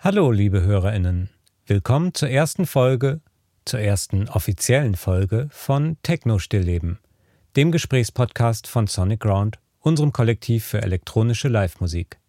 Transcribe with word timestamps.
Hallo, 0.00 0.30
liebe 0.30 0.62
HörerInnen. 0.62 1.28
Willkommen 1.66 2.14
zur 2.14 2.28
ersten 2.28 2.66
Folge, 2.66 3.20
zur 3.64 3.80
ersten 3.80 4.28
offiziellen 4.28 4.94
Folge 4.94 5.48
von 5.50 5.96
Techno 6.04 6.38
Stillleben, 6.38 7.00
dem 7.56 7.72
Gesprächspodcast 7.72 8.68
von 8.68 8.86
Sonic 8.86 9.18
Ground, 9.18 9.58
unserem 9.80 10.12
Kollektiv 10.12 10.64
für 10.64 10.82
elektronische 10.82 11.48
Live-Musik. 11.48 12.20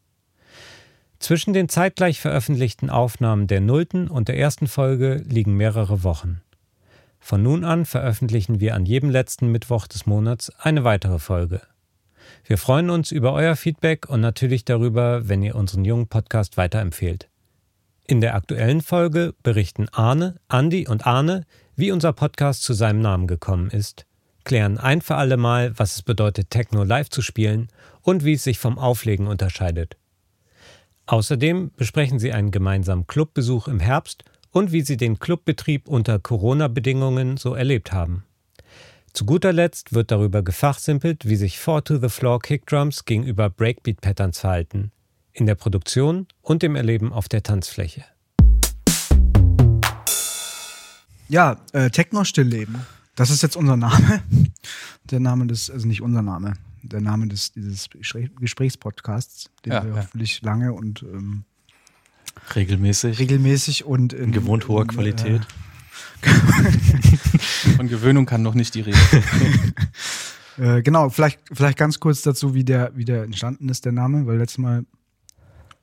Zwischen 1.20 1.54
den 1.54 1.70
zeitgleich 1.70 2.20
veröffentlichten 2.20 2.90
Aufnahmen 2.90 3.46
der 3.46 3.62
nullten 3.62 4.08
und 4.08 4.30
der 4.30 4.40
ersten 4.40 4.66
Folge 4.66 5.24
liegen 5.30 5.56
mehrere 5.56 6.04
Wochen. 6.04 6.42
Von 7.20 7.44
nun 7.44 7.64
an 7.64 7.86
veröffentlichen 7.86 8.60
wir 8.60 8.74
an 8.74 8.88
jedem 8.88 9.12
letzten 9.12 9.52
Mittwoch 9.52 9.86
des 9.86 10.08
Monats 10.08 10.50
eine 10.58 10.86
weitere 10.86 11.20
Folge. 11.20 11.62
Wir 12.46 12.58
freuen 12.58 12.90
uns 12.90 13.12
über 13.12 13.32
euer 13.34 13.56
Feedback 13.56 14.10
und 14.10 14.22
natürlich 14.22 14.66
darüber, 14.66 15.30
wenn 15.30 15.44
ihr 15.44 15.54
unseren 15.54 15.86
jungen 15.86 16.08
Podcast 16.08 16.58
weiterempfehlt. 16.58 17.29
In 18.10 18.22
der 18.22 18.34
aktuellen 18.34 18.82
Folge 18.82 19.36
berichten 19.44 19.88
Arne, 19.90 20.40
Andi 20.48 20.88
und 20.88 21.06
Arne, 21.06 21.46
wie 21.76 21.92
unser 21.92 22.12
Podcast 22.12 22.64
zu 22.64 22.74
seinem 22.74 23.02
Namen 23.02 23.28
gekommen 23.28 23.70
ist, 23.70 24.08
klären 24.46 24.80
ein 24.80 25.02
für 25.02 25.14
alle 25.14 25.38
Mal, 25.38 25.78
was 25.78 25.94
es 25.94 26.02
bedeutet, 26.02 26.50
Techno 26.50 26.84
live 26.84 27.12
zu 27.12 27.22
spielen 27.22 27.68
und 28.02 28.26
wie 28.26 28.34
es 28.34 28.44
sich 28.44 28.58
vom 28.58 28.80
Auflegen 28.80 29.28
unterscheidet. 29.28 29.96
Außerdem 31.06 31.70
besprechen 31.78 32.18
sie 32.18 32.34
einen 32.34 32.50
gemeinsamen 32.50 33.06
Clubbesuch 33.06 33.68
im 33.68 33.80
Herbst 33.80 34.24
und 34.50 34.72
wie 34.72 34.82
sie 34.82 34.98
den 34.98 35.20
Clubbetrieb 35.20 35.88
unter 35.88 36.18
Corona-Bedingungen 36.18 37.38
so 37.38 37.54
erlebt 37.54 37.92
haben. 37.92 38.24
Zu 39.14 39.28
guter 39.28 39.54
Letzt 39.54 39.94
wird 39.94 40.10
darüber 40.10 40.42
gefachsimpelt, 40.42 41.28
wie 41.28 41.36
sich 41.36 41.60
Four 41.60 41.84
to 41.84 42.00
the 42.00 42.10
Floor 42.10 42.40
Kickdrums 42.40 43.06
gegenüber 43.06 43.52
Breakbeat-Patterns 43.52 44.40
verhalten, 44.40 44.92
in 45.40 45.46
der 45.46 45.56
Produktion 45.56 46.28
und 46.42 46.64
im 46.64 46.76
Erleben 46.76 47.14
auf 47.14 47.30
der 47.30 47.44
Tanzfläche. 47.44 48.04
Ja, 51.30 51.58
äh, 51.74 51.90
Techno-Stillleben. 51.90 52.76
Das 53.16 53.30
ist 53.30 53.44
jetzt 53.44 53.56
unser 53.56 53.78
Name. 53.78 54.22
Der 55.06 55.20
Name 55.20 55.48
des, 55.48 55.72
also 55.72 55.88
nicht 55.88 56.02
unser 56.02 56.22
Name, 56.22 56.54
der 56.84 57.02
Name 57.02 57.28
des, 57.28 57.52
dieses 57.52 57.90
Gesprächspodcasts, 58.40 59.50
den 59.66 59.74
Ja, 59.74 59.84
wir 59.84 59.90
ja. 59.90 59.98
hoffentlich 59.98 60.42
lange 60.44 60.72
und 60.74 61.02
ähm, 61.02 61.46
Regelmäßig. 62.56 63.18
regelmäßig 63.18 63.86
und 63.86 64.14
in, 64.14 64.26
in 64.26 64.32
gewohnt 64.32 64.68
hoher 64.68 64.84
in, 64.84 64.88
Qualität. 64.90 65.42
Von 67.76 67.88
Gewöhnung 67.88 68.28
kann 68.28 68.44
noch 68.44 68.54
nicht 68.54 68.76
die 68.76 68.82
Rede. 68.82 68.98
Äh, 70.60 70.78
äh, 70.78 70.82
genau, 70.84 71.10
vielleicht, 71.10 71.40
vielleicht 71.52 71.78
ganz 71.78 72.00
kurz 72.00 72.22
dazu, 72.22 72.54
wie 72.54 72.64
der, 72.64 72.92
wie 72.96 73.06
der 73.06 73.24
entstanden 73.24 73.68
ist, 73.70 73.86
der 73.86 73.92
Name, 73.92 74.28
weil 74.28 74.38
letztes 74.38 74.60
Mal 74.60 74.86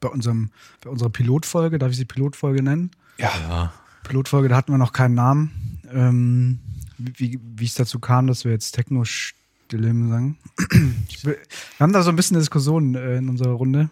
bei 0.08 0.12
unserem, 0.14 0.50
bei 0.82 0.90
unserer 0.90 1.10
Pilotfolge, 1.10 1.78
darf 1.78 1.90
ich 1.90 1.96
sie 1.96 2.04
Pilotfolge 2.04 2.62
nennen? 2.62 2.90
Ja. 3.18 3.72
Pilotfolge, 4.04 4.48
da 4.48 4.56
hatten 4.56 4.72
wir 4.72 4.78
noch 4.78 4.92
keinen 4.92 5.14
Namen. 5.14 5.80
Ähm, 5.92 6.58
wie, 6.98 7.38
wie 7.56 7.64
es 7.64 7.74
dazu 7.74 7.98
kam, 7.98 8.26
dass 8.26 8.44
wir 8.44 8.52
jetzt 8.52 8.72
Techno-Stille 8.72 9.88
sagen. 10.08 10.38
Ich 11.08 11.24
will- 11.24 11.36
wir 11.78 11.84
haben 11.84 11.92
da 11.92 12.02
so 12.02 12.10
ein 12.10 12.16
bisschen 12.16 12.38
Diskussionen 12.38 12.94
äh, 12.94 13.16
in 13.16 13.28
unserer 13.28 13.52
Runde. 13.52 13.90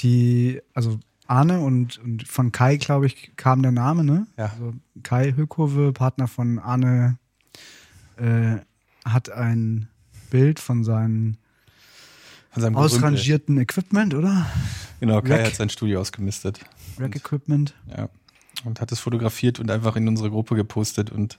Die, 0.00 0.60
also 0.74 0.98
Arne 1.26 1.60
und, 1.60 1.98
und 1.98 2.26
von 2.26 2.50
Kai, 2.52 2.76
glaube 2.76 3.06
ich, 3.06 3.32
kam 3.36 3.62
der 3.62 3.72
Name, 3.72 4.04
ne? 4.04 4.26
Ja. 4.36 4.46
Also 4.46 4.74
Kai 5.02 5.32
Hökove, 5.36 5.92
Partner 5.92 6.26
von 6.28 6.58
Arne, 6.58 7.16
äh, 8.16 8.56
hat 9.04 9.30
ein 9.30 9.88
Bild 10.30 10.60
von 10.60 10.84
seinem 10.84 11.36
Von 12.52 12.62
seinem 12.62 12.74
Gerümpel. 12.74 12.96
ausrangierten 12.96 13.58
Equipment, 13.58 14.14
oder? 14.14 14.46
Genau, 15.00 15.20
Kai 15.22 15.36
Rack. 15.36 15.46
hat 15.46 15.54
sein 15.56 15.70
Studio 15.70 16.00
ausgemistet. 16.00 16.60
Rack-Equipment. 16.98 17.74
Ja. 17.96 18.08
Und 18.64 18.80
hat 18.80 18.92
es 18.92 19.00
fotografiert 19.00 19.58
und 19.58 19.70
einfach 19.70 19.96
in 19.96 20.06
unsere 20.06 20.30
Gruppe 20.30 20.54
gepostet 20.54 21.10
und 21.10 21.38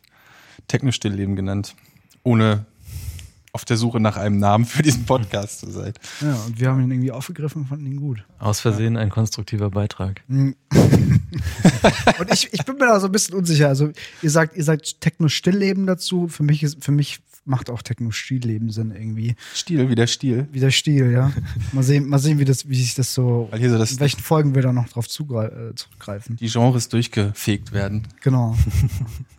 Techno-Stillleben 0.68 1.36
genannt. 1.36 1.76
Ohne 2.24 2.66
auf 3.52 3.66
der 3.66 3.78
Suche 3.78 4.00
nach 4.00 4.18
einem 4.18 4.40
Namen 4.40 4.66
für 4.66 4.82
diesen 4.82 5.06
Podcast 5.06 5.60
zu 5.60 5.70
sein. 5.70 5.94
Ja, 6.22 6.34
und 6.48 6.60
wir 6.60 6.70
haben 6.70 6.82
ihn 6.82 6.90
irgendwie 6.90 7.12
aufgegriffen 7.12 7.62
und 7.62 7.68
fanden 7.68 7.86
ihn 7.86 7.98
gut. 7.98 8.26
Aus 8.40 8.60
Versehen 8.60 8.98
ein 8.98 9.12
konstruktiver 9.12 9.70
Beitrag. 9.70 10.22
Hm. 10.28 10.56
Und 12.20 12.32
ich, 12.32 12.52
ich 12.52 12.66
bin 12.66 12.76
mir 12.78 12.88
da 12.88 13.00
so 13.00 13.08
ein 13.08 13.12
bisschen 13.12 13.36
unsicher. 13.36 13.68
Also, 13.68 13.92
ihr 14.22 14.30
sagt, 14.30 14.56
ihr 14.58 14.64
sagt 14.64 15.02
Techno-Stillleben 15.02 15.86
dazu. 15.86 16.28
Für 16.28 16.44
mich 16.44 16.64
ist, 16.64 16.84
für 16.84 16.92
mich 16.92 17.22
macht 17.46 17.70
auch 17.70 17.82
Techno-Stillleben 17.82 18.70
Sinn 18.70 18.92
irgendwie. 18.92 19.36
Stil 19.54 19.90
wie 19.90 19.96
der 19.96 20.08
Stil. 20.08 20.48
Wie 20.52 20.60
der 20.60 20.72
Stil, 20.72 21.12
ja. 21.12 21.32
Mal 21.72 21.84
sehen, 21.84 22.08
mal 22.08 22.20
sehen, 22.20 22.40
wie 22.40 22.46
das, 22.46 22.68
wie 22.68 22.76
sich 22.76 22.96
das 22.96 23.14
so, 23.14 23.48
Weil 23.52 23.60
hier 23.60 23.70
so 23.70 23.78
das, 23.78 23.92
in 23.92 24.00
welchen 24.00 24.22
Folgen 24.22 24.56
wir 24.56 24.62
da 24.62 24.74
noch 24.74 24.90
drauf 24.90 25.06
äh, 25.06 25.76
zurückgreifen. 25.76 26.38
die 26.38 26.48
Genres 26.48 26.90
durchgefegt 26.90 27.72
werden. 27.72 28.08
Genau. 28.22 28.56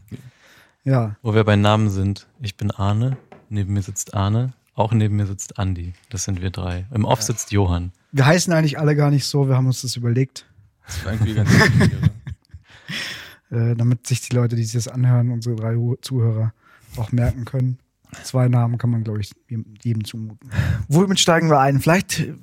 ja. 0.84 1.16
Wo 1.22 1.34
wir 1.34 1.44
bei 1.44 1.56
Namen 1.56 1.90
sind. 1.90 2.26
Ich 2.40 2.56
bin 2.56 2.70
Arne. 2.70 3.16
Neben 3.48 3.72
mir 3.72 3.82
sitzt 3.82 4.14
Arne. 4.14 4.52
Auch 4.74 4.92
neben 4.92 5.16
mir 5.16 5.26
sitzt 5.26 5.58
Andi. 5.58 5.94
Das 6.10 6.24
sind 6.24 6.42
wir 6.42 6.50
drei. 6.50 6.86
Im 6.92 7.04
Off 7.04 7.22
sitzt 7.22 7.52
Johann. 7.52 7.92
Wir 8.12 8.26
heißen 8.26 8.52
eigentlich 8.52 8.78
alle 8.78 8.96
gar 8.96 9.10
nicht 9.10 9.24
so. 9.24 9.48
Wir 9.48 9.56
haben 9.56 9.66
uns 9.66 9.82
das 9.82 9.96
überlegt, 9.96 10.46
Das 10.86 11.04
war 11.04 11.12
irgendwie 11.12 11.34
ganz 11.34 11.50
äh, 13.50 13.74
damit 13.76 14.06
sich 14.06 14.20
die 14.20 14.34
Leute, 14.34 14.56
die 14.56 14.64
sich 14.64 14.72
das 14.72 14.88
anhören, 14.88 15.30
unsere 15.30 15.56
drei 15.56 15.76
Zuhörer, 16.00 16.52
auch 16.96 17.12
merken 17.12 17.44
können. 17.44 17.78
Zwei 18.22 18.48
Namen 18.48 18.78
kann 18.78 18.90
man, 18.90 19.04
glaube 19.04 19.20
ich, 19.20 19.32
jedem- 19.82 20.04
zumuten. 20.04 20.50
Womit 20.88 21.18
steigen 21.20 21.48
wir 21.50 21.58
ein? 21.60 21.80
Vielleicht 21.80 22.20
äh, 22.20 22.34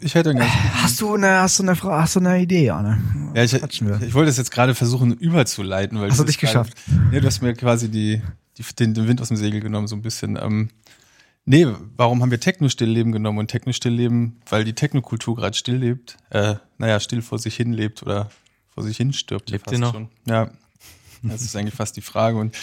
Ich 0.00 0.14
hätte 0.14 0.30
einen 0.30 0.38
ganz 0.40 0.50
Hast 0.74 1.00
du 1.00 1.14
eine, 1.14 1.40
hast 1.40 1.58
du 1.58 1.62
eine, 1.62 1.76
Fra- 1.76 2.02
hast 2.02 2.16
du 2.16 2.20
eine 2.20 2.40
Idee, 2.40 2.70
Arne? 2.70 3.00
Ja, 3.34 3.42
ich, 3.44 3.52
wir. 3.52 4.00
ich 4.02 4.14
wollte 4.14 4.26
das 4.28 4.36
jetzt 4.36 4.50
gerade 4.50 4.74
versuchen 4.74 5.12
überzuleiten, 5.12 6.00
weil 6.00 6.10
Hast 6.10 6.18
du 6.18 6.24
das 6.24 6.34
dich 6.34 6.42
ist 6.42 6.52
gerade- 6.52 6.70
geschafft? 6.70 6.88
Ja, 7.12 7.20
du 7.20 7.26
hast 7.26 7.42
mir 7.42 7.54
quasi 7.54 7.88
die, 7.90 8.22
die, 8.56 8.64
den, 8.78 8.94
den 8.94 9.06
Wind 9.08 9.20
aus 9.20 9.28
dem 9.28 9.36
Segel 9.36 9.60
genommen, 9.60 9.86
so 9.86 9.94
ein 9.96 10.02
bisschen. 10.02 10.36
Ähm, 10.40 10.70
nee, 11.44 11.66
warum 11.96 12.22
haben 12.22 12.30
wir 12.30 12.40
Techno-Stillleben 12.40 13.12
genommen? 13.12 13.38
Und 13.38 13.48
Techno-Stillleben, 13.48 14.40
weil 14.48 14.64
die 14.64 14.72
Technokultur 14.74 15.36
gerade 15.36 15.56
still 15.56 15.76
lebt, 15.76 16.16
äh, 16.30 16.56
naja, 16.78 16.98
still 17.00 17.22
vor 17.22 17.38
sich 17.38 17.54
hin 17.56 17.72
lebt 17.72 18.02
oder 18.02 18.30
vor 18.74 18.82
sich 18.82 18.96
hin 18.96 19.12
stirbt. 19.12 19.50
Lebt 19.50 19.70
ihr 19.70 19.78
noch? 19.78 19.92
Schon. 19.92 20.08
Ja, 20.26 20.50
das 21.22 21.42
ist 21.42 21.54
eigentlich 21.56 21.74
fast 21.74 21.96
die 21.96 22.00
Frage. 22.02 22.36
Und 22.38 22.54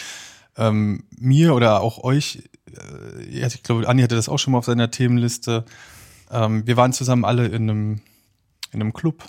ähm, 0.56 1.04
mir 1.18 1.54
oder 1.54 1.80
auch 1.80 2.02
euch, 2.02 2.48
äh, 2.70 3.38
ja, 3.40 3.46
ich 3.46 3.62
glaube, 3.62 3.88
Anni 3.88 4.02
hatte 4.02 4.16
das 4.16 4.28
auch 4.28 4.38
schon 4.38 4.52
mal 4.52 4.58
auf 4.58 4.64
seiner 4.64 4.90
Themenliste. 4.90 5.64
Ähm, 6.30 6.66
wir 6.66 6.76
waren 6.76 6.92
zusammen 6.92 7.24
alle 7.24 7.46
in 7.46 7.70
einem, 7.70 8.00
in 8.72 8.80
einem 8.80 8.92
Club 8.92 9.24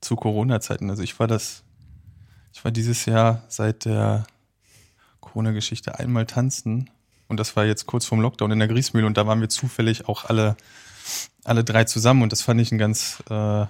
zu 0.00 0.16
Corona-Zeiten. 0.16 0.90
Also 0.90 1.02
ich 1.02 1.18
war 1.18 1.26
das, 1.26 1.62
ich 2.52 2.64
war 2.64 2.70
dieses 2.70 3.04
Jahr 3.04 3.42
seit 3.48 3.84
der 3.84 4.26
Corona-Geschichte 5.20 5.98
einmal 5.98 6.26
tanzen. 6.26 6.90
Und 7.28 7.38
das 7.38 7.54
war 7.54 7.64
jetzt 7.64 7.86
kurz 7.86 8.06
vorm 8.06 8.20
Lockdown 8.20 8.50
in 8.50 8.58
der 8.58 8.68
Griesmühle 8.68 9.06
und 9.06 9.16
da 9.16 9.26
waren 9.26 9.40
wir 9.40 9.48
zufällig 9.48 10.08
auch 10.08 10.24
alle, 10.24 10.56
alle 11.44 11.62
drei 11.62 11.84
zusammen 11.84 12.22
und 12.22 12.32
das 12.32 12.42
fand 12.42 12.60
ich 12.60 12.72
ein 12.72 12.78
ganz, 12.78 13.22
äh, 13.30 13.66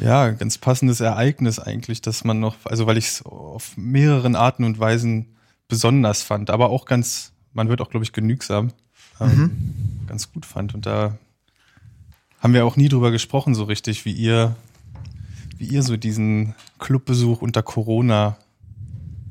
ja, 0.00 0.30
ganz 0.30 0.58
passendes 0.58 1.00
Ereignis 1.00 1.60
eigentlich, 1.60 2.02
dass 2.02 2.24
man 2.24 2.40
noch, 2.40 2.56
also 2.64 2.86
weil 2.88 2.98
ich 2.98 3.06
es 3.06 3.22
auf 3.24 3.76
mehreren 3.76 4.34
Arten 4.34 4.64
und 4.64 4.80
Weisen 4.80 5.37
besonders 5.68 6.22
fand, 6.22 6.50
aber 6.50 6.70
auch 6.70 6.84
ganz, 6.86 7.32
man 7.52 7.68
wird 7.68 7.80
auch, 7.80 7.90
glaube 7.90 8.04
ich, 8.04 8.12
genügsam, 8.12 8.72
ähm, 9.20 9.50
ganz 10.06 10.32
gut 10.32 10.46
fand. 10.46 10.74
Und 10.74 10.86
da 10.86 11.18
haben 12.40 12.54
wir 12.54 12.64
auch 12.64 12.76
nie 12.76 12.88
drüber 12.88 13.10
gesprochen, 13.10 13.54
so 13.54 13.64
richtig, 13.64 14.04
wie 14.04 14.12
ihr, 14.12 14.56
wie 15.56 15.66
ihr 15.66 15.82
so 15.82 15.96
diesen 15.96 16.54
Clubbesuch 16.78 17.42
unter 17.42 17.62
Corona 17.62 18.36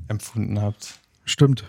empfunden 0.08 0.62
habt. 0.62 1.00
Stimmt. 1.26 1.64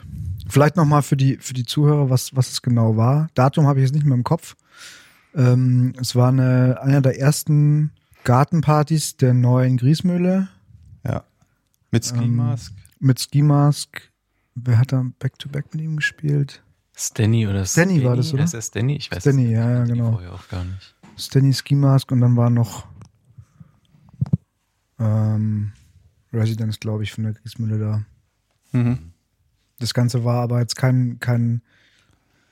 Vielleicht 0.48 0.76
nochmal 0.76 1.02
für 1.02 1.16
die, 1.16 1.36
für 1.38 1.54
die 1.54 1.64
Zuhörer, 1.66 2.10
was, 2.10 2.34
was 2.36 2.50
es 2.50 2.62
genau 2.62 2.96
war. 2.96 3.28
Datum 3.34 3.66
habe 3.66 3.80
ich 3.80 3.84
jetzt 3.86 3.94
nicht 3.94 4.06
mehr 4.06 4.16
im 4.16 4.24
Kopf. 4.24 4.56
Ähm, 5.34 5.94
es 6.00 6.14
war 6.14 6.28
eine, 6.28 6.80
eine 6.82 7.02
der 7.02 7.18
ersten 7.18 7.90
Gartenpartys 8.24 9.16
der 9.16 9.34
neuen 9.34 9.76
Griesmühle 9.76 10.48
Ja. 11.04 11.24
Mit 11.90 12.04
Ski 12.04 12.18
Ähm, 12.24 12.36
Mask. 12.36 12.72
mit 13.00 13.20
Ski 13.20 13.42
Mask. 13.42 14.07
Wer 14.64 14.78
hat 14.78 14.92
da 14.92 15.04
Back-to-Back 15.18 15.74
mit 15.74 15.82
ihm 15.82 15.96
gespielt? 15.96 16.62
Stanny 16.96 17.46
oder 17.46 17.64
Stanny 17.64 18.02
war 18.02 18.16
das, 18.16 18.32
oder? 18.34 18.44
Ist 18.44 18.54
er 18.54 18.62
Stanny? 18.62 18.96
Ich 18.96 19.10
weiß 19.10 19.22
Stanny, 19.22 19.42
es 19.44 19.48
nicht. 19.50 19.56
ja, 19.56 19.70
ja, 19.70 19.84
genau. 19.84 20.12
vorher 20.12 20.32
auch 20.32 20.48
gar 20.48 20.64
nicht. 20.64 20.94
Stanny 21.16 21.52
Ski 21.52 21.74
Mask 21.74 22.10
und 22.10 22.20
dann 22.20 22.36
war 22.36 22.50
noch 22.50 22.86
ähm, 24.98 25.72
Residence, 26.32 26.80
glaube 26.80 27.04
ich, 27.04 27.12
von 27.12 27.24
der 27.24 27.34
Griesmühle 27.34 27.78
da. 27.78 28.04
Mhm. 28.72 29.12
Das 29.78 29.94
Ganze 29.94 30.24
war 30.24 30.42
aber 30.42 30.60
jetzt 30.60 30.76
kein, 30.76 31.18
kein 31.20 31.62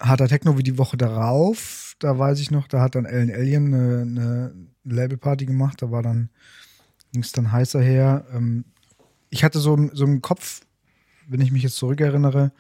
harter 0.00 0.29
Techno 0.29 0.56
wie 0.59 0.62
die 0.62 0.79
Woche 0.79 0.97
darauf. 0.97 1.97
Da 1.99 2.19
weiß 2.19 2.41
ich 2.41 2.50
noch, 2.50 2.69
da 2.69 2.81
hat 2.81 2.94
dann 2.94 3.05
Ellen 3.05 3.32
Alien 3.32 3.75
eine, 3.75 4.02
eine 4.02 4.55
Labelparty 4.85 5.47
gemacht. 5.47 5.82
Da 5.82 5.91
war 5.91 6.02
dann, 6.02 6.31
ging 7.12 7.23
es 7.23 7.32
dann 7.32 7.50
heißer 7.50 7.81
her. 7.81 8.26
Ähm, 8.32 8.64
ich 9.31 9.44
hatte 9.44 9.59
so, 9.59 9.91
so 9.93 10.05
im 10.05 10.23
Kopf, 10.23 10.61
wenn 11.26 11.40
ich 11.40 11.52
mich 11.52 11.62
jetzt 11.62 11.76
zurückerinnere, 11.76 12.52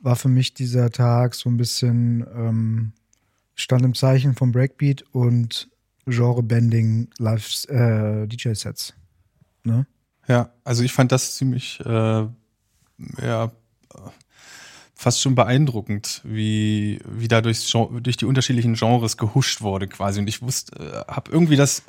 war 0.00 0.16
für 0.16 0.28
mich 0.28 0.54
dieser 0.54 0.90
Tag 0.90 1.34
so 1.34 1.48
ein 1.48 1.56
bisschen, 1.56 2.26
ähm, 2.34 2.92
stand 3.54 3.84
im 3.84 3.94
Zeichen 3.94 4.34
vom 4.34 4.52
Breakbeat 4.52 5.02
und 5.12 5.68
Genre-Bending 6.06 7.08
äh, 7.18 8.26
DJ-Sets. 8.26 8.94
Ne? 9.62 9.86
Ja, 10.28 10.50
also 10.64 10.82
ich 10.82 10.92
fand 10.92 11.12
das 11.12 11.36
ziemlich 11.36 11.80
äh, 11.80 12.26
ja, 13.22 13.52
fast 14.94 15.20
schon 15.20 15.34
beeindruckend, 15.34 16.20
wie, 16.24 17.00
wie 17.06 17.28
da 17.28 17.40
durch 17.40 17.66
die 17.68 18.24
unterschiedlichen 18.24 18.74
Genres 18.74 19.16
gehuscht 19.16 19.62
wurde 19.62 19.88
quasi. 19.88 20.20
Und 20.20 20.28
ich 20.28 20.42
wusste, 20.42 20.76
äh, 20.78 21.12
habe 21.12 21.30
irgendwie 21.30 21.56
das 21.56 21.82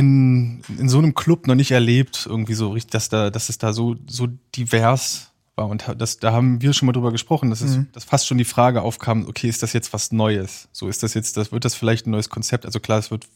in, 0.00 0.62
in 0.78 0.88
so 0.88 0.98
einem 0.98 1.14
Club 1.14 1.46
noch 1.46 1.54
nicht 1.54 1.70
erlebt, 1.70 2.26
irgendwie 2.28 2.54
so 2.54 2.70
richtig, 2.70 2.90
dass 2.90 3.08
da, 3.08 3.30
dass 3.30 3.48
es 3.48 3.58
da 3.58 3.72
so, 3.72 3.96
so 4.06 4.28
divers 4.56 5.30
war. 5.54 5.68
Und 5.68 5.84
das, 5.96 6.18
da 6.18 6.32
haben 6.32 6.60
wir 6.60 6.72
schon 6.72 6.86
mal 6.86 6.92
drüber 6.92 7.12
gesprochen, 7.12 7.50
dass, 7.50 7.60
es, 7.60 7.76
mhm. 7.76 7.88
dass 7.92 8.04
fast 8.04 8.26
schon 8.26 8.38
die 8.38 8.44
Frage 8.44 8.82
aufkam, 8.82 9.26
okay, 9.28 9.48
ist 9.48 9.62
das 9.62 9.72
jetzt 9.72 9.92
was 9.92 10.10
Neues? 10.10 10.68
So 10.72 10.88
ist 10.88 11.02
das 11.02 11.14
jetzt, 11.14 11.36
das 11.36 11.52
wird 11.52 11.64
das 11.64 11.74
vielleicht 11.74 12.06
ein 12.06 12.10
neues 12.10 12.28
Konzept? 12.28 12.66
Also 12.66 12.80
klar, 12.80 12.98
es 12.98 13.10
wird 13.10 13.28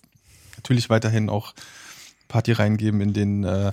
natürlich 0.56 0.90
weiterhin 0.90 1.28
auch 1.28 1.55
Party 2.28 2.52
reingeben, 2.52 3.00
in 3.00 3.12
denen 3.12 3.44
äh, 3.44 3.72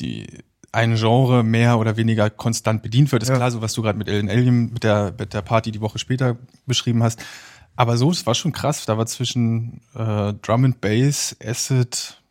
die 0.00 0.26
ein 0.72 0.96
Genre 0.96 1.44
mehr 1.44 1.78
oder 1.78 1.96
weniger 1.96 2.30
konstant 2.30 2.82
bedient 2.82 3.12
wird. 3.12 3.22
Ist 3.22 3.28
ja. 3.28 3.36
klar, 3.36 3.50
so 3.50 3.60
was 3.60 3.74
du 3.74 3.82
gerade 3.82 3.98
mit 3.98 4.08
Ellen 4.08 4.30
Alien, 4.30 4.72
mit 4.72 4.84
der, 4.84 5.14
mit 5.18 5.34
der 5.34 5.42
Party 5.42 5.70
die 5.70 5.80
Woche 5.80 5.98
später 5.98 6.36
beschrieben 6.66 7.02
hast. 7.02 7.22
Aber 7.76 7.96
so, 7.96 8.10
es 8.10 8.26
war 8.26 8.34
schon 8.34 8.52
krass. 8.52 8.84
Da 8.86 8.98
war 8.98 9.06
zwischen 9.06 9.82
äh, 9.94 10.32
Drum 10.34 10.64
and 10.64 10.80
Bass, 10.80 11.36
Acid, 11.44 12.21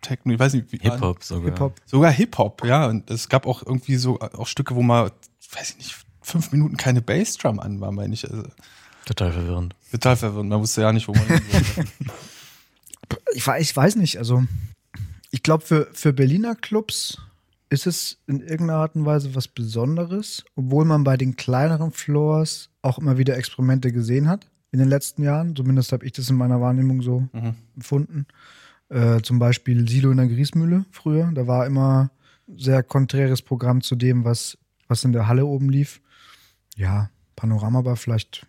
Techno, 0.00 0.32
ich 0.34 0.38
weiß 0.38 0.54
nicht, 0.54 0.72
wie. 0.72 0.78
Hip-Hop 0.78 1.22
sogar. 1.22 1.50
Hip-Hop. 1.50 1.76
Sogar 1.86 2.12
Hip-Hop, 2.12 2.64
ja. 2.64 2.86
Und 2.86 3.10
es 3.10 3.28
gab 3.28 3.46
auch 3.46 3.64
irgendwie 3.64 3.96
so 3.96 4.20
auch 4.20 4.46
Stücke, 4.46 4.74
wo 4.74 4.82
mal, 4.82 5.12
weiß 5.52 5.70
ich 5.70 5.76
nicht, 5.76 5.96
fünf 6.22 6.52
Minuten 6.52 6.76
keine 6.76 7.02
Bassdrum 7.02 7.60
an 7.60 7.80
war, 7.80 7.92
meine 7.92 8.14
ich. 8.14 8.30
Also, 8.30 8.44
total 9.04 9.32
verwirrend. 9.32 9.74
Total 9.90 10.16
verwirrend. 10.16 10.50
Man 10.50 10.60
wusste 10.60 10.82
ja 10.82 10.92
nicht, 10.92 11.08
wo 11.08 11.12
man 11.12 11.24
ich, 13.34 13.46
ich 13.46 13.76
weiß 13.76 13.96
nicht, 13.96 14.18
also 14.18 14.44
ich 15.30 15.42
glaube, 15.42 15.64
für, 15.64 15.88
für 15.92 16.12
Berliner 16.12 16.54
Clubs 16.54 17.18
ist 17.68 17.86
es 17.86 18.18
in 18.26 18.40
irgendeiner 18.40 18.80
Art 18.80 18.96
und 18.96 19.06
Weise 19.06 19.34
was 19.34 19.46
Besonderes, 19.46 20.44
obwohl 20.56 20.84
man 20.84 21.04
bei 21.04 21.16
den 21.16 21.36
kleineren 21.36 21.92
Floors 21.92 22.70
auch 22.82 22.98
immer 22.98 23.16
wieder 23.16 23.36
Experimente 23.36 23.92
gesehen 23.92 24.28
hat 24.28 24.50
in 24.72 24.80
den 24.80 24.88
letzten 24.88 25.22
Jahren. 25.22 25.54
Zumindest 25.54 25.92
habe 25.92 26.04
ich 26.04 26.12
das 26.12 26.28
in 26.30 26.36
meiner 26.36 26.60
Wahrnehmung 26.60 27.00
so 27.02 27.28
mhm. 27.32 27.54
empfunden. 27.76 28.26
Äh, 28.90 29.22
zum 29.22 29.38
Beispiel 29.38 29.88
Silo 29.88 30.10
in 30.10 30.16
der 30.16 30.26
Griesmühle 30.26 30.84
früher. 30.90 31.30
Da 31.32 31.46
war 31.46 31.66
immer 31.66 32.10
sehr 32.48 32.82
konträres 32.82 33.40
Programm 33.40 33.82
zu 33.82 33.94
dem, 33.94 34.24
was, 34.24 34.58
was 34.88 35.04
in 35.04 35.12
der 35.12 35.28
Halle 35.28 35.46
oben 35.46 35.70
lief. 35.70 36.00
Ja, 36.76 37.10
Panorama 37.36 37.84
war 37.84 37.96
vielleicht 37.96 38.46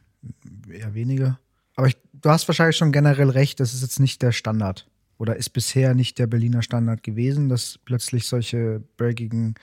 eher 0.68 0.94
weniger. 0.96 1.40
Aber 1.76 1.88
ich, 1.88 1.98
du 2.14 2.30
hast 2.30 2.48
wahrscheinlich 2.48 2.76
schon 2.76 2.92
generell 2.92 3.30
recht, 3.30 3.60
das 3.60 3.74
ist 3.74 3.84
jetzt 3.84 4.00
nicht 4.00 4.22
der 4.22 4.32
Standard 4.32 4.88
oder 5.18 5.36
ist 5.36 5.50
bisher 5.52 5.94
nicht 5.94 6.18
der 6.18 6.26
Berliner 6.26 6.64
Standard 6.64 7.04
gewesen, 7.04 7.48
dass 7.48 7.80
plötzlich 7.86 8.28
solche 8.28 8.82
breakigen 8.98 9.54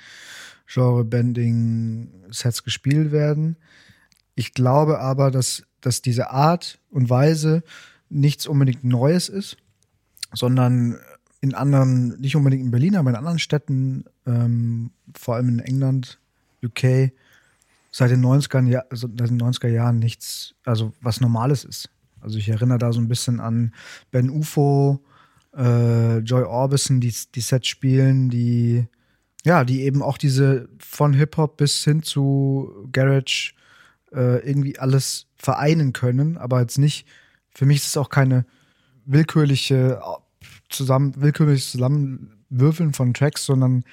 Genre-Bending-Sets 0.68 2.62
gespielt 2.62 3.10
werden. 3.10 3.56
Ich 4.36 4.54
glaube 4.54 5.00
aber, 5.00 5.32
dass, 5.32 5.64
dass 5.80 6.02
diese 6.02 6.30
Art 6.30 6.78
und 6.90 7.10
Weise 7.10 7.64
nichts 8.08 8.46
unbedingt 8.46 8.84
Neues 8.84 9.28
ist, 9.28 9.56
sondern 10.32 10.98
in 11.40 11.54
anderen, 11.54 12.20
nicht 12.20 12.36
unbedingt 12.36 12.64
in 12.64 12.70
Berlin, 12.70 12.96
aber 12.96 13.10
in 13.10 13.16
anderen 13.16 13.38
Städten, 13.38 14.04
ähm, 14.26 14.90
vor 15.16 15.36
allem 15.36 15.48
in 15.48 15.58
England, 15.60 16.18
UK, 16.64 17.12
seit 17.90 18.10
den 18.10 18.24
90er, 18.24 18.82
also 18.90 19.08
seit 19.08 19.30
den 19.30 19.40
90er 19.40 19.68
Jahren 19.68 19.98
nichts, 19.98 20.54
also 20.64 20.92
was 21.00 21.20
Normales 21.20 21.64
ist. 21.64 21.90
Also 22.20 22.38
ich 22.38 22.48
erinnere 22.48 22.78
da 22.78 22.92
so 22.92 23.00
ein 23.00 23.08
bisschen 23.08 23.38
an 23.40 23.72
Ben 24.10 24.30
Ufo, 24.30 25.00
äh, 25.56 26.18
Joy 26.18 26.42
Orbison, 26.42 27.00
die, 27.00 27.14
die 27.34 27.40
Sets 27.40 27.68
spielen, 27.68 28.28
die 28.30 28.88
ja, 29.44 29.64
die 29.64 29.82
eben 29.82 30.02
auch 30.02 30.18
diese 30.18 30.68
von 30.78 31.14
Hip-Hop 31.14 31.56
bis 31.56 31.84
hin 31.84 32.02
zu 32.02 32.88
Garage 32.92 33.54
äh, 34.12 34.46
irgendwie 34.46 34.78
alles 34.78 35.26
vereinen 35.36 35.92
können, 35.92 36.36
aber 36.36 36.60
jetzt 36.60 36.78
nicht, 36.78 37.06
für 37.54 37.64
mich 37.64 37.78
ist 37.78 37.86
es 37.86 37.96
auch 37.96 38.10
keine 38.10 38.44
willkürliche 39.08 40.00
zusammen, 40.68 41.14
willkürliches 41.16 41.72
Zusammenwürfeln 41.72 42.92
von 42.92 43.14
Tracks, 43.14 43.44
sondern 43.44 43.84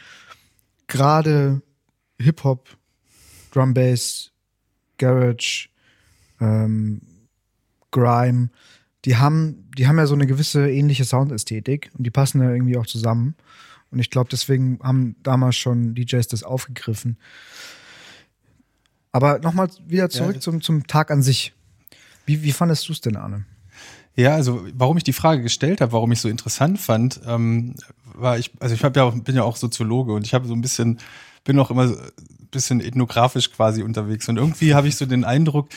gerade 0.88 1.62
Hip-Hop, 2.20 2.68
Drum 3.52 3.74
Bass, 3.74 4.32
Garage, 4.98 5.70
ähm, 6.40 7.02
Grime, 7.92 8.50
die 9.06 9.16
haben, 9.16 9.70
die 9.78 9.88
haben 9.88 9.98
ja 9.98 10.06
so 10.06 10.16
eine 10.16 10.28
gewisse 10.28 10.70
ähnliche 10.70 11.06
Soundästhetik 11.06 11.92
und 11.98 12.06
die 12.06 12.12
passen 12.12 12.42
ja 12.42 12.52
irgendwie 12.52 12.78
auch 12.78 12.88
zusammen. 12.88 13.36
Und 13.92 14.00
ich 14.00 14.10
glaube, 14.10 14.30
deswegen 14.30 14.80
haben 14.84 15.16
damals 15.24 15.56
schon 15.56 15.96
DJs 15.96 16.28
das 16.28 16.44
aufgegriffen. 16.44 17.18
Aber 19.14 19.40
nochmal 19.40 19.70
wieder 19.88 20.10
zurück 20.10 20.36
ja. 20.36 20.42
zum, 20.42 20.62
zum 20.62 20.88
Tag 20.88 21.12
an 21.12 21.22
sich. 21.22 21.54
Wie, 22.26 22.44
wie 22.44 22.52
fandest 22.52 22.90
du 22.90 22.94
es 22.94 23.00
denn, 23.00 23.16
Arne? 23.16 23.46
Ja, 24.16 24.36
also 24.36 24.66
warum 24.74 24.98
ich 24.98 25.04
die 25.04 25.14
Frage 25.14 25.42
gestellt 25.42 25.82
habe, 25.82 25.92
warum 25.92 26.12
ich 26.12 26.22
so 26.22 26.30
interessant 26.30 26.80
fand, 26.80 27.20
ähm, 27.26 27.76
war 28.14 28.38
ich, 28.38 28.52
also 28.60 28.74
ich 28.74 28.84
hab 28.84 28.96
ja 28.96 29.04
auch, 29.04 29.14
bin 29.14 29.36
ja 29.36 29.44
auch 29.44 29.58
Soziologe 29.58 30.14
und 30.14 30.26
ich 30.26 30.34
habe 30.34 30.48
so 30.48 30.54
ein 30.54 30.62
bisschen, 30.62 31.00
bin 31.44 31.60
auch 31.60 31.70
immer 31.70 31.90
so 31.90 31.96
ein 31.96 32.48
bisschen 32.50 32.80
ethnografisch 32.80 33.52
quasi 33.52 33.84
unterwegs. 33.84 34.30
Und 34.30 34.38
irgendwie 34.38 34.74
habe 34.74 34.88
ich 34.88 34.96
so 34.96 35.06
den 35.06 35.26
Eindruck, 35.26 35.68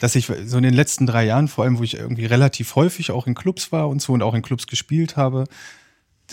dass 0.00 0.14
ich 0.14 0.26
so 0.44 0.58
in 0.58 0.62
den 0.62 0.74
letzten 0.74 1.06
drei 1.06 1.24
Jahren, 1.24 1.48
vor 1.48 1.64
allem, 1.64 1.78
wo 1.78 1.82
ich 1.82 1.94
irgendwie 1.94 2.26
relativ 2.26 2.74
häufig 2.76 3.10
auch 3.10 3.26
in 3.26 3.34
Clubs 3.34 3.72
war 3.72 3.88
und 3.88 4.02
so 4.02 4.12
und 4.12 4.22
auch 4.22 4.34
in 4.34 4.42
Clubs 4.42 4.66
gespielt 4.66 5.16
habe, 5.16 5.44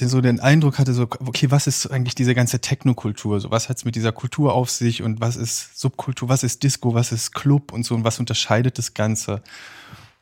den, 0.02 0.10
so 0.10 0.20
den 0.20 0.42
Eindruck 0.42 0.80
hatte, 0.80 0.94
so, 0.94 1.04
okay, 1.04 1.50
was 1.50 1.68
ist 1.68 1.88
eigentlich 1.88 2.16
diese 2.16 2.36
ganze 2.36 2.60
Technokultur? 2.60 3.40
So, 3.40 3.52
was 3.52 3.70
hat's 3.70 3.86
mit 3.86 3.96
dieser 3.96 4.12
Kultur 4.12 4.54
auf 4.54 4.70
sich 4.70 5.02
und 5.02 5.22
was 5.22 5.38
ist 5.38 5.80
Subkultur, 5.80 6.28
was 6.28 6.44
ist 6.44 6.64
Disco, 6.64 6.94
was 6.94 7.14
ist 7.14 7.34
Club 7.34 7.72
und 7.72 7.86
so 7.86 7.96
und 7.96 8.04
was 8.04 8.20
unterscheidet 8.20 8.78
das 8.78 8.94
Ganze? 8.94 9.42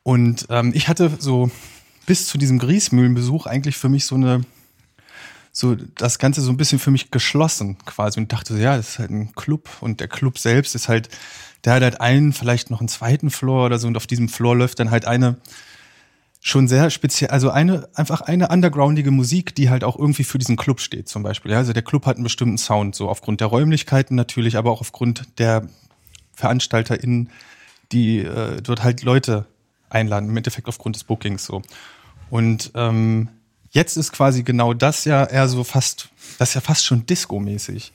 Und 0.02 0.46
ähm, 0.50 0.72
ich 0.74 0.88
hatte 0.88 1.10
so 1.18 1.50
bis 2.06 2.26
zu 2.26 2.38
diesem 2.38 2.58
Griesmühlenbesuch 2.58 3.46
eigentlich 3.46 3.76
für 3.76 3.88
mich 3.88 4.06
so 4.06 4.16
eine, 4.16 4.42
so 5.52 5.76
das 5.76 6.18
Ganze 6.18 6.40
so 6.40 6.50
ein 6.50 6.56
bisschen 6.56 6.78
für 6.78 6.90
mich 6.90 7.10
geschlossen 7.10 7.78
quasi 7.86 8.18
und 8.18 8.32
dachte, 8.32 8.54
so, 8.54 8.60
ja, 8.60 8.76
das 8.76 8.90
ist 8.90 8.98
halt 8.98 9.10
ein 9.10 9.34
Club 9.34 9.68
und 9.80 10.00
der 10.00 10.08
Club 10.08 10.38
selbst 10.38 10.74
ist 10.74 10.88
halt 10.88 11.08
der 11.64 11.74
hat 11.74 11.82
halt 11.82 12.00
einen, 12.00 12.32
vielleicht 12.32 12.70
noch 12.70 12.80
einen 12.80 12.88
zweiten 12.88 13.30
Floor 13.30 13.66
oder 13.66 13.78
so 13.78 13.86
und 13.86 13.96
auf 13.96 14.06
diesem 14.06 14.28
Floor 14.28 14.56
läuft 14.56 14.80
dann 14.80 14.90
halt 14.90 15.06
eine 15.06 15.36
schon 16.40 16.66
sehr 16.66 16.90
speziell, 16.90 17.30
also 17.30 17.50
eine, 17.50 17.88
einfach 17.94 18.20
eine 18.20 18.48
undergroundige 18.48 19.12
Musik, 19.12 19.54
die 19.54 19.70
halt 19.70 19.84
auch 19.84 19.96
irgendwie 19.96 20.24
für 20.24 20.38
diesen 20.38 20.56
Club 20.56 20.80
steht 20.80 21.08
zum 21.08 21.22
Beispiel. 21.22 21.52
Ja, 21.52 21.58
also 21.58 21.72
der 21.72 21.84
Club 21.84 22.04
hat 22.04 22.16
einen 22.16 22.24
bestimmten 22.24 22.58
Sound, 22.58 22.96
so 22.96 23.08
aufgrund 23.08 23.40
der 23.40 23.46
Räumlichkeiten 23.46 24.16
natürlich, 24.16 24.56
aber 24.56 24.72
auch 24.72 24.80
aufgrund 24.80 25.38
der 25.38 25.68
VeranstalterInnen, 26.34 27.30
die 27.92 28.18
äh, 28.20 28.60
dort 28.60 28.82
halt 28.82 29.04
Leute 29.04 29.46
einladen, 29.92 30.28
im 30.28 30.36
Endeffekt 30.36 30.68
aufgrund 30.68 30.96
des 30.96 31.04
Bookings 31.04 31.44
so. 31.44 31.62
Und 32.30 32.70
ähm, 32.74 33.28
jetzt 33.70 33.96
ist 33.96 34.12
quasi 34.12 34.42
genau 34.42 34.74
das 34.74 35.04
ja 35.04 35.24
eher 35.24 35.48
so 35.48 35.64
fast, 35.64 36.08
das 36.38 36.50
ist 36.50 36.54
ja 36.54 36.60
fast 36.60 36.84
schon 36.84 37.06
Disco-mäßig. 37.06 37.92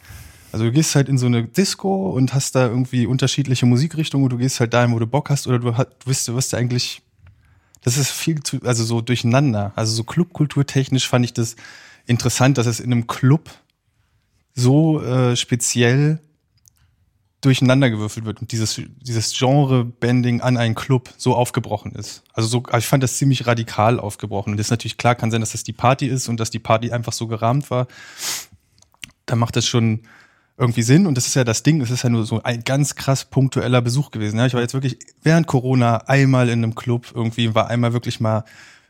Also 0.51 0.66
du 0.66 0.72
gehst 0.72 0.96
halt 0.96 1.10
in 1.10 1.18
so 1.18 1.25
eine 1.25 1.44
Disco 1.44 2.10
und 2.10 2.34
hast 2.34 2.56
da 2.56 2.68
irgendwie 2.68 3.06
unterschiedliche 3.06 3.66
Musikrichtungen 3.66 4.24
und 4.24 4.32
du 4.32 4.38
gehst 4.38 4.60
halt 4.60 4.74
dahin, 4.74 4.94
wo 4.94 5.00
du 5.00 5.08
Bock 5.08 5.30
hast 5.30 5.48
oder 5.48 5.60
du, 5.60 5.77
hast, 5.77 5.89
du 6.00 6.10
wirst, 6.10 6.27
du 6.27 6.36
wirst 6.36 6.54
eigentlich, 6.54 7.01
das 7.84 7.98
ist 7.98 8.12
viel 8.12 8.42
zu, 8.42 8.60
also 8.63 8.84
so 8.84 9.01
durcheinander. 9.01 9.74
Also 9.75 9.94
so 9.94 10.04
Clubkulturtechnisch 10.04 11.08
fand 11.08 11.25
ich 11.25 11.34
das 11.34 11.56
interessant, 12.06 12.58
dass 12.58 12.66
es 12.66 12.80
in 12.80 12.92
einem 12.92 13.08
Club 13.08 13.50
so 14.56 15.04
äh, 15.04 15.36
speziell 15.36 16.20
durcheinandergewürfelt 17.41 18.25
wird 18.25 18.41
und 18.41 18.51
dieses, 18.51 18.82
dieses 19.00 19.38
Genre-Bending 19.38 20.41
an 20.41 20.58
einen 20.58 20.74
Club 20.74 21.13
so 21.17 21.36
aufgebrochen 21.36 21.94
ist. 21.94 22.24
Also 22.34 22.48
so, 22.48 22.63
ich 22.75 22.88
fand 22.88 23.03
das 23.03 23.17
ziemlich 23.17 23.46
radikal 23.46 24.00
aufgebrochen. 24.00 24.53
Und 24.53 24.58
das 24.58 24.67
ist 24.67 24.72
natürlich 24.72 24.98
klar, 24.98 25.15
kann 25.15 25.29
sein, 25.29 25.41
dass 25.41 25.51
das 25.51 25.63
die 25.63 25.74
Party 25.74 26.08
ist 26.08 26.29
und 26.29 26.39
dass 26.39 26.50
die 26.50 26.60
Party 26.60 26.91
einfach 26.91 27.13
so 27.13 27.27
gerahmt 27.27 27.70
war. 27.70 27.88
Da 29.27 29.36
macht 29.36 29.56
das 29.56 29.67
schon 29.67 30.01
irgendwie 30.58 30.82
Sinn. 30.82 31.06
Und 31.06 31.15
das 31.15 31.27
ist 31.27 31.36
ja 31.36 31.44
das 31.44 31.62
Ding, 31.62 31.79
es 31.82 31.91
ist 31.91 32.03
ja 32.03 32.10
nur 32.10 32.25
so 32.25 32.41
ein 32.41 32.63
ganz 32.63 32.96
krass 32.96 33.25
punktueller 33.25 33.82
Besuch 33.82 34.10
gewesen. 34.10 34.39
Ja, 34.39 34.48
ich 34.48 34.53
war 34.53 34.62
jetzt 34.62 34.74
wirklich 34.74 34.98
während 35.22 35.46
Corona 35.46 35.98
einmal 36.08 36.50
in 36.50 36.63
einem 36.63 36.74
Club, 36.74 37.12
irgendwie 37.13 37.53
war 37.53 37.70
einmal 37.70 37.94
wirklich 37.94 38.20
mal 38.20 38.46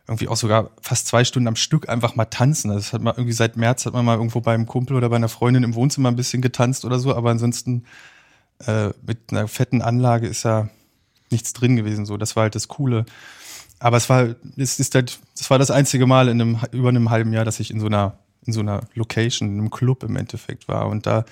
irgendwie 0.08 0.30
auch 0.30 0.38
sogar 0.38 0.72
fast 0.82 1.08
zwei 1.08 1.25
Stunden 1.25 1.50
am 1.50 1.58
Stück 1.58 1.89
einfach 1.89 2.16
mal 2.16 2.25
tanzen. 2.25 2.72
Das 2.72 2.94
hat 2.94 3.01
man 3.01 3.16
irgendwie 3.16 3.34
seit 3.34 3.58
März 3.58 3.86
hat 3.86 3.94
man 3.94 4.06
mal 4.06 4.16
irgendwo 4.16 4.39
beim 4.39 4.66
Kumpel 4.66 4.96
oder 4.96 5.10
bei 5.10 5.18
einer 5.18 5.27
Freundin 5.27 5.63
im 5.63 5.75
Wohnzimmer 5.75 6.10
ein 6.10 6.16
bisschen 6.16 6.42
getanzt 6.42 6.86
oder 6.86 6.98
so, 6.98 7.13
aber 7.13 7.30
ansonsten 7.32 7.84
äh, 8.66 8.90
mit 9.06 9.32
einer 9.32 9.48
fetten 9.48 9.82
Anlage 9.82 10.28
ist 10.28 10.44
ja 10.44 10.70
nichts 11.32 11.54
drin 11.54 11.76
gewesen. 11.76 12.06
So, 12.06 12.18
das 12.18 12.36
war 12.36 12.44
halt 12.44 12.56
das 12.56 12.68
Coole. 12.68 13.06
Aber 13.80 13.98
es 13.98 14.10
war, 14.10 14.36
es 14.56 14.80
ist 14.80 14.96
halt, 14.96 15.20
das 15.38 15.50
war 15.50 15.60
das 15.60 15.72
einzige 15.72 16.08
Mal 16.08 16.30
in 16.30 16.42
einem 16.42 16.60
über 16.72 16.90
einem 16.90 17.10
halben 17.10 17.34
Jahr, 17.34 17.46
dass 17.46 17.60
ich 17.60 17.72
in 17.72 17.80
so 17.80 17.86
einer 17.86 18.18
in 18.46 18.54
so 18.54 18.62
einer 18.62 18.82
Location, 18.94 19.50
in 19.50 19.60
einem 19.60 19.70
Club 19.70 20.04
im 20.04 20.16
Endeffekt 20.16 20.68
war 20.68 20.88
und 20.88 21.06
da 21.06 21.26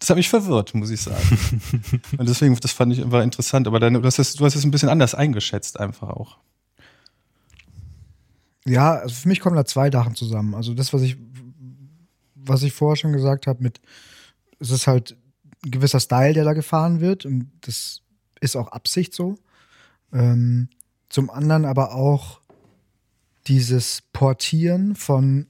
das 0.00 0.08
hat 0.08 0.16
mich 0.16 0.30
verwirrt, 0.30 0.74
muss 0.74 0.88
ich 0.88 1.02
sagen. 1.02 1.38
und 2.18 2.26
deswegen, 2.26 2.56
das 2.56 2.72
fand 2.72 2.92
ich 2.94 3.00
immer 3.00 3.22
interessant. 3.22 3.66
Aber 3.66 3.78
dann, 3.78 3.92
du, 3.92 4.02
hast 4.02 4.18
es, 4.18 4.34
du 4.34 4.46
hast 4.46 4.54
es 4.54 4.64
ein 4.64 4.70
bisschen 4.70 4.88
anders 4.88 5.14
eingeschätzt, 5.14 5.78
einfach 5.78 6.08
auch. 6.08 6.38
Ja, 8.64 8.94
also 8.94 9.14
für 9.14 9.28
mich 9.28 9.40
kommen 9.40 9.56
da 9.56 9.66
zwei 9.66 9.90
Sachen 9.90 10.14
zusammen. 10.14 10.54
Also 10.54 10.72
das, 10.72 10.94
was 10.94 11.02
ich, 11.02 11.18
was 12.34 12.62
ich 12.62 12.72
vorher 12.72 12.96
schon 12.96 13.12
gesagt 13.12 13.46
habe, 13.46 13.62
mit 13.62 13.82
es 14.58 14.70
ist 14.70 14.86
halt 14.86 15.16
ein 15.64 15.70
gewisser 15.70 16.00
Style, 16.00 16.32
der 16.34 16.44
da 16.44 16.52
gefahren 16.52 17.00
wird 17.00 17.26
und 17.26 17.50
das 17.62 18.02
ist 18.40 18.56
auch 18.56 18.68
Absicht 18.68 19.14
so. 19.14 19.36
Ähm, 20.12 20.68
zum 21.08 21.30
anderen 21.30 21.64
aber 21.64 21.94
auch 21.94 22.40
dieses 23.46 24.02
Portieren 24.12 24.94
von 24.96 25.46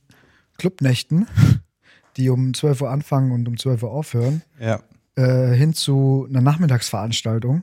Clubnächten, 0.59 1.27
die 2.17 2.29
um 2.31 2.55
12 2.55 2.81
Uhr 2.83 2.91
anfangen 2.91 3.33
und 3.33 3.47
um 3.49 3.57
12 3.59 3.83
Uhr 3.85 3.91
aufhören, 3.91 4.43
Ja. 4.59 4.83
äh, 5.17 5.55
hin 5.55 5.75
zu 5.75 6.27
einer 6.29 6.41
Nachmittagsveranstaltung. 6.41 7.63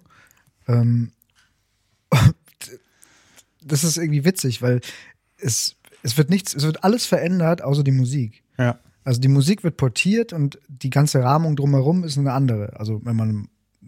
Ähm, 0.67 1.11
das 3.61 3.83
ist 3.83 3.97
irgendwie 3.97 4.25
witzig, 4.25 4.61
weil 4.61 4.81
es, 5.37 5.75
es 6.03 6.17
wird 6.17 6.29
nichts, 6.29 6.53
es 6.55 6.63
wird 6.63 6.83
alles 6.83 7.05
verändert, 7.05 7.61
außer 7.61 7.83
die 7.83 7.91
Musik. 7.91 8.43
Ja. 8.57 8.79
Also 9.07 9.21
die 9.21 9.29
Musik 9.29 9.63
wird 9.63 9.77
portiert 9.77 10.33
und 10.33 10.59
die 10.67 10.89
ganze 10.89 11.23
Rahmung 11.23 11.55
drumherum 11.55 12.03
ist 12.03 12.17
eine 12.17 12.33
andere. 12.33 12.77
Also 12.77 12.99
wenn 13.05 13.15
man 13.15 13.47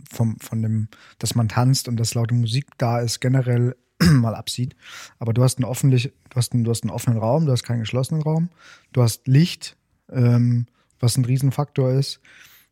vom, 0.09 0.39
von 0.39 0.61
dem, 0.61 0.87
dass 1.17 1.35
man 1.35 1.49
tanzt 1.49 1.89
und 1.89 1.97
dass 1.97 2.13
laute 2.13 2.33
Musik 2.33 2.67
da 2.77 3.01
ist, 3.01 3.19
generell 3.19 3.75
mal 3.99 4.33
absieht. 4.33 4.77
Aber 5.17 5.33
du 5.33 5.43
hast 5.43 5.57
einen 5.57 5.65
offentlich, 5.65 6.13
du 6.29 6.35
hast 6.37 6.53
einen, 6.53 6.63
du 6.63 6.71
hast 6.71 6.83
einen 6.83 6.91
offenen 6.91 7.19
Raum, 7.19 7.45
du 7.45 7.51
hast 7.51 7.63
keinen 7.63 7.81
geschlossenen 7.81 8.23
Raum, 8.23 8.47
du 8.93 9.03
hast 9.03 9.27
Licht, 9.27 9.75
ähm, 10.09 10.67
was 11.01 11.17
ein 11.17 11.25
Riesenfaktor 11.25 11.91
ist. 11.91 12.21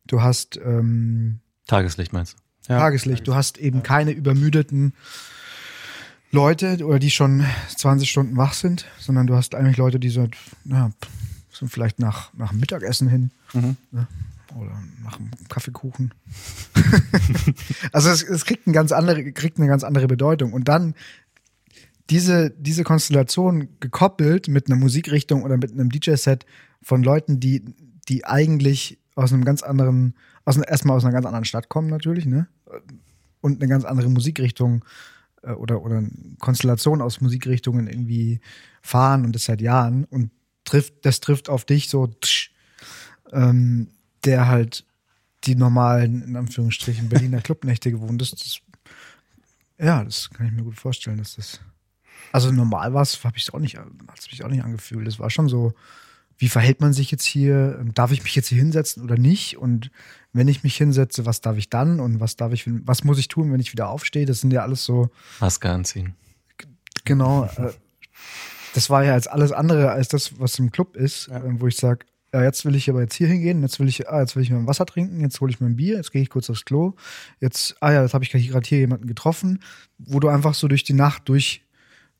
Du 0.06 0.22
hast 0.22 0.56
ähm, 0.56 1.40
Tageslicht 1.66 2.14
meinst 2.14 2.38
du? 2.66 2.72
ja. 2.72 2.78
Tageslicht. 2.78 3.28
Du 3.28 3.34
hast 3.34 3.58
eben 3.58 3.82
keine 3.82 4.12
übermüdeten 4.12 4.94
Leute 6.30 6.82
oder 6.82 6.98
die 6.98 7.10
schon 7.10 7.44
20 7.76 8.08
Stunden 8.08 8.38
wach 8.38 8.54
sind, 8.54 8.86
sondern 8.98 9.26
du 9.26 9.34
hast 9.34 9.54
eigentlich 9.54 9.76
Leute, 9.76 10.00
die 10.00 10.08
so, 10.08 10.28
ja, 10.64 10.92
sind 11.58 11.70
vielleicht 11.70 11.98
nach, 11.98 12.32
nach 12.34 12.50
dem 12.50 12.60
Mittagessen 12.60 13.08
hin 13.08 13.30
Mhm. 13.52 13.76
ne? 13.90 14.06
oder 14.56 14.80
nach 15.04 15.16
dem 15.16 15.30
Kaffeekuchen. 15.48 16.14
also 17.92 18.08
es, 18.10 18.22
es 18.22 18.44
kriegt, 18.44 18.66
eine 18.66 18.74
ganz 18.74 18.92
andere, 18.92 19.32
kriegt 19.32 19.58
eine 19.58 19.66
ganz 19.68 19.84
andere 19.84 20.06
Bedeutung. 20.06 20.52
Und 20.52 20.68
dann 20.68 20.94
diese, 22.10 22.50
diese 22.50 22.84
Konstellation 22.84 23.68
gekoppelt 23.80 24.48
mit 24.48 24.66
einer 24.68 24.76
Musikrichtung 24.76 25.42
oder 25.42 25.56
mit 25.58 25.72
einem 25.72 25.90
DJ-Set 25.90 26.46
von 26.82 27.02
Leuten, 27.02 27.40
die, 27.40 27.62
die 28.08 28.24
eigentlich 28.24 28.98
aus 29.14 29.32
einem 29.32 29.44
ganz 29.44 29.62
anderen, 29.62 30.14
aus, 30.44 30.56
einem- 30.56 30.64
erstmal 30.68 30.96
aus 30.96 31.04
einer 31.04 31.12
ganz 31.12 31.26
anderen 31.26 31.44
Stadt 31.44 31.68
kommen 31.68 31.88
natürlich, 31.88 32.24
ne? 32.24 32.46
Und 33.40 33.60
eine 33.60 33.68
ganz 33.68 33.84
andere 33.84 34.08
Musikrichtung 34.08 34.84
äh, 35.42 35.52
oder, 35.52 35.82
oder 35.82 35.98
eine 35.98 36.10
Konstellation 36.38 37.02
aus 37.02 37.20
Musikrichtungen 37.20 37.86
irgendwie 37.86 38.40
fahren 38.82 39.24
und 39.24 39.34
das 39.34 39.44
seit 39.44 39.60
Jahren 39.60 40.04
und 40.04 40.30
trifft, 40.68 41.04
das 41.04 41.20
trifft 41.20 41.48
auf 41.48 41.64
dich 41.64 41.88
so, 41.88 42.06
tsch, 42.06 42.50
ähm, 43.32 43.88
der 44.24 44.48
halt 44.48 44.84
die 45.44 45.54
normalen, 45.54 46.22
in 46.22 46.36
Anführungsstrichen, 46.36 47.08
Berliner 47.08 47.40
Clubnächte 47.42 47.90
gewohnt 47.90 48.20
ist. 48.22 48.32
Das, 48.32 48.58
ja, 49.78 50.04
das 50.04 50.30
kann 50.30 50.46
ich 50.46 50.52
mir 50.52 50.62
gut 50.62 50.76
vorstellen, 50.76 51.18
dass 51.18 51.36
das. 51.36 51.60
Also 52.32 52.50
normal 52.52 52.92
war 52.92 53.02
es, 53.02 53.24
habe 53.24 53.38
ich 53.38 53.54
auch 53.54 53.58
nicht, 53.58 53.78
hat 53.78 54.18
es 54.18 54.30
mich 54.30 54.44
auch 54.44 54.48
nicht 54.48 54.64
angefühlt. 54.64 55.06
Es 55.06 55.18
war 55.18 55.30
schon 55.30 55.48
so, 55.48 55.72
wie 56.36 56.48
verhält 56.48 56.80
man 56.80 56.92
sich 56.92 57.10
jetzt 57.10 57.24
hier? 57.24 57.84
Darf 57.94 58.12
ich 58.12 58.22
mich 58.22 58.34
jetzt 58.34 58.48
hier 58.48 58.58
hinsetzen 58.58 59.02
oder 59.02 59.16
nicht? 59.16 59.56
Und 59.56 59.90
wenn 60.32 60.48
ich 60.48 60.62
mich 60.62 60.76
hinsetze, 60.76 61.26
was 61.26 61.40
darf 61.40 61.56
ich 61.56 61.70
dann? 61.70 62.00
Und 62.00 62.20
was 62.20 62.36
darf 62.36 62.52
ich, 62.52 62.64
was 62.66 63.04
muss 63.04 63.18
ich 63.18 63.28
tun, 63.28 63.52
wenn 63.52 63.60
ich 63.60 63.72
wieder 63.72 63.88
aufstehe? 63.88 64.26
Das 64.26 64.40
sind 64.40 64.52
ja 64.52 64.62
alles 64.62 64.84
so, 64.84 65.10
Maske 65.40 65.70
anziehen. 65.70 66.14
genau. 67.04 67.44
Äh, 67.44 67.72
das 68.74 68.90
war 68.90 69.04
ja 69.04 69.14
als 69.14 69.26
alles 69.26 69.52
andere 69.52 69.90
als 69.90 70.08
das, 70.08 70.38
was 70.40 70.58
im 70.58 70.70
Club 70.70 70.96
ist, 70.96 71.28
Ja. 71.28 71.38
äh, 71.38 71.60
wo 71.60 71.66
ich 71.66 71.76
sage, 71.76 72.06
ja, 72.32 72.42
jetzt 72.42 72.64
will 72.66 72.74
ich 72.74 72.90
aber 72.90 73.00
jetzt 73.00 73.14
hier 73.14 73.26
hingehen, 73.26 73.62
jetzt 73.62 73.80
will 73.80 73.88
ich, 73.88 74.08
ah, 74.08 74.20
jetzt 74.20 74.36
will 74.36 74.42
ich 74.42 74.50
mir 74.50 74.58
ein 74.58 74.66
Wasser 74.66 74.84
trinken, 74.84 75.20
jetzt 75.20 75.40
hole 75.40 75.50
ich 75.50 75.60
mir 75.60 75.66
ein 75.66 75.76
Bier, 75.76 75.96
jetzt 75.96 76.12
gehe 76.12 76.20
ich 76.20 76.28
kurz 76.28 76.50
aufs 76.50 76.64
Klo, 76.66 76.92
jetzt, 77.40 77.76
ah 77.80 77.90
ja, 77.92 78.02
jetzt 78.02 78.12
habe 78.12 78.22
ich 78.24 78.30
gerade 78.30 78.68
hier 78.68 78.78
jemanden 78.78 79.06
getroffen, 79.06 79.60
wo 79.98 80.20
du 80.20 80.28
einfach 80.28 80.52
so 80.54 80.68
durch 80.68 80.84
die 80.84 80.92
Nacht 80.92 81.28
durch, 81.28 81.62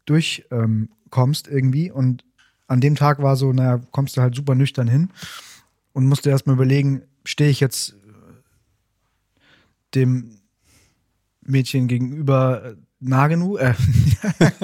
durch 0.07 0.47
ähm, 0.51 0.89
kommst 1.11 1.47
irgendwie 1.49 1.91
und 1.91 2.25
an 2.69 2.81
dem 2.81 2.95
Tag 2.97 3.23
war 3.23 3.37
so, 3.37 3.53
naja, 3.53 3.81
kommst 3.91 4.17
du 4.17 4.23
halt 4.23 4.35
super 4.35 4.55
nüchtern 4.55 4.89
hin 4.89 5.11
und 5.93 6.07
musst 6.07 6.25
dir 6.25 6.31
erstmal 6.31 6.57
überlegen, 6.57 7.03
stehe 7.25 7.51
ich 7.51 7.61
jetzt 7.61 7.91
äh, 7.91 7.95
dem 9.95 10.39
Mädchen 11.43 11.89
gegenüber 11.89 12.65
äh, 12.65 12.75
nah 13.01 13.29
genug, 13.29 13.59
äh, 13.61 13.75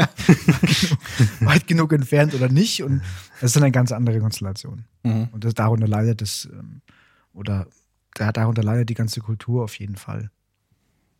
weit 1.40 1.66
genug 1.66 1.92
entfernt 1.92 2.34
oder 2.34 2.48
nicht. 2.48 2.82
Und 2.82 3.02
das 3.40 3.50
ist 3.50 3.56
dann 3.56 3.62
eine 3.62 3.72
ganz 3.72 3.92
andere 3.92 4.20
Konstellation. 4.20 4.84
Mhm. 5.02 5.28
Und 5.32 5.44
das, 5.44 5.54
darunter 5.54 5.88
leidet 5.88 6.20
das, 6.20 6.48
ähm, 6.52 6.80
oder 7.32 7.66
da- 8.14 8.32
darunter 8.32 8.62
leidet 8.62 8.90
die 8.90 8.94
ganze 8.94 9.20
Kultur 9.20 9.64
auf 9.64 9.78
jeden 9.78 9.96
Fall. 9.96 10.30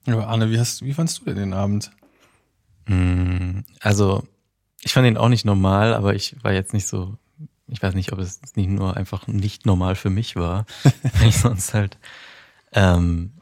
Ja, 0.06 0.18
Arne, 0.26 0.50
wie, 0.50 0.58
hast, 0.58 0.82
wie 0.82 0.92
fandst 0.94 1.20
du 1.20 1.24
denn 1.26 1.36
den 1.36 1.52
Abend? 1.54 1.90
Mm, 2.86 3.60
Also, 3.80 4.24
ich 4.82 4.92
fand 4.92 5.06
ihn 5.06 5.16
auch 5.16 5.30
nicht 5.30 5.46
normal, 5.46 5.94
aber 5.94 6.14
ich 6.14 6.36
war 6.44 6.52
jetzt 6.52 6.74
nicht 6.74 6.86
so, 6.86 7.16
ich 7.68 7.82
weiß 7.82 7.94
nicht, 7.94 8.12
ob 8.12 8.18
es 8.18 8.40
nicht 8.54 8.68
nur 8.68 8.96
einfach 8.96 9.26
nicht 9.26 9.64
normal 9.64 9.94
für 9.94 10.10
mich 10.10 10.36
war, 10.36 10.66
weil 11.18 11.28
ich 11.28 11.38
sonst 11.38 11.72
halt 11.72 11.96
ähm, 12.72 13.32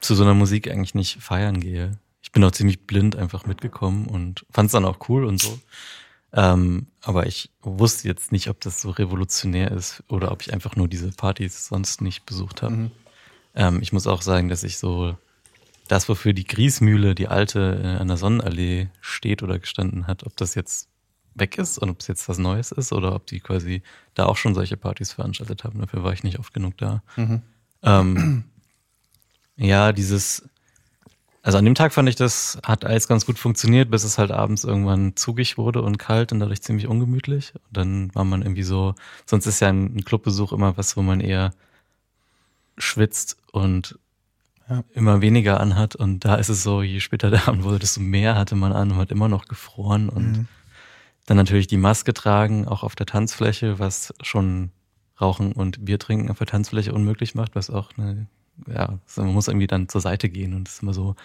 zu 0.00 0.14
so 0.14 0.24
einer 0.24 0.34
Musik 0.34 0.70
eigentlich 0.70 0.94
nicht 0.94 1.22
feiern 1.22 1.60
gehe. 1.60 1.98
Ich 2.26 2.32
bin 2.32 2.42
auch 2.42 2.50
ziemlich 2.50 2.88
blind 2.88 3.14
einfach 3.14 3.46
mitgekommen 3.46 4.08
und 4.08 4.44
fand 4.50 4.66
es 4.66 4.72
dann 4.72 4.84
auch 4.84 5.08
cool 5.08 5.24
und 5.24 5.40
so. 5.40 5.60
Ähm, 6.32 6.88
aber 7.02 7.26
ich 7.26 7.50
wusste 7.62 8.08
jetzt 8.08 8.32
nicht, 8.32 8.50
ob 8.50 8.60
das 8.60 8.82
so 8.82 8.90
revolutionär 8.90 9.70
ist 9.70 10.02
oder 10.08 10.32
ob 10.32 10.42
ich 10.42 10.52
einfach 10.52 10.74
nur 10.74 10.88
diese 10.88 11.12
Partys 11.12 11.68
sonst 11.68 12.00
nicht 12.02 12.26
besucht 12.26 12.62
habe. 12.62 12.74
Mhm. 12.74 12.90
Ähm, 13.54 13.78
ich 13.80 13.92
muss 13.92 14.08
auch 14.08 14.22
sagen, 14.22 14.48
dass 14.48 14.64
ich 14.64 14.76
so 14.76 15.16
das, 15.86 16.08
wofür 16.08 16.32
die 16.32 16.44
Griesmühle, 16.44 17.14
die 17.14 17.28
alte 17.28 17.80
äh, 17.82 18.00
an 18.00 18.08
der 18.08 18.16
Sonnenallee 18.16 18.88
steht 19.00 19.44
oder 19.44 19.60
gestanden 19.60 20.08
hat, 20.08 20.24
ob 20.26 20.36
das 20.36 20.56
jetzt 20.56 20.88
weg 21.36 21.58
ist 21.58 21.78
und 21.78 21.90
ob 21.90 22.00
es 22.00 22.08
jetzt 22.08 22.28
was 22.28 22.38
Neues 22.38 22.72
ist 22.72 22.92
oder 22.92 23.14
ob 23.14 23.26
die 23.26 23.38
quasi 23.38 23.82
da 24.14 24.26
auch 24.26 24.36
schon 24.36 24.54
solche 24.54 24.76
Partys 24.76 25.12
veranstaltet 25.12 25.62
haben. 25.62 25.80
Dafür 25.80 26.02
war 26.02 26.12
ich 26.12 26.24
nicht 26.24 26.40
oft 26.40 26.52
genug 26.52 26.76
da. 26.76 27.04
Mhm. 27.14 27.42
Ähm, 27.82 28.44
ja, 29.56 29.92
dieses, 29.92 30.48
also 31.46 31.58
an 31.58 31.64
dem 31.64 31.76
Tag 31.76 31.92
fand 31.92 32.08
ich, 32.08 32.16
das 32.16 32.58
hat 32.64 32.84
alles 32.84 33.06
ganz 33.06 33.24
gut 33.24 33.38
funktioniert, 33.38 33.88
bis 33.88 34.02
es 34.02 34.18
halt 34.18 34.32
abends 34.32 34.64
irgendwann 34.64 35.14
zugig 35.14 35.56
wurde 35.56 35.80
und 35.80 35.96
kalt 35.96 36.32
und 36.32 36.40
dadurch 36.40 36.60
ziemlich 36.60 36.88
ungemütlich. 36.88 37.54
Und 37.54 37.76
dann 37.76 38.14
war 38.16 38.24
man 38.24 38.42
irgendwie 38.42 38.64
so, 38.64 38.96
sonst 39.26 39.46
ist 39.46 39.60
ja 39.60 39.68
ein, 39.68 40.04
Clubbesuch 40.04 40.52
immer 40.52 40.76
was, 40.76 40.96
wo 40.96 41.02
man 41.02 41.20
eher 41.20 41.52
schwitzt 42.78 43.36
und 43.52 43.96
Ja. 44.68 44.82
immer 44.92 45.20
weniger 45.20 45.60
anhat. 45.60 45.94
Und 45.94 46.24
da 46.24 46.34
ist 46.34 46.48
es 46.48 46.64
so, 46.64 46.82
je 46.82 46.98
später 46.98 47.30
der 47.30 47.46
Abend 47.46 47.62
wurde, 47.62 47.78
desto 47.78 48.00
mehr 48.00 48.34
hatte 48.34 48.56
man 48.56 48.72
an 48.72 48.90
und 48.90 48.96
hat 48.96 49.12
immer 49.12 49.28
noch 49.28 49.46
gefroren 49.46 50.08
und 50.08 50.24
Mhm. 50.38 50.48
dann 51.26 51.36
natürlich 51.36 51.68
die 51.68 51.76
Maske 51.76 52.12
tragen, 52.12 52.66
auch 52.66 52.82
auf 52.82 52.96
der 52.96 53.06
Tanzfläche, 53.06 53.78
was 53.78 54.12
schon 54.20 54.72
Rauchen 55.20 55.52
und 55.52 55.84
Bier 55.84 56.00
trinken 56.00 56.28
auf 56.28 56.38
der 56.38 56.48
Tanzfläche 56.48 56.92
unmöglich 56.92 57.36
macht, 57.36 57.54
was 57.54 57.70
auch 57.70 57.92
eine, 57.96 58.26
ja, 58.66 58.98
so, 59.06 59.22
man 59.22 59.34
muss 59.34 59.48
irgendwie 59.48 59.66
dann 59.66 59.88
zur 59.88 60.00
Seite 60.00 60.28
gehen 60.28 60.54
und 60.54 60.68
das 60.68 60.80
immer 60.80 60.94
so, 60.94 61.16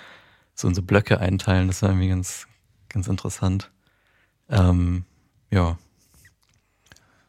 so 0.56 0.68
in 0.68 0.76
so 0.76 0.82
Blöcke 0.82 1.20
einteilen. 1.20 1.68
Das 1.68 1.82
war 1.82 1.90
irgendwie 1.90 2.10
ganz, 2.10 2.48
ganz 2.90 3.08
interessant. 3.08 3.72
Ähm, 4.50 5.06
ja. 5.50 5.78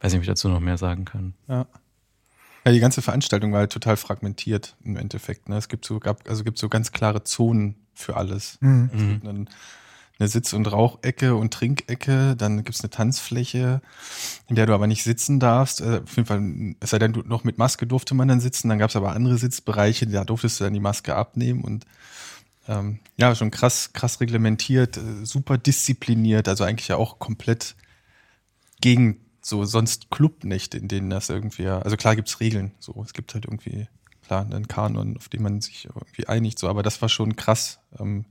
Weiß 0.01 0.13
nicht, 0.13 0.19
ob 0.19 0.23
ich 0.23 0.29
dazu 0.29 0.49
noch 0.49 0.61
mehr 0.61 0.79
sagen 0.79 1.05
kann. 1.05 1.35
Ja. 1.49 1.67
Ja, 2.65 2.71
die 2.71 2.81
ganze 2.81 3.03
Veranstaltung 3.03 3.53
war 3.53 3.61
halt 3.61 3.73
total 3.73 3.97
fragmentiert 3.97 4.77
im 4.85 4.97
Endeffekt. 4.97 5.49
Ne? 5.49 5.57
Es 5.57 5.69
gibt 5.69 5.85
so, 5.85 5.99
gab, 5.99 6.29
also 6.29 6.45
gibt 6.45 6.59
so 6.59 6.69
ganz 6.69 6.93
klare 6.93 7.25
Zonen 7.25 7.75
für 7.93 8.17
alles. 8.17 8.59
Mhm. 8.61 8.91
Es 8.93 9.01
gibt 9.01 9.27
einen, 9.27 9.51
eine 10.23 10.29
Sitz- 10.29 10.53
und 10.53 10.71
Rauchecke 10.71 11.35
und 11.35 11.53
Trinkecke, 11.53 12.37
dann 12.37 12.59
gibt 12.59 12.77
es 12.77 12.81
eine 12.83 12.91
Tanzfläche, 12.91 13.83
in 14.49 14.55
der 14.55 14.67
du 14.67 14.75
aber 14.75 14.87
nicht 14.87 15.03
sitzen 15.03 15.41
darfst. 15.41 15.81
Äh, 15.81 16.03
auf 16.05 16.17
jeden 16.17 16.27
Fall, 16.27 16.77
es 16.81 16.91
sei 16.91 16.99
denn, 16.99 17.13
du, 17.13 17.23
noch 17.23 17.45
mit 17.45 17.59
Maske 17.59 17.87
durfte 17.87 18.15
man 18.15 18.29
dann 18.29 18.41
sitzen, 18.41 18.69
dann 18.69 18.79
gab 18.79 18.91
es 18.91 18.97
aber 18.97 19.13
andere 19.13 19.37
Sitzbereiche, 19.37 20.07
da 20.07 20.25
durftest 20.25 20.61
du 20.61 20.65
dann 20.65 20.73
die 20.73 20.81
Maske 20.81 21.17
abnehmen 21.17 21.65
und 21.65 21.87
ähm, 22.69 23.01
ja, 23.17 23.35
schon 23.35 23.51
krass, 23.51 23.93
krass 23.93 24.21
reglementiert, 24.21 24.97
äh, 24.97 25.27
super 25.27 25.59
diszipliniert, 25.59 26.47
also 26.47 26.63
eigentlich 26.63 26.89
ja 26.89 26.97
auch 26.97 27.19
komplett 27.19 27.75
gegen 28.81 29.19
so 29.41 29.65
sonst 29.65 30.11
Clubnächte, 30.11 30.79
in 30.79 30.87
denen 30.87 31.11
das 31.11 31.29
irgendwie, 31.29 31.67
also 31.67 31.97
klar 31.97 32.15
gibt's 32.15 32.39
Regeln, 32.39 32.71
so, 32.79 33.03
es 33.05 33.13
gibt 33.13 33.35
halt 33.35 33.47
irgendwie, 33.47 33.89
klar, 34.25 34.43
einen 34.45 34.69
Kanon, 34.69 35.17
auf 35.17 35.29
den 35.29 35.43
man 35.43 35.61
sich 35.61 35.87
irgendwie 35.87 36.29
einigt, 36.29 36.61
so, 36.61 36.69
aber 36.69 36.85
das 36.85 37.03
war 37.03 37.09
schon 37.09 37.35
krass. 37.35 37.81
Ähm, 37.99 38.25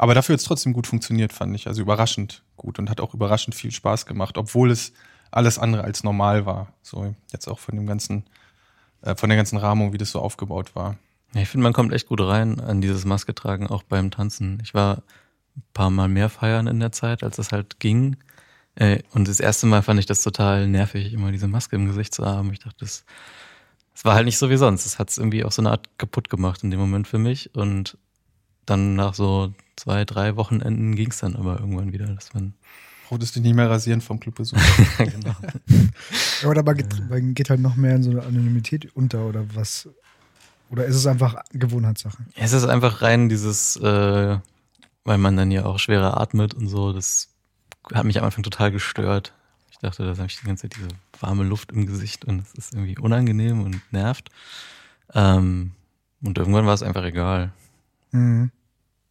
aber 0.00 0.14
dafür 0.14 0.32
hat 0.32 0.40
es 0.40 0.46
trotzdem 0.46 0.72
gut 0.72 0.86
funktioniert, 0.86 1.30
fand 1.30 1.54
ich, 1.54 1.66
also 1.66 1.82
überraschend 1.82 2.42
gut 2.56 2.78
und 2.78 2.88
hat 2.88 3.02
auch 3.02 3.12
überraschend 3.12 3.54
viel 3.54 3.70
Spaß 3.70 4.06
gemacht, 4.06 4.38
obwohl 4.38 4.70
es 4.70 4.94
alles 5.30 5.58
andere 5.58 5.84
als 5.84 6.04
normal 6.04 6.46
war, 6.46 6.72
so, 6.80 7.14
jetzt 7.32 7.46
auch 7.48 7.58
von 7.58 7.76
dem 7.76 7.86
ganzen, 7.86 8.24
äh, 9.02 9.14
von 9.14 9.28
der 9.28 9.36
ganzen 9.36 9.58
Rahmung, 9.58 9.92
wie 9.92 9.98
das 9.98 10.10
so 10.10 10.20
aufgebaut 10.20 10.74
war. 10.74 10.96
Ja, 11.34 11.42
ich 11.42 11.50
finde, 11.50 11.64
man 11.64 11.74
kommt 11.74 11.92
echt 11.92 12.08
gut 12.08 12.22
rein 12.22 12.60
an 12.60 12.80
dieses 12.80 13.04
Maske 13.04 13.34
tragen, 13.34 13.66
auch 13.66 13.82
beim 13.82 14.10
Tanzen. 14.10 14.58
Ich 14.62 14.72
war 14.72 15.02
ein 15.54 15.62
paar 15.74 15.90
Mal 15.90 16.08
mehr 16.08 16.30
feiern 16.30 16.66
in 16.66 16.80
der 16.80 16.92
Zeit, 16.92 17.22
als 17.22 17.36
es 17.36 17.52
halt 17.52 17.78
ging. 17.78 18.16
Ey, 18.76 19.04
und 19.12 19.28
das 19.28 19.38
erste 19.38 19.66
Mal 19.66 19.82
fand 19.82 20.00
ich 20.00 20.06
das 20.06 20.22
total 20.22 20.66
nervig, 20.66 21.12
immer 21.12 21.30
diese 21.30 21.46
Maske 21.46 21.76
im 21.76 21.84
Gesicht 21.84 22.14
zu 22.14 22.24
haben. 22.24 22.50
Ich 22.54 22.60
dachte, 22.60 22.78
das, 22.78 23.04
das 23.92 24.06
war 24.06 24.14
halt 24.14 24.24
nicht 24.24 24.38
so 24.38 24.48
wie 24.48 24.56
sonst. 24.56 24.86
Das 24.86 24.98
hat 24.98 25.10
es 25.10 25.18
irgendwie 25.18 25.44
auch 25.44 25.52
so 25.52 25.60
eine 25.60 25.72
Art 25.72 25.98
kaputt 25.98 26.30
gemacht 26.30 26.64
in 26.64 26.70
dem 26.70 26.80
Moment 26.80 27.06
für 27.06 27.18
mich. 27.18 27.54
Und 27.54 27.98
dann 28.64 28.94
nach 28.94 29.12
so 29.12 29.52
zwei, 29.80 30.04
drei 30.04 30.36
Wochenenden 30.36 30.94
ging 30.94 31.10
es 31.10 31.18
dann 31.18 31.36
aber 31.36 31.58
irgendwann 31.58 31.92
wieder, 31.92 32.06
dass 32.06 32.34
man 32.34 32.54
Brauchtest 33.08 33.34
dich 33.34 33.42
nicht 33.42 33.56
mehr 33.56 33.68
rasieren 33.68 34.00
vom 34.00 34.20
Clubbesuch. 34.20 34.56
genau. 34.98 35.34
Ja, 36.42 36.48
oder 36.48 36.60
aber 36.60 36.74
geht, 36.74 37.08
man 37.08 37.34
geht 37.34 37.50
halt 37.50 37.58
noch 37.58 37.74
mehr 37.74 37.96
in 37.96 38.04
so 38.04 38.10
eine 38.10 38.22
Anonymität 38.22 38.94
unter 38.94 39.26
oder 39.26 39.44
was? 39.54 39.88
Oder 40.70 40.84
ist 40.84 40.94
es 40.94 41.08
einfach 41.08 41.42
Gewohnheitssache? 41.52 42.18
Es 42.36 42.52
ist 42.52 42.66
einfach 42.66 43.02
rein 43.02 43.28
dieses, 43.28 43.74
äh, 43.76 44.38
weil 45.04 45.18
man 45.18 45.36
dann 45.36 45.50
ja 45.50 45.64
auch 45.64 45.80
schwerer 45.80 46.20
atmet 46.20 46.54
und 46.54 46.68
so, 46.68 46.92
das 46.92 47.30
hat 47.92 48.04
mich 48.04 48.16
am 48.16 48.24
Anfang 48.24 48.44
total 48.44 48.70
gestört. 48.70 49.34
Ich 49.72 49.78
dachte, 49.78 50.04
da 50.04 50.10
habe 50.16 50.26
ich 50.26 50.38
die 50.38 50.46
ganze 50.46 50.68
Zeit 50.68 50.76
diese 50.76 50.88
warme 51.18 51.42
Luft 51.42 51.72
im 51.72 51.86
Gesicht 51.86 52.26
und 52.26 52.42
es 52.42 52.54
ist 52.54 52.74
irgendwie 52.74 52.96
unangenehm 52.96 53.62
und 53.62 53.80
nervt. 53.92 54.30
Ähm, 55.14 55.72
und 56.22 56.38
irgendwann 56.38 56.66
war 56.66 56.74
es 56.74 56.84
einfach 56.84 57.02
egal. 57.02 57.52
Mhm. 58.12 58.52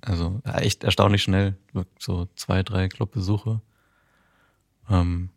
Also 0.02 0.42
echt 0.46 0.84
erstaunlich 0.84 1.24
schnell. 1.24 1.58
So 1.98 2.28
zwei, 2.36 2.64
drei 2.64 2.88
Clubbesuche. 2.88 3.62
Ähm, 4.90 5.30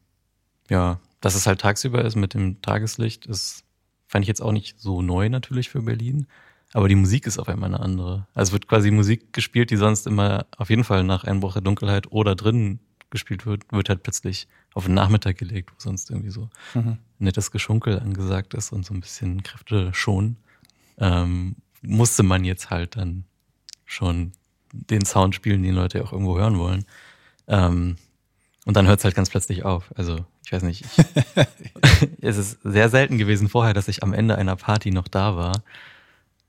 ja, 0.71 1.01
dass 1.21 1.35
es 1.35 1.47
halt 1.47 1.61
tagsüber 1.61 2.05
ist 2.05 2.17
mit 2.17 2.35
dem 2.35 2.63
Tageslicht, 2.63 3.27
ist, 3.27 3.65
fand 4.07 4.25
ich 4.25 4.29
jetzt 4.29 4.41
auch 4.43 4.53
nicht 4.53 4.81
so 4.81 5.03
neu 5.03 5.29
natürlich 5.29 5.69
für 5.69 5.83
Berlin. 5.83 6.27
Aber 6.73 6.89
die 6.89 6.95
Musik 6.95 7.27
ist 7.27 7.39
auf 7.39 7.49
einmal 7.49 7.69
eine 7.75 7.81
andere. 7.81 8.27
Also 8.35 8.51
es 8.51 8.53
wird 8.53 8.67
quasi 8.67 8.91
Musik 8.91 9.33
gespielt, 9.33 9.71
die 9.71 9.77
sonst 9.77 10.07
immer 10.07 10.47
auf 10.57 10.71
jeden 10.71 10.85
Fall 10.85 11.05
nach 11.05 11.25
Einbruch 11.25 11.53
der 11.53 11.63
Dunkelheit 11.63 12.11
oder 12.11 12.35
drinnen 12.35 12.81
gespielt 13.11 13.45
wird, 13.45 13.71
wird 13.73 13.91
halt 13.91 14.03
plötzlich 14.03 14.49
auf 14.73 14.87
den 14.87 14.95
Nachmittag 14.95 15.37
gelegt, 15.37 15.71
wo 15.71 15.75
sonst 15.79 16.09
irgendwie 16.09 16.31
so 16.31 16.49
Mhm. 16.75 16.97
nettes 17.19 17.51
Geschunkel 17.51 17.99
angesagt 18.01 18.55
ist 18.55 18.73
und 18.73 18.87
so 18.87 18.95
ein 18.95 19.01
bisschen 19.01 19.43
Kräfte 19.43 19.93
schon. 19.93 20.37
Ähm, 20.97 21.57
musste 21.83 22.23
man 22.23 22.45
jetzt 22.45 22.71
halt 22.71 22.97
dann 22.97 23.25
schon 23.85 24.33
den 24.73 25.05
Sound 25.05 25.35
spielen, 25.35 25.63
den 25.63 25.75
Leute 25.75 26.03
auch 26.03 26.13
irgendwo 26.13 26.39
hören 26.39 26.59
wollen. 26.59 26.85
Ähm, 27.47 27.97
und 28.65 28.77
dann 28.77 28.87
hört 28.87 28.99
es 29.01 29.05
halt 29.05 29.15
ganz 29.15 29.31
plötzlich 29.31 29.65
auf. 29.65 29.91
Also, 29.97 30.25
ich 30.45 30.53
weiß 30.53 30.63
nicht. 30.63 30.85
Ich, 30.85 31.05
es 32.21 32.37
ist 32.37 32.59
sehr 32.63 32.89
selten 32.89 33.19
gewesen 33.19 33.49
vorher, 33.49 33.75
dass 33.75 33.89
ich 33.89 34.03
am 34.03 34.13
Ende 34.13 34.37
einer 34.37 34.57
Party 34.57 34.91
noch 34.91 35.09
da 35.09 35.37
war, 35.37 35.63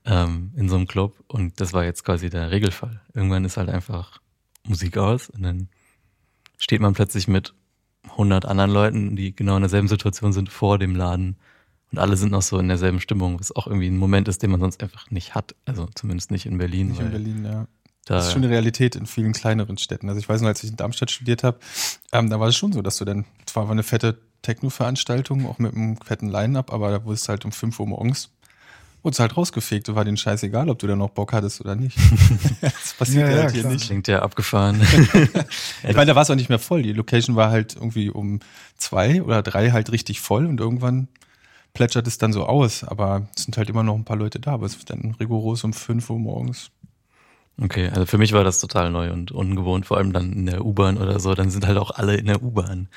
ähm, 0.04 0.52
in 0.56 0.68
so 0.68 0.76
einem 0.76 0.86
Club. 0.86 1.16
Und 1.26 1.60
das 1.60 1.72
war 1.72 1.84
jetzt 1.84 2.04
quasi 2.04 2.30
der 2.30 2.50
Regelfall. 2.50 3.00
Irgendwann 3.14 3.44
ist 3.44 3.56
halt 3.56 3.68
einfach 3.68 4.20
Musik 4.66 4.96
aus 4.96 5.28
und 5.28 5.42
dann 5.42 5.68
steht 6.58 6.80
man 6.80 6.94
plötzlich 6.94 7.28
mit 7.28 7.54
100 8.10 8.46
anderen 8.46 8.70
Leuten, 8.70 9.16
die 9.16 9.34
genau 9.34 9.56
in 9.56 9.62
derselben 9.62 9.88
Situation 9.88 10.32
sind, 10.32 10.50
vor 10.50 10.78
dem 10.78 10.94
Laden. 10.94 11.36
Und 11.90 11.98
alle 11.98 12.16
sind 12.16 12.32
noch 12.32 12.42
so 12.42 12.58
in 12.58 12.68
derselben 12.68 13.00
Stimmung, 13.00 13.38
was 13.40 13.54
auch 13.54 13.66
irgendwie 13.66 13.88
ein 13.88 13.96
Moment 13.96 14.28
ist, 14.28 14.42
den 14.42 14.50
man 14.50 14.60
sonst 14.60 14.82
einfach 14.82 15.10
nicht 15.10 15.34
hat. 15.34 15.54
Also 15.64 15.88
zumindest 15.94 16.30
nicht 16.30 16.46
in 16.46 16.58
Berlin. 16.58 16.88
Nicht 16.88 17.00
in 17.00 17.10
Berlin, 17.10 17.44
ja. 17.44 17.66
Da, 18.04 18.16
Das 18.16 18.26
ist 18.26 18.32
schon 18.32 18.42
eine 18.44 18.52
Realität 18.52 18.96
in 18.96 19.06
vielen 19.06 19.32
kleineren 19.32 19.78
Städten. 19.78 20.08
Also 20.08 20.18
ich 20.20 20.28
weiß 20.28 20.40
noch, 20.42 20.48
als 20.48 20.62
ich 20.62 20.70
in 20.70 20.76
Darmstadt 20.76 21.10
studiert 21.10 21.42
habe, 21.42 21.58
ähm, 22.12 22.28
da 22.30 22.38
war 22.38 22.48
es 22.48 22.56
schon 22.56 22.72
so, 22.72 22.82
dass 22.82 22.98
du 22.98 23.04
dann, 23.04 23.24
zwar 23.46 23.64
war 23.64 23.72
eine 23.72 23.82
fette 23.82 24.18
Techno-Veranstaltung, 24.42 25.46
auch 25.48 25.58
mit 25.58 25.74
einem 25.74 25.96
fetten 25.96 26.28
Line-Up, 26.28 26.72
aber 26.72 26.90
da 26.90 27.04
wurdest 27.04 27.28
halt 27.28 27.44
um 27.44 27.52
5 27.52 27.80
Uhr 27.80 27.86
morgens, 27.86 28.28
wurdest 29.02 29.20
halt 29.20 29.36
rausgefegt. 29.36 29.88
Da 29.88 29.94
war 29.94 30.04
denen 30.04 30.18
scheißegal, 30.18 30.68
ob 30.68 30.78
du 30.78 30.86
da 30.86 30.96
noch 30.96 31.10
Bock 31.10 31.32
hattest 31.32 31.60
oder 31.62 31.74
nicht. 31.76 31.96
das 32.60 32.94
passiert 32.98 33.26
Ja, 33.26 33.30
ja, 33.30 33.36
ja, 33.36 33.42
halt 33.44 33.54
hier 33.54 33.66
nicht. 33.66 33.86
klingt 33.86 34.06
ja 34.08 34.20
abgefahren. 34.22 34.80
Ich 35.86 35.96
meine, 35.96 36.06
da 36.06 36.14
war 36.14 36.22
es 36.22 36.30
auch 36.30 36.34
nicht 36.34 36.48
mehr 36.48 36.58
voll. 36.58 36.82
Die 36.82 36.92
Location 36.92 37.36
war 37.36 37.50
halt 37.50 37.74
irgendwie 37.74 38.10
um 38.10 38.40
zwei 38.76 39.22
oder 39.22 39.42
drei 39.42 39.70
halt 39.70 39.92
richtig 39.92 40.20
voll 40.20 40.46
und 40.46 40.60
irgendwann 40.60 41.08
plätschert 41.74 42.06
es 42.06 42.18
dann 42.18 42.32
so 42.32 42.44
aus. 42.46 42.84
Aber 42.84 43.28
es 43.36 43.44
sind 43.44 43.56
halt 43.56 43.68
immer 43.68 43.82
noch 43.82 43.94
ein 43.94 44.04
paar 44.04 44.16
Leute 44.16 44.40
da, 44.40 44.52
aber 44.52 44.66
es 44.66 44.78
wird 44.78 44.90
dann 44.90 45.14
rigoros 45.20 45.64
um 45.64 45.72
5 45.72 46.08
Uhr 46.10 46.18
morgens. 46.18 46.70
Okay, 47.60 47.88
also 47.88 48.04
für 48.04 48.18
mich 48.18 48.32
war 48.32 48.42
das 48.42 48.58
total 48.58 48.90
neu 48.90 49.12
und 49.12 49.30
ungewohnt, 49.30 49.86
vor 49.86 49.98
allem 49.98 50.12
dann 50.12 50.32
in 50.32 50.46
der 50.46 50.64
U-Bahn 50.64 50.98
oder 50.98 51.20
so. 51.20 51.34
Dann 51.34 51.50
sind 51.50 51.66
halt 51.66 51.78
auch 51.78 51.92
alle 51.92 52.16
in 52.16 52.26
der 52.26 52.42
U-Bahn 52.42 52.88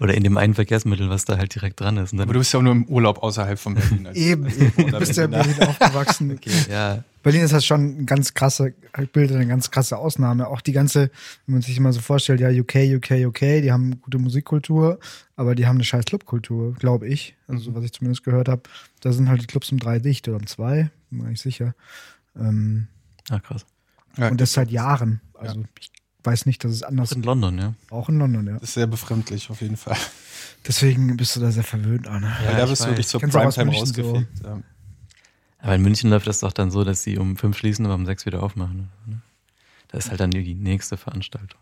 oder 0.00 0.14
in 0.14 0.24
dem 0.24 0.36
einen 0.38 0.54
Verkehrsmittel, 0.54 1.10
was 1.10 1.26
da 1.26 1.36
halt 1.36 1.54
direkt 1.54 1.80
dran 1.80 1.98
ist. 1.98 2.12
Und 2.12 2.18
dann, 2.18 2.26
Aber 2.26 2.34
du 2.34 2.38
bist 2.38 2.52
ja 2.52 2.58
auch 2.58 2.62
nur 2.62 2.72
im 2.72 2.84
Urlaub 2.86 3.22
außerhalb 3.22 3.58
von 3.58 3.74
Berlin. 3.74 4.06
Also 4.06 4.20
Eben, 4.20 4.46
eben. 4.46 4.90
Du 4.90 4.98
bist 4.98 5.16
ja 5.16 5.24
in. 5.24 5.30
Berlin 5.30 5.62
aufgewachsen. 5.62 6.40
ja, 6.70 7.04
Berlin 7.22 7.42
ist 7.42 7.52
das 7.52 7.66
schon 7.66 8.02
ein 8.02 8.06
ganz 8.06 8.34
krasse, 8.34 8.72
bildet 9.12 9.36
eine 9.36 9.48
ganz 9.48 9.70
krasse 9.70 9.98
Ausnahme. 9.98 10.46
Auch 10.48 10.60
die 10.60 10.72
ganze, 10.72 11.10
wenn 11.46 11.54
man 11.54 11.62
sich 11.62 11.76
immer 11.76 11.92
so 11.92 12.00
vorstellt, 12.00 12.40
ja, 12.40 12.48
UK, 12.48 12.76
UK, 12.96 13.26
UK, 13.26 13.40
die 13.62 13.72
haben 13.72 14.00
gute 14.00 14.18
Musikkultur, 14.18 14.98
aber 15.34 15.54
die 15.54 15.66
haben 15.66 15.76
eine 15.76 15.84
scheiß 15.84 16.04
Clubkultur, 16.04 16.74
glaube 16.74 17.08
ich. 17.08 17.34
Also, 17.48 17.74
was 17.74 17.84
ich 17.84 17.92
zumindest 17.92 18.24
gehört 18.24 18.48
habe. 18.48 18.62
Da 19.00 19.12
sind 19.12 19.28
halt 19.28 19.42
die 19.42 19.46
Clubs 19.46 19.72
um 19.72 19.78
drei 19.78 19.98
dicht 19.98 20.28
oder 20.28 20.36
um 20.36 20.46
zwei, 20.46 20.90
bin 21.10 21.22
mir 21.22 21.30
nicht 21.30 21.42
sicher. 21.42 21.74
Ähm, 22.36 22.86
ah, 23.28 23.40
krass. 23.40 23.66
Ja, 24.16 24.28
und 24.28 24.40
das 24.40 24.52
seit 24.52 24.70
Jahren. 24.70 25.20
Also, 25.34 25.64
ich 25.78 25.90
weiß 26.24 26.46
nicht, 26.46 26.64
dass 26.64 26.72
es 26.72 26.82
anders 26.82 27.12
In 27.12 27.22
London, 27.22 27.58
ja. 27.58 27.74
auch 27.90 28.08
in 28.08 28.18
London, 28.18 28.46
ja. 28.46 28.52
das 28.54 28.62
ist 28.64 28.74
sehr 28.74 28.86
befremdlich 28.86 29.48
auf 29.50 29.60
jeden 29.60 29.76
Fall. 29.76 29.96
Deswegen 30.66 31.16
bist 31.16 31.36
du 31.36 31.40
da 31.40 31.52
sehr 31.52 31.62
verwöhnt, 31.62 32.08
Anne. 32.08 32.26
Ja, 32.42 32.48
Weil 32.50 32.56
da 32.56 32.66
bist 32.66 32.82
du 32.82 32.88
wirklich 32.88 33.06
zur 33.06 33.22
auch 33.22 33.28
Primetime 33.28 33.66
München 33.70 33.86
so? 33.86 34.24
Ja. 34.42 34.60
Aber 35.58 35.74
in 35.74 35.82
München 35.82 36.10
läuft 36.10 36.26
das 36.26 36.40
doch 36.40 36.52
dann 36.52 36.70
so, 36.70 36.82
dass 36.84 37.02
sie 37.02 37.18
um 37.18 37.36
fünf 37.36 37.56
schließen, 37.58 37.84
aber 37.86 37.94
um 37.94 38.06
sechs 38.06 38.26
wieder 38.26 38.42
aufmachen. 38.42 38.88
Ne? 39.06 39.20
Da 39.88 39.98
ist 39.98 40.10
halt 40.10 40.20
dann 40.20 40.30
die 40.30 40.54
nächste 40.54 40.96
Veranstaltung. 40.96 41.60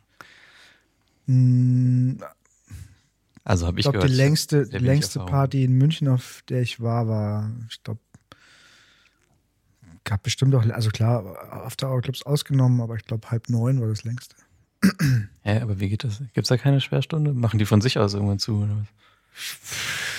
Hm, 1.26 2.18
Also 3.44 3.66
habe 3.66 3.78
Ich 3.78 3.84
ich 3.86 3.90
glaube, 3.92 3.98
gehört. 3.98 4.10
die 4.10 4.16
längste, 4.16 4.66
die 4.68 4.78
längste. 4.78 5.20
Party 5.20 5.64
in 5.64 5.72
München, 5.72 6.08
auf 6.08 6.42
der 6.48 6.62
ich 6.62 6.80
war, 6.80 7.06
war, 7.08 7.50
ich 7.70 7.82
glaube, 7.82 8.00
gab 10.04 10.22
bestimmt 10.22 10.54
auch, 10.54 10.64
also 10.70 10.90
klar, 10.90 11.24
After-Hour-Clubs 11.50 12.22
ausgenommen, 12.24 12.80
aber 12.80 12.96
ich 12.96 13.04
glaube, 13.04 13.30
halb 13.30 13.48
neun 13.48 13.80
war 13.80 13.88
das 13.88 14.04
längste. 14.04 14.36
Hä, 15.42 15.60
aber 15.60 15.80
wie 15.80 15.88
geht 15.88 16.04
das? 16.04 16.22
Gibt's 16.34 16.48
da 16.48 16.58
keine 16.58 16.80
Sperrstunde? 16.80 17.32
Machen 17.32 17.58
die 17.58 17.64
von 17.64 17.80
sich 17.80 17.98
aus 17.98 18.14
irgendwann 18.14 18.38
zu? 18.38 18.58
Oder 18.58 18.76
was? 18.76 18.86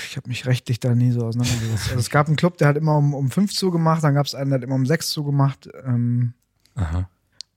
Ich 0.09 0.17
habe 0.17 0.27
mich 0.27 0.45
rechtlich 0.45 0.79
da 0.79 0.95
nie 0.95 1.11
so 1.11 1.25
auseinandergesetzt. 1.25 1.89
Also 1.89 1.99
es 1.99 2.09
gab 2.09 2.27
einen 2.27 2.35
Club, 2.35 2.57
der 2.57 2.69
hat 2.69 2.77
immer 2.77 2.97
um, 2.97 3.13
um 3.13 3.29
fünf 3.29 3.53
zugemacht, 3.53 4.03
dann 4.03 4.15
gab 4.15 4.25
es 4.25 4.33
einen, 4.33 4.49
der 4.49 4.59
hat 4.59 4.63
immer 4.63 4.75
um 4.75 4.85
sechs 4.85 5.09
zugemacht. 5.09 5.69
Ähm, 5.85 6.33
Aha, 6.75 7.07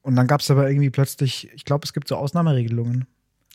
und 0.09 0.17
dann 0.17 0.27
gab 0.27 0.41
es 0.41 0.51
aber 0.51 0.71
irgendwie 0.71 0.89
plötzlich, 0.89 1.51
ich 1.53 1.67
glaube, 1.67 1.85
es 1.85 1.93
gibt 1.93 2.09
so 2.09 2.17
Ausnahmeregelungen, 2.17 3.07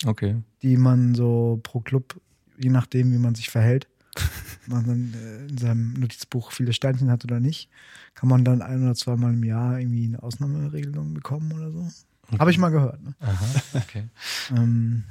okay. 0.06 0.36
die 0.62 0.78
man 0.78 1.16
so 1.16 1.60
pro 1.64 1.80
Club, 1.80 2.22
je 2.60 2.70
nachdem, 2.70 3.12
wie 3.12 3.18
man 3.18 3.34
sich 3.34 3.50
verhält, 3.50 3.88
man 4.67 4.86
dann 4.86 5.13
äh, 5.13 5.45
in 5.49 5.58
seinem 5.58 5.93
Notizbuch 5.93 6.52
viele 6.52 6.73
Sternchen 6.73 7.10
hat 7.12 7.23
oder 7.26 7.39
nicht, 7.39 7.69
kann 8.15 8.30
man 8.30 8.45
dann 8.45 8.62
ein 8.62 8.84
oder 8.84 8.95
zweimal 8.95 9.34
im 9.34 9.43
Jahr 9.43 9.80
irgendwie 9.80 10.06
eine 10.06 10.21
Ausnahmeregelung 10.23 11.13
bekommen 11.13 11.52
oder 11.52 11.71
so. 11.71 11.91
Habe 12.39 12.52
ich 12.52 12.58
mal 12.58 12.69
gehört. 12.69 13.02
Ne? 13.04 13.15
Aha, 13.19 13.45
okay. 13.73 14.08
Ähm, 14.52 15.04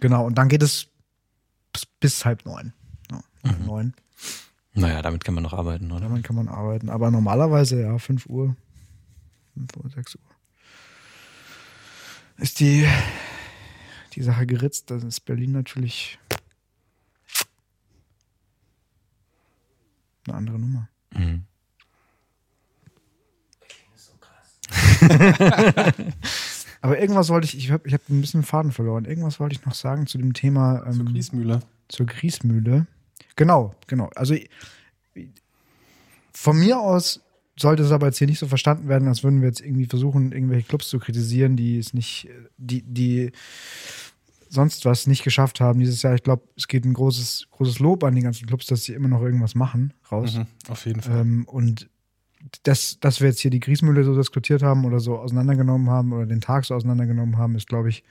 genau, 0.00 0.26
und 0.26 0.36
dann 0.36 0.48
geht 0.48 0.62
es 0.62 0.86
bis, 1.72 1.86
bis 1.86 2.24
halb 2.24 2.44
neun. 2.46 2.72
Ja, 3.10 3.22
halb 3.44 3.60
Mhm. 3.60 3.66
neun. 3.66 3.94
Naja, 4.74 5.02
damit 5.02 5.24
kann 5.24 5.34
man 5.34 5.42
noch 5.44 5.52
arbeiten, 5.52 5.90
oder? 5.92 6.00
Damit 6.00 6.24
kann 6.24 6.34
man 6.36 6.48
arbeiten. 6.48 6.90
Aber 6.90 7.10
normalerweise, 7.10 7.80
ja, 7.80 7.96
5 7.98 8.26
Uhr. 8.26 8.56
5 9.54 9.76
Uhr, 9.76 9.90
6 9.90 10.16
Uhr. 10.16 10.20
Ist 12.38 12.58
die, 12.58 12.84
die 14.14 14.22
Sache 14.22 14.46
geritzt. 14.46 14.90
Das 14.90 15.04
ist 15.04 15.20
Berlin 15.20 15.52
natürlich 15.52 16.18
eine 20.26 20.36
andere 20.36 20.58
Nummer. 20.58 20.88
Mhm. 21.14 21.44
Aber 26.80 27.00
irgendwas 27.00 27.28
wollte 27.30 27.46
ich, 27.46 27.56
ich 27.56 27.70
habe 27.70 27.86
ich 27.86 27.94
hab 27.94 28.08
ein 28.08 28.20
bisschen 28.20 28.42
Faden 28.42 28.72
verloren. 28.72 29.04
Irgendwas 29.04 29.40
wollte 29.40 29.54
ich 29.54 29.64
noch 29.64 29.74
sagen 29.74 30.06
zu 30.06 30.18
dem 30.18 30.34
Thema 30.34 30.82
Zur 30.90 31.00
ähm, 31.00 31.06
Griesmühle. 31.06 31.60
zur 31.88 32.06
Griesmühle. 32.06 32.86
Genau, 33.36 33.74
genau. 33.86 34.10
Also 34.14 34.34
von 36.32 36.58
mir 36.58 36.78
aus 36.78 37.20
sollte 37.58 37.84
es 37.84 37.92
aber 37.92 38.06
jetzt 38.06 38.18
hier 38.18 38.26
nicht 38.26 38.38
so 38.38 38.48
verstanden 38.48 38.88
werden, 38.88 39.08
als 39.08 39.22
würden 39.22 39.40
wir 39.40 39.48
jetzt 39.48 39.60
irgendwie 39.60 39.86
versuchen, 39.86 40.32
irgendwelche 40.32 40.66
Clubs 40.66 40.88
zu 40.88 40.98
kritisieren, 40.98 41.56
die 41.56 41.78
es 41.78 41.94
nicht, 41.94 42.28
die, 42.56 42.82
die 42.82 43.32
sonst 44.54 44.84
was 44.84 45.06
nicht 45.06 45.24
geschafft 45.24 45.60
haben 45.60 45.80
dieses 45.80 46.02
Jahr. 46.02 46.14
Ich 46.14 46.22
glaube, 46.22 46.44
es 46.56 46.68
geht 46.68 46.84
ein 46.84 46.94
großes, 46.94 47.48
großes 47.50 47.80
Lob 47.80 48.04
an 48.04 48.14
die 48.14 48.22
ganzen 48.22 48.46
Clubs, 48.46 48.66
dass 48.66 48.84
sie 48.84 48.94
immer 48.94 49.08
noch 49.08 49.20
irgendwas 49.20 49.54
machen 49.54 49.92
raus. 50.10 50.34
Mhm, 50.34 50.46
auf 50.68 50.86
jeden 50.86 51.02
Fall. 51.02 51.20
Ähm, 51.20 51.44
und 51.46 51.90
das, 52.62 52.98
dass 53.00 53.20
wir 53.20 53.28
jetzt 53.28 53.40
hier 53.40 53.50
die 53.50 53.60
Griesmühle 53.60 54.04
so 54.04 54.14
diskutiert 54.14 54.62
haben 54.62 54.84
oder 54.84 55.00
so 55.00 55.18
auseinandergenommen 55.18 55.90
haben 55.90 56.12
oder 56.12 56.26
den 56.26 56.40
Tag 56.40 56.64
so 56.64 56.74
auseinandergenommen 56.74 57.38
haben, 57.38 57.56
ist, 57.56 57.68
glaube 57.68 57.88
ich, 57.88 58.04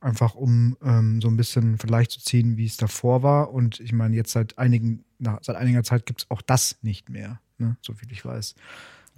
einfach 0.00 0.34
um 0.34 0.76
ähm, 0.82 1.20
so 1.20 1.28
ein 1.28 1.36
bisschen 1.36 1.78
Vergleich 1.78 2.08
zu 2.08 2.20
ziehen, 2.20 2.56
wie 2.56 2.64
es 2.64 2.76
davor 2.76 3.22
war. 3.22 3.52
Und 3.52 3.80
ich 3.80 3.92
meine, 3.92 4.16
jetzt 4.16 4.32
seit 4.32 4.58
einigen, 4.58 5.04
na, 5.18 5.38
seit 5.42 5.56
einiger 5.56 5.82
Zeit 5.82 6.06
gibt 6.06 6.22
es 6.22 6.30
auch 6.30 6.42
das 6.42 6.78
nicht 6.82 7.10
mehr, 7.10 7.40
ne? 7.58 7.76
so 7.82 7.92
viel 7.92 8.10
ich 8.10 8.24
weiß. 8.24 8.54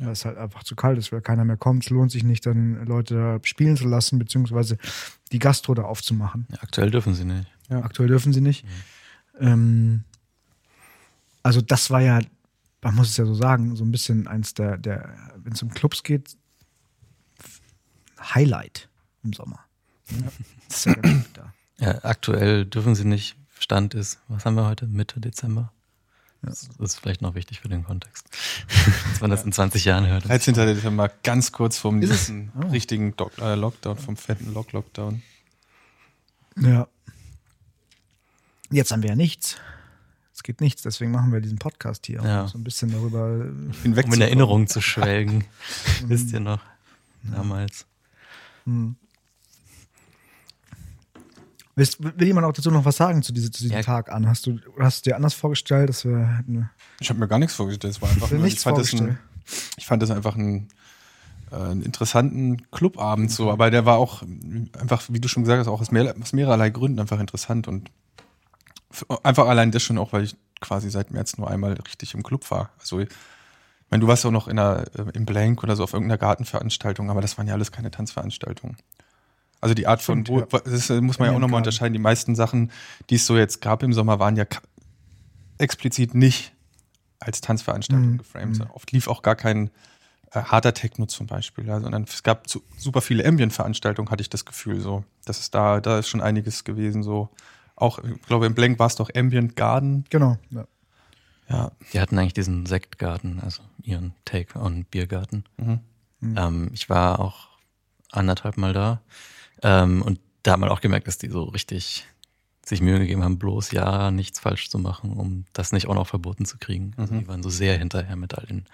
Weil 0.05 0.13
es 0.13 0.25
halt 0.25 0.37
einfach 0.37 0.65
zu 0.65 0.75
kalt 0.75 0.99
ist, 0.99 1.13
weil 1.13 1.21
keiner 1.21 1.45
mehr 1.45 1.57
kommt. 1.57 1.85
Es 1.85 1.91
lohnt 1.91 2.11
sich 2.11 2.25
nicht, 2.25 2.47
dann 2.47 2.85
Leute 2.87 3.15
da 3.15 3.39
spielen 3.43 3.77
zu 3.77 3.87
lassen, 3.87 4.19
beziehungsweise 4.19 4.79
die 5.33 5.39
Gastro 5.39 5.75
da 5.75 5.83
aufzumachen. 5.83 6.47
Ja, 6.51 6.59
aktuell 6.61 6.91
dürfen 6.91 7.15
sie 7.15 7.25
nicht. 7.25 7.47
Ja. 7.69 7.83
Aktuell 7.83 8.09
dürfen 8.09 8.33
sie 8.33 8.41
nicht. 8.41 8.65
Ähm, 9.39 10.05
also 11.43 11.61
das 11.61 11.91
war 11.91 12.01
ja, 12.01 12.21
man 12.83 12.95
muss 12.95 13.11
es 13.11 13.17
ja 13.17 13.25
so 13.25 13.35
sagen, 13.35 13.77
so 13.77 13.85
ein 13.85 13.93
bisschen 13.93 14.27
eins 14.27 14.55
der, 14.55 14.79
der 14.79 15.15
wenn 15.37 15.53
es 15.53 15.63
um 15.63 15.71
Clubs 15.71 16.03
geht, 16.03 16.37
Highlight 18.21 18.89
im 19.25 19.33
Sommer. 19.33 19.61
Ja. 20.11 20.33
Ist 20.69 20.87
ja. 20.87 20.95
Ja, 21.79 22.05
aktuell 22.05 22.65
dürfen 22.65 22.95
sie 22.95 23.05
nicht. 23.05 23.37
Stand 23.59 23.95
ist, 23.95 24.21
was 24.29 24.45
haben 24.45 24.55
wir 24.55 24.67
heute? 24.67 24.87
Mitte 24.87 25.21
Dezember. 25.21 25.73
Das 26.43 26.69
ist 26.79 26.99
vielleicht 26.99 27.23
noch 27.23 27.35
wichtig 27.37 27.61
für 27.61 27.69
den 27.69 27.85
Kontext. 27.85 28.27
Dass 29.11 29.21
man 29.21 29.31
das 29.31 29.45
in 29.45 29.53
20 29.53 29.85
Jahren 29.85 30.07
hört. 30.07 30.29
13. 30.29 30.55
Dezember, 30.55 31.09
ganz 31.23 31.53
kurz 31.53 31.79
es? 31.79 32.11
nächsten 32.11 32.53
Oh. 32.61 32.67
richtigen 32.69 33.15
Doc 33.17 33.39
äh, 33.39 33.55
Lockdown, 33.55 33.97
vom 33.97 34.17
fetten 34.17 34.53
Lock-Lockdown. 34.53 35.23
Ja. 36.61 36.89
Jetzt 38.71 38.91
haben 38.91 39.03
wir 39.03 39.11
ja 39.11 39.17
nichts. 39.17 39.57
Es 40.35 40.43
geht 40.43 40.61
nichts, 40.61 40.83
deswegen 40.83 41.13
machen 41.13 41.33
wir 41.33 41.41
diesen 41.41 41.59
Podcast 41.59 42.07
hier. 42.07 42.23
Ja. 42.23 42.43
Um 42.43 42.49
so 42.49 42.59
ein 42.59 42.65
bisschen 42.65 42.91
darüber. 42.91 43.39
Bin 43.83 43.95
weg 43.95 44.09
Um 44.09 44.15
in 44.15 44.21
Erinnerung 44.21 44.67
zu 44.67 44.81
schwelgen. 44.81 45.45
Wisst 46.07 46.33
ihr 46.33 46.41
noch? 46.41 46.61
Damals. 47.23 47.87
Hm. 48.65 48.97
Willst, 51.75 52.03
will 52.03 52.27
jemand 52.27 52.47
auch 52.47 52.53
dazu 52.53 52.71
noch 52.71 52.85
was 52.85 52.97
sagen 52.97 53.23
zu, 53.23 53.33
diese, 53.33 53.51
zu 53.51 53.63
diesem 53.63 53.79
Ja. 53.79 53.83
Tag 53.83 54.13
an? 54.13 54.29
Hast 54.29 54.47
du 54.47 54.59
hast 54.79 55.07
du 55.07 55.11
dir 55.11 55.17
anders 55.17 55.33
vorgestellt, 55.33 55.89
dass 55.89 56.05
wir 56.05 56.37
hätten 56.37 56.69
Ich 57.01 57.09
habe 57.09 57.19
mir 57.19 57.29
gar 57.29 57.39
nichts 57.39 57.55
vorgestellt. 57.55 57.95
Es 57.95 58.03
war 58.03 58.11
einfach 58.11 58.31
nur, 58.31 58.45
ich 58.45 58.61
fand, 58.61 58.77
das 58.77 58.93
ein, 58.93 59.19
ich 59.79 59.87
fand 59.87 60.03
das 60.03 60.11
einfach 60.11 60.37
ein, 60.37 60.69
äh, 61.51 61.57
einen 61.57 61.83
interessanten 61.83 62.71
Clubabend 62.71 63.31
so, 63.31 63.51
aber 63.51 63.71
der 63.71 63.87
war 63.87 63.97
auch 63.97 64.23
einfach, 64.79 65.03
wie 65.09 65.21
du 65.21 65.29
schon 65.29 65.45
gesagt 65.45 65.61
hast, 65.61 65.69
auch 65.69 65.81
aus, 65.81 65.91
mehr, 65.91 66.15
aus 66.21 66.35
mehrerlei 66.35 66.69
Gründen 66.69 67.01
einfach 67.01 67.21
interessant 67.21 67.69
und 67.69 67.91
einfach 69.23 69.47
allein 69.49 69.71
das 69.71 69.83
schon 69.83 69.97
auch, 69.97 70.13
weil 70.13 70.25
ich 70.25 70.37
quasi 70.61 70.91
seit 70.91 71.11
März 71.11 71.39
nur 71.39 71.51
einmal 71.51 71.73
richtig 71.73 72.13
im 72.13 72.23
Club 72.23 72.51
war. 72.51 72.71
Also 72.79 73.01
ich 73.01 73.09
meine, 73.91 74.03
du 74.03 74.09
warst 74.09 74.25
auch 74.27 74.31
noch 74.31 74.47
in 74.47 74.59
einer, 74.59 74.85
äh, 74.95 75.11
im 75.15 75.25
Blank 75.25 75.63
oder 75.63 75.75
so 75.75 75.85
auf 75.85 75.95
irgendeiner 75.95 76.19
Gartenveranstaltung, 76.19 77.11
aber 77.11 77.23
das 77.23 77.39
waren 77.39 77.47
ja 77.47 77.55
alles 77.55 77.73
keine 77.73 77.91
Tanzveranstaltungen. 77.91 78.77
Also 79.63 79.75
die 79.75 79.87
Art 79.87 80.03
von, 80.03 80.27
Stimmt, 80.27 80.53
wo, 80.53 80.59
das 80.59 80.91
muss 80.91 81.19
man 81.19 81.31
ja 81.31 81.35
auch 81.35 81.39
nochmal 81.39 81.59
unterscheiden. 81.59 81.95
Die 81.95 81.99
meisten 81.99 82.35
Sachen, 82.35 82.71
die 83.09 83.15
es 83.15 83.27
so 83.27 83.39
jetzt 83.39 83.61
gab 83.63 83.83
im 83.83 83.93
Sommer, 83.95 84.19
waren 84.19 84.37
ja 84.37 84.45
explizit 85.59 86.15
nicht 86.15 86.53
als 87.21 87.41
Tanzveranstaltung 87.41 88.13
Mhm. 88.13 88.19
geframed. 88.19 88.59
Mhm. 88.59 88.67
Oft 88.75 88.91
lief 88.93 89.09
auch 89.09 89.23
gar 89.23 89.37
kein 89.37 89.71
äh, 90.33 90.43
harter 90.43 90.75
Techno 90.75 91.07
zum 91.07 91.27
Beispiel, 91.27 91.67
ja, 91.67 91.79
sondern 91.81 92.05
es 92.05 92.23
gab 92.23 92.49
zu, 92.49 92.63
super 92.77 93.01
viele 93.01 93.25
Ambient-Veranstaltungen, 93.25 94.11
hatte 94.11 94.23
ich 94.23 94.31
das 94.31 94.45
Gefühl. 94.45 94.81
So, 94.81 95.05
das 95.25 95.39
ist 95.41 95.55
da, 95.55 95.81
da 95.81 95.99
ist 96.01 96.09
schon 96.09 96.21
einiges 96.21 96.65
gewesen. 96.65 97.03
So, 97.03 97.29
auch, 97.77 97.99
ich 98.01 98.23
glaube, 98.23 98.47
im 98.47 98.55
Blank 98.55 98.79
war 98.79 98.87
es 98.89 98.97
doch 98.97 99.11
Ambient 99.15 99.57
Garden. 99.57 100.05
Genau. 100.11 100.39
Ja. 100.51 100.67
Ja, 101.49 101.71
Die 101.93 102.01
hatten 102.01 102.19
eigentlich 102.19 102.33
diesen 102.33 102.65
Sektgarten, 102.67 103.41
also 103.41 103.63
ihren 103.83 104.15
Take-on-Biergarten. 104.25 105.45
mhm. 105.59 105.81
Mhm. 106.21 106.37
Ähm, 106.39 106.71
ich 106.73 106.89
war 106.89 107.21
auch 107.21 107.49
anderthalb 108.11 108.57
Mal 108.57 108.73
da. 108.73 109.01
Ähm, 109.63 110.03
und 110.03 110.21
da 110.43 110.53
hat 110.53 110.61
man 110.61 110.69
auch 110.69 110.81
gemerkt, 110.81 111.07
dass 111.07 111.19
die 111.19 111.29
so 111.29 111.45
richtig 111.45 112.07
sich 112.65 112.81
Mühe 112.81 112.99
gegeben 113.01 113.25
haben, 113.25 113.39
bloß 113.39 113.73
ja 113.73 114.11
nichts 114.13 114.39
falsch 114.39 114.71
zu 114.71 114.79
machen, 114.79 115.15
um 115.15 115.45
das 115.53 115.73
nicht 115.73 115.89
auch 115.89 115.95
noch 115.95 116.07
verboten 116.07 116.45
zu 116.45 116.59
kriegen. 116.59 116.93
Also 116.97 117.15
Mhm. 117.15 117.19
die 117.21 117.29
waren 117.29 117.43
so 117.43 117.51
sehr 117.51 117.77
hinterher 117.77 118.15
mit 118.17 118.35
all 118.39 118.47
den 118.47 118.67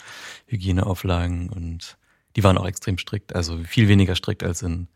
Hygieneauflagen 0.47 1.49
und 1.49 1.97
die 2.37 2.45
waren 2.45 2.59
auch 2.59 2.67
extrem 2.67 2.99
strikt, 2.99 3.35
also 3.35 3.59
viel 3.65 3.89
weniger 3.89 4.15
strikt 4.15 4.43
als 4.43 4.63
in, 4.63 4.89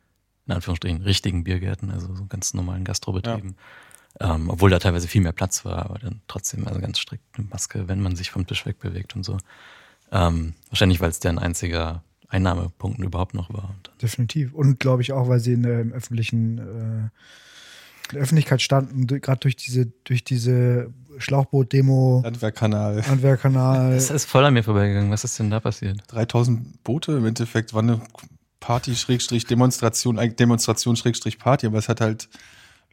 in 0.47 0.53
Anführungsstrichen, 0.55 1.03
richtigen 1.03 1.45
Biergärten, 1.45 1.91
also 1.91 2.15
so 2.15 2.27
ganz 2.27 2.53
normalen 2.55 2.85
Gastrobetrieben. 2.85 3.57
Ähm, 4.21 4.51
obwohl 4.51 4.69
da 4.69 4.79
teilweise 4.79 5.09
viel 5.09 5.23
mehr 5.23 5.33
Platz 5.33 5.65
war, 5.65 5.87
aber 5.87 5.99
dann 5.99 6.21
trotzdem 6.29 6.69
also 6.69 6.79
ganz 6.81 6.99
strikt 6.99 7.25
eine 7.39 7.47
Maske, 7.49 7.89
wenn 7.89 8.03
man 8.03 8.15
sich 8.15 8.31
vom 8.31 8.47
Tisch 8.47 8.67
wegbewegt 8.67 9.17
und 9.17 9.25
so. 9.25 9.39
Ähm, 10.11 10.53
wahrscheinlich, 10.69 11.01
weil 11.01 11.09
es 11.09 11.19
deren 11.19 11.39
einziger 11.39 12.05
Einnahmepunkt 12.33 12.99
überhaupt 12.99 13.35
noch 13.35 13.53
war. 13.53 13.75
Und 13.77 13.91
Definitiv. 14.03 14.53
Und 14.55 14.81
glaube 14.81 15.03
ich 15.03 15.13
auch, 15.13 15.29
weil 15.29 15.39
sie 15.39 15.53
in 15.53 15.63
der 15.63 15.81
im 15.81 15.93
öffentlichen 15.93 16.59
äh, 16.59 17.11
in 18.13 18.17
der 18.17 18.23
Öffentlichkeit 18.23 18.61
standen, 18.61 19.07
gerade 19.07 19.41
durch 19.41 19.57
diese, 19.57 19.87
durch 20.05 20.25
diese 20.25 20.91
Schlauchboot-Demo, 21.19 22.23
Landwehrkanal. 22.25 23.07
Handwerkkanal. 23.07 23.93
Es 23.93 24.11
ist 24.11 24.27
voll 24.27 24.45
an 24.45 24.55
mir 24.55 24.63
vorbeigegangen. 24.63 25.11
Was 25.11 25.25
ist 25.25 25.39
denn 25.39 25.51
da 25.51 25.61
passiert? 25.61 26.01
3000 26.09 26.83
Boote 26.85 27.13
im 27.13 27.27
Endeffekt 27.27 27.73
war 27.75 27.83
eine 27.83 28.01
Party 28.61 28.95
Schrägstrich 28.95 29.47
Demonstration, 29.47 30.19
eigentlich 30.19 30.37
Demonstration 30.37 30.97
Schrägstrich 30.97 31.39
Party, 31.39 31.67
aber 31.67 31.79
es 31.79 31.89
hat 31.89 32.01
halt 32.01 32.29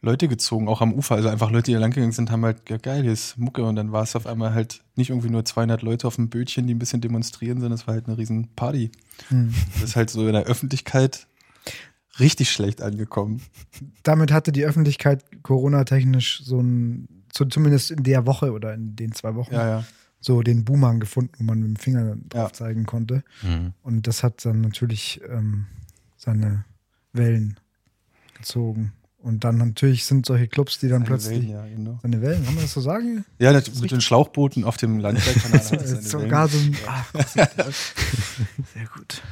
Leute 0.02 0.28
gezogen, 0.28 0.68
auch 0.68 0.80
am 0.80 0.92
Ufer. 0.94 1.16
Also 1.16 1.28
einfach 1.28 1.50
Leute, 1.50 1.66
die 1.66 1.72
da 1.74 1.78
langgegangen 1.78 2.12
sind, 2.12 2.30
haben 2.30 2.44
halt, 2.44 2.68
ja 2.70 2.78
geil, 2.78 3.02
hier 3.02 3.12
ist 3.12 3.36
Mucke 3.36 3.62
und 3.64 3.76
dann 3.76 3.92
war 3.92 4.02
es 4.02 4.16
auf 4.16 4.26
einmal 4.26 4.54
halt 4.54 4.82
nicht 4.96 5.10
irgendwie 5.10 5.28
nur 5.30 5.44
200 5.44 5.82
Leute 5.82 6.06
auf 6.06 6.16
dem 6.16 6.28
Bötchen, 6.30 6.66
die 6.66 6.74
ein 6.74 6.78
bisschen 6.78 7.00
demonstrieren, 7.00 7.60
sondern 7.60 7.74
es 7.78 7.86
war 7.86 7.94
halt 7.94 8.06
eine 8.06 8.16
riesen 8.16 8.48
Party. 8.56 8.90
Hm. 9.28 9.52
Das 9.74 9.82
ist 9.82 9.96
halt 9.96 10.08
so 10.10 10.26
in 10.26 10.32
der 10.32 10.44
Öffentlichkeit 10.44 11.26
richtig 12.18 12.50
schlecht 12.50 12.82
angekommen. 12.82 13.42
Damit 14.02 14.32
hatte 14.32 14.52
die 14.52 14.64
Öffentlichkeit 14.64 15.24
Corona-technisch 15.42 16.42
so 16.44 16.60
ein, 16.60 17.08
so 17.32 17.44
zumindest 17.44 17.90
in 17.90 18.02
der 18.02 18.26
Woche 18.26 18.52
oder 18.52 18.74
in 18.74 18.96
den 18.96 19.12
zwei 19.12 19.34
Wochen, 19.34 19.54
Ja, 19.54 19.68
ja. 19.68 19.84
so 20.20 20.42
den 20.42 20.64
Boomerang 20.64 21.00
gefunden, 21.00 21.32
wo 21.38 21.44
man 21.44 21.60
mit 21.60 21.68
dem 21.68 21.76
Finger 21.76 22.16
drauf 22.28 22.50
Ja. 22.50 22.52
zeigen 22.52 22.84
konnte. 22.86 23.22
Mhm. 23.42 23.72
Und 23.82 24.06
das 24.06 24.22
hat 24.22 24.44
dann 24.44 24.60
natürlich 24.62 25.20
ähm, 25.28 25.66
seine 26.16 26.64
Wellen 27.12 27.58
gezogen. 28.36 28.92
Und 29.22 29.44
dann 29.44 29.58
natürlich 29.58 30.06
sind 30.06 30.24
solche 30.24 30.48
Clubs, 30.48 30.78
die 30.78 30.88
dann 30.88 31.00
Seine 31.00 31.06
plötzlich. 31.06 31.40
Wellen, 31.42 31.50
ja, 31.50 31.66
genau. 31.66 31.98
Seine 32.02 32.22
Wellen, 32.22 32.44
kann 32.44 32.54
man 32.54 32.64
das 32.64 32.72
so 32.72 32.80
sagen? 32.80 33.26
Ja, 33.38 33.52
das, 33.52 33.80
mit 33.80 33.90
den 33.90 34.00
Schlauchbooten 34.00 34.64
auf 34.64 34.78
dem 34.78 34.98
Landwehrkanal. 34.98 35.60
Sogar 36.02 36.48
so 36.48 36.58
ein. 36.58 36.76
Ach, 36.86 37.12
sehr 37.34 38.86
gut. 38.94 39.22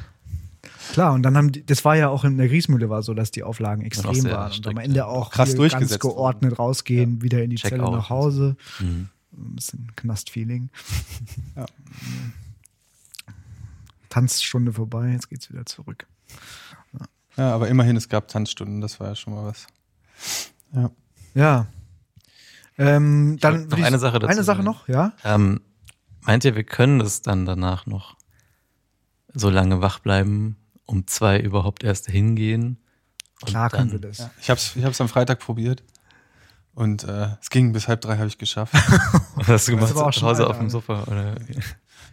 Klar, 0.91 1.13
und 1.13 1.23
dann 1.23 1.35
haben 1.37 1.51
die, 1.51 1.65
das 1.65 1.85
war 1.85 1.95
ja 1.95 2.09
auch 2.09 2.23
in 2.23 2.37
der 2.37 2.47
Griesmühle 2.47 2.89
war 2.89 3.01
so, 3.03 3.13
dass 3.13 3.31
die 3.31 3.43
Auflagen 3.43 3.83
extrem 3.83 4.23
waren 4.25 4.47
und 4.47 4.53
strikt, 4.53 4.77
am 4.77 4.83
Ende 4.83 4.97
ja. 4.97 5.05
auch 5.05 5.31
Krass 5.31 5.55
durchgesetzt 5.55 6.01
ganz 6.01 6.13
geordnet 6.13 6.59
rausgehen, 6.59 7.21
wieder 7.21 7.43
in 7.43 7.49
die 7.49 7.57
Check 7.57 7.71
Zelle 7.71 7.83
out 7.83 7.93
nach 7.93 8.09
Hause. 8.09 8.57
Mhm. 8.79 9.09
Ein 9.33 9.55
bisschen 9.55 9.91
Knastfeeling. 9.95 10.69
Ja. 11.55 11.65
Tanzstunde 14.09 14.73
vorbei, 14.73 15.11
jetzt 15.11 15.29
geht's 15.29 15.51
wieder 15.51 15.65
zurück. 15.65 16.07
Ja, 17.37 17.53
aber 17.53 17.67
immerhin, 17.67 17.95
es 17.95 18.09
gab 18.09 18.27
Tanzstunden, 18.27 18.81
das 18.81 18.99
war 18.99 19.09
ja 19.09 19.15
schon 19.15 19.33
mal 19.33 19.45
was. 19.45 19.67
Ja. 20.73 20.91
Ja. 21.33 21.67
Ähm, 22.77 23.37
dann 23.41 23.67
noch 23.67 23.81
eine 23.81 23.99
Sache 23.99 24.19
dazu 24.19 24.31
Eine 24.31 24.43
Sache 24.43 24.57
sagen. 24.57 24.65
noch, 24.65 24.87
ja? 24.87 25.13
Ähm, 25.23 25.61
meint 26.21 26.45
ihr, 26.45 26.55
wir 26.55 26.63
können 26.63 26.99
das 26.99 27.21
dann 27.21 27.45
danach 27.45 27.85
noch 27.85 28.15
so 29.33 29.49
lange 29.49 29.81
wach 29.81 29.99
bleiben, 29.99 30.57
um 30.85 31.05
zwei 31.07 31.39
überhaupt 31.39 31.83
erst 31.83 32.07
hingehen? 32.09 32.77
Und 33.41 33.49
Klar 33.49 33.69
können 33.69 33.91
wir 33.91 33.99
das. 33.99 34.19
Ja, 34.19 34.31
ich 34.39 34.49
habe 34.49 34.59
es 34.59 34.75
ich 34.75 34.83
hab's 34.83 34.99
am 35.01 35.09
Freitag 35.09 35.39
probiert 35.39 35.83
und 36.73 37.03
äh, 37.03 37.29
es 37.41 37.49
ging 37.49 37.73
bis 37.73 37.87
halb 37.87 38.01
drei, 38.01 38.17
habe 38.17 38.27
ich 38.27 38.37
geschafft. 38.37 38.73
Was 39.35 39.47
hast 39.47 39.67
du 39.67 39.71
gemacht? 39.75 40.13
Zu 40.13 40.21
Hause 40.21 40.47
auf 40.47 40.57
dem. 40.57 40.69
Sofa? 40.69 41.03
Oder? 41.03 41.35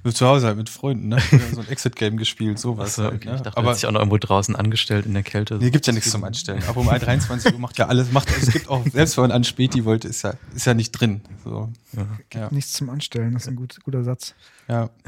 Nur 0.07 0.15
zu 0.15 0.25
Hause 0.25 0.47
halt 0.47 0.57
mit 0.57 0.69
Freunden, 0.69 1.09
ne? 1.09 1.19
So 1.53 1.63
ein 1.63 1.69
Exit-Game 1.69 2.17
gespielt, 2.17 2.61
sowas. 2.61 2.91
Achso, 2.91 3.03
halt, 3.03 3.15
okay. 3.15 3.29
ne? 3.31 3.35
Ich 3.35 3.41
dachte, 3.43 3.59
Aber 3.59 3.71
hast 3.71 3.79
dich 3.83 3.89
auch 3.89 3.93
noch 3.93 3.99
irgendwo 3.99 4.19
draußen 4.19 4.55
angestellt 4.55 5.05
in 5.05 5.15
der 5.15 5.25
Kälte. 5.25 5.59
hier 5.59 5.73
gibt's 5.73 5.89
ja 5.89 5.93
nichts 5.93 6.13
zum 6.13 6.23
Anstellen. 6.23 6.63
Aber 6.69 6.81
um 6.81 6.87
23 6.87 7.53
Uhr 7.53 7.59
macht 7.59 7.77
ja 7.79 7.89
alles, 7.89 8.13
macht, 8.13 8.29
es 8.41 8.53
gibt 8.53 8.69
auch, 8.69 8.87
selbst 8.87 9.17
wenn 9.17 9.23
man 9.23 9.33
an 9.33 9.43
Späti 9.43 9.85
wollte, 9.85 10.07
ist 10.07 10.23
ja, 10.23 10.35
ist 10.55 10.65
ja 10.65 10.75
nicht 10.75 10.93
drin. 10.93 11.23
So, 11.43 11.73
Ja. 11.97 12.07
ja, 12.35 12.49
Nichts 12.53 12.75
zum 12.75 12.89
Anstellen, 12.89 13.33
das 13.35 13.43
ist 13.43 13.49
ein 13.49 13.57
gut, 13.57 13.79
guter 13.83 14.05
Satz. 14.05 14.37
ja. 14.69 14.91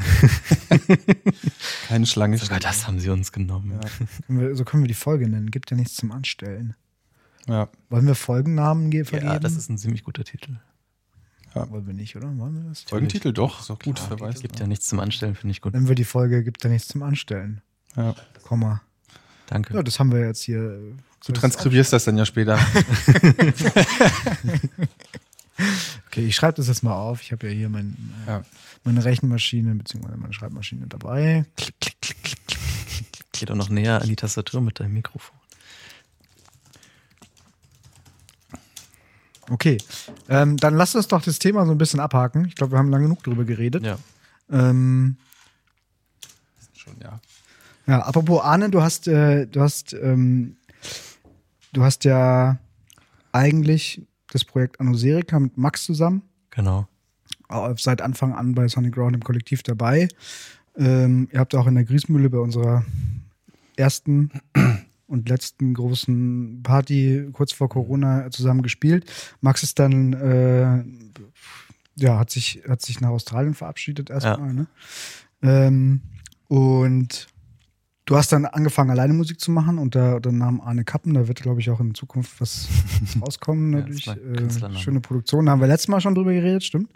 Keine 1.88 2.06
Schlange. 2.06 2.38
Sogar 2.38 2.60
das 2.60 2.86
haben 2.86 2.98
sie 2.98 3.10
uns 3.10 3.32
genommen. 3.32 3.78
Ja. 4.28 4.54
So 4.54 4.64
können 4.64 4.82
wir 4.82 4.88
die 4.88 4.94
Folge 4.94 5.28
nennen. 5.28 5.50
Gibt 5.50 5.70
ja 5.70 5.76
nichts 5.76 5.94
zum 5.94 6.12
Anstellen. 6.12 6.74
Ja. 7.46 7.68
Wollen 7.88 8.06
wir 8.06 8.14
Folgennamen 8.14 8.90
ge- 8.90 9.04
vergeben? 9.04 9.32
Ja, 9.32 9.38
das 9.38 9.56
ist 9.56 9.70
ein 9.70 9.78
ziemlich 9.78 10.04
guter 10.04 10.24
Titel. 10.24 10.56
Wollen 11.54 11.86
wir 11.86 11.94
nicht, 11.94 12.14
oder? 12.16 12.26
Wollen 12.38 12.54
wir 12.62 12.68
das? 12.68 12.82
Folgentitel 12.82 13.32
doch, 13.32 13.60
ist 13.60 13.70
auch 13.70 13.78
gut, 13.78 14.00
wer 14.08 14.20
weiß. 14.20 14.40
gibt 14.40 14.60
ja 14.60 14.66
nichts 14.66 14.88
zum 14.88 15.00
Anstellen, 15.00 15.34
finde 15.34 15.52
ich 15.52 15.60
gut. 15.60 15.72
Nennen 15.74 15.88
wir 15.88 15.94
die 15.94 16.04
Folge 16.04 16.44
Gibt 16.44 16.62
ja 16.62 16.70
nichts 16.70 16.88
zum 16.88 17.02
Anstellen. 17.02 17.60
Ja. 17.96 18.14
Komma. 18.44 18.80
Danke. 19.46 19.74
Ja, 19.74 19.82
das 19.82 19.98
haben 19.98 20.12
wir 20.12 20.20
jetzt 20.26 20.42
hier. 20.42 20.78
Du 21.26 21.32
transkribierst 21.32 21.92
das 21.92 22.04
dann 22.04 22.16
ja 22.16 22.24
später. 22.26 22.58
Okay, 26.06 26.24
ich 26.24 26.36
schreibe 26.36 26.54
das 26.54 26.68
jetzt 26.68 26.82
mal 26.84 26.94
auf. 26.94 27.20
Ich 27.20 27.32
habe 27.32 27.48
ja 27.48 27.52
hier 27.52 27.68
mein, 27.68 27.96
äh, 28.26 28.30
Ja. 28.30 28.42
meine 28.84 29.04
Rechenmaschine 29.04 29.74
bzw. 29.74 30.16
meine 30.16 30.32
Schreibmaschine 30.32 30.86
dabei. 30.86 31.44
Klick, 31.56 31.74
klick, 31.80 31.96
klick, 32.00 32.22
klick, 32.22 32.46
klick. 32.46 33.24
Geh 33.32 33.44
doch 33.46 33.56
noch 33.56 33.68
näher 33.68 34.00
an 34.00 34.06
die 34.08 34.14
Tastatur 34.16 34.60
mit 34.60 34.78
deinem 34.80 34.94
Mikrofon. 34.94 35.36
Okay, 39.50 39.78
ähm, 40.28 40.56
dann 40.58 40.74
lass 40.74 40.94
uns 40.94 41.08
doch 41.08 41.22
das 41.22 41.38
Thema 41.38 41.64
so 41.64 41.72
ein 41.72 41.78
bisschen 41.78 42.00
abhaken. 42.00 42.44
Ich 42.46 42.54
glaube, 42.54 42.72
wir 42.72 42.78
haben 42.78 42.90
lange 42.90 43.04
genug 43.04 43.22
drüber 43.22 43.44
geredet. 43.44 43.84
Ja. 43.84 43.98
Ähm, 44.50 45.16
schon, 46.74 46.94
ja. 47.02 47.20
Ja, 47.86 48.00
apropos 48.00 48.42
Arne, 48.42 48.68
du 48.68 48.82
hast, 48.82 49.08
äh, 49.08 49.46
du 49.46 49.60
hast, 49.60 49.94
ähm, 49.94 50.56
du 51.72 51.82
hast 51.82 52.04
ja 52.04 52.58
eigentlich 53.32 54.02
das 54.30 54.44
Projekt 54.44 54.78
Anoserica 54.80 55.38
mit 55.38 55.56
Max 55.56 55.84
zusammen. 55.84 56.22
Genau. 56.50 56.86
Seit 57.76 58.02
Anfang 58.02 58.34
an 58.34 58.54
bei 58.54 58.68
Sonic 58.68 58.94
Ground 58.94 59.16
im 59.16 59.24
Kollektiv 59.24 59.62
dabei. 59.62 60.08
Ähm, 60.76 61.28
ihr 61.32 61.40
habt 61.40 61.54
auch 61.54 61.66
in 61.66 61.76
der 61.76 61.84
Griesmühle 61.84 62.28
bei 62.28 62.38
unserer 62.38 62.84
ersten 63.76 64.30
und 65.08 65.28
letzten 65.28 65.74
großen 65.74 66.62
Party 66.62 67.28
kurz 67.32 67.52
vor 67.52 67.68
Corona 67.68 68.30
zusammen 68.30 68.62
gespielt. 68.62 69.10
Max 69.40 69.62
ist 69.62 69.78
dann, 69.78 70.12
äh, 70.12 70.84
ja, 71.96 72.18
hat 72.18 72.30
sich, 72.30 72.62
hat 72.68 72.82
sich 72.82 73.00
nach 73.00 73.08
Australien 73.08 73.54
verabschiedet 73.54 74.10
erstmal. 74.10 74.48
Ja. 74.48 74.52
Ne? 74.52 74.66
Ähm, 75.42 76.02
und 76.46 77.26
du 78.04 78.16
hast 78.16 78.32
dann 78.32 78.44
angefangen, 78.44 78.90
alleine 78.90 79.14
Musik 79.14 79.40
zu 79.40 79.50
machen 79.50 79.78
unter 79.78 80.20
dem 80.20 80.38
Namen 80.38 80.60
Arne 80.60 80.84
Kappen. 80.84 81.14
Da 81.14 81.26
wird, 81.26 81.40
glaube 81.40 81.60
ich, 81.60 81.70
auch 81.70 81.80
in 81.80 81.94
Zukunft 81.94 82.40
was 82.40 82.68
rauskommen. 83.20 83.70
Natürlich. 83.70 84.06
Ja, 84.06 84.14
äh, 84.14 84.76
schöne 84.76 85.00
Produktion. 85.00 85.46
Da 85.46 85.52
haben 85.52 85.60
wir 85.60 85.68
letztes 85.68 85.88
Mal 85.88 86.00
schon 86.00 86.14
drüber 86.14 86.32
geredet, 86.32 86.64
stimmt. 86.64 86.90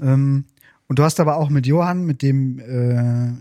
Ähm, 0.00 0.44
und 0.88 0.98
du 0.98 1.04
hast 1.04 1.20
aber 1.20 1.36
auch 1.36 1.50
mit 1.50 1.66
Johann, 1.66 2.04
mit 2.04 2.22
dem 2.22 2.58
äh, 2.58 3.32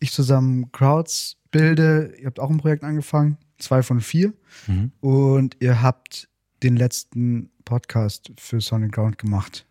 ich 0.00 0.12
zusammen 0.12 0.72
Crowds 0.72 1.36
bilde, 1.54 2.14
ihr 2.18 2.26
habt 2.26 2.40
auch 2.40 2.50
ein 2.50 2.58
Projekt 2.58 2.82
angefangen, 2.82 3.38
zwei 3.58 3.82
von 3.82 4.00
vier. 4.00 4.34
Mhm. 4.66 4.90
Und 5.00 5.56
ihr 5.60 5.80
habt 5.80 6.28
den 6.62 6.76
letzten 6.76 7.50
Podcast 7.64 8.32
für 8.36 8.60
Sonic 8.60 8.92
Ground 8.92 9.18
gemacht. 9.18 9.64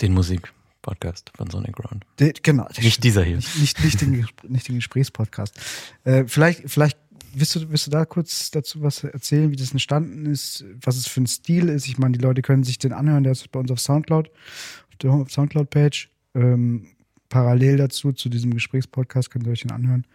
Den 0.00 0.14
Musik-Podcast 0.14 1.32
von 1.34 1.50
Sonic 1.50 1.74
Ground. 1.74 2.04
De, 2.20 2.32
genau. 2.42 2.68
Nicht 2.80 3.02
dieser 3.02 3.24
hier. 3.24 3.36
Nicht, 3.36 3.58
nicht, 3.58 3.84
nicht 3.84 4.00
den, 4.00 4.26
nicht 4.48 4.68
den 4.68 4.76
Gesprächspodcast. 4.76 5.58
Äh, 6.04 6.24
vielleicht, 6.28 6.70
vielleicht 6.70 6.98
willst 7.34 7.56
du, 7.56 7.70
willst 7.70 7.88
du 7.88 7.90
da 7.90 8.04
kurz 8.04 8.52
dazu 8.52 8.82
was 8.82 9.02
erzählen, 9.02 9.50
wie 9.50 9.56
das 9.56 9.72
entstanden 9.72 10.26
ist, 10.26 10.64
was 10.80 10.96
es 10.96 11.08
für 11.08 11.22
ein 11.22 11.26
Stil 11.26 11.68
ist? 11.68 11.88
Ich 11.88 11.98
meine, 11.98 12.16
die 12.16 12.22
Leute 12.22 12.40
können 12.40 12.62
sich 12.62 12.78
den 12.78 12.92
anhören, 12.92 13.24
der 13.24 13.32
ist 13.32 13.50
bei 13.50 13.58
uns 13.58 13.70
auf 13.72 13.80
Soundcloud, 13.80 14.28
auf 14.28 14.96
der 15.00 15.26
Soundcloud-Page. 15.28 16.08
Ähm, 16.34 16.86
parallel 17.28 17.78
dazu, 17.78 18.12
zu 18.12 18.28
diesem 18.28 18.54
Gesprächspodcast, 18.54 19.30
könnt 19.30 19.46
ihr 19.46 19.52
euch 19.52 19.62
den 19.62 19.72
anhören. 19.72 20.06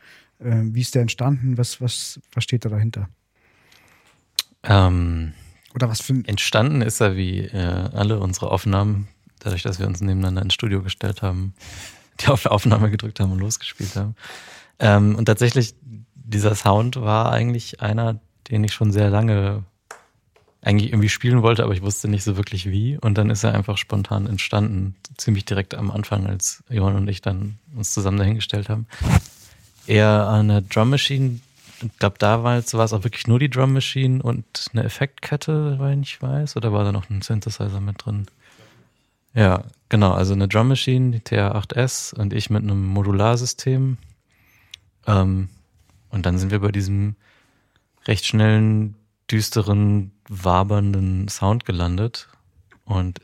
Ähm, 0.43 0.73
wie 0.73 0.81
ist 0.81 0.95
der 0.95 1.01
entstanden? 1.03 1.57
Was, 1.57 1.81
was, 1.81 2.19
was 2.33 2.43
steht 2.43 2.65
da 2.65 2.69
dahinter? 2.69 3.09
Ähm, 4.63 5.33
Oder 5.73 5.89
was 5.89 6.01
für 6.01 6.13
Entstanden 6.25 6.81
ist 6.81 7.01
er 7.01 7.15
wie 7.15 7.39
äh, 7.39 7.89
alle 7.93 8.19
unsere 8.19 8.51
Aufnahmen, 8.51 9.07
dadurch, 9.39 9.63
dass 9.63 9.79
wir 9.79 9.87
uns 9.87 10.01
nebeneinander 10.01 10.41
ins 10.41 10.53
Studio 10.53 10.81
gestellt 10.81 11.21
haben, 11.21 11.53
die 12.21 12.27
auf 12.27 12.45
Aufnahme 12.45 12.91
gedrückt 12.91 13.19
haben 13.19 13.31
und 13.31 13.39
losgespielt 13.39 13.95
haben. 13.95 14.15
Ähm, 14.79 15.15
und 15.15 15.25
tatsächlich, 15.25 15.75
dieser 16.15 16.55
Sound 16.55 16.95
war 16.95 17.31
eigentlich 17.31 17.81
einer, 17.81 18.19
den 18.49 18.63
ich 18.63 18.73
schon 18.73 18.91
sehr 18.91 19.09
lange 19.09 19.63
eigentlich 20.63 20.91
irgendwie 20.91 21.09
spielen 21.09 21.41
wollte, 21.41 21.63
aber 21.63 21.73
ich 21.73 21.81
wusste 21.81 22.07
nicht 22.07 22.23
so 22.23 22.37
wirklich 22.37 22.69
wie. 22.69 22.97
Und 22.97 23.17
dann 23.17 23.29
ist 23.31 23.43
er 23.43 23.55
einfach 23.55 23.77
spontan 23.77 24.27
entstanden, 24.27 24.95
ziemlich 25.17 25.45
direkt 25.45 25.73
am 25.73 25.89
Anfang, 25.89 26.27
als 26.27 26.63
Johann 26.69 26.95
und 26.95 27.07
ich 27.07 27.21
dann 27.21 27.57
uns 27.75 27.91
zusammen 27.93 28.17
dahingestellt 28.17 28.69
haben. 28.69 28.85
Eher 29.91 30.29
eine 30.29 30.61
Drum 30.61 30.91
Machine, 30.91 31.41
ich 31.81 31.97
glaube, 31.99 32.15
da 32.17 32.43
war 32.43 32.57
es 32.57 32.73
auch 32.73 33.03
wirklich 33.03 33.27
nur 33.27 33.39
die 33.39 33.49
Drum 33.49 33.73
Machine 33.73 34.23
und 34.23 34.45
eine 34.71 34.85
Effektkette, 34.85 35.79
weil 35.79 35.99
ich 35.99 36.21
weiß, 36.21 36.55
oder 36.55 36.71
war 36.71 36.85
da 36.85 36.93
noch 36.93 37.09
ein 37.09 37.21
Synthesizer 37.21 37.81
mit 37.81 38.05
drin? 38.05 38.25
Ja, 39.33 39.65
genau, 39.89 40.13
also 40.13 40.31
eine 40.31 40.47
Drum 40.47 40.69
Machine, 40.69 41.11
die 41.11 41.19
TR8S 41.19 42.15
und 42.15 42.31
ich 42.31 42.49
mit 42.49 42.63
einem 42.63 42.87
Modularsystem. 42.87 43.97
Ähm, 45.07 45.49
und 46.09 46.25
dann 46.25 46.37
sind 46.37 46.51
wir 46.51 46.59
bei 46.59 46.71
diesem 46.71 47.17
recht 48.07 48.25
schnellen 48.25 48.95
düsteren, 49.29 50.13
wabernden 50.29 51.27
Sound 51.27 51.65
gelandet 51.65 52.29
und 52.85 53.19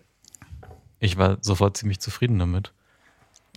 ich 0.99 1.15
war 1.15 1.37
sofort 1.39 1.77
ziemlich 1.77 2.01
zufrieden 2.01 2.39
damit. 2.39 2.73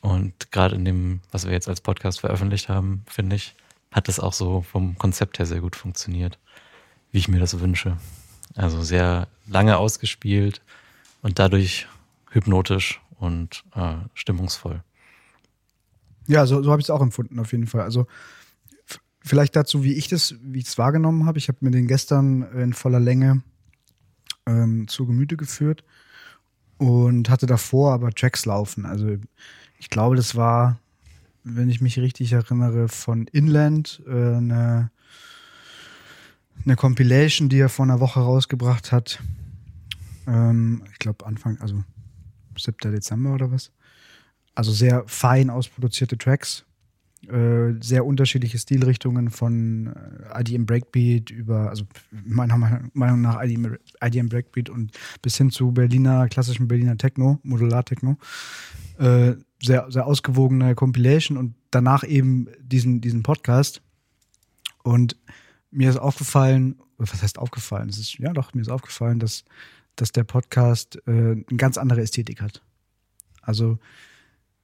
Und 0.01 0.51
gerade 0.51 0.75
in 0.75 0.85
dem, 0.85 1.21
was 1.31 1.45
wir 1.45 1.53
jetzt 1.53 1.69
als 1.69 1.81
Podcast 1.81 2.21
veröffentlicht 2.21 2.69
haben, 2.69 3.03
finde 3.07 3.37
ich, 3.37 3.55
hat 3.91 4.09
es 4.09 4.21
auch 4.21 4.33
so 4.33 4.63
vom 4.63 4.97
Konzept 4.97 5.39
her 5.39 5.47
sehr 5.47 5.61
gut 5.61 5.77
funktioniert, 5.77 6.39
wie 7.13 7.19
ich 7.19 7.29
mir 7.29 7.41
das 7.41 7.61
wünsche. 7.61 7.97
Also 8.55 8.83
sehr 8.83 9.29
lange 9.47 9.77
ausgespielt 9.77 10.63
und 11.23 11.39
dadurch 11.39 11.87
hypnotisch 12.31 13.01
und 13.19 13.65
äh, 13.75 13.97
stimmungsvoll. 14.15 14.83
Ja, 16.27 16.47
so, 16.47 16.63
so 16.63 16.71
habe 16.71 16.81
ich 16.81 16.87
es 16.87 16.91
auch 16.91 17.03
empfunden, 17.03 17.39
auf 17.39 17.53
jeden 17.53 17.67
Fall. 17.67 17.83
Also 17.83 18.07
vielleicht 19.23 19.57
dazu, 19.57 19.85
wie 19.85 19.95
ich 19.95 20.09
das, 20.09 20.35
wie 20.43 20.61
ich 20.61 20.67
es 20.67 20.79
wahrgenommen 20.79 21.27
habe. 21.27 21.39
Ich 21.39 21.49
habe 21.49 21.59
mir 21.61 21.71
den 21.71 21.87
gestern 21.87 22.43
in 22.53 22.73
voller 22.73 23.01
Länge 23.01 23.43
ähm, 24.47 24.89
zu 24.89 25.07
Gemüte 25.07 25.37
geführt 25.37 25.85
und 26.79 27.29
hatte 27.29 27.47
davor 27.47 27.93
aber 27.93 28.13
Tracks 28.13 28.47
laufen. 28.47 28.87
Also 28.87 29.17
ich 29.81 29.89
glaube, 29.89 30.15
das 30.15 30.37
war, 30.37 30.79
wenn 31.43 31.71
ich 31.71 31.81
mich 31.81 31.99
richtig 31.99 32.33
erinnere, 32.33 32.89
von 32.89 33.27
Inland 33.29 34.03
äh, 34.07 34.11
eine, 34.11 34.91
eine 36.65 36.77
Compilation, 36.77 37.49
die 37.49 37.59
er 37.59 37.71
vor 37.71 37.87
einer 37.87 37.99
Woche 37.99 38.21
rausgebracht 38.21 38.93
hat. 38.93 39.21
Ähm, 40.27 40.85
ich 40.93 40.99
glaube 40.99 41.27
Anfang, 41.27 41.59
also 41.61 41.83
7. 42.57 42.93
Dezember 42.93 43.33
oder 43.33 43.51
was. 43.51 43.73
Also 44.55 44.71
sehr 44.71 45.03
fein 45.07 45.49
ausproduzierte 45.49 46.19
Tracks 46.19 46.67
äh, 47.31 47.75
sehr 47.81 48.05
unterschiedliche 48.05 48.59
Stilrichtungen 48.59 49.31
von 49.31 49.95
äh, 50.35 50.41
IDM 50.41 50.67
Breakbeat 50.67 51.31
über, 51.31 51.71
also 51.71 51.85
meiner 52.11 52.57
Meinung 52.93 53.21
nach 53.21 53.43
IDM, 53.43 53.77
IDM 54.03 54.29
Breakbeat 54.29 54.69
und 54.69 54.93
bis 55.23 55.37
hin 55.37 55.51
zu 55.51 55.73
Berliner, 55.73 56.29
klassischen 56.29 56.69
Berliner 56.69 56.97
Techno, 56.97 57.39
Modular 57.43 57.85
Techno. 57.85 58.17
Äh, 58.99 59.35
sehr, 59.63 59.91
sehr 59.91 60.07
ausgewogene 60.07 60.75
Compilation 60.75 61.37
und 61.37 61.55
danach 61.71 62.05
eben 62.05 62.49
diesen, 62.61 63.01
diesen 63.01 63.23
Podcast. 63.23 63.83
Und 64.83 65.17
mir 65.71 65.91
ist 65.91 65.99
aufgefallen, 65.99 66.81
was 66.99 67.23
heißt 67.23 67.39
aufgefallen? 67.39 67.89
Es 67.89 67.99
ist, 67.99 68.19
ja 68.19 68.33
doch, 68.33 68.55
mir 68.55 68.63
ist 68.63 68.71
aufgefallen, 68.71 69.19
dass, 69.19 69.45
dass 69.97 70.13
der 70.13 70.25
Podcast 70.25 70.97
äh, 71.07 71.11
eine 71.11 71.45
ganz 71.57 71.79
andere 71.79 72.01
Ästhetik 72.01 72.41
hat. 72.41 72.63
Also, 73.43 73.79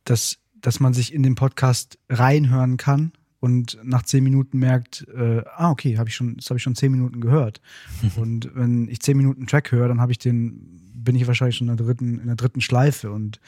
dass 0.04 0.38
dass 0.66 0.80
man 0.80 0.94
sich 0.94 1.14
in 1.14 1.22
den 1.22 1.36
Podcast 1.36 1.96
reinhören 2.08 2.76
kann 2.76 3.12
und 3.38 3.78
nach 3.84 4.02
zehn 4.02 4.24
Minuten 4.24 4.58
merkt, 4.58 5.06
äh, 5.16 5.44
ah, 5.54 5.70
okay, 5.70 5.96
habe 5.96 6.08
ich 6.08 6.16
schon, 6.16 6.38
das 6.38 6.50
habe 6.50 6.56
ich 6.56 6.64
schon 6.64 6.74
zehn 6.74 6.90
Minuten 6.90 7.20
gehört. 7.20 7.60
und 8.16 8.50
wenn 8.56 8.88
ich 8.88 8.98
zehn 8.98 9.16
Minuten 9.16 9.46
Track 9.46 9.70
höre, 9.70 9.86
dann 9.86 10.00
habe 10.00 10.10
ich 10.10 10.18
den, 10.18 10.80
bin 10.92 11.14
ich 11.14 11.28
wahrscheinlich 11.28 11.58
schon 11.58 11.68
in 11.68 11.76
der 11.76 11.86
dritten, 11.86 12.18
in 12.18 12.26
der 12.26 12.34
dritten 12.34 12.60
Schleife 12.60 13.12
und 13.12 13.38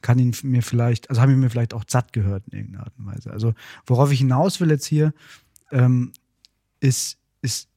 kann 0.00 0.18
ihn 0.18 0.34
mir 0.44 0.62
vielleicht, 0.62 1.10
also 1.10 1.20
habe 1.20 1.32
ich 1.32 1.36
mir 1.36 1.50
vielleicht 1.50 1.74
auch 1.74 1.84
satt 1.86 2.14
gehört 2.14 2.44
in 2.48 2.56
irgendeiner 2.56 2.84
Art 2.84 2.94
und 2.98 3.04
Weise. 3.04 3.30
Also 3.30 3.52
worauf 3.84 4.10
ich 4.10 4.20
hinaus 4.20 4.58
will 4.58 4.70
jetzt 4.70 4.86
hier, 4.86 5.12
ähm, 5.72 6.12
ist, 6.80 7.18
ist 7.42 7.68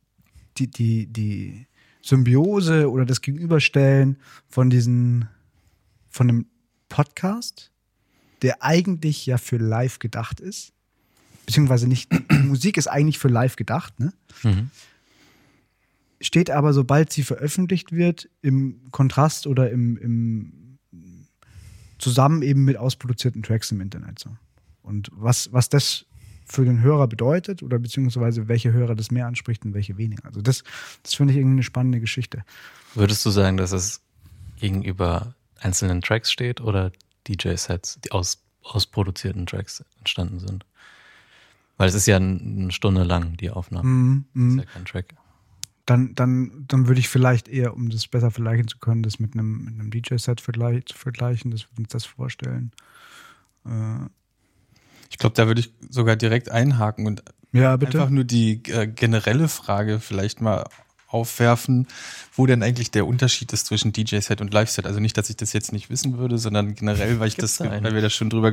die, 0.56 0.68
die, 0.68 1.08
die 1.08 1.68
Symbiose 2.02 2.90
oder 2.90 3.06
das 3.06 3.20
Gegenüberstellen 3.20 4.20
von 4.48 4.70
diesen, 4.70 5.28
von 6.08 6.30
einem 6.30 6.46
Podcast 6.88 7.74
der 8.42 8.64
eigentlich 8.64 9.26
ja 9.26 9.38
für 9.38 9.58
live 9.58 10.00
gedacht 10.00 10.40
ist. 10.40 10.74
Beziehungsweise 11.46 11.88
nicht, 11.88 12.12
Musik 12.44 12.78
ist 12.78 12.88
eigentlich 12.88 13.20
für 13.20 13.28
live 13.28 13.56
gedacht, 13.56 14.00
ne? 14.00 14.14
Mhm. 14.44 14.70
Steht 16.22 16.50
aber, 16.50 16.74
sobald 16.74 17.12
sie 17.12 17.24
veröffentlicht 17.24 17.92
wird, 17.92 18.30
im 18.42 18.80
Kontrast 18.92 19.48
oder 19.48 19.70
im, 19.70 19.98
im 19.98 20.66
zusammen 22.00 22.42
eben 22.42 22.64
mit 22.64 22.78
ausproduzierten 22.78 23.44
Tracks 23.44 23.72
im 23.72 23.82
Internet. 23.82 24.20
So. 24.20 24.30
Und 24.82 25.10
was, 25.12 25.52
was 25.54 25.70
das 25.70 26.06
für 26.46 26.64
den 26.64 26.82
Hörer 26.82 27.08
bedeutet 27.08 27.64
oder 27.64 27.80
beziehungsweise 27.80 28.48
welche 28.48 28.72
Hörer 28.72 28.96
das 28.96 29.12
mehr 29.12 29.26
anspricht 29.26 29.66
und 29.66 29.74
welche 29.74 29.98
weniger. 29.98 30.26
Also 30.26 30.42
das, 30.42 30.64
das 31.02 31.16
finde 31.16 31.34
ich 31.34 31.40
irgendwie 31.40 31.56
eine 31.56 31.64
spannende 31.64 32.00
Geschichte. 32.00 32.44
Würdest 32.94 33.26
du 33.26 33.32
sagen, 33.32 33.58
dass 33.58 33.72
es 33.72 34.02
gegenüber 34.58 35.34
einzelnen 35.60 36.02
Tracks 36.02 36.32
steht 36.32 36.62
oder 36.62 36.92
DJ-Sets, 37.28 38.00
die 38.02 38.12
aus, 38.12 38.44
aus 38.64 38.86
produzierten 38.86 39.46
Tracks 39.46 39.84
entstanden 40.00 40.40
sind. 40.40 40.66
Weil 41.78 41.90
es 41.90 41.96
ist 41.96 42.06
ja 42.06 42.18
eine 42.18 42.72
Stunde 42.72 43.04
lang, 43.04 43.36
die 43.38 43.50
Aufnahme. 43.50 43.88
Mm, 43.88 44.26
mm. 44.34 44.60
Ist 44.60 44.66
ja 44.66 44.72
kein 44.72 44.86
Track. 44.86 45.16
Dann, 45.86 46.16
dann, 46.16 46.66
dann 46.68 46.88
würde 46.88 47.00
ich 47.00 47.10
vielleicht 47.10 47.48
eher, 47.48 47.76
um 47.76 47.90
das 47.90 48.08
besser 48.08 48.32
vergleichen 48.32 48.68
zu 48.68 48.80
können, 48.80 49.04
das 49.04 49.20
mit 49.20 49.34
einem, 49.34 49.66
mit 49.66 49.74
einem 49.74 49.92
DJ-Set 49.92 50.42
vergleich, 50.42 50.86
zu 50.86 50.98
vergleichen, 50.98 51.52
dass 51.52 51.62
wir 51.64 51.80
uns 51.80 51.90
das 51.90 52.06
vorstellen. 52.06 52.72
Äh, 53.66 54.06
ich 55.10 55.18
glaube, 55.18 55.36
da 55.36 55.48
würde 55.48 55.62
ich 55.62 55.72
sogar 55.90 56.16
direkt 56.16 56.50
einhaken 56.50 57.06
und 57.06 57.24
ja, 57.52 57.76
einfach 57.76 58.10
nur 58.10 58.24
die 58.24 58.64
äh, 58.66 58.88
generelle 58.88 59.48
Frage 59.48 60.00
vielleicht 60.00 60.42
mal 60.42 60.66
aufwerfen, 61.16 61.88
wo 62.36 62.46
denn 62.46 62.62
eigentlich 62.62 62.92
der 62.92 63.08
Unterschied 63.08 63.52
ist 63.54 63.66
zwischen 63.66 63.92
DJ-Set 63.94 64.42
und 64.42 64.54
Live-Set. 64.54 64.86
Also 64.86 65.00
nicht, 65.00 65.18
dass 65.18 65.30
ich 65.30 65.38
das 65.38 65.54
jetzt 65.54 65.72
nicht 65.74 65.90
wissen 65.90 66.18
würde, 66.18 66.38
sondern 66.38 66.76
generell, 66.76 67.20
weil 67.20 67.28
ich 67.30 67.38
Gibt's 67.38 67.58
das, 67.58 67.68
da 67.70 67.84
weil 67.84 67.96
wir 67.96 68.02
da 68.02 68.10
schon 68.10 68.30
drüber 68.30 68.52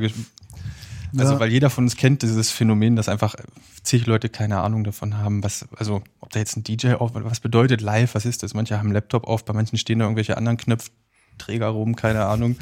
Also, 1.15 1.33
Ja. 1.33 1.39
weil 1.39 1.51
jeder 1.51 1.69
von 1.69 1.83
uns 1.83 1.95
kennt 1.95 2.23
dieses 2.23 2.49
Phänomen, 2.49 2.95
dass 2.95 3.07
einfach 3.09 3.35
zig 3.83 4.07
Leute 4.07 4.29
keine 4.29 4.61
Ahnung 4.61 4.83
davon 4.83 5.17
haben, 5.17 5.43
was, 5.43 5.65
also, 5.77 6.01
ob 6.21 6.31
da 6.31 6.39
jetzt 6.39 6.57
ein 6.57 6.63
DJ 6.63 6.93
auf, 6.93 7.11
was 7.13 7.39
bedeutet 7.39 7.81
live, 7.81 8.15
was 8.15 8.25
ist 8.25 8.41
das? 8.41 8.53
Manche 8.55 8.77
haben 8.79 8.87
einen 8.87 8.93
Laptop 8.95 9.25
auf, 9.27 9.45
bei 9.45 9.53
manchen 9.53 9.77
stehen 9.77 9.99
da 9.99 10.05
irgendwelche 10.05 10.37
anderen 10.37 10.57
Knopfträger 10.57 11.67
rum, 11.67 11.95
keine 11.95 12.25
Ahnung. 12.25 12.55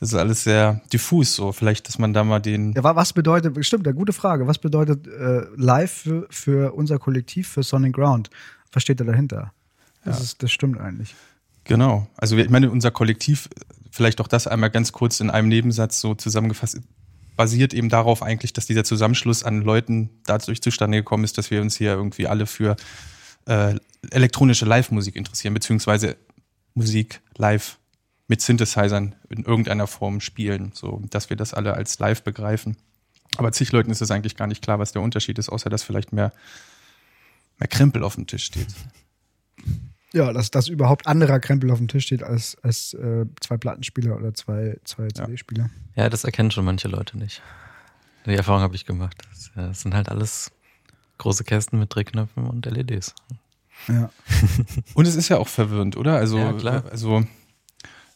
Das 0.00 0.08
ist 0.08 0.14
alles 0.18 0.42
sehr 0.42 0.80
diffus, 0.92 1.34
so. 1.36 1.52
Vielleicht, 1.52 1.86
dass 1.86 1.98
man 1.98 2.12
da 2.12 2.24
mal 2.24 2.40
den, 2.40 2.72
Ja, 2.72 2.82
wa- 2.82 2.96
was 2.96 3.12
bedeutet, 3.12 3.64
stimmt, 3.64 3.86
eine 3.86 3.94
gute 3.94 4.12
Frage. 4.12 4.46
Was 4.48 4.58
bedeutet 4.58 5.06
äh, 5.06 5.42
live 5.56 5.92
für, 5.92 6.26
für 6.30 6.72
unser 6.74 6.98
Kollektiv, 6.98 7.46
für 7.48 7.62
Sonic 7.62 7.92
Ground? 7.94 8.28
Was 8.74 8.82
steht 8.82 9.00
da 9.00 9.04
dahinter? 9.04 9.52
Das, 10.04 10.20
ist, 10.20 10.42
das 10.42 10.52
stimmt 10.52 10.78
eigentlich. 10.78 11.14
Genau. 11.64 12.06
Also 12.16 12.36
ich 12.36 12.50
meine, 12.50 12.70
unser 12.70 12.90
Kollektiv, 12.90 13.48
vielleicht 13.90 14.20
auch 14.20 14.28
das 14.28 14.46
einmal 14.46 14.70
ganz 14.70 14.92
kurz 14.92 15.20
in 15.20 15.30
einem 15.30 15.48
Nebensatz 15.48 16.00
so 16.00 16.14
zusammengefasst, 16.14 16.80
basiert 17.36 17.74
eben 17.74 17.88
darauf 17.88 18.22
eigentlich, 18.22 18.52
dass 18.52 18.66
dieser 18.66 18.84
Zusammenschluss 18.84 19.42
an 19.42 19.62
Leuten 19.62 20.10
dadurch 20.26 20.62
zustande 20.62 20.98
gekommen 20.98 21.24
ist, 21.24 21.38
dass 21.38 21.50
wir 21.50 21.62
uns 21.62 21.76
hier 21.76 21.92
irgendwie 21.92 22.26
alle 22.26 22.46
für 22.46 22.76
äh, 23.46 23.74
elektronische 24.10 24.66
Live-Musik 24.66 25.16
interessieren, 25.16 25.54
beziehungsweise 25.54 26.16
Musik 26.74 27.20
live 27.36 27.78
mit 28.28 28.40
Synthesizern 28.40 29.14
in 29.28 29.44
irgendeiner 29.44 29.86
Form 29.86 30.20
spielen, 30.20 30.72
so 30.74 31.02
dass 31.10 31.30
wir 31.30 31.36
das 31.36 31.54
alle 31.54 31.74
als 31.74 31.98
live 31.98 32.22
begreifen. 32.22 32.76
Aber 33.36 33.52
zig 33.52 33.72
Leuten 33.72 33.90
ist 33.90 34.00
es 34.00 34.10
eigentlich 34.10 34.36
gar 34.36 34.46
nicht 34.46 34.62
klar, 34.62 34.78
was 34.78 34.92
der 34.92 35.02
Unterschied 35.02 35.38
ist, 35.38 35.48
außer 35.48 35.68
dass 35.70 35.82
vielleicht 35.82 36.12
mehr, 36.12 36.32
mehr 37.58 37.68
Krempel 37.68 38.02
auf 38.04 38.14
dem 38.16 38.26
Tisch 38.26 38.44
steht. 38.44 38.68
Ja, 40.12 40.32
dass, 40.32 40.50
dass 40.50 40.68
überhaupt 40.68 41.06
anderer 41.08 41.40
Krempel 41.40 41.70
auf 41.70 41.78
dem 41.78 41.88
Tisch 41.88 42.04
steht 42.06 42.22
als, 42.22 42.56
als 42.62 42.94
äh, 42.94 43.26
zwei 43.40 43.56
Plattenspieler 43.56 44.16
oder 44.16 44.32
zwei, 44.32 44.76
zwei 44.84 45.08
CD-Spieler. 45.08 45.70
Ja, 45.96 46.08
das 46.08 46.22
erkennen 46.24 46.52
schon 46.52 46.64
manche 46.64 46.86
Leute 46.88 47.18
nicht. 47.18 47.42
Die 48.24 48.34
Erfahrung 48.34 48.62
habe 48.62 48.76
ich 48.76 48.86
gemacht. 48.86 49.16
Das, 49.30 49.50
ja, 49.56 49.66
das 49.68 49.80
sind 49.80 49.92
halt 49.94 50.08
alles 50.08 50.52
große 51.18 51.42
Kästen 51.44 51.78
mit 51.80 51.94
Drehknöpfen 51.94 52.46
und 52.46 52.64
LEDs. 52.66 53.14
Ja. 53.88 54.08
Und 54.94 55.06
es 55.06 55.16
ist 55.16 55.28
ja 55.28 55.36
auch 55.38 55.48
verwirrend, 55.48 55.96
oder? 55.96 56.16
Also, 56.16 56.38
Ja, 56.38 56.52
klar. 56.52 56.84
also 56.90 57.24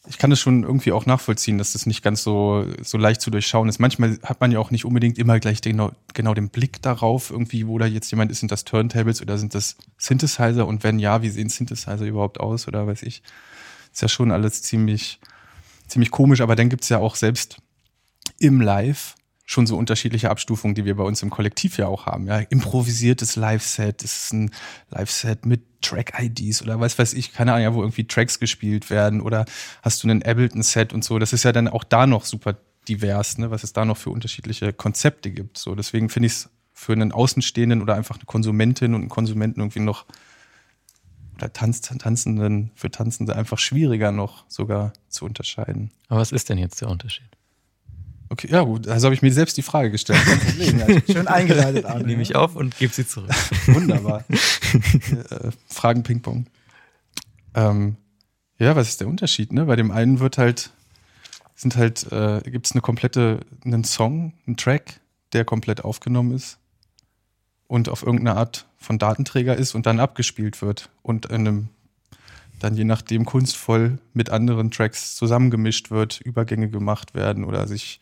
ich 0.09 0.19
kann 0.19 0.31
das 0.31 0.41
schon 0.41 0.63
irgendwie 0.63 0.93
auch 0.93 1.07
nachvollziehen, 1.07 1.59
dass 1.59 1.73
das 1.73 1.87
nicht 1.87 2.03
ganz 2.03 2.23
so, 2.23 2.65
so 2.83 2.97
leicht 2.99 3.21
zu 3.21 3.31
durchschauen 3.31 3.69
ist. 3.69 3.79
Manchmal 3.79 4.19
hat 4.23 4.41
man 4.41 4.51
ja 4.51 4.59
auch 4.59 4.71
nicht 4.71 4.85
unbedingt 4.85 5.19
immer 5.19 5.39
gleich 5.39 5.61
den, 5.61 5.91
genau 6.15 6.35
den 6.35 6.49
Blick 6.49 6.81
darauf, 6.83 7.31
irgendwie, 7.31 7.67
wo 7.67 7.79
da 7.79 7.87
jetzt 7.87 8.11
jemand 8.11 8.31
ist, 8.31 8.41
sind 8.41 8.51
das 8.51 8.65
Turntables 8.65 9.21
oder 9.21 9.37
sind 9.37 9.55
das 9.55 9.77
Synthesizer? 9.99 10.67
Und 10.67 10.83
wenn 10.83 10.99
ja, 10.99 11.23
wie 11.23 11.29
sehen 11.29 11.51
Synthesizer 11.51 12.07
überhaupt 12.07 12.41
aus 12.41 12.67
oder 12.67 12.87
weiß 12.87 13.03
ich? 13.03 13.23
Ist 13.93 14.03
ja 14.03 14.09
schon 14.09 14.33
alles 14.33 14.63
ziemlich, 14.63 15.21
ziemlich 15.87 16.11
komisch, 16.11 16.41
aber 16.41 16.57
dann 16.57 16.71
gibt's 16.71 16.89
ja 16.89 16.99
auch 16.99 17.15
selbst 17.15 17.59
im 18.39 18.61
Live 18.61 19.15
schon 19.49 19.67
so 19.67 19.79
unterschiedliche 19.79 20.31
Abstufungen, 20.31 20.75
die 20.75 20.85
wir 20.85 20.95
bei 20.95 21.05
uns 21.05 21.23
im 21.23 21.31
Kollektiv 21.31 21.79
ja 21.79 21.87
auch 21.87 22.05
haben. 22.05 22.27
Ja, 22.27 22.37
improvisiertes 22.39 23.35
Live-Set, 23.35 24.05
das 24.05 24.25
ist 24.25 24.33
ein 24.35 24.51
Live-Set 24.91 25.47
mit 25.47 25.63
Track-IDs 25.81 26.61
oder 26.61 26.81
was 26.81 26.99
weiß 26.99 27.15
ich, 27.15 27.33
keine 27.33 27.55
Ahnung, 27.55 27.63
ja, 27.65 27.73
wo 27.73 27.81
irgendwie 27.81 28.07
Tracks 28.07 28.39
gespielt 28.41 28.91
werden 28.91 29.23
oder 29.23 29.47
hast 29.81 30.05
du 30.05 30.09
einen 30.09 30.23
Ableton-Set 30.23 30.93
und 30.93 31.03
so. 31.03 31.19
Das 31.19 31.33
ist 31.33 31.45
ja 31.45 31.53
dann 31.53 31.67
auch 31.67 31.83
da 31.83 32.07
noch 32.07 32.27
super 32.27 32.59
divers, 32.89 33.39
ne, 33.39 33.51
was 33.51 33.65
es 33.65 33.73
da 33.73 33.87
noch 33.87 33.97
für 33.97 34.11
unterschiedliche 34.11 34.75
Konzepte 34.75 35.31
gibt. 35.31 35.57
So, 35.57 35.75
deswegen 35.75 36.11
finde 36.11 36.27
ich 36.27 36.35
es 36.35 36.51
für 36.75 36.93
einen 36.93 37.13
Außenstehenden 37.13 37.81
oder 37.81 37.95
einfach 37.95 38.17
eine 38.17 38.27
Konsumentin 38.27 38.93
und 38.93 39.01
einen 39.01 39.09
Konsumenten 39.09 39.61
irgendwie 39.61 39.81
noch 39.81 40.05
oder 41.37 41.51
Tanz, 41.55 41.81
Tanzenden, 41.81 42.71
für 42.75 42.91
Tanzende 42.91 43.35
einfach 43.35 43.59
schwieriger 43.59 44.13
noch 44.13 44.45
sogar 44.49 44.93
zu 45.09 45.25
unterscheiden. 45.25 45.91
Aber 46.09 46.21
was 46.21 46.33
ist 46.33 46.51
denn 46.51 46.59
jetzt 46.59 46.83
der 46.83 46.91
Unterschied? 46.91 47.38
Okay, 48.31 48.49
ja 48.51 48.63
gut, 48.63 48.89
also 48.89 49.07
habe 49.07 49.15
ich 49.15 49.23
mir 49.23 49.33
selbst 49.33 49.57
die 49.57 49.63
Frage 49.63 49.91
gestellt. 49.91 50.23
Kein 50.25 50.41
Problem, 50.41 50.79
ja. 51.07 51.15
Schön 51.15 51.29
eingeleitet, 51.29 51.85
Arne. 51.87 52.05
Nehme 52.05 52.23
ich 52.23 52.37
auf 52.37 52.57
und 52.57 52.77
gebe 52.77 52.93
sie 52.93 53.07
zurück. 53.07 53.31
Wunderbar. 53.67 54.25
äh, 54.29 55.51
Fragen 55.67 56.03
Ping-Pong. 56.03 56.47
Ähm, 57.55 57.97
ja, 58.59 58.77
was 58.77 58.89
ist 58.89 59.01
der 59.01 59.09
Unterschied? 59.09 59.53
Ne? 59.53 59.65
Bei 59.65 59.77
dem 59.77 59.91
einen 59.91 60.21
wird 60.21 60.37
halt, 60.37 60.73
sind 61.55 61.77
halt, 61.77 62.11
äh, 62.13 62.43
gibt 62.45 62.67
es 62.67 62.73
eine 62.73 62.83
komplette, 62.83 63.41
einen 63.65 63.85
Song, 63.85 64.35
einen 64.47 64.57
Track, 64.57 65.01
der 65.33 65.45
komplett 65.45 65.85
aufgenommen 65.85 66.35
ist 66.35 66.59
und 67.67 67.89
auf 67.89 68.03
irgendeine 68.03 68.37
Art 68.37 68.67
von 68.77 68.99
Datenträger 68.99 69.57
ist 69.57 69.75
und 69.75 69.87
dann 69.87 70.01
abgespielt 70.01 70.61
wird 70.61 70.91
und 71.03 71.27
in 71.27 71.35
einem 71.35 71.69
dann 72.59 72.75
je 72.75 72.85
nachdem 72.85 73.25
kunstvoll 73.25 73.99
mit 74.15 74.31
anderen 74.31 74.71
Tracks 74.71 75.17
zusammengemischt 75.17 75.91
wird, 75.91 76.21
Übergänge 76.21 76.69
gemacht 76.69 77.15
werden 77.15 77.45
oder 77.45 77.67
sich 77.67 78.01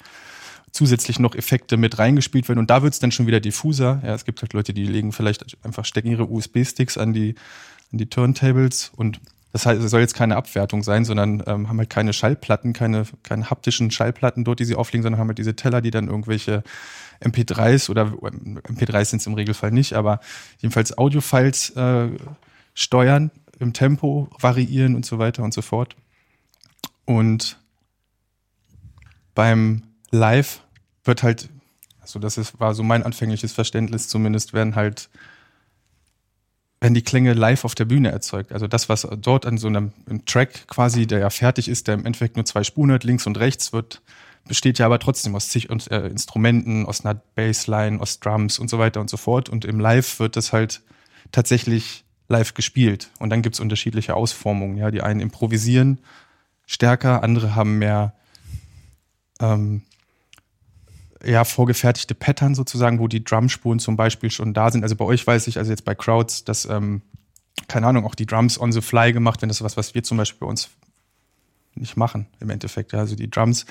zusätzlich 0.73 1.19
noch 1.19 1.35
Effekte 1.35 1.77
mit 1.77 1.99
reingespielt 1.99 2.49
werden. 2.49 2.59
Und 2.59 2.71
da 2.71 2.83
wird 2.83 2.92
es 2.92 3.01
dann 3.01 3.12
schon 3.12 3.27
wieder 3.27 3.40
diffuser. 3.40 4.01
Ja, 4.05 4.14
es 4.14 4.25
gibt 4.25 4.42
halt 4.42 4.53
Leute, 4.53 4.75
die 4.75 4.85
legen 4.85 5.12
vielleicht 5.12 5.57
einfach, 5.64 5.85
stecken 5.85 6.09
ihre 6.09 6.29
USB-Sticks 6.31 6.99
an 6.99 7.12
die, 7.12 7.35
an 7.92 7.99
die 7.99 8.09
Turntables 8.09 8.92
und 8.95 9.21
das 9.53 9.64
heißt, 9.64 9.83
es 9.83 9.90
soll 9.90 10.01
jetzt 10.01 10.12
keine 10.12 10.37
Abwertung 10.37 10.83
sein, 10.83 11.07
sondern 11.07 11.42
ähm, 11.47 11.71
haben 11.71 11.79
halt 11.79 11.88
keine 11.88 12.12
Schallplatten, 12.12 12.75
keine, 12.75 13.05
keine 13.23 13.49
haptischen 13.49 13.90
Schallplatten 13.90 14.45
dort, 14.45 14.61
die 14.61 14.66
sie 14.66 14.75
auflegen, 14.75 15.03
sondern 15.03 15.19
haben 15.19 15.29
halt 15.29 15.38
diese 15.38 15.57
Teller, 15.57 15.81
die 15.81 15.90
dann 15.90 16.09
irgendwelche 16.09 16.62
MP3s 17.25 17.88
oder 17.88 18.09
MP3s 18.09 19.07
sind 19.07 19.21
es 19.21 19.27
im 19.27 19.33
Regelfall 19.33 19.71
nicht, 19.71 19.95
aber 19.95 20.21
jedenfalls 20.59 20.99
Audio-Files 20.99 21.71
äh, 21.71 22.09
steuern, 22.75 23.31
im 23.59 23.73
Tempo 23.73 24.29
variieren 24.38 24.95
und 24.95 25.07
so 25.07 25.19
weiter 25.19 25.42
und 25.42 25.55
so 25.55 25.62
fort. 25.62 25.97
Und 27.05 27.59
beim 29.35 29.83
Live 30.11 30.62
wird 31.05 31.23
halt, 31.23 31.49
also 32.01 32.19
das 32.19 32.37
ist, 32.37 32.59
war 32.61 32.75
so 32.75 32.83
mein 32.83 33.03
anfängliches 33.03 33.53
Verständnis 33.53 34.09
zumindest, 34.09 34.53
werden 34.53 34.75
halt, 34.75 35.09
werden 36.81 36.95
die 36.95 37.03
Klänge 37.03 37.33
live 37.33 37.64
auf 37.64 37.75
der 37.75 37.85
Bühne 37.85 38.11
erzeugt. 38.11 38.53
Also 38.53 38.66
das, 38.66 38.88
was 38.88 39.07
dort 39.21 39.47
an 39.47 39.59
so 39.59 39.69
einem, 39.69 39.92
Track 40.27 40.66
quasi, 40.69 41.07
der 41.07 41.21
ja 41.21 41.31
fertig 41.31 41.69
ist, 41.69 41.87
der 41.87 41.95
im 41.95 42.05
Endeffekt 42.05 42.37
nur 42.37 42.45
zwei 42.45 42.64
Spuren 42.64 42.92
hat, 42.92 43.05
links 43.05 43.27
und 43.27 43.38
rechts, 43.38 43.73
wird, 43.73 44.03
besteht 44.49 44.79
ja 44.79 44.87
aber 44.87 44.99
trotzdem 44.99 45.35
aus 45.35 45.49
zig 45.49 45.69
äh, 45.71 46.07
Instrumenten, 46.09 46.87
aus 46.87 47.05
einer 47.05 47.14
Bassline, 47.14 48.01
aus 48.01 48.21
Drums 48.21 48.59
und 48.59 48.69
so 48.69 48.79
weiter 48.79 49.01
und 49.01 49.11
so 49.11 49.16
fort. 49.16 49.49
Und 49.49 49.64
im 49.64 49.81
Live 49.81 50.19
wird 50.19 50.37
das 50.37 50.53
halt 50.53 50.83
tatsächlich 51.33 52.06
live 52.29 52.55
gespielt. 52.55 53.11
Und 53.19 53.31
dann 53.31 53.43
gibt's 53.43 53.61
unterschiedliche 53.61 54.15
Ausformungen. 54.15 54.77
Ja, 54.77 54.91
die 54.91 55.03
einen 55.03 55.21
improvisieren 55.21 55.99
stärker, 56.67 57.23
andere 57.23 57.55
haben 57.55 57.79
mehr 57.79 58.12
ähm, 59.41 59.83
ja, 61.25 61.45
vorgefertigte 61.45 62.15
Pattern 62.15 62.55
sozusagen, 62.55 62.99
wo 62.99 63.09
die 63.09 63.25
Drumspuren 63.25 63.79
zum 63.79 63.97
Beispiel 63.97 64.31
schon 64.31 64.53
da 64.53 64.71
sind. 64.71 64.83
Also 64.83 64.97
bei 64.97 65.05
euch 65.05 65.27
weiß 65.27 65.47
ich, 65.47 65.59
also 65.59 65.71
jetzt 65.71 65.85
bei 65.85 65.95
Crowds, 65.95 66.45
dass, 66.45 66.67
ähm, 66.67 67.03
keine 67.69 67.87
Ahnung, 67.87 68.05
auch 68.05 68.15
die 68.15 68.27
Drums 68.27 68.61
on 68.61 68.73
the 68.73 68.81
fly 68.81 69.12
gemacht 69.12 69.41
werden. 69.41 69.49
Das 69.49 69.59
ist 69.59 69.65
was, 69.65 69.77
was 69.77 69.95
wir 69.95 70.03
zum 70.03 70.19
Beispiel 70.19 70.41
bei 70.41 70.47
uns 70.47 70.69
nicht 71.75 71.97
machen 71.97 72.27
im 72.41 72.51
Endeffekt. 72.51 72.93
Ja, 72.93 73.01
also 73.01 73.17
die 73.17 73.31
Drums, 73.31 73.67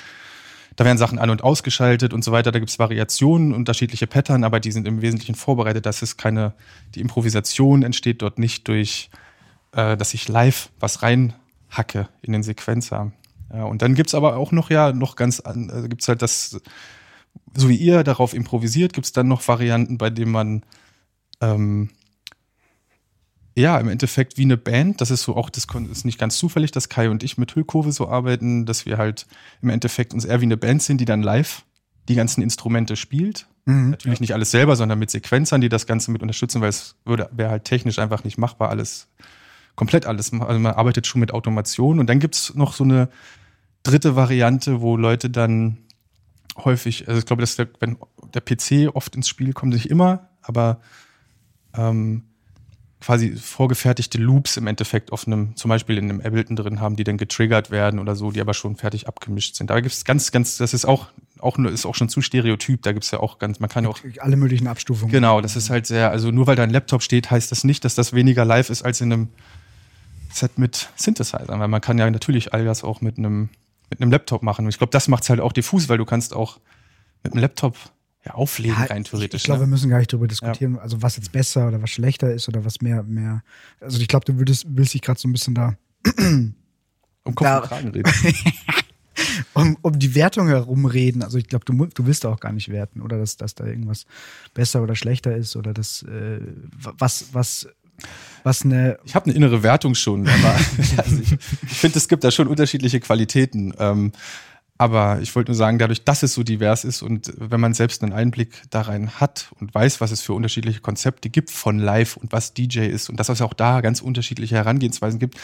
da 0.76 0.86
werden 0.86 0.98
Sachen 0.98 1.20
an- 1.20 1.30
und 1.30 1.44
ausgeschaltet 1.44 2.14
und 2.14 2.24
so 2.24 2.32
weiter. 2.32 2.52
Da 2.52 2.60
gibt's 2.60 2.80
Variationen, 2.80 3.54
unterschiedliche 3.54 4.08
Pattern, 4.08 4.44
aber 4.44 4.60
die 4.60 4.72
sind 4.72 4.88
im 4.88 5.02
Wesentlichen 5.02 5.36
vorbereitet. 5.36 5.86
Das 5.86 6.02
ist 6.02 6.18
keine, 6.18 6.54
die 6.96 7.02
Improvisation 7.02 7.84
entsteht 7.84 8.22
dort 8.22 8.40
nicht 8.40 8.68
durch, 8.68 9.10
äh, 9.74 9.96
dass 9.96 10.14
ich 10.14 10.28
live 10.28 10.70
was 10.80 11.02
reinhacke 11.02 12.10
in 12.22 12.34
den 12.34 12.44
Sequenzer. 12.44 13.12
Ja, 13.54 13.64
und 13.64 13.82
dann 13.82 13.96
gibt's 13.96 14.16
aber 14.16 14.36
auch 14.36 14.52
noch, 14.52 14.70
ja, 14.70 14.92
noch 14.92 15.16
ganz, 15.16 15.40
an- 15.40 15.70
also 15.70 15.88
gibt's 15.88 16.08
halt 16.08 16.22
das, 16.22 16.60
so 17.54 17.70
wie 17.70 17.76
ihr 17.76 18.04
darauf 18.04 18.34
improvisiert, 18.34 18.92
gibt's 18.94 19.14
dann 19.14 19.28
noch 19.28 19.48
Varianten, 19.48 19.98
bei 19.98 20.10
denen 20.10 20.32
man 20.32 20.64
ähm, 21.42 21.90
ja, 23.56 23.80
im 23.80 23.88
Endeffekt 23.88 24.38
wie 24.38 24.44
eine 24.44 24.58
Band, 24.58 25.00
das 25.00 25.12
ist 25.12 25.24
so 25.24 25.36
auch, 25.36 25.50
das 25.50 25.65
ist 25.65 26.06
nicht 26.06 26.20
ganz 26.20 26.38
zufällig, 26.38 26.72
dass 26.72 26.89
Kai 26.89 27.10
und 27.10 27.24
ich 27.24 27.38
mit 27.38 27.56
Hüllkurve 27.56 27.91
so 27.94 28.10
arbeiten, 28.10 28.65
dass 28.65 28.86
wir 28.86 28.98
halt 28.98 29.28
im 29.62 29.70
Endeffekt 29.70 30.13
uns 30.13 30.26
eher 30.26 30.41
wie 30.41 30.46
eine 30.46 30.58
Band 30.58 30.84
sind, 30.84 31.00
die 31.00 31.06
dann 31.06 31.24
live 31.24 31.63
die 32.10 32.15
ganzen 32.15 32.44
Instrumente 32.44 32.98
spielt. 32.98 33.48
Mhm. 33.65 33.91
Natürlich 33.91 34.20
nicht 34.20 34.34
alles 34.34 34.52
selber, 34.52 34.76
sondern 34.76 35.00
mit 35.00 35.10
Sequenzern, 35.10 35.62
die 35.62 35.70
das 35.70 35.88
Ganze 35.88 36.12
mit 36.12 36.22
unterstützen, 36.22 36.62
weil 36.62 36.70
es 36.70 36.96
würde, 37.06 37.30
wäre 37.32 37.50
halt 37.50 37.63
technisch 37.63 37.98
einfach 37.98 38.24
nicht 38.26 38.38
machbar, 38.38 38.69
alles, 38.69 39.08
komplett 39.75 40.06
alles. 40.06 40.34
Also 40.34 40.60
man 40.60 40.73
arbeitet 40.73 41.08
schon 41.08 41.21
mit 41.21 41.34
Automation 41.34 42.00
und 42.00 42.08
dann 42.08 42.19
gibt's 42.19 42.54
noch 42.56 42.73
so 42.73 42.84
eine 42.84 43.10
dritte 43.84 44.15
Variante, 44.15 44.82
wo 44.82 44.98
Leute 44.98 45.29
dann 45.29 45.77
häufig, 46.58 47.08
also 47.08 47.19
ich 47.19 47.25
glaube, 47.25 47.42
dass 47.42 47.56
der, 47.56 47.67
wenn 47.79 47.98
der 48.34 48.42
PC 48.42 48.94
oft 48.94 49.15
ins 49.15 49.29
Spiel 49.29 49.54
kommt, 49.54 49.73
nicht 49.73 49.90
immer, 49.90 50.29
aber 50.42 50.82
ähm, 51.75 52.23
quasi 53.06 53.35
vorgefertigte 53.35 54.17
Loops 54.17 54.58
im 54.58 54.65
Endeffekt 54.65 55.12
auf 55.12 55.27
einem, 55.27 55.56
zum 55.56 55.69
Beispiel 55.69 55.99
in 55.99 56.06
einem 56.06 56.21
Ableton 56.21 56.56
drin 56.56 56.79
haben, 56.79 56.95
die 56.95 57.03
dann 57.03 57.17
getriggert 57.17 57.69
werden 57.69 57.99
oder 57.99 58.15
so, 58.15 58.31
die 58.31 58.41
aber 58.41 58.56
schon 58.56 58.75
fertig 58.77 59.08
abgemischt 59.08 59.56
sind. 59.56 59.69
Da 59.69 59.79
gibt 59.79 59.93
es 59.93 60.06
ganz, 60.06 60.31
ganz, 60.31 60.58
das 60.58 60.73
ist 60.73 60.85
auch, 60.85 61.10
auch 61.39 61.60
nur, 61.60 61.71
ist 61.71 61.85
auch 61.85 61.93
schon 61.93 62.10
zu 62.10 62.21
stereotyp. 62.21 62.81
Da 62.81 62.93
gibt's 62.93 63.12
ja 63.12 63.19
auch 63.19 63.37
ganz, 63.37 63.60
man 63.60 63.69
kann 63.69 63.83
ja 63.83 63.91
auch 63.91 63.99
Alle 64.17 64.37
möglichen 64.37 64.65
Abstufungen. 64.65 65.12
Genau, 65.12 65.39
das 65.39 65.56
ist 65.56 65.69
halt 65.69 65.85
sehr, 65.85 66.10
also 66.10 66.31
nur 66.31 66.47
weil 66.47 66.56
da 66.56 66.63
ein 66.63 66.71
Laptop 66.71 67.03
steht, 67.03 67.29
heißt 67.29 67.51
das 67.51 67.63
nicht, 67.63 67.85
dass 67.85 67.93
das 67.93 68.13
weniger 68.13 68.43
live 68.43 68.71
ist 68.71 68.81
als 68.81 69.01
in 69.01 69.13
einem 69.13 69.27
Set 70.31 70.58
mit 70.58 70.89
Synthesizern, 70.95 71.60
weil 71.60 71.67
man 71.67 71.81
kann 71.81 71.99
ja 71.99 72.10
natürlich 72.10 72.56
all 72.56 72.65
das 72.65 72.83
auch 72.83 73.01
mit 73.01 73.19
einem, 73.19 73.49
mit 73.91 74.01
einem 74.01 74.10
Laptop 74.10 74.41
machen. 74.41 74.65
Und 74.65 74.69
ich 74.69 74.79
glaube, 74.79 74.91
das 74.91 75.08
macht's 75.10 75.29
halt 75.29 75.41
auch 75.41 75.53
diffus, 75.53 75.89
weil 75.89 75.99
du 75.99 76.06
kannst 76.06 76.35
auch 76.35 76.60
mit 77.21 77.33
einem 77.33 77.41
Laptop 77.43 77.77
ja, 78.26 78.34
auflegen, 78.34 78.76
rein 78.76 79.04
theoretisch. 79.04 79.42
Ich, 79.42 79.44
ich 79.44 79.46
glaube, 79.46 79.62
ne? 79.62 79.67
wir 79.67 79.71
müssen 79.71 79.90
gar 79.90 80.00
nicht 80.00 80.12
darüber 80.12 80.28
diskutieren, 80.28 80.80
also 80.80 81.02
was 81.02 81.15
jetzt 81.17 81.32
besser 81.32 81.67
oder 81.67 81.82
was 81.82 81.90
schlechter 81.90 82.34
ist 82.34 82.48
oder 82.48 82.65
was 82.65 82.82
mehr, 82.82 83.04
mehr. 83.04 83.44
Also 83.80 84.00
ich 84.00 84.08
glaube, 84.08 84.26
du 84.26 84.38
würdest, 84.38 84.65
willst 84.69 84.94
dich 84.94 85.02
gerade 85.02 85.19
so 85.19 85.28
ein 85.28 85.32
bisschen 85.32 85.54
da 85.54 85.76
um 87.23 87.36
Kopf 87.36 87.48
da- 87.48 87.60
und 87.60 87.67
Kragen 87.67 87.90
reden. 87.90 88.12
um, 89.54 89.78
um 89.82 90.00
die 90.00 90.15
Wertung 90.15 90.48
herumreden. 90.48 91.23
Also 91.23 91.38
ich 91.38 91.48
glaube, 91.48 91.65
du, 91.65 91.73
du 91.86 92.06
willst 92.06 92.26
auch 92.26 92.40
gar 92.40 92.52
nicht 92.52 92.69
werten 92.69 93.02
oder 93.02 93.17
dass, 93.17 93.38
dass 93.38 93.56
da 93.56 93.65
irgendwas 93.65 94.06
besser 94.54 94.82
oder 94.82 94.96
schlechter 94.96 95.36
ist 95.36 95.56
oder 95.56 95.73
das 95.73 96.04
äh, 96.04 96.40
was 96.98 97.34
was 97.34 97.67
was 98.44 98.63
eine 98.63 99.00
Ich 99.06 99.15
habe 99.15 99.28
eine 99.28 99.36
innere 99.36 99.63
Wertung 99.63 99.96
schon, 99.96 100.28
aber 100.28 100.56
also 100.98 101.17
ich, 101.21 101.34
ich 101.63 101.78
finde, 101.78 101.98
es 101.98 102.08
gibt 102.08 102.23
da 102.23 102.32
schon 102.32 102.48
unterschiedliche 102.48 103.00
Qualitäten. 103.00 103.73
Ähm, 103.80 104.12
aber 104.78 105.21
ich 105.21 105.34
wollte 105.36 105.52
nur 105.52 105.56
sagen, 105.58 105.80
dadurch, 105.80 106.04
dass 106.04 106.23
es 106.23 106.34
so 106.34 106.44
divers 106.44 106.84
ist 106.84 107.02
und 107.02 107.32
wenn 107.38 107.62
man 107.62 107.73
selbst 107.73 108.04
einen 108.04 108.12
Einblick 108.12 108.63
da 108.69 108.82
rein 108.82 109.12
hat 109.12 109.52
und 109.60 109.73
weiß, 109.73 110.02
was 110.02 110.12
es 110.12 110.21
für 110.21 110.34
unterschiedliche 110.34 110.82
Konzepte 110.82 111.30
gibt 111.30 111.50
von 111.50 111.80
Live 111.80 112.17
und 112.17 112.34
was 112.34 112.54
DJ 112.54 112.80
ist 112.82 113.10
und 113.10 113.19
dass 113.19 113.30
es 113.30 113.42
auch 113.42 113.54
da 113.54 113.80
ganz 113.82 114.02
unterschiedliche 114.02 114.56
Herangehensweisen 114.56 115.19
gibt, 115.19 115.40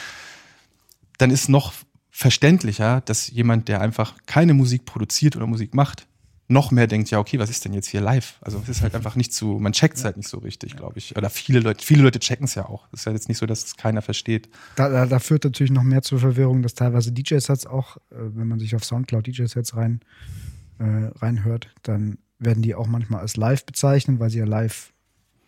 dann 1.18 1.32
ist 1.32 1.48
noch 1.48 1.74
verständlicher, 2.10 3.02
dass 3.02 3.30
jemand, 3.30 3.70
der 3.70 3.80
einfach 3.80 4.16
keine 4.26 4.54
Musik 4.54 4.86
produziert 4.86 5.38
oder 5.38 5.48
Musik 5.48 5.74
macht, 5.74 6.08
noch 6.52 6.72
mehr 6.72 6.88
denkt, 6.88 7.10
ja, 7.10 7.20
okay, 7.20 7.40
was 7.40 7.50
ist 7.50 7.66
denn 7.66 7.74
jetzt 7.74 7.88
hier 7.88 8.02
live? 8.02 8.38
Also 8.42 8.60
es 8.62 8.70
ist 8.70 8.82
halt 8.82 8.96
einfach 8.96 9.16
nicht 9.16 9.34
so, 9.34 9.60
man 9.60 9.72
checkt 9.72 9.98
es 9.98 10.04
halt 10.04 10.18
nicht 10.18 10.30
so 10.30 10.38
richtig, 10.40 10.76
glaube 10.76 10.98
ich. 10.98 11.16
Oder 11.16 11.30
viele 11.30 11.60
Leute, 11.60 11.84
viele 11.84 12.04
Leute 12.04 12.20
checken 12.20 12.46
es 12.46 12.56
ja 12.56 12.66
auch. 12.66 12.88
Es 12.92 13.02
ist 13.02 13.06
ja 13.06 13.12
jetzt 13.12 13.30
nicht 13.30 13.38
so, 13.38 13.46
dass 13.46 13.64
es 13.66 13.78
keiner 13.78 14.02
versteht. 14.02 14.50
da, 14.76 14.90
da, 14.90 15.06
da 15.06 15.20
führt 15.20 15.44
natürlich 15.44 15.72
noch 15.72 15.84
mehr 15.84 16.02
zur 16.02 16.20
Verwirrung, 16.20 16.62
dass 16.62 16.74
teilweise 16.74 17.12
DJ-Sets 17.12 17.66
auch, 17.66 17.98
äh, 17.98 18.16
wenn 18.18 18.48
man 18.48 18.60
sich 18.60 18.76
auf 18.76 18.84
Soundcloud 18.84 19.28
DJ-Sets 19.28 19.76
rein, 19.76 20.02
äh, 20.80 21.10
reinhört, 21.20 21.70
dann 21.84 22.18
werden 22.40 22.64
die 22.64 22.76
auch 22.76 22.88
manchmal 22.88 23.22
als 23.22 23.38
live 23.38 23.66
bezeichnet, 23.66 24.20
weil 24.20 24.30
sie 24.30 24.40
ja 24.40 24.46
live 24.46 24.92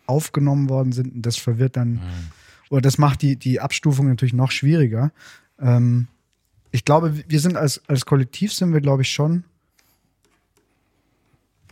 aufgenommen 0.06 0.70
worden 0.70 0.92
sind. 0.92 1.14
Und 1.14 1.22
das 1.26 1.38
verwirrt 1.38 1.76
dann, 1.76 2.02
oder 2.70 2.82
das 2.82 2.98
macht 2.98 3.22
die, 3.22 3.36
die 3.36 3.60
Abstufung 3.60 4.08
natürlich 4.08 4.34
noch 4.34 4.52
schwieriger. 4.52 5.12
Ähm, 5.60 6.08
ich 6.72 6.86
glaube, 6.86 7.24
wir 7.28 7.40
sind 7.40 7.56
als, 7.56 7.82
als 7.88 8.06
Kollektiv 8.06 8.54
sind 8.54 8.74
wir, 8.74 8.82
glaube 8.82 9.04
ich, 9.04 9.12
schon, 9.12 9.44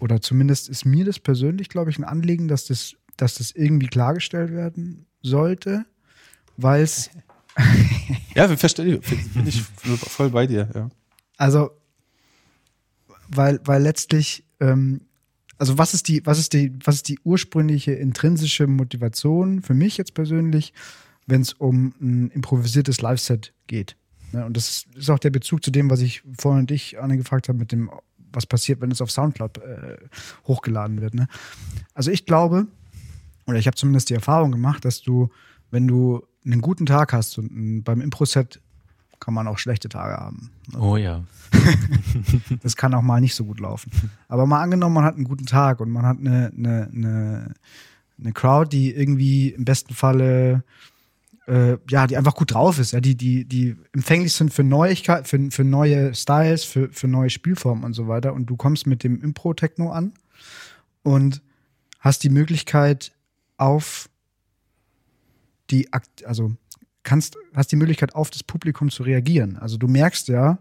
oder 0.02 0.22
zumindest 0.22 0.70
ist 0.70 0.86
mir 0.86 1.06
das 1.06 1.20
persönlich, 1.20 1.70
glaube 1.70 1.92
ich, 1.92 1.98
ein 1.98 2.04
Anliegen, 2.04 2.48
dass 2.48 2.66
das, 2.66 2.96
dass 3.18 3.36
das 3.36 3.52
irgendwie 3.52 3.88
klargestellt 3.88 4.52
werden 4.52 5.06
sollte, 5.22 5.86
weil 6.58 6.84
es 6.84 7.10
Ja, 8.36 8.50
wir 8.50 8.58
verstehen, 8.58 9.02
bin 9.34 9.48
ich 9.48 9.62
voll 9.62 10.30
bei 10.30 10.48
dir, 10.48 10.70
ja. 10.74 10.90
Also, 11.38 11.72
weil, 13.28 13.60
weil 13.66 13.82
letztlich, 13.82 14.44
ähm, 14.60 15.02
also 15.58 15.78
was 15.78 15.94
ist 15.94 16.08
die, 16.08 16.26
was 16.26 16.40
ist 16.40 16.54
die, 16.54 16.72
was 16.84 16.96
ist 16.96 17.10
die 17.10 17.20
ursprüngliche 17.24 17.92
intrinsische 17.94 18.68
Motivation 18.68 19.62
für 19.62 19.74
mich 19.74 19.98
jetzt 19.98 20.14
persönlich, 20.14 20.74
wenn 21.28 21.42
es 21.42 21.54
um 21.54 21.94
ein 22.00 22.32
improvisiertes 22.32 23.02
Live-Set 23.02 23.54
geht? 23.68 23.96
Ne? 24.32 24.46
Und 24.46 24.56
das 24.56 24.70
ist, 24.70 24.96
ist 24.96 25.10
auch 25.10 25.20
der 25.20 25.30
Bezug 25.30 25.64
zu 25.64 25.72
dem, 25.72 25.90
was 25.90 26.02
ich 26.02 26.24
vorhin 26.38 26.68
dich 26.68 27.00
Anne 27.00 27.18
gefragt 27.18 27.50
habe, 27.50 27.60
mit 27.60 27.72
dem, 27.72 27.92
was 28.34 28.46
passiert, 28.46 28.82
wenn 28.82 28.92
es 28.92 29.02
auf 29.02 29.12
Soundcloud 29.12 29.58
äh, 29.58 29.98
hochgeladen 30.48 31.02
wird. 31.02 31.14
Ne? 31.14 31.28
Also 31.94 32.12
ich 32.12 32.26
glaube, 32.26 32.68
oder 33.48 33.58
ich 33.58 33.68
habe 33.68 33.76
zumindest 33.76 34.10
die 34.10 34.14
Erfahrung 34.14 34.52
gemacht, 34.52 34.86
dass 34.86 35.02
du, 35.02 35.30
wenn 35.72 35.88
du 35.88 36.26
einen 36.46 36.62
guten 36.62 36.86
Tag 36.86 37.14
hast 37.14 37.38
und 37.38 37.52
ein, 37.52 37.84
beim 37.84 38.02
Impro-Set 38.02 38.62
kann 39.20 39.34
man 39.34 39.48
auch 39.48 39.60
schlechte 39.60 39.88
Tage 39.88 40.16
haben. 40.16 40.50
ne? 40.72 40.80
Oh 40.80 40.98
ja. 40.98 41.24
Das 42.64 42.76
kann 42.76 42.94
auch 42.94 43.02
mal 43.02 43.22
nicht 43.22 43.36
so 43.36 43.46
gut 43.46 43.60
laufen. 43.60 43.92
Aber 44.28 44.46
mal 44.46 44.62
angenommen, 44.62 44.96
man 44.96 45.04
hat 45.06 45.16
einen 45.16 45.24
guten 45.24 45.46
Tag 45.46 45.80
und 45.80 45.90
man 45.90 46.06
hat 46.06 46.18
eine, 46.20 46.52
eine, 46.56 46.90
eine, 46.94 47.54
eine 48.20 48.34
Crowd, 48.34 48.70
die 48.70 48.94
irgendwie 48.94 49.50
im 49.50 49.66
besten 49.66 49.94
Falle 49.94 50.64
äh, 51.52 51.78
ja, 51.90 52.08
die 52.08 52.16
einfach 52.16 52.36
gut 52.36 52.54
drauf 52.54 52.80
ist, 52.80 52.94
ja, 52.94 53.02
die, 53.02 53.16
die, 53.16 53.44
die 53.44 53.76
empfänglich 53.92 54.32
sind 54.32 54.54
für 54.54 54.64
Neuigkeit, 54.64 55.28
für, 55.28 55.52
für 55.52 55.66
neue 55.66 56.16
Styles, 56.16 56.64
für, 56.64 56.90
für 56.94 57.10
neue 57.10 57.30
Spielformen 57.30 57.84
und 57.84 57.94
so 57.94 58.08
weiter. 58.08 58.34
Und 58.34 58.46
du 58.46 58.56
kommst 58.56 58.88
mit 58.88 59.04
dem 59.04 59.22
Impro-Techno 59.22 59.92
an 59.92 60.14
und 61.04 61.42
hast 62.00 62.24
die 62.24 62.30
Möglichkeit 62.30 63.12
auf 63.58 64.10
die 65.70 65.92
Akt, 65.92 66.26
also 66.26 66.56
kannst, 67.04 67.38
hast 67.54 67.72
die 67.72 67.76
Möglichkeit 67.76 68.16
auf 68.16 68.30
das 68.30 68.44
Publikum 68.44 68.90
zu 68.90 69.04
reagieren. 69.04 69.58
Also 69.58 69.76
du 69.78 69.90
merkst 69.90 70.30
ja, 70.30 70.58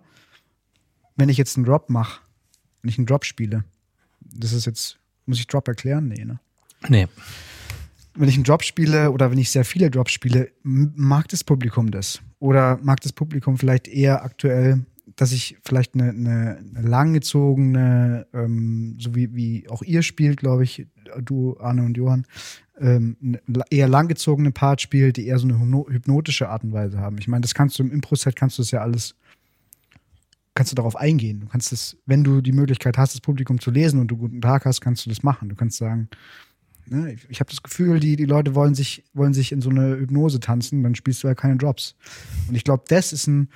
wenn 1.15 1.29
ich 1.29 1.37
jetzt 1.37 1.57
einen 1.57 1.67
Drop 1.67 1.89
mache, 1.89 2.21
wenn 2.83 2.89
ich 2.89 2.99
einen 2.99 3.07
Drop 3.07 3.25
spiele, 3.25 3.65
das 4.21 4.53
ist 4.53 4.67
jetzt, 4.67 4.99
muss 5.25 5.39
ich 5.39 5.47
Drop 5.47 5.69
erklären? 5.69 6.09
Nee, 6.09 6.25
ne? 6.25 6.41
Nee. 6.89 7.07
Wenn 8.21 8.29
ich 8.29 8.35
einen 8.35 8.45
Drop 8.45 8.63
spiele 8.63 9.13
oder 9.13 9.31
wenn 9.31 9.39
ich 9.39 9.51
sehr 9.51 9.65
viele 9.65 9.91
Drops 9.91 10.13
spiele, 10.13 10.51
mag 10.63 11.27
das 11.29 11.43
Publikum 11.43 11.91
das? 11.91 12.21
Oder 12.39 12.79
mag 12.83 13.01
das 13.01 13.15
Publikum 13.15 13.57
vielleicht 13.57 13.89
eher 13.89 14.23
aktuell, 14.23 14.85
dass 15.17 15.33
ich 15.33 15.57
vielleicht 15.65 15.95
eine, 15.95 16.11
eine, 16.11 16.59
eine 16.59 16.87
langgezogene, 16.87 18.27
ähm, 18.35 18.99
so 19.01 19.15
wie, 19.15 19.35
wie 19.35 19.69
auch 19.71 19.81
ihr 19.81 20.03
spielt, 20.03 20.39
glaube 20.39 20.65
ich, 20.65 20.87
du, 21.23 21.59
Arne 21.61 21.83
und 21.83 21.97
Johann, 21.97 22.27
ähm, 22.79 23.17
eher 23.71 23.89
langgezogene 23.89 24.51
Part 24.51 24.83
spielt, 24.83 25.17
die 25.17 25.27
eher 25.27 25.39
so 25.39 25.49
eine 25.49 25.55
hypno- 25.55 25.91
hypnotische 25.91 26.51
Art 26.51 26.63
und 26.63 26.75
Weise 26.75 26.99
haben. 26.99 27.17
Ich 27.19 27.27
meine, 27.27 27.41
das 27.41 27.55
kannst 27.55 27.79
du 27.79 27.85
im 27.85 27.91
Impro-Set, 27.91 28.37
kannst 28.37 28.59
du 28.59 28.63
das 28.63 28.71
ja 28.71 28.83
alles 28.83 29.15
kannst 30.55 30.73
du 30.73 30.77
darauf 30.77 30.97
eingehen. 30.97 31.41
Du 31.41 31.47
kannst 31.47 31.73
es, 31.73 31.97
wenn 32.05 32.23
du 32.23 32.43
die 32.43 32.53
Möglichkeit 32.53 32.99
hast, 32.99 33.15
das 33.15 33.23
Publikum 33.23 33.61
zu 33.61 33.71
lesen 33.71 33.99
und 33.99 34.09
du 34.09 34.19
guten 34.19 34.43
Tag 34.43 34.67
hast, 34.67 34.83
kannst 34.83 35.07
du 35.07 35.09
das 35.09 35.23
machen. 35.23 35.49
Du 35.49 35.55
kannst 35.55 35.79
sagen, 35.79 36.11
ne, 36.91 37.13
ich, 37.13 37.27
ich 37.29 37.41
habe 37.41 37.51
das 37.51 37.63
Gefühl, 37.63 38.01
die, 38.01 38.17
die 38.17 38.25
Leute 38.25 38.55
wollen 38.55 38.75
sich, 38.75 39.05
wollen 39.15 39.35
sich 39.35 39.53
in 39.53 39.61
so 39.61 39.71
eine 39.71 39.97
Hypnose 39.97 40.41
tanzen, 40.41 40.83
dann 40.83 40.95
spielst 40.95 41.23
du 41.23 41.29
ja 41.29 41.35
keine 41.35 41.57
Drops. 41.57 41.95
Und 42.49 42.55
ich 42.55 42.65
glaube, 42.65 42.85
das 42.89 43.13
ist 43.13 43.27
ein, 43.27 43.49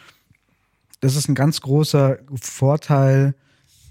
das 1.00 1.16
ist 1.16 1.28
ein 1.28 1.34
ganz 1.34 1.60
großer 1.60 2.18
Vorteil 2.40 3.34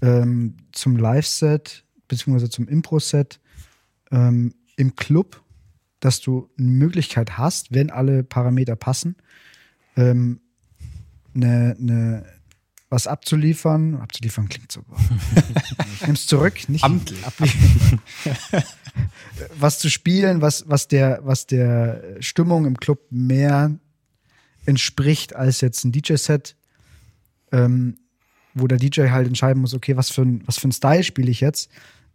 ähm, 0.02 0.56
zum 0.72 0.96
Live-Set, 0.96 1.84
beziehungsweise 2.08 2.50
zum 2.50 2.66
Impro-Set 2.66 3.40
ähm, 4.10 4.54
im 4.76 4.96
Club, 4.96 5.42
dass 6.00 6.20
du 6.20 6.50
eine 6.58 6.68
Möglichkeit 6.68 7.38
hast, 7.38 7.72
wenn 7.72 7.90
alle 7.90 8.24
Parameter 8.24 8.76
passen, 8.76 9.16
ähm, 9.96 10.40
eine, 11.34 11.76
eine, 11.78 12.24
was 12.90 13.06
abzuliefern. 13.06 13.96
Abzuliefern 13.96 14.48
klingt 14.48 14.70
so. 14.70 14.82
ich 15.94 16.00
nehme 16.02 16.14
es 16.14 16.26
zurück, 16.26 16.68
nicht 16.68 16.84
Amtlich. 16.84 17.24
abliefern. 17.26 18.00
was 19.58 19.78
zu 19.78 19.90
spielen, 19.90 20.40
was, 20.40 20.64
was, 20.68 20.88
der, 20.88 21.20
was 21.22 21.46
der 21.46 22.16
Stimmung 22.20 22.66
im 22.66 22.76
Club 22.76 23.00
mehr 23.10 23.78
entspricht 24.66 25.34
als 25.34 25.60
jetzt 25.60 25.84
ein 25.84 25.92
DJ-Set, 25.92 26.56
ähm, 27.52 27.98
wo 28.54 28.66
der 28.66 28.78
DJ 28.78 29.08
halt 29.08 29.26
entscheiden 29.26 29.60
muss, 29.60 29.74
okay, 29.74 29.96
was 29.96 30.10
für 30.10 30.22
ein, 30.22 30.42
was 30.46 30.58
für 30.58 30.68
ein 30.68 30.72
Style 30.72 31.02
spiele 31.02 31.30
ich 31.30 31.40
jetzt, 31.40 31.70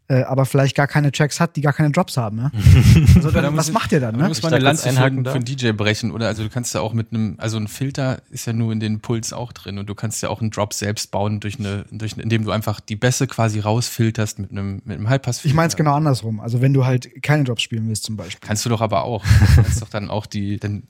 äh, 0.09 0.23
aber 0.23 0.45
vielleicht 0.45 0.75
gar 0.75 0.87
keine 0.87 1.11
Tracks 1.11 1.39
hat, 1.39 1.55
die 1.55 1.61
gar 1.61 1.71
keine 1.71 1.91
Drops 1.91 2.17
haben. 2.17 2.35
Ne? 2.37 2.51
also 3.15 3.29
dann, 3.31 3.55
was 3.55 3.67
ich- 3.67 3.73
macht 3.73 3.91
ihr 3.91 3.99
dann? 3.99 4.15
Da 4.17 4.23
Ne? 4.23 4.27
muss 4.27 4.41
man 4.41 4.53
eine 4.53 4.63
Lanze 4.63 4.83
für, 4.83 4.89
einhaken 4.89 5.23
für 5.23 5.31
einen 5.33 5.45
DJ 5.45 5.71
brechen, 5.71 6.11
oder? 6.11 6.27
Also 6.27 6.43
du 6.43 6.49
kannst 6.49 6.73
ja 6.73 6.81
auch 6.81 6.93
mit 6.93 7.13
einem, 7.13 7.35
also 7.37 7.57
ein 7.57 7.67
Filter 7.67 8.21
ist 8.31 8.45
ja 8.47 8.53
nur 8.53 8.73
in 8.73 8.79
den 8.79 8.99
Puls 9.01 9.31
auch 9.33 9.53
drin 9.53 9.77
und 9.77 9.87
du 9.87 9.93
kannst 9.95 10.21
ja 10.23 10.29
auch 10.29 10.41
einen 10.41 10.49
Drop 10.49 10.73
selbst 10.73 11.11
bauen 11.11 11.39
durch 11.39 11.59
eine, 11.59 11.85
durch, 11.91 12.17
indem 12.17 12.43
du 12.43 12.51
einfach 12.51 12.79
die 12.79 12.95
Bässe 12.95 13.27
quasi 13.27 13.59
rausfilterst 13.59 14.39
mit 14.39 14.51
einem, 14.51 14.81
mit 14.83 14.97
einem 14.97 15.07
Highpass. 15.09 15.45
Ich 15.45 15.53
meine 15.53 15.67
es 15.69 15.75
genau 15.75 15.93
andersrum. 15.93 16.39
Also 16.39 16.59
wenn 16.61 16.73
du 16.73 16.85
halt 16.85 17.21
keine 17.21 17.43
Drops 17.43 17.61
spielen 17.61 17.87
willst 17.87 18.03
zum 18.03 18.17
Beispiel. 18.17 18.45
Kannst 18.47 18.65
du 18.65 18.69
doch 18.69 18.81
aber 18.81 19.03
auch. 19.03 19.23
Du 19.55 19.61
kannst 19.63 19.81
doch 19.81 19.89
dann 19.89 20.09
auch 20.09 20.25
die, 20.25 20.57
dann, 20.57 20.83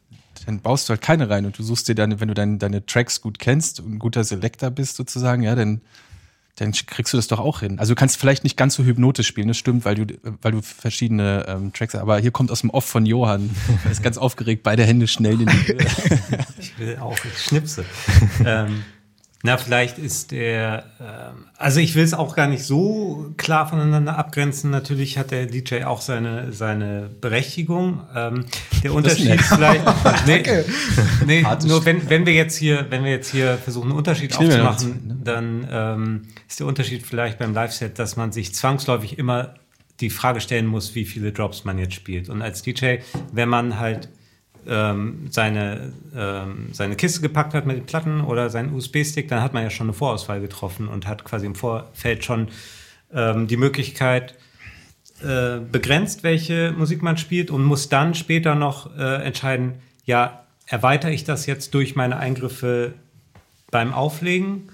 dann 0.46 0.60
baust 0.62 0.88
du 0.88 0.92
halt 0.92 1.02
keine 1.02 1.30
rein 1.30 1.46
und 1.46 1.58
du 1.60 1.64
suchst 1.64 1.88
dir 1.90 1.96
dann, 1.96 2.20
wenn 2.22 2.28
du 2.30 2.34
dein, 2.34 2.58
deine 2.60 2.86
Tracks 2.86 3.20
gut 3.22 3.38
kennst 3.40 3.80
und 3.82 3.96
ein 3.96 4.00
guter 4.00 4.24
Selector 4.24 4.70
bist 4.70 4.96
sozusagen, 4.96 5.44
ja, 5.44 5.56
dann, 5.56 5.82
dann 6.60 6.72
kriegst 6.72 7.14
du 7.14 7.18
das 7.18 7.28
doch 7.28 7.40
auch 7.40 7.62
hin. 7.62 7.80
Also 7.80 7.94
du 7.94 8.00
kannst 8.00 8.18
vielleicht 8.18 8.44
nicht 8.44 8.58
ganz 8.58 8.76
so 8.76 8.84
hypnotisch 8.84 9.28
spielen, 9.28 9.48
das 9.48 9.58
stimmt, 9.58 9.86
weil 9.86 9.96
du, 9.96 10.06
weil 10.42 10.52
du 10.52 10.62
verschiedene 10.62 11.46
ähm, 11.48 11.74
Tracks, 11.74 11.96
aber 11.96 12.20
hier 12.20 12.32
kommt 12.32 12.52
aus 12.52 12.62
dem 12.62 12.70
Off 12.70 12.86
von 12.86 13.06
Johann, 13.06 13.50
er 13.86 13.92
ist 13.92 14.04
ganz 14.04 14.18
aufgeregt, 14.18 14.64
beide 14.64 14.84
Hände 14.84 15.08
schnell 15.08 15.42
in 15.42 15.48
die 15.48 15.68
Höhe. 15.68 15.78
Ich 16.60 16.78
will 16.78 16.98
auch, 16.98 17.18
ich 17.26 17.38
schnipse. 17.38 17.86
ähm, 18.46 18.84
na, 19.42 19.56
vielleicht 19.56 19.98
ist 19.98 20.32
der, 20.32 20.84
ähm, 21.00 21.46
also 21.58 21.80
ich 21.80 21.96
will 21.96 22.04
es 22.04 22.14
auch 22.14 22.36
gar 22.36 22.48
nicht 22.48 22.66
so 22.66 23.34
klar 23.38 23.70
voneinander 23.70 24.18
abgrenzen. 24.18 24.70
Natürlich 24.70 25.18
hat 25.18 25.32
der 25.32 25.46
DJ 25.46 25.84
auch 25.86 26.02
seine, 26.02 26.52
seine 26.52 27.10
Berechtigung. 27.22 28.02
Ähm, 28.14 28.46
der 28.84 28.94
Unterschied 28.94 29.30
nett. 29.30 29.42
vielleicht, 29.42 29.86
nee, 30.26 30.44
nee 31.26 31.46
nur 31.66 31.86
wenn, 31.86 32.10
wenn 32.10 32.26
wir 32.26 32.34
jetzt 32.34 32.58
hier, 32.58 32.88
wenn 32.90 33.06
wir 33.06 33.12
jetzt 33.12 33.32
hier 33.32 33.58
versuchen, 33.58 33.92
einen 33.92 33.98
Unterschied 33.98 34.32
Ich 34.32 34.38
aufzumachen, 34.38 35.22
dann 35.24 35.68
ähm, 35.72 36.22
ist 36.46 36.60
der 36.60 36.68
Unterschied 36.68 37.08
vielleicht 37.08 37.40
beim 37.40 37.54
Live-Set, 37.54 37.98
dass 37.98 38.18
man 38.18 38.34
sich 38.34 38.54
zwangsläufig 38.54 39.18
immer 39.18 39.54
die 40.02 40.10
Frage 40.10 40.42
stellen 40.42 40.66
muss, 40.66 40.96
wie 40.96 41.06
viele 41.06 41.32
Drops 41.32 41.64
man 41.64 41.78
jetzt 41.78 41.94
spielt. 41.94 42.28
Und 42.28 42.42
als 42.42 42.62
DJ, 42.62 42.98
wenn 43.32 43.48
man 43.48 43.80
halt 43.80 44.10
ähm, 44.70 45.28
seine, 45.30 45.92
ähm, 46.16 46.70
seine 46.72 46.96
Kiste 46.96 47.22
gepackt 47.22 47.54
hat 47.54 47.66
mit 47.66 47.78
den 47.78 47.86
Platten 47.86 48.22
oder 48.22 48.50
seinen 48.50 48.74
USB-Stick, 48.74 49.28
dann 49.28 49.42
hat 49.42 49.54
man 49.54 49.64
ja 49.64 49.70
schon 49.70 49.88
eine 49.88 49.94
Vorauswahl 49.94 50.40
getroffen 50.40 50.88
und 50.88 51.08
hat 51.08 51.24
quasi 51.24 51.46
im 51.46 51.56
Vorfeld 51.56 52.24
schon 52.24 52.50
ähm, 53.14 53.48
die 53.48 53.58
Möglichkeit 53.58 54.36
äh, 55.22 55.60
begrenzt, 55.60 56.24
welche 56.24 56.72
Musik 56.72 57.02
man 57.02 57.18
spielt 57.18 57.52
und 57.52 57.64
muss 57.64 57.90
dann 57.90 58.14
später 58.14 58.56
noch 58.56 58.96
äh, 58.98 59.24
entscheiden, 59.24 59.74
ja, 60.06 60.46
erweitere 60.66 61.12
ich 61.12 61.24
das 61.24 61.46
jetzt 61.48 61.74
durch 61.74 61.96
meine 61.96 62.18
Eingriffe 62.18 62.94
beim 63.72 63.94
Auflegen 63.94 64.70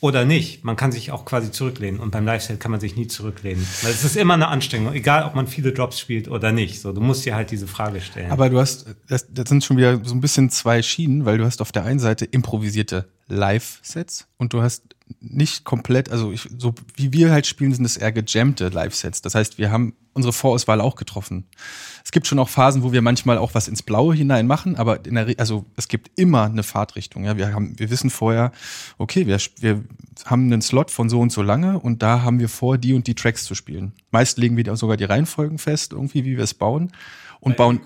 oder 0.00 0.24
nicht. 0.24 0.64
Man 0.64 0.76
kann 0.76 0.92
sich 0.92 1.10
auch 1.10 1.24
quasi 1.24 1.50
zurücklehnen 1.50 2.00
und 2.00 2.10
beim 2.10 2.26
Live-Set 2.26 2.60
kann 2.60 2.70
man 2.70 2.80
sich 2.80 2.96
nie 2.96 3.06
zurücklehnen. 3.06 3.66
Weil 3.82 3.92
es 3.92 4.04
ist 4.04 4.16
immer 4.16 4.34
eine 4.34 4.48
Anstrengung, 4.48 4.92
egal 4.92 5.24
ob 5.24 5.34
man 5.34 5.46
viele 5.46 5.72
Drops 5.72 5.98
spielt 5.98 6.28
oder 6.28 6.52
nicht. 6.52 6.80
So, 6.80 6.92
du 6.92 7.00
musst 7.00 7.24
dir 7.24 7.34
halt 7.34 7.50
diese 7.50 7.66
Frage 7.66 8.00
stellen. 8.00 8.30
Aber 8.30 8.50
du 8.50 8.58
hast, 8.58 8.94
das, 9.08 9.26
das 9.32 9.48
sind 9.48 9.64
schon 9.64 9.76
wieder 9.76 10.04
so 10.04 10.14
ein 10.14 10.20
bisschen 10.20 10.50
zwei 10.50 10.82
Schienen, 10.82 11.24
weil 11.24 11.38
du 11.38 11.44
hast 11.44 11.62
auf 11.62 11.72
der 11.72 11.84
einen 11.84 11.98
Seite 11.98 12.26
improvisierte 12.26 13.08
Live-Sets 13.28 14.28
und 14.36 14.52
du 14.52 14.62
hast 14.62 14.95
nicht 15.20 15.64
komplett, 15.64 16.10
also 16.10 16.32
ich, 16.32 16.48
so 16.58 16.74
wie 16.96 17.12
wir 17.12 17.30
halt 17.30 17.46
spielen, 17.46 17.72
sind 17.72 17.84
es 17.84 17.96
eher 17.96 18.12
gejammte 18.12 18.68
Live-Sets. 18.68 19.22
Das 19.22 19.34
heißt, 19.34 19.56
wir 19.58 19.70
haben 19.70 19.94
unsere 20.14 20.32
Vorauswahl 20.32 20.80
auch 20.80 20.96
getroffen. 20.96 21.46
Es 22.04 22.10
gibt 22.10 22.26
schon 22.26 22.38
auch 22.38 22.48
Phasen, 22.48 22.82
wo 22.82 22.92
wir 22.92 23.02
manchmal 23.02 23.38
auch 23.38 23.54
was 23.54 23.68
ins 23.68 23.82
Blaue 23.82 24.14
hinein 24.14 24.46
machen, 24.46 24.74
aber 24.76 25.04
in 25.04 25.14
der, 25.14 25.34
also 25.38 25.66
es 25.76 25.88
gibt 25.88 26.18
immer 26.18 26.44
eine 26.44 26.62
Fahrtrichtung. 26.62 27.24
Ja, 27.24 27.36
wir 27.36 27.52
haben, 27.52 27.78
wir 27.78 27.90
wissen 27.90 28.10
vorher, 28.10 28.50
okay, 28.98 29.26
wir, 29.26 29.38
wir 29.60 29.84
haben 30.24 30.46
einen 30.46 30.62
Slot 30.62 30.90
von 30.90 31.08
so 31.08 31.20
und 31.20 31.30
so 31.30 31.42
lange 31.42 31.78
und 31.78 32.02
da 32.02 32.22
haben 32.22 32.40
wir 32.40 32.48
vor, 32.48 32.78
die 32.78 32.94
und 32.94 33.06
die 33.06 33.14
Tracks 33.14 33.44
zu 33.44 33.54
spielen. 33.54 33.92
Meist 34.10 34.38
legen 34.38 34.56
wir 34.56 34.64
da 34.64 34.74
sogar 34.74 34.96
die 34.96 35.04
Reihenfolgen 35.04 35.58
fest, 35.58 35.92
irgendwie, 35.92 36.24
wie 36.24 36.36
wir 36.36 36.44
es 36.44 36.54
bauen 36.54 36.92
und 37.40 37.56
bauen. 37.56 37.80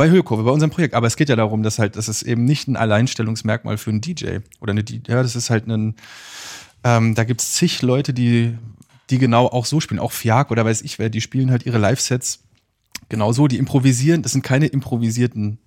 Bei 0.00 0.08
Höhekurve, 0.08 0.44
bei 0.44 0.50
unserem 0.50 0.70
Projekt. 0.70 0.94
Aber 0.94 1.06
es 1.06 1.16
geht 1.16 1.28
ja 1.28 1.36
darum, 1.36 1.62
dass 1.62 1.78
halt, 1.78 1.94
das 1.94 2.08
ist 2.08 2.22
eben 2.22 2.46
nicht 2.46 2.68
ein 2.68 2.76
Alleinstellungsmerkmal 2.76 3.76
für 3.76 3.90
einen 3.90 4.00
DJ 4.00 4.38
oder 4.58 4.70
eine 4.70 4.82
DJ. 4.82 5.10
Ja, 5.10 5.22
das 5.22 5.36
ist 5.36 5.50
halt 5.50 5.66
ein, 5.66 5.94
ähm, 6.84 7.14
da 7.14 7.24
gibt's 7.24 7.52
zig 7.52 7.82
Leute, 7.82 8.14
die, 8.14 8.56
die 9.10 9.18
genau 9.18 9.46
auch 9.46 9.66
so 9.66 9.78
spielen. 9.78 10.00
Auch 10.00 10.12
Fiak 10.12 10.50
oder 10.50 10.64
weiß 10.64 10.80
ich 10.80 10.98
wer, 10.98 11.10
die 11.10 11.20
spielen 11.20 11.50
halt 11.50 11.66
ihre 11.66 11.76
Live-Sets 11.76 12.44
genau 13.10 13.32
so. 13.32 13.46
Die 13.46 13.58
improvisieren, 13.58 14.22
das 14.22 14.32
sind 14.32 14.40
keine 14.40 14.68
improvisierten 14.68 15.58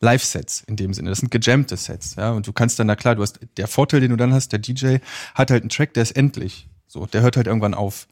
Live-Sets 0.00 0.64
in 0.66 0.76
dem 0.76 0.92
Sinne. 0.92 1.08
Das 1.08 1.20
sind 1.20 1.30
gejammte 1.30 1.78
Sets, 1.78 2.16
ja. 2.16 2.32
Und 2.32 2.46
du 2.46 2.52
kannst 2.52 2.78
dann, 2.78 2.86
na 2.86 2.96
klar, 2.96 3.14
du 3.14 3.22
hast, 3.22 3.40
der 3.56 3.66
Vorteil, 3.66 4.02
den 4.02 4.10
du 4.10 4.16
dann 4.18 4.34
hast, 4.34 4.52
der 4.52 4.58
DJ 4.58 4.98
hat 5.34 5.50
halt 5.50 5.62
einen 5.62 5.70
Track, 5.70 5.94
der 5.94 6.02
ist 6.02 6.18
endlich. 6.18 6.68
So, 6.86 7.06
der 7.06 7.22
hört 7.22 7.38
halt 7.38 7.46
irgendwann 7.46 7.72
auf. 7.72 8.08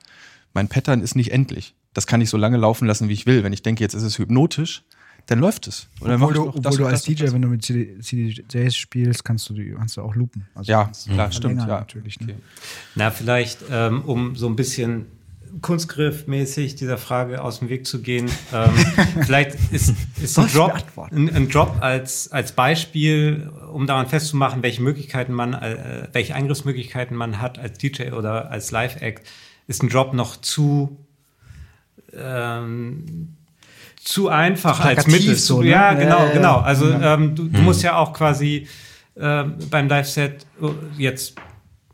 Mein 0.55 0.69
Pattern 0.69 1.03
ist 1.03 1.15
nicht 1.15 1.31
endlich. 1.31 1.75
Das 1.93 2.07
kann 2.07 2.23
ich 2.23 2.31
so 2.31 2.39
lange 2.39 2.57
laufen 2.57 2.87
lassen, 2.87 3.11
wie 3.11 3.15
ich 3.15 3.27
will. 3.27 3.45
Wenn 3.45 3.53
ich 3.53 3.61
denke, 3.61 3.85
jetzt 3.85 3.93
ist 3.93 4.03
es 4.03 4.19
hypnotisch, 4.19 4.83
dann 5.29 5.41
läuft 5.41 5.69
es. 5.69 5.89
Oder 6.01 6.15
obwohl 6.15 6.33
du, 6.33 6.49
obwohl 6.49 6.79
du 6.79 6.87
als 6.87 7.03
DJ, 7.03 7.25
wenn 7.33 7.43
du 7.43 7.49
mit 7.49 7.63
CDJs 7.63 8.75
spielst, 8.75 9.25
kannst 9.27 9.49
du, 9.51 9.55
die, 9.55 9.73
kannst 9.73 9.99
du 9.99 10.03
auch 10.03 10.15
loopen. 10.15 10.47
Also 10.55 10.73
ja, 10.73 10.91
klar, 11.07 11.31
stimmt. 11.33 11.61
Ja. 11.61 11.67
Natürlich, 11.67 12.19
ne? 12.21 12.33
okay. 12.33 12.37
Na, 12.95 13.11
vielleicht, 13.11 13.59
ähm, 13.71 14.03
um 14.07 14.37
so 14.37 14.49
ein 14.49 14.57
bisschen 14.57 15.05
kunstgriffmäßig 15.61 16.77
dieser 16.77 16.97
Frage 16.97 17.43
aus 17.43 17.59
dem 17.59 17.69
Weg 17.69 17.87
zu 17.87 18.01
gehen, 18.01 18.31
ähm, 18.55 18.71
vielleicht 19.27 19.55
ist, 19.71 19.95
ist 20.19 20.39
ein, 20.39 20.49
Drop, 20.49 20.83
ein, 21.11 21.29
ein, 21.29 21.49
Drop 21.51 21.77
als, 21.81 22.33
als 22.33 22.53
Beispiel, 22.53 23.51
um 23.71 23.87
daran 23.87 24.07
festzumachen, 24.07 24.63
welche 24.63 24.81
Möglichkeiten 24.81 25.35
man, 25.35 25.53
äh, 25.53 26.09
welche 26.13 26.35
Eingriffsmöglichkeiten 26.35 27.15
man 27.15 27.43
hat 27.43 27.59
als 27.59 27.77
DJ 27.77 28.13
oder 28.13 28.51
als 28.51 28.71
Live-Act, 28.71 29.27
ist 29.67 29.83
ein 29.83 29.91
Drop 29.91 30.15
noch 30.15 30.37
zu 30.37 30.97
ähm, 32.15 33.37
zu 34.03 34.29
einfach 34.29 34.81
als 34.81 35.07
Mittel. 35.07 35.35
So, 35.37 35.63
ne? 35.63 35.69
Ja, 35.69 35.95
genau, 35.95 36.27
ja, 36.27 36.33
genau. 36.33 36.59
Also 36.59 36.91
ähm, 36.91 37.35
du, 37.35 37.49
du, 37.49 37.61
musst 37.61 37.83
ja 37.83 37.97
auch 37.97 38.13
quasi 38.13 38.67
äh, 39.15 39.45
beim 39.71 39.89
Live-Set 39.89 40.47
äh, 40.63 40.67
jetzt 40.97 41.35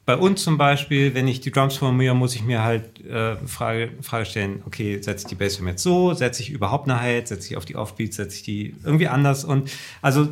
bei 0.06 0.16
uns 0.16 0.42
zum 0.42 0.58
Beispiel, 0.58 1.14
wenn 1.14 1.26
ich 1.26 1.40
die 1.40 1.50
Drums 1.50 1.76
formiere, 1.76 2.14
muss 2.14 2.34
ich 2.34 2.44
mir 2.44 2.62
halt 2.62 3.04
äh, 3.06 3.36
Frage, 3.46 3.90
Frage 4.02 4.26
stellen, 4.26 4.62
okay, 4.66 5.00
setze 5.00 5.24
ich 5.24 5.28
die 5.28 5.34
Bassdrum 5.34 5.68
jetzt 5.68 5.82
so, 5.82 6.12
setze 6.12 6.42
ich 6.42 6.50
überhaupt 6.50 6.88
eine 6.88 7.00
Hi-Hat, 7.00 7.28
setze 7.28 7.48
ich 7.48 7.56
auf 7.56 7.64
die 7.64 7.76
Offbeats, 7.76 8.16
setze 8.16 8.36
ich 8.36 8.42
die 8.42 8.76
irgendwie 8.84 9.08
anders 9.08 9.44
und 9.44 9.70
also 10.02 10.28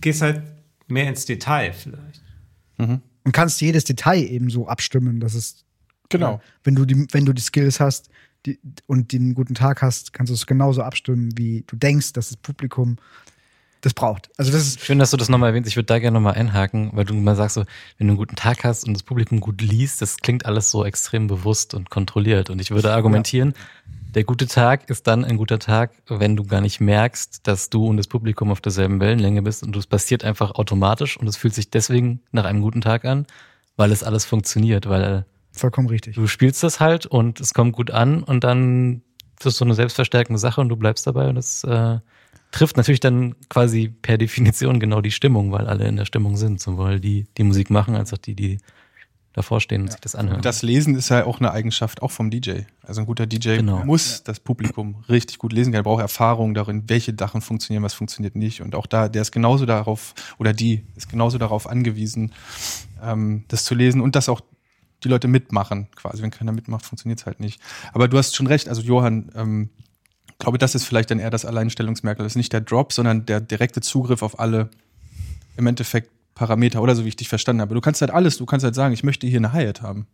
gehst 0.00 0.22
halt 0.22 0.42
mehr 0.88 1.08
ins 1.08 1.26
Detail 1.26 1.72
vielleicht. 1.74 2.22
Mhm. 2.78 3.02
Und 3.24 3.32
kannst 3.32 3.60
jedes 3.60 3.84
Detail 3.84 4.22
eben 4.22 4.48
so 4.48 4.66
abstimmen, 4.66 5.20
dass 5.20 5.34
es 5.34 5.64
genau, 6.08 6.32
ja, 6.32 6.40
wenn 6.64 6.74
du 6.74 6.86
die, 6.86 7.06
wenn 7.12 7.26
du 7.26 7.32
die 7.32 7.42
Skills 7.42 7.80
hast, 7.80 8.08
die, 8.46 8.58
und 8.86 9.12
den 9.12 9.34
guten 9.34 9.54
Tag 9.54 9.82
hast, 9.82 10.12
kannst 10.12 10.30
du 10.30 10.34
es 10.34 10.46
genauso 10.46 10.82
abstimmen, 10.82 11.30
wie 11.36 11.64
du 11.66 11.76
denkst, 11.76 12.12
dass 12.12 12.28
das 12.28 12.36
Publikum 12.36 12.96
das 13.82 13.94
braucht. 13.94 14.30
Also 14.38 14.52
das 14.52 14.62
ist 14.62 14.80
schön, 14.80 14.98
dass 15.00 15.10
du 15.10 15.16
das 15.16 15.28
nochmal 15.28 15.50
erwähnst. 15.50 15.68
Ich 15.68 15.76
würde 15.76 15.86
da 15.86 15.98
gerne 15.98 16.14
nochmal 16.14 16.34
einhaken, 16.34 16.90
weil 16.92 17.04
du 17.04 17.14
mal 17.14 17.34
sagst, 17.34 17.54
so, 17.54 17.64
wenn 17.98 18.06
du 18.06 18.12
einen 18.12 18.16
guten 18.16 18.36
Tag 18.36 18.64
hast 18.64 18.86
und 18.86 18.94
das 18.94 19.02
Publikum 19.02 19.40
gut 19.40 19.60
liest, 19.60 20.00
das 20.00 20.18
klingt 20.18 20.46
alles 20.46 20.70
so 20.70 20.84
extrem 20.84 21.26
bewusst 21.26 21.74
und 21.74 21.90
kontrolliert. 21.90 22.48
Und 22.48 22.60
ich 22.60 22.70
würde 22.70 22.92
argumentieren, 22.92 23.54
ja. 23.54 24.12
der 24.14 24.24
gute 24.24 24.46
Tag 24.46 24.88
ist 24.88 25.08
dann 25.08 25.24
ein 25.24 25.36
guter 25.36 25.58
Tag, 25.58 25.90
wenn 26.08 26.36
du 26.36 26.44
gar 26.44 26.60
nicht 26.60 26.80
merkst, 26.80 27.46
dass 27.46 27.70
du 27.70 27.88
und 27.88 27.96
das 27.96 28.06
Publikum 28.06 28.52
auf 28.52 28.60
derselben 28.60 29.00
Wellenlänge 29.00 29.42
bist 29.42 29.64
und 29.64 29.76
es 29.76 29.88
passiert 29.88 30.22
einfach 30.24 30.52
automatisch 30.52 31.16
und 31.16 31.26
es 31.26 31.36
fühlt 31.36 31.54
sich 31.54 31.68
deswegen 31.68 32.20
nach 32.30 32.44
einem 32.44 32.62
guten 32.62 32.82
Tag 32.82 33.04
an, 33.04 33.26
weil 33.76 33.90
es 33.90 34.04
alles 34.04 34.24
funktioniert, 34.24 34.88
weil 34.88 35.26
Vollkommen 35.52 35.88
richtig. 35.88 36.14
Du 36.14 36.26
spielst 36.26 36.62
das 36.62 36.80
halt 36.80 37.06
und 37.06 37.40
es 37.40 37.54
kommt 37.54 37.74
gut 37.74 37.90
an 37.90 38.22
und 38.22 38.44
dann 38.44 39.02
ist 39.38 39.46
es 39.46 39.56
so 39.56 39.64
eine 39.64 39.74
selbstverstärkende 39.74 40.38
Sache 40.38 40.60
und 40.60 40.68
du 40.68 40.76
bleibst 40.76 41.06
dabei 41.06 41.28
und 41.28 41.34
das 41.34 41.64
äh, 41.64 41.98
trifft 42.52 42.76
natürlich 42.76 43.00
dann 43.00 43.34
quasi 43.48 43.88
per 43.88 44.18
Definition 44.18 44.80
genau 44.80 45.00
die 45.00 45.10
Stimmung, 45.10 45.52
weil 45.52 45.66
alle 45.66 45.86
in 45.88 45.96
der 45.96 46.04
Stimmung 46.04 46.36
sind, 46.36 46.60
sowohl 46.60 47.00
die, 47.00 47.26
die 47.36 47.42
Musik 47.42 47.70
machen, 47.70 47.96
als 47.96 48.12
auch 48.12 48.18
die, 48.18 48.34
die 48.34 48.58
davor 49.32 49.60
stehen 49.60 49.82
und 49.82 49.86
ja. 49.88 49.92
sich 49.92 50.00
das 50.00 50.14
anhören. 50.14 50.42
Das 50.42 50.62
Lesen 50.62 50.94
ist 50.94 51.08
ja 51.08 51.24
auch 51.24 51.40
eine 51.40 51.52
Eigenschaft 51.52 52.02
auch 52.02 52.10
vom 52.10 52.30
DJ. 52.30 52.62
Also 52.82 53.00
ein 53.00 53.06
guter 53.06 53.26
DJ 53.26 53.56
genau. 53.56 53.84
muss 53.84 54.18
ja. 54.18 54.24
das 54.24 54.40
Publikum 54.40 55.04
richtig 55.08 55.38
gut 55.38 55.52
lesen. 55.52 55.72
Er 55.72 55.82
braucht 55.82 56.02
Erfahrung 56.02 56.54
darin, 56.54 56.84
welche 56.88 57.14
Sachen 57.18 57.40
funktionieren, 57.40 57.82
was 57.82 57.94
funktioniert 57.94 58.36
nicht. 58.36 58.60
Und 58.60 58.74
auch 58.74 58.86
da, 58.86 59.08
der 59.08 59.22
ist 59.22 59.32
genauso 59.32 59.64
darauf, 59.64 60.14
oder 60.38 60.52
die 60.52 60.84
ist 60.96 61.08
genauso 61.08 61.38
darauf 61.38 61.66
angewiesen, 61.66 62.32
ähm, 63.02 63.44
das 63.48 63.64
zu 63.64 63.74
lesen 63.74 64.00
und 64.02 64.16
das 64.16 64.28
auch 64.28 64.42
die 65.04 65.08
Leute 65.08 65.28
mitmachen 65.28 65.88
quasi. 65.96 66.22
Wenn 66.22 66.30
keiner 66.30 66.52
mitmacht, 66.52 66.84
funktioniert 66.84 67.20
es 67.20 67.26
halt 67.26 67.40
nicht. 67.40 67.60
Aber 67.92 68.08
du 68.08 68.18
hast 68.18 68.34
schon 68.34 68.46
recht, 68.46 68.68
also 68.68 68.82
Johann, 68.82 69.30
ähm, 69.34 69.70
glaube, 70.42 70.58
das 70.58 70.74
ist 70.74 70.84
vielleicht 70.84 71.10
dann 71.10 71.18
eher 71.18 71.30
das 71.30 71.44
Alleinstellungsmerkmal. 71.44 72.24
Das 72.24 72.32
ist 72.32 72.36
nicht 72.36 72.52
der 72.52 72.60
Drop, 72.60 72.92
sondern 72.92 73.26
der 73.26 73.40
direkte 73.40 73.80
Zugriff 73.80 74.22
auf 74.22 74.38
alle 74.38 74.70
im 75.56 75.66
Endeffekt 75.66 76.10
Parameter 76.34 76.82
oder 76.82 76.96
so, 76.96 77.04
wie 77.04 77.08
ich 77.08 77.16
dich 77.16 77.28
verstanden 77.28 77.60
habe. 77.60 77.74
Du 77.74 77.80
kannst 77.80 78.00
halt 78.00 78.10
alles, 78.10 78.38
du 78.38 78.46
kannst 78.46 78.64
halt 78.64 78.74
sagen, 78.74 78.92
ich 78.92 79.04
möchte 79.04 79.26
hier 79.26 79.38
eine 79.38 79.52
Hi-Hat 79.52 79.82
haben. 79.82 80.06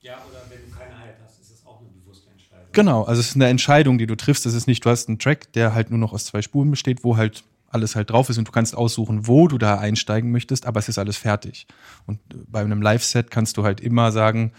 Ja, 0.00 0.14
oder 0.28 0.40
wenn 0.48 0.70
du 0.70 0.76
keine 0.76 0.98
Hi-Hat 0.98 1.16
hast, 1.24 1.40
ist 1.40 1.50
es 1.50 1.66
auch 1.66 1.80
eine 1.80 1.88
bewusste 1.88 2.30
Entscheidung. 2.30 2.68
Genau, 2.72 3.02
also 3.02 3.20
es 3.20 3.28
ist 3.28 3.34
eine 3.34 3.48
Entscheidung, 3.48 3.98
die 3.98 4.06
du 4.06 4.16
triffst. 4.16 4.46
Es 4.46 4.54
ist 4.54 4.66
nicht, 4.66 4.84
du 4.84 4.90
hast 4.90 5.08
einen 5.08 5.18
Track, 5.18 5.52
der 5.52 5.74
halt 5.74 5.90
nur 5.90 5.98
noch 5.98 6.12
aus 6.12 6.24
zwei 6.24 6.40
Spuren 6.42 6.70
besteht, 6.70 7.04
wo 7.04 7.16
halt 7.16 7.44
alles 7.70 7.96
halt 7.96 8.10
drauf 8.10 8.28
ist 8.28 8.38
und 8.38 8.48
du 8.48 8.52
kannst 8.52 8.76
aussuchen, 8.76 9.26
wo 9.26 9.48
du 9.48 9.56
da 9.56 9.78
einsteigen 9.78 10.30
möchtest, 10.30 10.66
aber 10.66 10.80
es 10.80 10.88
ist 10.88 10.98
alles 10.98 11.16
fertig. 11.16 11.66
Und 12.06 12.20
bei 12.48 12.60
einem 12.60 12.82
Live-Set 12.82 13.30
kannst 13.30 13.56
du 13.56 13.64
halt 13.64 13.80
immer 13.80 14.12
sagen, 14.12 14.52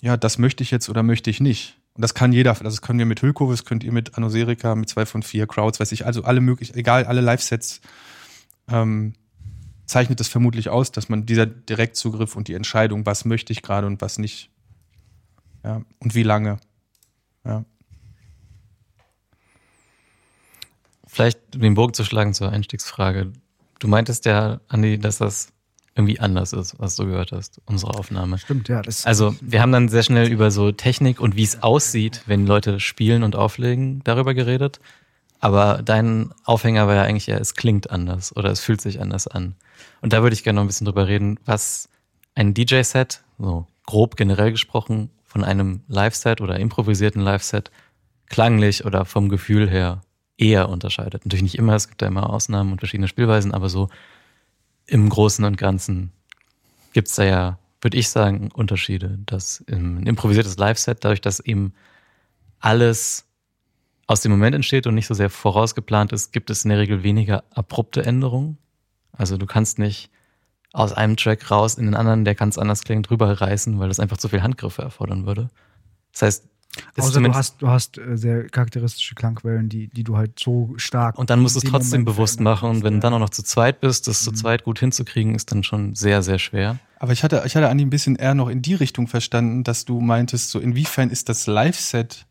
ja, 0.00 0.16
das 0.16 0.38
möchte 0.38 0.62
ich 0.62 0.70
jetzt 0.70 0.88
oder 0.88 1.02
möchte 1.02 1.28
ich 1.28 1.40
nicht. 1.40 1.78
Und 1.94 2.02
das 2.02 2.14
kann 2.14 2.32
jeder, 2.32 2.54
das 2.54 2.82
können 2.82 2.98
wir 2.98 3.06
mit 3.06 3.22
Hüllkurve, 3.22 3.52
das 3.52 3.64
könnt 3.64 3.82
ihr 3.82 3.92
mit 3.92 4.16
Anoserica, 4.16 4.74
mit 4.74 4.88
zwei 4.88 5.06
von 5.06 5.22
vier 5.22 5.46
Crowds, 5.46 5.80
weiß 5.80 5.92
ich, 5.92 6.06
also 6.06 6.22
alle 6.22 6.40
möglich, 6.40 6.74
egal, 6.74 7.04
alle 7.04 7.20
Live-Sets 7.20 7.80
ähm, 8.68 9.14
zeichnet 9.86 10.20
das 10.20 10.28
vermutlich 10.28 10.68
aus, 10.68 10.92
dass 10.92 11.08
man 11.08 11.26
dieser 11.26 11.46
Direktzugriff 11.46 12.36
und 12.36 12.48
die 12.48 12.54
Entscheidung, 12.54 13.06
was 13.06 13.24
möchte 13.24 13.52
ich 13.52 13.62
gerade 13.62 13.86
und 13.86 14.00
was 14.02 14.18
nicht, 14.18 14.50
ja, 15.64 15.82
und 15.98 16.14
wie 16.14 16.22
lange, 16.22 16.58
ja. 17.44 17.64
Vielleicht 21.16 21.38
den 21.54 21.72
Bogen 21.72 21.94
zu 21.94 22.04
schlagen 22.04 22.34
zur 22.34 22.50
Einstiegsfrage. 22.50 23.32
Du 23.78 23.88
meintest 23.88 24.26
ja, 24.26 24.60
Andi, 24.68 24.98
dass 24.98 25.16
das 25.16 25.48
irgendwie 25.94 26.20
anders 26.20 26.52
ist, 26.52 26.78
was 26.78 26.94
du 26.96 27.06
gehört 27.06 27.32
hast, 27.32 27.58
unsere 27.64 27.94
Aufnahme. 27.94 28.36
Stimmt, 28.36 28.68
ja. 28.68 28.82
Das 28.82 29.06
also 29.06 29.34
wir 29.40 29.62
haben 29.62 29.72
dann 29.72 29.88
sehr 29.88 30.02
schnell 30.02 30.30
über 30.30 30.50
so 30.50 30.72
Technik 30.72 31.18
und 31.18 31.34
wie 31.34 31.42
es 31.42 31.62
aussieht, 31.62 32.20
wenn 32.26 32.46
Leute 32.46 32.80
spielen 32.80 33.22
und 33.22 33.34
auflegen, 33.34 34.02
darüber 34.04 34.34
geredet. 34.34 34.78
Aber 35.40 35.80
dein 35.82 36.34
Aufhänger 36.44 36.86
war 36.86 36.96
ja 36.96 37.02
eigentlich 37.04 37.28
eher, 37.28 37.40
es 37.40 37.54
klingt 37.54 37.90
anders 37.90 38.36
oder 38.36 38.50
es 38.50 38.60
fühlt 38.60 38.82
sich 38.82 39.00
anders 39.00 39.26
an. 39.26 39.54
Und 40.02 40.12
da 40.12 40.22
würde 40.22 40.34
ich 40.34 40.44
gerne 40.44 40.56
noch 40.56 40.64
ein 40.64 40.66
bisschen 40.66 40.84
drüber 40.84 41.08
reden, 41.08 41.40
was 41.46 41.88
ein 42.34 42.52
DJ-Set, 42.52 43.22
so 43.38 43.66
grob 43.86 44.16
generell 44.16 44.50
gesprochen, 44.50 45.08
von 45.24 45.44
einem 45.44 45.80
Live-Set 45.88 46.42
oder 46.42 46.60
improvisierten 46.60 47.22
Live-Set 47.22 47.70
klanglich 48.28 48.84
oder 48.84 49.06
vom 49.06 49.30
Gefühl 49.30 49.70
her 49.70 50.02
eher 50.38 50.68
unterscheidet. 50.68 51.24
Natürlich 51.24 51.42
nicht 51.42 51.58
immer, 51.58 51.74
es 51.74 51.88
gibt 51.88 52.02
da 52.02 52.06
immer 52.06 52.30
Ausnahmen 52.30 52.72
und 52.72 52.78
verschiedene 52.78 53.08
Spielweisen, 53.08 53.52
aber 53.52 53.68
so 53.68 53.88
im 54.86 55.08
Großen 55.08 55.44
und 55.44 55.56
Ganzen 55.56 56.12
gibt 56.92 57.08
es 57.08 57.14
da 57.14 57.24
ja, 57.24 57.58
würde 57.80 57.96
ich 57.96 58.08
sagen, 58.08 58.50
Unterschiede. 58.52 59.18
Dass 59.26 59.64
ein 59.70 60.06
improvisiertes 60.06 60.56
Live-Set, 60.56 61.04
dadurch, 61.04 61.20
dass 61.20 61.40
eben 61.40 61.74
alles 62.60 63.26
aus 64.06 64.20
dem 64.20 64.30
Moment 64.30 64.54
entsteht 64.54 64.86
und 64.86 64.94
nicht 64.94 65.06
so 65.06 65.14
sehr 65.14 65.30
vorausgeplant 65.30 66.12
ist, 66.12 66.32
gibt 66.32 66.50
es 66.50 66.64
in 66.64 66.70
der 66.70 66.78
Regel 66.78 67.02
weniger 67.02 67.44
abrupte 67.50 68.04
Änderungen. 68.04 68.58
Also 69.12 69.36
du 69.36 69.46
kannst 69.46 69.78
nicht 69.78 70.10
aus 70.72 70.92
einem 70.92 71.16
Track 71.16 71.50
raus 71.50 71.76
in 71.76 71.86
den 71.86 71.94
anderen, 71.94 72.24
der 72.24 72.34
ganz 72.34 72.58
anders 72.58 72.82
klingt, 72.82 73.08
drüber 73.08 73.40
reißen, 73.40 73.78
weil 73.78 73.88
das 73.88 73.98
einfach 73.98 74.18
zu 74.18 74.28
viel 74.28 74.42
Handgriffe 74.42 74.82
erfordern 74.82 75.26
würde. 75.26 75.48
Das 76.12 76.22
heißt, 76.22 76.48
Außer 76.98 77.20
du 77.20 77.34
hast, 77.34 77.62
du 77.62 77.68
hast 77.68 77.98
äh, 77.98 78.16
sehr 78.16 78.48
charakteristische 78.48 79.14
Klangquellen, 79.14 79.68
die, 79.68 79.88
die 79.88 80.04
du 80.04 80.16
halt 80.16 80.38
so 80.38 80.74
stark. 80.76 81.18
Und 81.18 81.30
dann 81.30 81.40
musst 81.40 81.56
du 81.56 81.60
es 81.60 81.70
trotzdem 81.70 82.02
Moment 82.02 82.16
bewusst 82.16 82.40
machen. 82.40 82.70
Und 82.70 82.84
wenn 82.84 82.94
du 82.94 83.00
dann 83.00 83.14
auch 83.14 83.18
noch 83.18 83.30
zu 83.30 83.42
zweit 83.42 83.80
bist, 83.80 84.08
das 84.08 84.20
mhm. 84.20 84.24
zu 84.24 84.32
zweit 84.32 84.64
gut 84.64 84.78
hinzukriegen, 84.78 85.34
ist 85.34 85.52
dann 85.52 85.62
schon 85.62 85.94
sehr, 85.94 86.22
sehr 86.22 86.38
schwer. 86.38 86.78
Aber 86.98 87.12
ich 87.12 87.22
hatte, 87.22 87.42
ich 87.44 87.56
hatte 87.56 87.68
Andi 87.68 87.84
ein 87.84 87.90
bisschen 87.90 88.16
eher 88.16 88.34
noch 88.34 88.48
in 88.48 88.62
die 88.62 88.74
Richtung 88.74 89.06
verstanden, 89.06 89.64
dass 89.64 89.84
du 89.84 90.00
meintest, 90.00 90.50
so 90.50 90.58
inwiefern 90.58 91.10
ist 91.10 91.28
das 91.28 91.46
Live-Set 91.46 92.26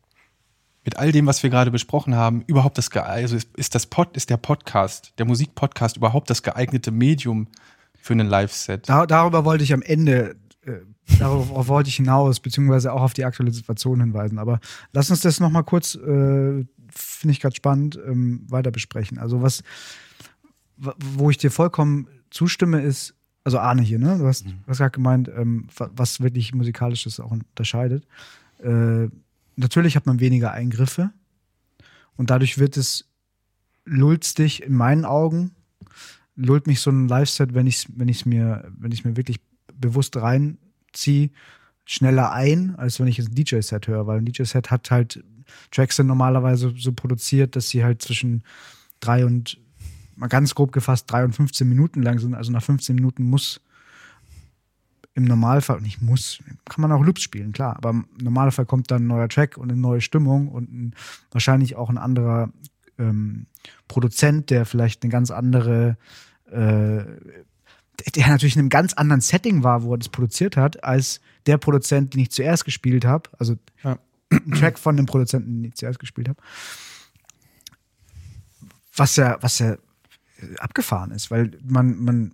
mit 0.86 0.96
all 0.96 1.10
dem, 1.10 1.26
was 1.26 1.42
wir 1.42 1.50
gerade 1.50 1.72
besprochen 1.72 2.14
haben, 2.14 2.42
überhaupt 2.46 2.78
das 2.78 2.90
also 2.92 3.36
ist, 3.36 3.48
ist 3.56 3.74
das 3.74 3.86
Pod, 3.86 4.16
ist 4.16 4.30
der 4.30 4.36
Podcast, 4.36 5.12
der 5.18 5.26
Musikpodcast 5.26 5.96
überhaupt 5.96 6.30
das 6.30 6.44
geeignete 6.44 6.92
Medium 6.92 7.48
für 8.00 8.12
einen 8.12 8.28
Live-Set? 8.28 8.88
Da, 8.88 9.04
darüber 9.04 9.44
wollte 9.44 9.64
ich 9.64 9.72
am 9.72 9.82
Ende 9.82 10.36
äh, 10.64 10.78
darauf 11.18 11.50
wollte 11.68 11.88
ich 11.88 11.96
hinaus, 11.96 12.40
beziehungsweise 12.40 12.92
auch 12.92 13.02
auf 13.02 13.14
die 13.14 13.24
aktuelle 13.24 13.52
Situation 13.52 14.00
hinweisen. 14.00 14.38
Aber 14.38 14.60
lass 14.92 15.10
uns 15.10 15.20
das 15.20 15.40
nochmal 15.40 15.64
kurz, 15.64 15.94
äh, 15.94 16.64
finde 16.90 17.30
ich 17.30 17.40
gerade 17.40 17.56
spannend, 17.56 17.98
ähm, 18.06 18.44
weiter 18.48 18.70
besprechen. 18.70 19.18
Also 19.18 19.42
was, 19.42 19.62
wo 20.76 21.30
ich 21.30 21.38
dir 21.38 21.50
vollkommen 21.50 22.08
zustimme, 22.30 22.80
ist, 22.82 23.14
also 23.44 23.58
Arne 23.58 23.82
hier, 23.82 23.98
ne? 23.98 24.18
Du 24.18 24.26
hast, 24.26 24.46
mhm. 24.46 24.58
hast 24.66 24.78
gerade 24.78 24.90
gemeint, 24.90 25.28
ähm, 25.28 25.68
was 25.76 26.20
wirklich 26.20 26.52
musikalisches 26.52 27.20
auch 27.20 27.30
unterscheidet. 27.30 28.06
Äh, 28.62 29.08
natürlich 29.54 29.96
hat 29.96 30.06
man 30.06 30.20
weniger 30.20 30.52
Eingriffe 30.52 31.10
und 32.16 32.30
dadurch 32.30 32.58
wird 32.58 32.76
es 32.76 33.08
lullt 33.84 34.36
dich 34.38 34.64
in 34.64 34.74
meinen 34.74 35.04
Augen, 35.04 35.52
lullt 36.34 36.66
mich 36.66 36.80
so 36.80 36.90
ein 36.90 37.08
Live-Set, 37.08 37.54
wenn 37.54 37.66
ich 37.66 37.76
es 37.76 37.86
wenn 37.94 38.12
mir, 38.24 38.68
wenn 38.76 38.92
ich 38.92 39.04
mir 39.04 39.16
wirklich 39.16 39.40
bewusst 39.74 40.16
reinziehe, 40.96 41.30
schneller 41.84 42.32
ein, 42.32 42.74
als 42.76 42.98
wenn 42.98 43.06
ich 43.06 43.18
ein 43.18 43.34
DJ-Set 43.34 43.86
höre, 43.86 44.06
weil 44.06 44.18
ein 44.18 44.24
DJ-Set 44.24 44.70
hat 44.70 44.90
halt 44.90 45.22
Tracks 45.70 45.96
sind 45.96 46.08
normalerweise 46.08 46.74
so 46.76 46.92
produziert, 46.92 47.54
dass 47.54 47.68
sie 47.68 47.84
halt 47.84 48.02
zwischen 48.02 48.42
drei 48.98 49.24
und, 49.24 49.58
mal 50.16 50.26
ganz 50.26 50.54
grob 50.54 50.72
gefasst, 50.72 51.10
drei 51.10 51.24
und 51.24 51.34
15 51.36 51.68
Minuten 51.68 52.02
lang 52.02 52.18
sind. 52.18 52.34
Also 52.34 52.50
nach 52.50 52.62
15 52.62 52.96
Minuten 52.96 53.22
muss 53.22 53.60
im 55.14 55.24
Normalfall, 55.24 55.80
nicht 55.80 56.02
muss, 56.02 56.40
kann 56.68 56.82
man 56.82 56.92
auch 56.92 57.02
Loops 57.02 57.22
spielen, 57.22 57.52
klar, 57.52 57.76
aber 57.76 57.90
im 57.90 58.06
Normalfall 58.20 58.66
kommt 58.66 58.90
dann 58.90 59.04
ein 59.04 59.06
neuer 59.06 59.28
Track 59.28 59.56
und 59.56 59.70
eine 59.70 59.80
neue 59.80 60.00
Stimmung 60.02 60.48
und 60.48 60.70
ein, 60.70 60.94
wahrscheinlich 61.30 61.76
auch 61.76 61.88
ein 61.88 61.96
anderer 61.96 62.50
ähm, 62.98 63.46
Produzent, 63.88 64.50
der 64.50 64.66
vielleicht 64.66 65.02
eine 65.02 65.10
ganz 65.10 65.30
andere 65.30 65.96
äh, 66.50 67.04
der 68.14 68.28
natürlich 68.28 68.56
in 68.56 68.60
einem 68.60 68.68
ganz 68.68 68.92
anderen 68.94 69.20
Setting 69.20 69.62
war, 69.62 69.82
wo 69.82 69.94
er 69.94 69.98
das 69.98 70.08
produziert 70.08 70.56
hat, 70.56 70.82
als 70.84 71.20
der 71.46 71.58
Produzent, 71.58 72.14
den 72.14 72.22
ich 72.22 72.30
zuerst 72.30 72.64
gespielt 72.64 73.04
habe. 73.04 73.30
Also 73.38 73.56
ja. 73.82 73.98
ein 74.30 74.52
Track 74.52 74.78
von 74.78 74.96
dem 74.96 75.06
Produzenten, 75.06 75.62
den 75.62 75.64
ich 75.70 75.74
zuerst 75.74 75.98
gespielt 75.98 76.28
habe. 76.28 76.40
Was 78.94 79.16
ja, 79.16 79.38
was 79.40 79.58
ja 79.58 79.76
abgefahren 80.58 81.10
ist, 81.10 81.30
weil 81.30 81.52
man, 81.64 82.02
man 82.02 82.32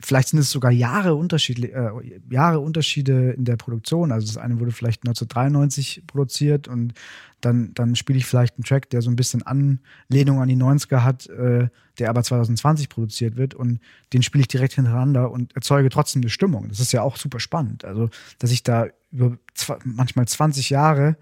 vielleicht 0.00 0.28
sind 0.28 0.38
es 0.38 0.50
sogar 0.50 0.70
Jahre, 0.70 1.14
Unterschied, 1.14 1.62
äh, 1.62 1.90
Jahre 2.30 2.60
Unterschiede 2.60 3.30
in 3.30 3.44
der 3.44 3.56
Produktion. 3.56 4.12
Also 4.12 4.26
das 4.26 4.36
eine 4.36 4.58
wurde 4.58 4.72
vielleicht 4.72 5.02
1993 5.06 6.04
produziert 6.06 6.68
und 6.68 6.94
dann, 7.40 7.74
dann 7.74 7.94
spiele 7.94 8.18
ich 8.18 8.26
vielleicht 8.26 8.56
einen 8.56 8.64
Track, 8.64 8.90
der 8.90 9.02
so 9.02 9.10
ein 9.10 9.16
bisschen 9.16 9.42
Anlehnung 9.42 10.40
an 10.40 10.48
die 10.48 10.56
90er 10.56 11.02
hat, 11.02 11.26
äh, 11.28 11.68
der 11.98 12.10
aber 12.10 12.22
2020 12.22 12.88
produziert 12.88 13.36
wird 13.36 13.54
und 13.54 13.80
den 14.12 14.22
spiele 14.22 14.42
ich 14.42 14.48
direkt 14.48 14.74
hintereinander 14.74 15.30
und 15.30 15.54
erzeuge 15.54 15.90
trotzdem 15.90 16.22
eine 16.22 16.30
Stimmung. 16.30 16.68
Das 16.68 16.80
ist 16.80 16.92
ja 16.92 17.02
auch 17.02 17.16
super 17.16 17.40
spannend. 17.40 17.84
Also, 17.84 18.10
dass 18.38 18.50
ich 18.50 18.62
da 18.62 18.86
über 19.12 19.36
manchmal 19.84 20.26
20 20.26 20.70
Jahre 20.70 21.16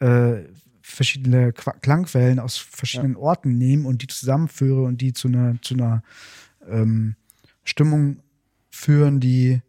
äh, 0.00 0.42
verschiedene 0.82 1.52
Klangwellen 1.52 2.38
aus 2.38 2.56
verschiedenen 2.56 3.14
ja. 3.14 3.20
Orten 3.20 3.56
nehme 3.56 3.86
und 3.86 4.02
die 4.02 4.08
zusammenführe 4.08 4.82
und 4.82 5.00
die 5.00 5.12
zu 5.12 5.28
einer, 5.28 5.56
zu 5.62 5.74
einer 5.74 6.02
ähm, 6.68 7.14
Stimmung 7.70 8.22
führen, 8.68 9.20
die 9.20 9.62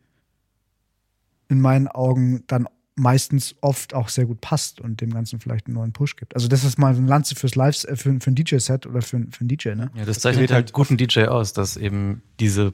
in 1.48 1.62
meinen 1.62 1.88
Augen 1.88 2.44
dann 2.48 2.68
meistens 2.96 3.56
oft 3.62 3.94
auch 3.94 4.10
sehr 4.10 4.26
gut 4.26 4.42
passt 4.42 4.82
und 4.82 5.02
dem 5.02 5.14
Ganzen 5.14 5.40
vielleicht 5.40 5.68
einen 5.68 5.76
neuen 5.76 5.94
Push 5.94 6.16
gibt. 6.18 6.36
Also 6.36 6.48
das 6.48 6.64
ist 6.64 6.78
mal 6.78 6.94
ein 6.94 7.08
Lanze 7.08 7.36
fürs 7.36 7.56
Live, 7.56 7.84
äh, 7.86 7.96
für, 7.96 8.20
für 8.20 8.32
ein 8.32 8.36
DJ-Set 8.36 8.86
oder 8.86 9.02
für, 9.02 9.20
für 9.32 9.42
einen 9.42 9.48
DJ, 9.48 9.70
ne? 9.70 9.92
Ja, 9.96 10.06
das 10.06 10.20
zeichnet 10.20 10.52
halt 10.52 10.74
guten 10.74 10.98
DJ 10.98 11.26
aus, 11.26 11.54
dass 11.54 11.78
eben 11.78 12.22
diese 12.40 12.74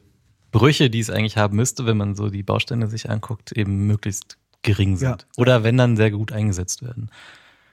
Brüche, 0.51 0.89
die 0.89 0.99
es 0.99 1.09
eigentlich 1.09 1.37
haben 1.37 1.55
müsste, 1.55 1.85
wenn 1.85 1.97
man 1.97 2.15
so 2.15 2.29
die 2.29 2.43
Bausteine 2.43 2.87
sich 2.87 3.09
anguckt, 3.09 3.51
eben 3.51 3.85
möglichst 3.85 4.37
gering 4.63 4.97
sind. 4.97 5.21
Ja. 5.21 5.27
Oder 5.37 5.63
wenn 5.63 5.77
dann 5.77 5.97
sehr 5.97 6.11
gut 6.11 6.31
eingesetzt 6.31 6.81
werden. 6.81 7.09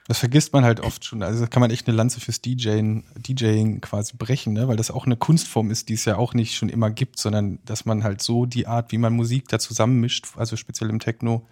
Das 0.07 0.19
vergisst 0.19 0.53
man 0.53 0.65
halt 0.65 0.81
oft 0.81 1.05
schon. 1.05 1.23
Also 1.23 1.47
kann 1.47 1.61
man 1.61 1.71
echt 1.71 1.89
eine 1.89 1.97
Lanze 1.97 2.21
fürs 2.21 2.43
DJing, 2.43 3.05
DJing 3.17 3.81
quasi 3.81 4.15
brechen, 4.19 4.53
ne? 4.53 4.69
weil 4.69 4.77
das 4.77 4.91
auch 4.91 5.07
eine 5.07 5.17
Kunstform 5.17 5.71
ist, 5.71 5.89
die 5.89 5.95
es 5.95 6.05
ja 6.05 6.17
auch 6.17 6.35
nicht 6.35 6.57
schon 6.57 6.69
immer 6.69 6.91
gibt, 6.91 7.19
sondern 7.19 7.59
dass 7.65 7.87
man 7.87 8.05
halt 8.05 8.21
so 8.21 8.45
die 8.45 8.67
Art, 8.67 8.93
wie 8.93 8.99
man 8.99 9.15
Musik 9.15 9.49
da 9.49 9.59
zusammenmischt, 9.59 10.27
also 10.37 10.57
speziell 10.57 10.91
im 10.91 11.01
Techno, 11.01 11.47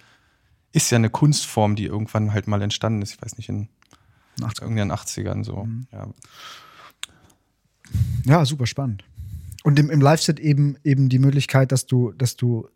ist 0.73 0.91
ja 0.91 0.97
eine 0.97 1.09
Kunstform, 1.09 1.77
die 1.77 1.87
irgendwann 1.87 2.35
halt 2.35 2.47
mal 2.47 2.61
entstanden 2.61 3.01
ist. 3.01 3.15
Ich 3.15 3.23
weiß 3.23 3.39
nicht, 3.39 3.49
in 3.49 3.69
80, 4.43 4.69
in 4.69 4.77
den 4.77 4.93
80ern 4.93 5.45
so. 5.45 5.65
Mhm. 5.65 5.87
Ja. 5.91 6.09
ja, 8.25 8.45
super 8.45 8.67
spannend. 8.67 9.05
Und 9.63 9.79
im, 9.79 9.91
im 9.91 10.01
Live-Set 10.01 10.41
eben, 10.41 10.77
eben 10.85 11.09
die 11.09 11.19
Möglichkeit, 11.19 11.73
dass 11.73 11.87
du, 11.87 12.13
dass 12.13 12.37
du 12.37 12.69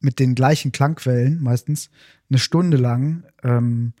mit 0.00 0.18
den 0.18 0.34
gleichen 0.34 0.72
Klangquellen 0.72 1.42
meistens 1.42 1.90
eine 2.30 2.38
Stunde 2.38 2.76
lang 2.76 3.24
ähm, 3.42 3.92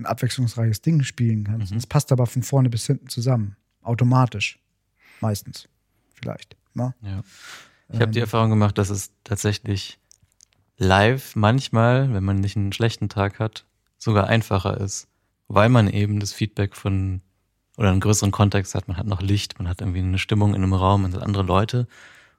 ein 0.00 0.06
abwechslungsreiches 0.06 0.80
Ding 0.80 1.02
spielen 1.02 1.44
kannst. 1.44 1.70
Mhm. 1.70 1.76
Das 1.76 1.86
passt 1.86 2.10
aber 2.12 2.26
von 2.26 2.42
vorne 2.42 2.70
bis 2.70 2.86
hinten 2.86 3.08
zusammen. 3.08 3.56
Automatisch. 3.82 4.58
Meistens. 5.20 5.68
Vielleicht. 6.14 6.56
Ne? 6.74 6.94
Ja. 7.02 7.22
Ich 7.88 7.96
ähm, 7.96 8.00
habe 8.00 8.12
die 8.12 8.20
Erfahrung 8.20 8.50
gemacht, 8.50 8.78
dass 8.78 8.90
es 8.90 9.10
tatsächlich 9.24 9.98
live 10.76 11.36
manchmal, 11.36 12.12
wenn 12.12 12.24
man 12.24 12.40
nicht 12.40 12.56
einen 12.56 12.72
schlechten 12.72 13.08
Tag 13.08 13.38
hat, 13.38 13.66
sogar 13.98 14.28
einfacher 14.28 14.78
ist, 14.80 15.08
weil 15.48 15.68
man 15.68 15.88
eben 15.88 16.20
das 16.20 16.32
Feedback 16.32 16.74
von 16.74 17.20
oder 17.76 17.90
einen 17.90 18.00
größeren 18.00 18.30
Kontext 18.30 18.74
hat. 18.74 18.88
Man 18.88 18.96
hat 18.96 19.06
noch 19.06 19.22
Licht, 19.22 19.58
man 19.58 19.68
hat 19.68 19.80
irgendwie 19.80 20.00
eine 20.00 20.18
Stimmung 20.18 20.54
in 20.54 20.62
einem 20.62 20.74
Raum, 20.74 21.02
man 21.02 21.14
hat 21.14 21.22
andere 21.22 21.42
Leute. 21.42 21.86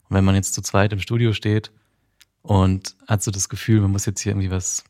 Und 0.08 0.16
wenn 0.16 0.24
man 0.24 0.36
jetzt 0.36 0.54
zu 0.54 0.62
zweit 0.62 0.94
im 0.94 1.00
Studio 1.00 1.34
steht 1.34 1.72
und 2.42 2.96
hat 3.08 3.24
so 3.24 3.32
das 3.32 3.50
Gefühl, 3.50 3.82
man 3.82 3.92
muss 3.92 4.06
jetzt 4.06 4.22
hier 4.22 4.34
irgendwie 4.34 4.52
was, 4.52 4.84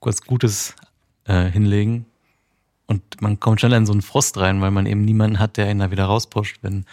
was 0.00 0.22
Gutes 0.22 0.74
äh, 1.24 1.44
hinlegen. 1.44 2.06
Und 2.86 3.20
man 3.20 3.40
kommt 3.40 3.60
schnell 3.60 3.72
in 3.72 3.86
so 3.86 3.92
einen 3.92 4.02
Frust 4.02 4.36
rein, 4.38 4.60
weil 4.60 4.70
man 4.70 4.86
eben 4.86 5.04
niemanden 5.04 5.38
hat, 5.38 5.56
der 5.56 5.70
ihn 5.70 5.78
da 5.78 5.90
wieder 5.90 6.04
rauspusht. 6.04 6.58
Wenn, 6.62 6.72
wenn 6.72 6.84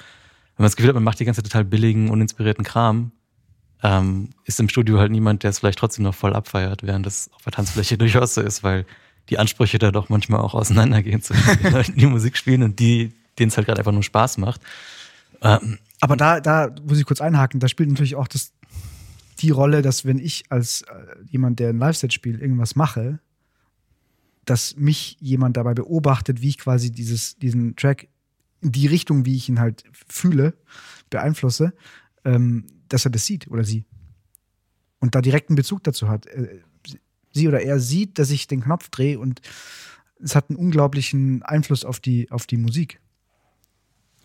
man 0.58 0.66
das 0.66 0.76
Gefühl 0.76 0.90
hat, 0.90 0.96
man 0.96 1.04
macht 1.04 1.20
die 1.20 1.26
ganze 1.26 1.44
total 1.44 1.66
billigen, 1.66 2.10
uninspirierten 2.10 2.64
Kram, 2.64 3.12
ähm, 3.84 4.30
ist 4.46 4.60
im 4.60 4.70
Studio 4.70 5.00
halt 5.00 5.12
niemand, 5.12 5.44
der 5.44 5.50
es 5.50 5.60
vielleicht 5.60 5.80
trotzdem 5.80 6.04
noch 6.04 6.16
voll 6.16 6.34
abfeiert, 6.34 6.84
während 6.84 7.06
das 7.06 7.30
auf 7.34 7.44
der 7.44 7.54
Tanzfläche 7.54 7.98
durchaus 8.00 8.34
so 8.34 8.42
ist, 8.42 8.64
weil 8.64 8.86
die 9.30 9.38
Ansprüche 9.38 9.78
da 9.78 9.92
doch 9.92 10.10
manchmal 10.10 10.42
auch 10.42 10.54
auseinandergehen 10.54 11.22
zwischen 11.22 11.62
den 11.62 11.74
Leuten, 11.74 11.98
die 11.98 12.06
Musik 12.06 12.38
spielen 12.38 12.64
und 12.64 12.80
die, 12.80 13.14
denen 13.38 13.50
es 13.50 13.58
halt 13.58 13.68
gerade 13.68 13.80
einfach 13.80 13.92
nur 13.92 14.04
Spaß 14.04 14.38
macht. 14.38 14.62
Ähm, 15.42 15.80
aber 16.02 16.16
da, 16.16 16.40
da 16.40 16.74
muss 16.88 17.00
ich 17.00 17.06
kurz 17.06 17.22
einhaken, 17.22 17.60
da 17.60 17.68
spielt 17.68 17.90
natürlich 17.90 18.16
auch 18.16 18.28
das, 18.28 18.52
die 19.40 19.52
Rolle, 19.52 19.82
dass 19.82 20.06
wenn 20.06 20.20
ich 20.20 20.46
als 20.50 20.82
äh, 20.84 20.86
jemand, 21.30 21.60
der 21.60 21.70
ein 21.70 21.78
Live-Set 21.78 22.14
spielt, 22.14 22.42
irgendwas 22.42 22.76
mache, 22.76 23.20
dass 24.46 24.76
mich 24.76 25.18
jemand 25.20 25.58
dabei 25.58 25.74
beobachtet, 25.74 26.42
wie 26.42 26.50
ich 26.50 26.58
quasi 26.58 26.92
dieses, 26.92 27.36
diesen 27.38 27.76
Track 27.76 28.08
in 28.62 28.72
die 28.72 28.88
Richtung, 28.88 29.26
wie 29.26 29.36
ich 29.36 29.48
ihn 29.50 29.60
halt 29.60 29.84
fühle, 30.08 30.54
beeinflusse, 31.10 31.74
ähm, 32.26 32.66
dass 32.88 33.06
er 33.06 33.12
das 33.12 33.26
sieht 33.26 33.48
oder 33.50 33.64
sie. 33.64 33.86
Und 35.00 35.16
da 35.16 35.22
direkten 35.22 35.56
Bezug 35.56 35.84
dazu 35.84 36.10
hat. 36.10 36.26
Äh, 36.28 36.60
sie 37.34 37.48
oder 37.48 37.62
er 37.62 37.80
sieht, 37.80 38.20
dass 38.20 38.32
ich 38.32 38.48
den 38.48 38.62
Knopf 38.62 38.90
drehe 38.90 39.20
und 39.20 39.42
es 40.22 40.36
hat 40.36 40.50
einen 40.50 40.58
unglaublichen 40.58 41.44
Einfluss 41.44 41.86
auf 41.86 42.00
die, 42.00 42.30
auf 42.32 42.46
die 42.48 42.58
Musik. 42.58 43.00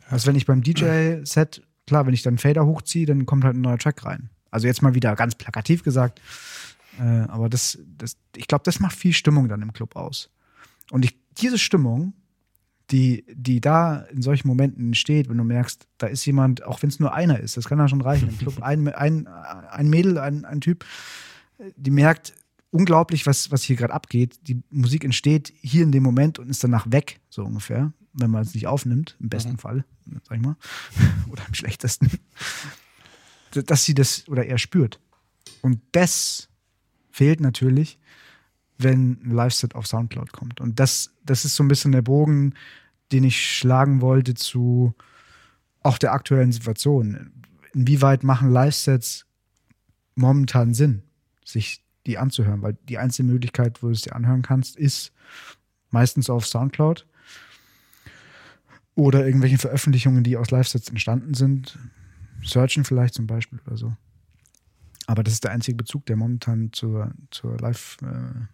Also 0.08 0.26
wenn 0.26 0.36
ich 0.36 0.46
beim 0.46 0.62
DJ-Set, 0.62 1.62
klar, 1.86 2.06
wenn 2.06 2.14
ich 2.14 2.22
dann 2.22 2.38
Fader 2.38 2.66
hochziehe, 2.66 3.06
dann 3.06 3.26
kommt 3.26 3.44
halt 3.44 3.56
ein 3.56 3.60
neuer 3.60 3.78
Track 3.78 4.04
rein. 4.04 4.30
Also 4.50 4.66
jetzt 4.66 4.82
mal 4.82 4.94
wieder 4.94 5.14
ganz 5.16 5.34
plakativ 5.34 5.82
gesagt, 5.82 6.20
äh, 6.98 7.02
aber 7.02 7.48
das, 7.48 7.78
das, 7.96 8.16
ich 8.36 8.46
glaube, 8.46 8.62
das 8.64 8.80
macht 8.80 8.96
viel 8.96 9.12
Stimmung 9.12 9.48
dann 9.48 9.62
im 9.62 9.72
Club 9.72 9.96
aus. 9.96 10.30
Und 10.90 11.04
ich, 11.04 11.16
diese 11.38 11.58
Stimmung, 11.58 12.14
die, 12.90 13.24
die 13.32 13.60
da 13.60 14.00
in 14.00 14.22
solchen 14.22 14.46
Momenten 14.48 14.86
entsteht, 14.88 15.28
wenn 15.28 15.38
du 15.38 15.44
merkst, 15.44 15.86
da 15.98 16.06
ist 16.06 16.24
jemand, 16.26 16.64
auch 16.64 16.82
wenn 16.82 16.90
es 16.90 17.00
nur 17.00 17.14
einer 17.14 17.40
ist, 17.40 17.56
das 17.56 17.66
kann 17.66 17.78
ja 17.78 17.88
schon 17.88 18.02
reichen 18.02 18.28
im 18.28 18.38
Club, 18.38 18.58
ein, 18.62 18.88
ein, 18.88 19.26
ein 19.26 19.88
Mädel, 19.88 20.18
ein, 20.18 20.44
ein 20.44 20.60
Typ, 20.60 20.84
die 21.76 21.90
merkt, 21.90 22.34
unglaublich, 22.70 23.26
was, 23.26 23.50
was 23.52 23.62
hier 23.62 23.76
gerade 23.76 23.94
abgeht. 23.94 24.40
Die 24.48 24.60
Musik 24.70 25.04
entsteht 25.04 25.52
hier 25.62 25.84
in 25.84 25.92
dem 25.92 26.02
Moment 26.02 26.40
und 26.40 26.50
ist 26.50 26.64
danach 26.64 26.90
weg, 26.90 27.20
so 27.30 27.44
ungefähr, 27.44 27.92
wenn 28.12 28.30
man 28.30 28.42
es 28.42 28.52
nicht 28.52 28.66
aufnimmt, 28.66 29.16
im 29.20 29.28
besten 29.28 29.52
mhm. 29.52 29.58
Fall, 29.58 29.84
sag 30.28 30.36
ich 30.36 30.42
mal, 30.42 30.56
oder 31.30 31.42
im 31.46 31.54
schlechtesten 31.54 32.10
dass 33.62 33.84
sie 33.84 33.94
das 33.94 34.28
oder 34.28 34.46
er 34.46 34.58
spürt. 34.58 35.00
Und 35.62 35.80
das 35.92 36.48
fehlt 37.14 37.38
natürlich, 37.40 38.00
wenn 38.76 39.20
ein 39.22 39.30
Live-Set 39.30 39.76
auf 39.76 39.86
Soundcloud 39.86 40.32
kommt. 40.32 40.60
Und 40.60 40.80
das, 40.80 41.14
das 41.24 41.44
ist 41.44 41.54
so 41.54 41.62
ein 41.62 41.68
bisschen 41.68 41.92
der 41.92 42.02
Bogen, 42.02 42.54
den 43.12 43.22
ich 43.22 43.56
schlagen 43.56 44.00
wollte 44.00 44.34
zu 44.34 44.94
auch 45.84 45.96
der 45.98 46.12
aktuellen 46.12 46.50
Situation. 46.50 47.30
Inwieweit 47.72 48.24
machen 48.24 48.50
Live-Sets 48.50 49.26
momentan 50.16 50.74
Sinn, 50.74 51.04
sich 51.44 51.84
die 52.04 52.18
anzuhören? 52.18 52.62
Weil 52.62 52.76
die 52.88 52.98
einzige 52.98 53.28
Möglichkeit, 53.28 53.80
wo 53.80 53.86
du 53.86 53.92
es 53.92 54.02
dir 54.02 54.16
anhören 54.16 54.42
kannst, 54.42 54.74
ist 54.74 55.12
meistens 55.90 56.28
auf 56.28 56.48
Soundcloud 56.48 57.06
oder 58.96 59.24
irgendwelche 59.24 59.58
Veröffentlichungen, 59.58 60.24
die 60.24 60.36
aus 60.36 60.50
Live-Sets 60.50 60.88
entstanden 60.88 61.34
sind. 61.34 61.78
Searchen 62.42 62.82
vielleicht 62.82 63.14
zum 63.14 63.28
Beispiel 63.28 63.60
oder 63.66 63.76
so. 63.76 63.96
Aber 65.06 65.22
das 65.22 65.34
ist 65.34 65.44
der 65.44 65.50
einzige 65.50 65.76
Bezug, 65.76 66.06
der 66.06 66.16
momentan 66.16 66.72
zur, 66.72 67.10
zur 67.30 67.58
Live, 67.58 67.98
äh, 68.02 68.46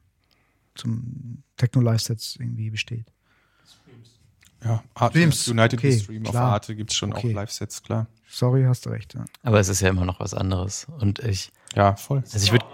zum 0.74 1.42
Techno-Live-Sets 1.56 2.36
irgendwie 2.36 2.70
besteht. 2.70 3.06
Ja, 4.64 4.82
Art 4.94 5.12
Streams. 5.12 5.48
United 5.48 5.78
Okay, 5.78 5.98
Stream 5.98 6.24
auf 6.26 6.32
klar. 6.32 6.52
Arte 6.52 6.76
gibt 6.76 6.90
es 6.90 6.96
schon 6.96 7.12
Okay. 7.12 7.30
auch 7.30 7.34
Live-Sets, 7.34 7.82
klar. 7.82 8.06
Sorry, 8.28 8.64
hast 8.64 8.84
du 8.86 8.90
recht. 8.90 9.14
Ja. 9.14 9.24
Aber 9.42 9.58
es 9.58 9.68
ist 9.68 9.80
ja 9.80 9.88
immer 9.88 10.04
noch 10.04 10.20
was 10.20 10.34
anderes. 10.34 10.86
Und 10.98 11.18
ich, 11.20 11.50
Ja, 11.74 11.96
voll. 11.96 12.18
also 12.18 12.36
ich 12.38 12.52
würde. 12.52 12.64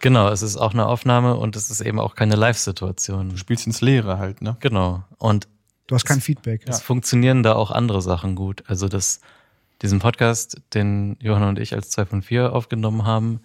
Genau, 0.00 0.28
es 0.28 0.42
ist 0.42 0.56
auch 0.56 0.72
eine 0.74 0.86
Aufnahme 0.86 1.36
und 1.36 1.56
es 1.56 1.70
ist 1.70 1.80
eben 1.80 1.98
auch 1.98 2.14
keine 2.14 2.34
Du 2.34 2.40
Live-Situation. 2.40 3.36
spielst 3.38 3.66
ins 3.66 3.80
Leere 3.80 4.18
halt, 4.18 4.42
ne? 4.42 4.56
Genau. 4.60 5.04
Und 5.18 5.48
Du 5.86 5.94
hast 5.94 6.04
kein 6.04 6.20
Feedback. 6.20 6.62
es 6.66 6.82
funktionieren 6.82 7.42
da 7.42 7.54
auch 7.54 7.70
andere 7.70 8.02
Sachen 8.02 8.34
gut. 8.34 8.64
Also 8.66 8.88
das, 8.88 9.20
diesen 9.82 9.98
Podcast, 9.98 10.60
den 10.74 11.16
Johann 11.20 11.44
und 11.44 11.58
ich 11.58 11.74
als 11.74 11.90
2 11.90 12.06
von 12.06 12.22
4 12.22 12.52
aufgenommen 12.52 13.04
haben, 13.04 13.40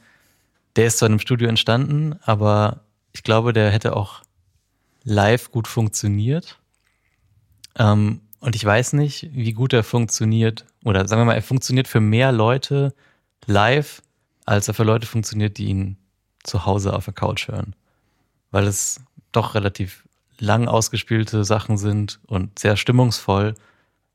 der 0.75 0.87
ist 0.87 0.99
zwar 0.99 1.07
in 1.07 1.13
einem 1.13 1.19
Studio 1.19 1.47
entstanden, 1.47 2.15
aber 2.23 2.81
ich 3.13 3.23
glaube, 3.23 3.53
der 3.53 3.71
hätte 3.71 3.95
auch 3.95 4.21
live 5.03 5.51
gut 5.51 5.67
funktioniert. 5.67 6.59
Ähm, 7.77 8.21
und 8.39 8.55
ich 8.55 8.65
weiß 8.65 8.93
nicht, 8.93 9.29
wie 9.33 9.53
gut 9.53 9.73
er 9.73 9.83
funktioniert, 9.83 10.65
oder 10.83 11.07
sagen 11.07 11.21
wir 11.21 11.25
mal, 11.25 11.35
er 11.35 11.43
funktioniert 11.43 11.87
für 11.87 11.99
mehr 11.99 12.31
Leute 12.31 12.93
live, 13.45 14.01
als 14.45 14.67
er 14.67 14.73
für 14.73 14.83
Leute 14.83 15.07
funktioniert, 15.07 15.57
die 15.57 15.65
ihn 15.65 15.97
zu 16.43 16.65
Hause 16.65 16.93
auf 16.93 17.05
der 17.05 17.13
Couch 17.13 17.47
hören. 17.47 17.75
Weil 18.49 18.65
es 18.65 19.01
doch 19.31 19.53
relativ 19.53 20.07
lang 20.39 20.67
ausgespielte 20.67 21.43
Sachen 21.43 21.77
sind 21.77 22.19
und 22.25 22.57
sehr 22.57 22.77
stimmungsvoll, 22.77 23.53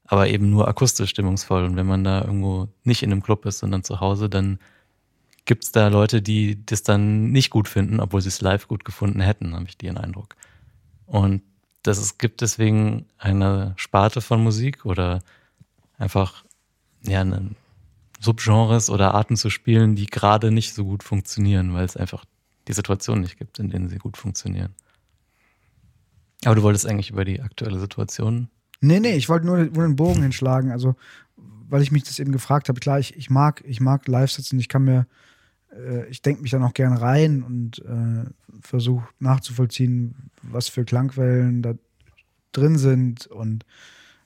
aber 0.07 0.29
eben 0.29 0.51
nur 0.51 0.69
akustisch 0.69 1.11
stimmungsvoll. 1.11 1.65
Und 1.65 1.77
wenn 1.77 1.87
man 1.87 2.05
da 2.05 2.23
irgendwo 2.23 2.69
nicht 2.85 3.03
in 3.03 3.13
einem 3.13 3.23
Club 3.23 3.45
ist, 3.47 3.59
sondern 3.59 3.83
zu 3.83 4.01
Hause, 4.01 4.29
dann 4.29 4.59
gibt's 5.45 5.73
da 5.73 5.89
Leute, 5.89 6.23
die 6.23 6.65
das 6.65 6.83
dann 6.83 7.31
nicht 7.31 7.51
gut 7.51 7.69
finden, 7.69 8.01
obwohl 8.01 8.21
sie 8.21 8.29
es 8.29 8.41
live 8.41 8.69
gut 8.69 8.85
gefunden 8.85 9.21
hätten, 9.21 9.55
habe 9.55 9.67
ich 9.67 9.79
den 9.79 9.97
Eindruck. 9.97 10.37
Und 11.07 11.43
das 11.83 11.99
es 11.99 12.19
gibt 12.19 12.41
deswegen 12.41 13.07
eine 13.17 13.75
Sparte 13.77 14.21
von 14.21 14.43
Musik 14.43 14.85
oder 14.85 15.23
einfach 15.99 16.45
ja 17.05 17.21
eine 17.21 17.51
Subgenres 18.21 18.91
oder 18.91 19.15
Arten 19.15 19.37
zu 19.37 19.51
spielen, 19.51 19.95
die 19.95 20.07
gerade 20.07 20.51
nicht 20.51 20.75
so 20.75 20.85
gut 20.85 21.05
funktionieren, 21.05 21.75
weil 21.75 21.85
es 21.85 21.97
einfach 21.97 22.25
die 22.67 22.73
Situation 22.73 23.21
nicht 23.21 23.39
gibt, 23.39 23.59
in 23.59 23.71
denen 23.71 23.89
sie 23.89 23.99
gut 23.99 24.17
funktionieren. 24.17 24.75
Aber 26.45 26.55
du 26.55 26.63
wolltest 26.63 26.87
eigentlich 26.87 27.11
über 27.11 27.25
die 27.25 27.41
aktuelle 27.41 27.79
Situation. 27.79 28.49
Nee, 28.87 29.01
nee, 29.01 29.17
ich 29.17 29.29
wollte 29.29 29.47
nur, 29.47 29.59
nur 29.59 29.87
den 29.87 29.97
Bogen 29.97 30.23
hinschlagen. 30.23 30.71
Also, 30.71 30.97
weil 31.69 31.83
ich 31.83 31.91
mich 31.91 32.05
das 32.05 32.19
eben 32.19 32.33
gefragt 32.33 32.69
habe. 32.69 32.81
Klar, 32.81 32.99
ich, 32.99 33.17
ich 33.17 33.31
mag, 33.31 33.63
ich 33.67 33.81
mag 33.81 34.07
Live-Sets 34.07 34.53
und 34.53 34.61
ich 34.61 34.69
kann 34.69 34.85
mir, 34.85 35.07
äh, 35.73 36.07
ich 36.07 36.23
denke 36.23 36.43
mich 36.43 36.53
dann 36.53 36.63
auch 36.63 36.75
gerne 36.75 37.01
rein 37.01 37.43
und 37.43 37.81
äh, 37.81 38.25
versuche 38.61 39.09
nachzuvollziehen, 39.19 40.31
was 40.43 40.69
für 40.69 40.85
Klangwellen 40.85 41.63
da 41.63 41.75
drin 42.53 42.79
sind. 42.79 43.27
Und 43.27 43.67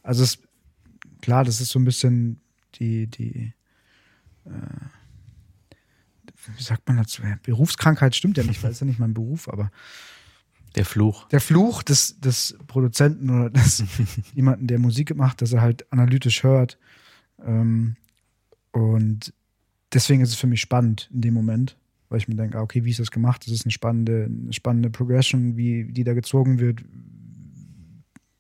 also 0.02 0.22
es, 0.22 0.38
klar, 1.22 1.44
das 1.44 1.60
ist 1.60 1.70
so 1.70 1.78
ein 1.78 1.84
bisschen 1.84 2.40
die, 2.74 3.06
die, 3.06 3.54
äh, 4.44 4.50
wie 6.56 6.62
sagt 6.62 6.86
man 6.86 6.98
dazu? 6.98 7.22
Berufskrankheit 7.42 8.14
stimmt 8.14 8.36
ja 8.36 8.44
nicht, 8.44 8.62
weil 8.62 8.70
es 8.70 8.80
ja 8.80 8.86
nicht 8.86 8.98
mein 8.98 9.14
Beruf, 9.14 9.48
aber 9.48 9.70
Der 10.76 10.84
Fluch. 10.84 11.26
der 11.28 11.40
Fluch 11.40 11.82
des, 11.82 12.20
des 12.20 12.56
Produzenten 12.66 13.30
oder 13.30 13.50
des 13.50 13.82
jemanden, 14.34 14.66
der 14.66 14.78
Musik 14.78 15.14
macht, 15.16 15.42
dass 15.42 15.52
er 15.52 15.60
halt 15.60 15.90
analytisch 15.92 16.42
hört. 16.44 16.78
Ähm, 17.44 17.96
und 18.72 19.32
deswegen 19.92 20.22
ist 20.22 20.30
es 20.30 20.36
für 20.36 20.46
mich 20.46 20.60
spannend 20.60 21.10
in 21.12 21.22
dem 21.22 21.34
Moment, 21.34 21.76
weil 22.08 22.18
ich 22.18 22.28
mir 22.28 22.36
denke, 22.36 22.58
ah, 22.58 22.62
okay, 22.62 22.84
wie 22.84 22.90
ist 22.90 23.00
das 23.00 23.10
gemacht? 23.10 23.42
Das 23.44 23.52
ist 23.52 23.64
eine 23.64 23.72
spannende, 23.72 24.26
eine 24.26 24.52
spannende 24.52 24.90
Progression, 24.90 25.56
wie 25.56 25.84
die 25.84 26.04
da 26.04 26.14
gezogen 26.14 26.60
wird, 26.60 26.84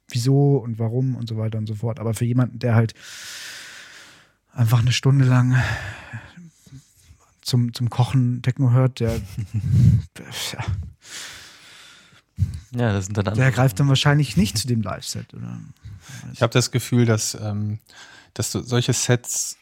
wieso 0.08 0.58
und 0.58 0.78
warum 0.78 1.16
und 1.16 1.28
so 1.28 1.36
weiter 1.36 1.58
und 1.58 1.66
so 1.66 1.74
fort. 1.74 1.98
Aber 1.98 2.14
für 2.14 2.24
jemanden, 2.24 2.60
der 2.60 2.76
halt 2.76 2.94
einfach 4.52 4.80
eine 4.80 4.92
Stunde 4.92 5.24
lang 5.24 5.56
zum, 7.42 7.74
zum 7.74 7.90
Kochen 7.90 8.42
Techno 8.42 8.70
hört, 8.70 9.00
der, 9.00 9.16
ja, 10.52 10.64
Ja, 12.72 12.92
das 12.92 13.06
sind 13.06 13.16
dann 13.16 13.24
der 13.24 13.32
andere. 13.32 13.52
greift 13.52 13.80
dann 13.80 13.88
wahrscheinlich 13.88 14.36
nicht 14.36 14.58
zu 14.58 14.68
dem 14.68 14.82
Live-Set, 14.82 15.34
oder? 15.34 15.58
Ich 16.32 16.42
habe 16.42 16.52
das 16.52 16.70
Gefühl, 16.70 17.04
dass, 17.04 17.34
ähm, 17.34 17.78
dass 18.34 18.52
so, 18.52 18.62
solche 18.62 18.92
Sets, 18.92 19.56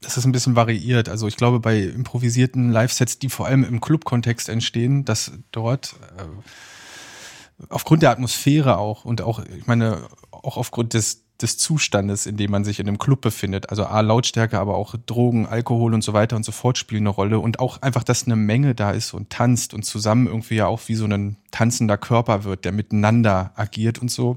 dass 0.00 0.16
es 0.16 0.24
ein 0.24 0.32
bisschen 0.32 0.56
variiert. 0.56 1.08
Also 1.08 1.28
ich 1.28 1.36
glaube, 1.36 1.60
bei 1.60 1.80
improvisierten 1.82 2.70
Live-Sets, 2.70 3.18
die 3.18 3.28
vor 3.28 3.46
allem 3.46 3.64
im 3.64 3.80
Club-Kontext 3.80 4.48
entstehen, 4.48 5.04
dass 5.04 5.32
dort 5.52 5.94
äh, 6.16 7.64
aufgrund 7.68 8.02
der 8.02 8.10
Atmosphäre 8.10 8.78
auch 8.78 9.04
und 9.04 9.22
auch, 9.22 9.44
ich 9.44 9.66
meine, 9.66 10.08
auch 10.30 10.56
aufgrund 10.56 10.94
des, 10.94 11.24
des 11.40 11.56
Zustandes, 11.56 12.26
in 12.26 12.36
dem 12.36 12.50
man 12.50 12.64
sich 12.64 12.80
in 12.80 12.88
einem 12.88 12.98
Club 12.98 13.20
befindet, 13.20 13.70
also 13.70 13.86
A, 13.86 14.00
Lautstärke, 14.00 14.58
aber 14.58 14.76
auch 14.76 14.96
Drogen, 15.06 15.46
Alkohol 15.46 15.94
und 15.94 16.02
so 16.02 16.12
weiter 16.12 16.34
und 16.34 16.44
so 16.44 16.50
fort 16.50 16.78
spielen 16.78 17.02
eine 17.02 17.10
Rolle. 17.10 17.38
Und 17.38 17.60
auch 17.60 17.80
einfach, 17.80 18.02
dass 18.02 18.26
eine 18.26 18.34
Menge 18.36 18.74
da 18.74 18.90
ist 18.90 19.14
und 19.14 19.30
tanzt 19.30 19.72
und 19.72 19.84
zusammen 19.84 20.26
irgendwie 20.26 20.56
ja 20.56 20.66
auch 20.66 20.80
wie 20.86 20.96
so 20.96 21.04
ein 21.04 21.36
tanzender 21.50 21.96
Körper 21.96 22.44
wird, 22.44 22.64
der 22.64 22.72
miteinander 22.72 23.52
agiert 23.54 24.00
und 24.00 24.10
so. 24.10 24.36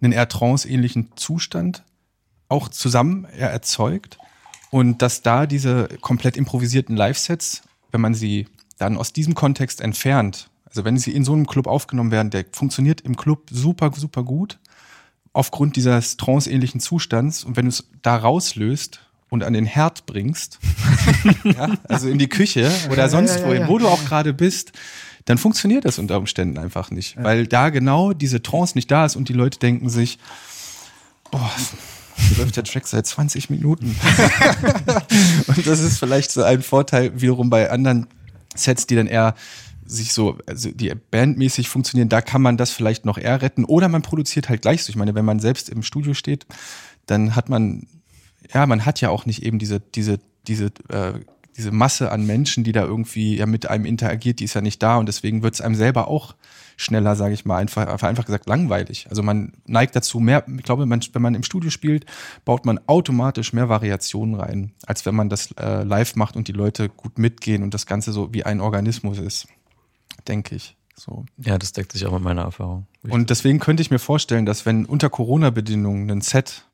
Einen 0.00 0.12
eher 0.12 0.28
trance-ähnlichen 0.28 1.12
Zustand 1.16 1.82
auch 2.48 2.68
zusammen 2.68 3.26
er 3.26 3.50
erzeugt. 3.50 4.18
Und 4.70 5.02
dass 5.02 5.22
da 5.22 5.46
diese 5.46 5.88
komplett 6.00 6.36
improvisierten 6.36 6.96
Live-Sets, 6.96 7.62
wenn 7.90 8.00
man 8.00 8.14
sie 8.14 8.46
dann 8.78 8.96
aus 8.96 9.12
diesem 9.12 9.34
Kontext 9.34 9.80
entfernt, 9.82 10.48
also 10.64 10.84
wenn 10.84 10.98
sie 10.98 11.12
in 11.12 11.24
so 11.24 11.32
einem 11.32 11.46
Club 11.46 11.66
aufgenommen 11.66 12.10
werden, 12.10 12.30
der 12.30 12.44
funktioniert 12.52 13.00
im 13.02 13.16
Club 13.16 13.48
super, 13.50 13.90
super 13.94 14.22
gut 14.22 14.58
aufgrund 15.32 15.76
dieses 15.76 16.16
trance-ähnlichen 16.16 16.80
Zustands 16.80 17.44
und 17.44 17.56
wenn 17.56 17.66
du 17.66 17.70
es 17.70 17.88
da 18.02 18.16
rauslöst 18.16 19.00
und 19.30 19.44
an 19.44 19.52
den 19.52 19.66
Herd 19.66 20.06
bringst, 20.06 20.58
ja, 21.44 21.70
also 21.88 22.08
in 22.08 22.18
die 22.18 22.28
Küche 22.28 22.70
oder 22.90 23.08
sonst 23.08 23.44
wohin, 23.44 23.68
wo 23.68 23.78
du 23.78 23.88
auch 23.88 24.04
gerade 24.04 24.32
bist, 24.32 24.72
dann 25.26 25.36
funktioniert 25.36 25.84
das 25.84 25.98
unter 25.98 26.16
Umständen 26.16 26.56
einfach 26.56 26.90
nicht, 26.90 27.22
weil 27.22 27.46
da 27.46 27.68
genau 27.68 28.14
diese 28.14 28.42
Trance 28.42 28.76
nicht 28.76 28.90
da 28.90 29.04
ist 29.04 29.16
und 29.16 29.28
die 29.28 29.34
Leute 29.34 29.58
denken 29.58 29.90
sich, 29.90 30.18
boah, 31.30 31.50
hier 32.16 32.38
läuft 32.38 32.56
der 32.56 32.64
Track 32.64 32.86
seit 32.86 33.06
20 33.06 33.50
Minuten. 33.50 33.94
und 35.46 35.66
das 35.66 35.80
ist 35.80 35.98
vielleicht 35.98 36.30
so 36.30 36.42
ein 36.42 36.62
Vorteil 36.62 37.20
wiederum 37.20 37.50
bei 37.50 37.70
anderen 37.70 38.06
Sets, 38.54 38.86
die 38.86 38.96
dann 38.96 39.06
eher 39.06 39.34
sich 39.88 40.12
so, 40.12 40.38
also 40.46 40.70
die 40.70 40.92
bandmäßig 40.94 41.68
funktionieren, 41.68 42.08
da 42.08 42.20
kann 42.20 42.42
man 42.42 42.56
das 42.56 42.70
vielleicht 42.70 43.04
noch 43.04 43.18
eher 43.18 43.42
retten. 43.42 43.64
Oder 43.64 43.88
man 43.88 44.02
produziert 44.02 44.48
halt 44.48 44.62
gleich 44.62 44.84
so. 44.84 44.90
Ich 44.90 44.96
meine, 44.96 45.14
wenn 45.14 45.24
man 45.24 45.40
selbst 45.40 45.68
im 45.68 45.82
Studio 45.82 46.14
steht, 46.14 46.46
dann 47.06 47.34
hat 47.34 47.48
man, 47.48 47.86
ja, 48.52 48.66
man 48.66 48.84
hat 48.84 49.00
ja 49.00 49.10
auch 49.10 49.26
nicht 49.26 49.42
eben 49.42 49.58
diese, 49.58 49.80
diese, 49.80 50.20
diese, 50.46 50.66
äh, 50.88 51.14
diese 51.56 51.72
Masse 51.72 52.12
an 52.12 52.24
Menschen, 52.24 52.62
die 52.64 52.72
da 52.72 52.84
irgendwie 52.84 53.36
ja 53.36 53.46
mit 53.46 53.68
einem 53.68 53.84
interagiert, 53.84 54.38
die 54.38 54.44
ist 54.44 54.54
ja 54.54 54.60
nicht 54.60 54.82
da 54.82 54.96
und 54.96 55.06
deswegen 55.06 55.42
wird 55.42 55.54
es 55.54 55.60
einem 55.60 55.74
selber 55.74 56.06
auch 56.06 56.36
schneller, 56.76 57.16
sage 57.16 57.34
ich 57.34 57.44
mal, 57.44 57.56
einfach, 57.56 58.02
einfach 58.04 58.24
gesagt 58.24 58.48
langweilig. 58.48 59.08
Also 59.10 59.24
man 59.24 59.54
neigt 59.66 59.96
dazu 59.96 60.20
mehr, 60.20 60.44
ich 60.46 60.62
glaube, 60.62 60.86
man, 60.86 61.00
wenn 61.12 61.22
man 61.22 61.34
im 61.34 61.42
Studio 61.42 61.70
spielt, 61.70 62.06
baut 62.44 62.64
man 62.64 62.78
automatisch 62.86 63.52
mehr 63.52 63.68
Variationen 63.68 64.36
rein, 64.36 64.72
als 64.86 65.04
wenn 65.04 65.16
man 65.16 65.28
das 65.28 65.50
äh, 65.58 65.82
live 65.82 66.14
macht 66.14 66.36
und 66.36 66.46
die 66.46 66.52
Leute 66.52 66.88
gut 66.88 67.18
mitgehen 67.18 67.64
und 67.64 67.74
das 67.74 67.86
Ganze 67.86 68.12
so 68.12 68.32
wie 68.32 68.44
ein 68.44 68.60
Organismus 68.60 69.18
ist, 69.18 69.48
denke 70.26 70.54
ich. 70.54 70.76
So. 70.96 71.24
Ja, 71.38 71.58
das 71.58 71.72
deckt 71.72 71.92
sich 71.92 72.06
auch 72.06 72.12
mit 72.12 72.22
meiner 72.22 72.42
Erfahrung. 72.42 72.86
Und 73.08 73.30
deswegen 73.30 73.60
könnte 73.60 73.80
ich 73.80 73.90
mir 73.90 74.00
vorstellen, 74.00 74.46
dass 74.46 74.66
wenn 74.66 74.84
unter 74.84 75.08
Corona-Bedingungen 75.08 76.10
ein 76.10 76.20
Set 76.20 76.64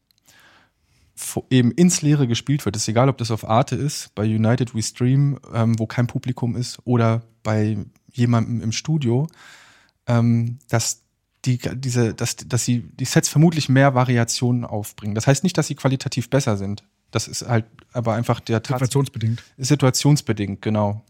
eben 1.50 1.70
ins 1.72 2.02
Leere 2.02 2.26
gespielt 2.26 2.64
wird, 2.64 2.74
ist 2.76 2.88
egal, 2.88 3.08
ob 3.08 3.18
das 3.18 3.30
auf 3.30 3.48
Arte 3.48 3.76
ist, 3.76 4.14
bei 4.14 4.24
United 4.24 4.74
We 4.74 4.82
Stream, 4.82 5.38
ähm, 5.52 5.78
wo 5.78 5.86
kein 5.86 6.06
Publikum 6.06 6.56
ist, 6.56 6.78
oder 6.84 7.22
bei 7.42 7.76
jemandem 8.12 8.62
im 8.62 8.72
Studio, 8.72 9.28
ähm, 10.06 10.58
dass 10.68 11.02
die, 11.44 11.58
diese, 11.74 12.14
dass, 12.14 12.36
dass 12.36 12.64
sie 12.64 12.80
die 12.80 13.04
Sets 13.04 13.28
vermutlich 13.28 13.68
mehr 13.68 13.94
Variationen 13.94 14.64
aufbringen. 14.64 15.14
Das 15.14 15.26
heißt 15.26 15.44
nicht, 15.44 15.56
dass 15.58 15.66
sie 15.66 15.74
qualitativ 15.74 16.30
besser 16.30 16.56
sind. 16.56 16.84
Das 17.10 17.28
ist 17.28 17.46
halt 17.46 17.66
aber 17.92 18.14
einfach 18.14 18.40
der 18.40 18.62
Tat 18.62 18.78
Situationsbedingt. 18.78 19.42
situationsbedingt, 19.58 20.62
genau. 20.62 21.04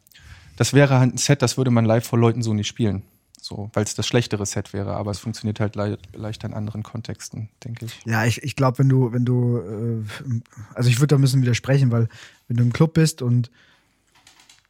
Das 0.56 0.72
wäre 0.72 0.98
halt 0.98 1.14
ein 1.14 1.18
Set, 1.18 1.42
das 1.42 1.56
würde 1.56 1.70
man 1.70 1.84
live 1.84 2.06
vor 2.06 2.18
Leuten 2.18 2.42
so 2.42 2.54
nicht 2.54 2.68
spielen. 2.68 3.02
So, 3.40 3.70
weil 3.74 3.84
es 3.84 3.94
das 3.94 4.06
schlechtere 4.06 4.46
Set 4.46 4.72
wäre, 4.72 4.96
aber 4.96 5.10
es 5.10 5.18
funktioniert 5.18 5.60
halt 5.60 5.76
le 5.76 5.98
leichter 6.14 6.48
in 6.48 6.54
anderen 6.54 6.82
Kontexten, 6.82 7.50
denke 7.62 7.84
ich. 7.84 8.00
Ja, 8.06 8.24
ich, 8.24 8.42
ich 8.42 8.56
glaube, 8.56 8.78
wenn 8.78 8.88
du, 8.88 9.12
wenn 9.12 9.26
du, 9.26 9.58
äh, 9.58 10.40
also 10.74 10.88
ich 10.88 10.98
würde 10.98 11.08
da 11.08 11.16
ein 11.16 11.20
bisschen 11.20 11.42
widersprechen, 11.42 11.90
weil 11.90 12.08
wenn 12.48 12.56
du 12.56 12.62
im 12.62 12.72
Club 12.72 12.94
bist 12.94 13.20
und, 13.20 13.50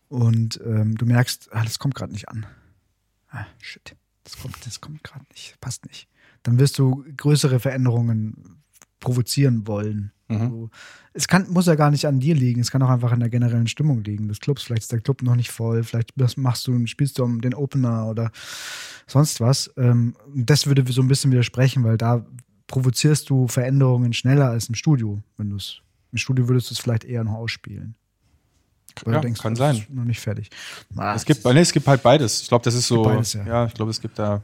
und 0.09 0.61
ähm, 0.67 0.97
du 0.97 1.07
merkst, 1.07 1.51
ah, 1.53 1.63
das 1.63 1.79
kommt 1.79 1.95
gerade 1.95 2.13
nicht 2.13 2.29
an. 2.29 2.47
Ah, 3.29 3.47
shit, 3.61 3.95
das 4.25 4.39
kommt, 4.39 4.67
das 4.67 4.81
kommt 4.81 5.05
gerade 5.05 5.25
nicht, 5.33 5.61
passt 5.61 5.87
nicht. 5.87 6.09
Dann 6.43 6.59
wirst 6.59 6.77
du 6.77 7.05
größere 7.17 7.61
Veränderungen 7.61 8.64
provozieren 9.01 9.67
wollen. 9.67 10.13
Mhm. 10.29 10.49
So. 10.51 10.71
Es 11.13 11.29
kann, 11.29 11.51
muss 11.51 11.67
ja 11.67 11.75
gar 11.75 11.91
nicht 11.91 12.07
an 12.07 12.21
dir 12.21 12.35
liegen, 12.35 12.61
es 12.61 12.71
kann 12.71 12.83
auch 12.83 12.89
einfach 12.89 13.13
an 13.13 13.21
der 13.21 13.29
generellen 13.29 13.67
Stimmung 13.69 14.03
liegen 14.03 14.29
des 14.29 14.41
Clubs. 14.41 14.63
Vielleicht 14.63 14.83
ist 14.83 14.93
der 14.93 15.01
Club 15.01 15.23
noch 15.23 15.37
nicht 15.37 15.51
voll, 15.51 15.85
vielleicht 15.85 16.17
machst 16.37 16.67
du, 16.67 16.87
spielst 16.87 17.19
du 17.19 17.25
um 17.25 17.41
den 17.41 17.55
Opener 17.55 18.07
oder 18.09 18.31
sonst 19.07 19.41
was. 19.41 19.71
Ähm, 19.77 20.17
das 20.35 20.67
würde 20.67 20.91
so 20.91 21.03
ein 21.03 21.09
bisschen 21.09 21.31
widersprechen, 21.31 21.85
weil 21.85 21.97
da 21.99 22.27
provozierst 22.67 23.29
du 23.31 23.47
Veränderungen 23.49 24.13
schneller 24.13 24.49
als 24.51 24.69
im 24.69 24.75
Studio. 24.75 25.23
Wenn 25.37 25.51
du 25.51 25.57
es 25.57 25.81
im 26.13 26.19
Studio 26.19 26.49
würdest 26.49 26.71
du 26.71 26.75
es 26.75 26.79
vielleicht 26.79 27.05
eher 27.05 27.25
noch 27.25 27.35
ausspielen. 27.35 27.97
Weil 29.05 29.15
Ja, 29.15 29.21
denkst, 29.21 29.41
kann 29.41 29.57
sein. 29.57 29.85
noch 29.91 30.05
nicht 30.05 30.21
fertig. 30.21 30.51
Ah, 30.97 31.15
Es 31.15 31.25
gibt, 31.25 31.45
nee, 31.45 31.59
es 31.59 31.73
gibt 31.73 31.87
halt 31.89 32.03
beides. 32.03 32.43
Ich 32.43 32.49
glaube, 32.49 32.65
das 32.65 32.75
ist 32.75 32.87
so. 32.87 33.03
beides, 33.03 33.33
ja. 33.33 33.45
ja. 33.45 33.67
ich 33.67 33.75
glaube, 33.75 33.91
es 33.91 34.01
gibt 34.01 34.19
da. 34.19 34.43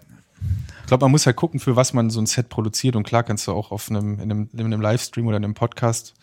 Ich 0.90 0.92
glaube, 0.92 1.04
man 1.04 1.12
muss 1.12 1.24
halt 1.24 1.36
gucken, 1.36 1.60
für 1.60 1.76
was 1.76 1.92
man 1.92 2.10
so 2.10 2.20
ein 2.20 2.26
Set 2.26 2.48
produziert. 2.48 2.96
Und 2.96 3.04
klar 3.04 3.22
kannst 3.22 3.46
du 3.46 3.52
auch 3.52 3.70
auf 3.70 3.88
einem, 3.90 4.14
in 4.14 4.22
einem, 4.22 4.50
in 4.52 4.58
einem 4.58 4.80
Livestream 4.80 5.24
oder 5.28 5.36
in 5.36 5.44
einem 5.44 5.54
Podcast, 5.54 6.14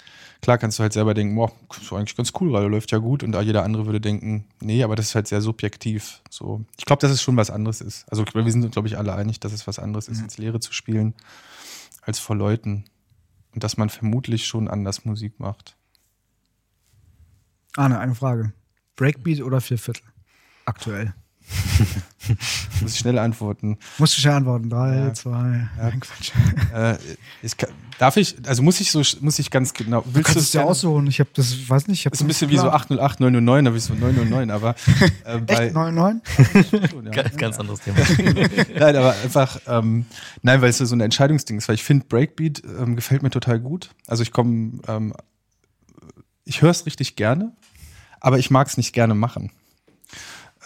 klar 0.41 0.57
kannst 0.57 0.77
du 0.77 0.83
halt 0.83 0.91
selber 0.91 1.13
denken, 1.13 1.35
boah, 1.35 1.53
ist 1.79 1.93
eigentlich 1.93 2.17
ganz 2.17 2.33
cool, 2.41 2.51
weil 2.51 2.69
läuft 2.69 2.91
ja 2.91 2.97
gut. 2.97 3.23
Und 3.23 3.33
jeder 3.41 3.63
andere 3.63 3.85
würde 3.85 4.01
denken, 4.01 4.43
nee, 4.59 4.83
aber 4.83 4.97
das 4.97 5.05
ist 5.05 5.15
halt 5.15 5.29
sehr 5.29 5.39
subjektiv. 5.39 6.21
So, 6.29 6.65
ich 6.77 6.83
glaube, 6.83 6.99
dass 6.99 7.11
es 7.11 7.21
schon 7.21 7.37
was 7.37 7.49
anderes 7.49 7.79
ist. 7.79 8.11
Also 8.11 8.25
wir 8.25 8.51
sind, 8.51 8.69
glaube 8.73 8.89
ich, 8.89 8.97
alle 8.97 9.15
einig, 9.15 9.39
dass 9.39 9.53
es 9.53 9.67
was 9.67 9.79
anderes 9.79 10.09
ist, 10.09 10.19
ins 10.19 10.37
Leere 10.37 10.59
zu 10.59 10.73
spielen, 10.73 11.13
als 12.01 12.19
vor 12.19 12.35
Leuten. 12.35 12.83
Und 13.53 13.63
dass 13.63 13.77
man 13.77 13.87
vermutlich 13.87 14.47
schon 14.47 14.67
anders 14.67 15.05
Musik 15.05 15.39
macht. 15.39 15.77
Arne, 17.77 17.99
eine 17.99 18.15
Frage. 18.15 18.51
Breakbeat 18.97 19.41
oder 19.43 19.61
Vierviertel? 19.61 20.03
Aktuell. 20.65 21.13
Muss 22.81 22.93
ich 22.93 22.99
schnell 22.99 23.17
antworten. 23.17 23.77
Musst 23.97 24.17
du 24.17 24.21
schnell 24.21 24.33
antworten. 24.35 24.69
Drei, 24.69 24.95
Ja. 24.97 25.13
zwei. 25.13 25.69
Ja. 25.77 25.83
Nein, 25.83 25.99
Quatsch. 25.99 26.31
Äh, 26.73 26.97
ich 27.41 27.55
kann, 27.55 27.69
darf 27.97 28.17
ich, 28.17 28.35
also 28.45 28.61
muss 28.61 28.81
ich 28.81 28.91
so, 28.91 29.01
muss 29.21 29.39
ich 29.39 29.49
ganz 29.49 29.73
genau. 29.73 30.01
Du 30.01 30.15
Willst 30.15 30.25
kannst 30.25 30.35
du 30.35 30.39
es 30.41 30.53
ja 30.53 30.63
aussuchen. 30.63 31.07
Ich 31.07 31.19
habe 31.19 31.29
das, 31.33 31.69
weiß 31.69 31.87
nicht. 31.87 32.05
Ich 32.05 32.11
Ist 32.11 32.21
ein 32.21 32.27
bisschen 32.27 32.49
wie 32.49 32.57
so 32.57 32.69
808, 32.69 33.21
909, 33.21 33.65
da 33.65 33.69
habe 33.69 33.77
ich 33.77 33.83
so 33.83 33.93
909, 33.93 34.51
aber 34.51 34.75
äh, 35.25 35.37
bei, 35.39 35.67
Echt? 35.67 35.75
9,9? 35.75 36.89
schon, 36.89 37.05
ja. 37.05 37.11
Ganz, 37.11 37.37
ganz 37.37 37.59
anderes 37.59 37.79
Thema. 37.79 37.97
Nein, 38.77 38.95
aber 38.95 39.15
einfach, 39.23 39.59
ähm, 39.67 40.05
nein, 40.41 40.61
weil 40.61 40.69
es 40.69 40.77
so 40.77 40.95
ein 40.95 41.01
Entscheidungsding 41.01 41.57
ist, 41.57 41.67
weil 41.69 41.75
ich 41.75 41.83
finde, 41.83 42.05
Breakbeat 42.05 42.61
ähm, 42.79 42.95
gefällt 42.95 43.23
mir 43.23 43.29
total 43.29 43.59
gut. 43.59 43.89
Also 44.05 44.23
ich 44.23 44.31
komme, 44.31 44.79
ähm, 44.87 45.13
ich 46.43 46.61
höre 46.61 46.71
es 46.71 46.85
richtig 46.85 47.15
gerne, 47.15 47.53
aber 48.19 48.37
ich 48.39 48.51
mag 48.51 48.67
es 48.67 48.77
nicht 48.77 48.93
gerne 48.93 49.15
machen. 49.15 49.51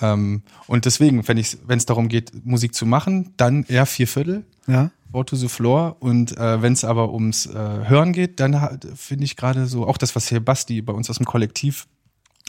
Ähm, 0.01 0.43
und 0.67 0.85
deswegen, 0.85 1.25
wenn 1.27 1.37
es 1.37 1.85
darum 1.85 2.07
geht, 2.09 2.45
Musik 2.45 2.73
zu 2.73 2.85
machen, 2.85 3.33
dann 3.37 3.63
eher 3.63 3.85
vier 3.85 4.07
Viertel. 4.07 4.45
Ja. 4.67 4.91
Four 5.11 5.25
to 5.25 5.35
the 5.35 5.47
Floor. 5.49 5.97
Und 5.99 6.37
äh, 6.37 6.61
wenn 6.61 6.73
es 6.73 6.83
aber 6.83 7.13
ums 7.13 7.45
äh, 7.45 7.53
Hören 7.53 8.13
geht, 8.13 8.39
dann 8.39 8.79
finde 8.95 9.25
ich 9.25 9.35
gerade 9.35 9.65
so, 9.67 9.85
auch 9.85 9.97
das, 9.97 10.15
was 10.15 10.27
hier 10.29 10.39
Basti 10.39 10.81
bei 10.81 10.93
uns 10.93 11.09
aus 11.09 11.17
dem 11.17 11.25
Kollektiv 11.25 11.87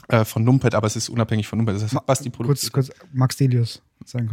äh, 0.07 0.25
von 0.25 0.43
Numpet, 0.43 0.75
aber 0.75 0.87
es 0.87 0.95
ist 0.95 1.09
unabhängig 1.09 1.47
von 1.47 1.57
Numpet, 1.59 1.75
das 1.75 1.83
heißt 1.83 2.05
Basti 2.05 2.29
Kurz, 2.29 2.37
produziert. 2.37 2.73
kurz, 2.73 2.89
Max 3.13 3.37
Delius. 3.37 3.81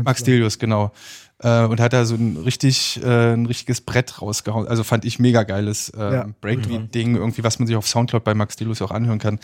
Max 0.02 0.22
Delius, 0.24 0.58
genau. 0.58 0.92
Äh, 1.38 1.64
und 1.64 1.80
hat 1.80 1.92
da 1.92 2.04
so 2.04 2.16
ein 2.16 2.36
richtig, 2.36 3.00
äh, 3.02 3.34
ein 3.34 3.46
richtiges 3.46 3.80
Brett 3.80 4.20
rausgehauen. 4.20 4.66
Also 4.66 4.82
fand 4.84 5.04
ich 5.04 5.18
mega 5.18 5.44
geiles 5.44 5.90
äh, 5.90 6.14
Ja. 6.14 6.28
Breakbeat-Ding, 6.40 7.16
irgendwie, 7.16 7.44
was 7.44 7.58
man 7.58 7.66
sich 7.66 7.76
auf 7.76 7.86
Soundcloud 7.88 8.24
bei 8.24 8.34
Max 8.34 8.56
Delius 8.56 8.82
auch 8.82 8.90
anhören 8.90 9.18
kann. 9.20 9.38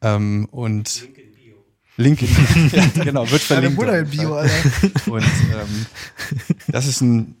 Ähm, 0.00 0.48
und 0.50 1.08
Link 1.96 2.22
in 2.22 2.28
ja, 2.72 3.04
genau, 3.04 3.30
wird 3.30 3.48
Deine 3.50 3.70
verlinkt. 3.70 3.76
Mutter 3.76 3.98
im 3.98 4.08
Bio, 4.08 4.34
Alter. 4.34 4.52
Und 5.06 5.22
ähm, 5.22 5.86
das 6.68 6.86
ist 6.86 7.00
ein, 7.00 7.36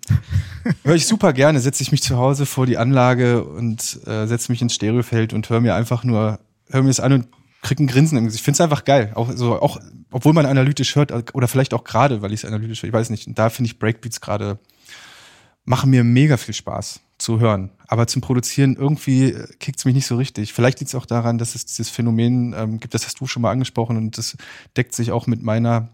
höre 0.84 0.94
ich 0.94 1.06
super 1.06 1.32
gerne, 1.32 1.60
setze 1.60 1.82
ich 1.82 1.90
mich 1.90 2.02
zu 2.02 2.16
Hause 2.16 2.46
vor 2.46 2.66
die 2.66 2.78
Anlage 2.78 3.44
und 3.44 4.00
äh, 4.06 4.26
setze 4.26 4.52
mich 4.52 4.62
ins 4.62 4.74
Stereofeld 4.74 5.32
und 5.32 5.48
höre 5.50 5.60
mir 5.60 5.74
einfach 5.74 6.04
nur, 6.04 6.38
höre 6.70 6.82
mir 6.82 6.90
es 6.90 7.00
an 7.00 7.12
und 7.12 7.28
krieg 7.62 7.80
ein 7.80 7.88
Grinsen 7.88 8.18
im 8.18 8.24
Gesicht. 8.24 8.42
Ich 8.42 8.44
finde 8.44 8.56
es 8.56 8.60
einfach 8.60 8.84
geil. 8.84 9.12
Auch 9.14 9.32
so, 9.34 9.60
auch, 9.60 9.80
obwohl 10.12 10.34
man 10.34 10.46
analytisch 10.46 10.94
hört, 10.94 11.12
oder 11.34 11.48
vielleicht 11.48 11.74
auch 11.74 11.82
gerade, 11.82 12.22
weil 12.22 12.32
ich 12.32 12.44
es 12.44 12.44
analytisch 12.44 12.82
höre, 12.82 12.88
ich 12.88 12.94
weiß 12.94 13.10
nicht. 13.10 13.26
Und 13.26 13.38
da 13.38 13.50
finde 13.50 13.68
ich 13.70 13.78
Breakbeats 13.78 14.20
gerade, 14.20 14.58
machen 15.64 15.90
mir 15.90 16.04
mega 16.04 16.36
viel 16.36 16.54
Spaß 16.54 17.00
zu 17.18 17.40
hören. 17.40 17.70
Aber 17.86 18.06
zum 18.06 18.22
Produzieren 18.22 18.76
irgendwie 18.76 19.36
kickt 19.58 19.78
es 19.78 19.84
mich 19.84 19.94
nicht 19.94 20.06
so 20.06 20.16
richtig. 20.16 20.52
Vielleicht 20.52 20.80
liegt 20.80 20.88
es 20.88 20.94
auch 20.94 21.06
daran, 21.06 21.38
dass 21.38 21.54
es 21.54 21.66
dieses 21.66 21.90
Phänomen 21.90 22.54
ähm, 22.56 22.80
gibt, 22.80 22.94
das 22.94 23.04
hast 23.06 23.20
du 23.20 23.26
schon 23.26 23.42
mal 23.42 23.50
angesprochen 23.50 23.96
und 23.96 24.16
das 24.16 24.36
deckt 24.76 24.94
sich 24.94 25.12
auch 25.12 25.26
mit 25.26 25.42
meiner 25.42 25.88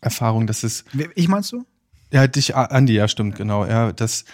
Erfahrung, 0.00 0.46
dass 0.46 0.62
es 0.62 0.84
Ich 1.14 1.28
meinst 1.28 1.52
du? 1.52 1.64
ja, 2.12 2.26
dich, 2.26 2.54
Andi, 2.54 2.94
ja, 2.94 3.08
stimmt, 3.08 3.36
genau. 3.36 3.66
Ja, 3.66 3.92
dass 3.92 4.24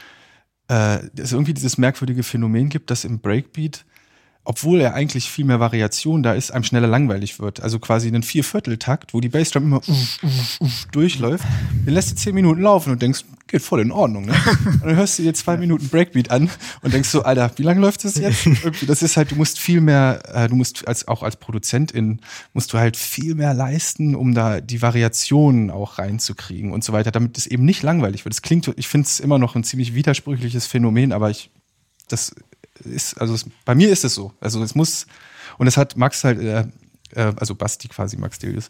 äh, 0.68 0.98
es 1.16 1.32
irgendwie 1.32 1.54
dieses 1.54 1.78
merkwürdige 1.78 2.22
Phänomen 2.22 2.68
gibt, 2.68 2.90
dass 2.90 3.04
im 3.04 3.20
Breakbeat, 3.20 3.84
obwohl 4.44 4.80
er 4.80 4.94
eigentlich 4.94 5.30
viel 5.30 5.44
mehr 5.44 5.60
Variation 5.60 6.22
da 6.22 6.32
ist, 6.32 6.50
einem 6.50 6.64
schneller 6.64 6.88
langweilig 6.88 7.38
wird. 7.38 7.60
Also 7.60 7.78
quasi 7.78 8.08
einen 8.08 8.24
Viervierteltakt, 8.24 9.14
wo 9.14 9.20
die 9.20 9.28
Bassdrum 9.28 9.64
immer 9.64 9.80
durchläuft. 10.92 11.44
Den 11.86 11.94
lässt 11.94 12.10
du 12.10 12.16
zehn 12.16 12.34
Minuten 12.34 12.62
laufen 12.62 12.90
und 12.92 13.00
denkst, 13.00 13.24
geht 13.46 13.62
voll 13.62 13.80
in 13.80 13.92
Ordnung, 13.92 14.24
ne? 14.24 14.34
Und 14.64 14.84
dann 14.84 14.96
hörst 14.96 15.18
du 15.18 15.22
dir 15.22 15.34
zwei 15.34 15.56
Minuten 15.58 15.88
Breakbeat 15.88 16.30
an 16.30 16.50
und 16.80 16.92
denkst 16.92 17.10
so, 17.10 17.22
Alter, 17.22 17.52
wie 17.56 17.62
lange 17.62 17.80
läuft 17.80 18.04
das 18.04 18.16
jetzt? 18.16 18.46
Irgendwie, 18.46 18.86
das 18.86 19.02
ist 19.02 19.16
halt, 19.16 19.30
du 19.30 19.36
musst 19.36 19.60
viel 19.60 19.80
mehr, 19.80 20.22
äh, 20.34 20.48
du 20.48 20.56
musst 20.56 20.88
als 20.88 21.06
auch 21.06 21.22
als 21.22 21.36
Produzentin 21.36 22.20
musst 22.52 22.72
du 22.72 22.78
halt 22.78 22.96
viel 22.96 23.34
mehr 23.34 23.54
leisten, 23.54 24.16
um 24.16 24.34
da 24.34 24.60
die 24.60 24.82
Variationen 24.82 25.70
auch 25.70 25.98
reinzukriegen 25.98 26.72
und 26.72 26.82
so 26.82 26.92
weiter, 26.92 27.12
damit 27.12 27.38
es 27.38 27.46
eben 27.46 27.64
nicht 27.64 27.82
langweilig 27.82 28.24
wird. 28.24 28.34
Es 28.34 28.42
klingt, 28.42 28.72
ich 28.76 28.88
finde 28.88 29.06
es 29.06 29.20
immer 29.20 29.38
noch 29.38 29.54
ein 29.54 29.64
ziemlich 29.64 29.94
widersprüchliches 29.94 30.66
Phänomen, 30.66 31.12
aber 31.12 31.30
ich, 31.30 31.50
das 32.08 32.34
ist, 32.80 33.14
also 33.20 33.34
es, 33.34 33.46
bei 33.64 33.74
mir 33.74 33.90
ist 33.90 34.04
es 34.04 34.14
so. 34.14 34.32
Also 34.40 34.62
es 34.62 34.74
muss, 34.74 35.06
und 35.58 35.66
es 35.66 35.76
hat 35.76 35.96
Max 35.96 36.24
halt, 36.24 36.40
äh, 36.40 36.60
äh, 37.14 37.32
also 37.36 37.54
Basti 37.54 37.88
quasi, 37.88 38.16
Max 38.16 38.38
Delius, 38.38 38.68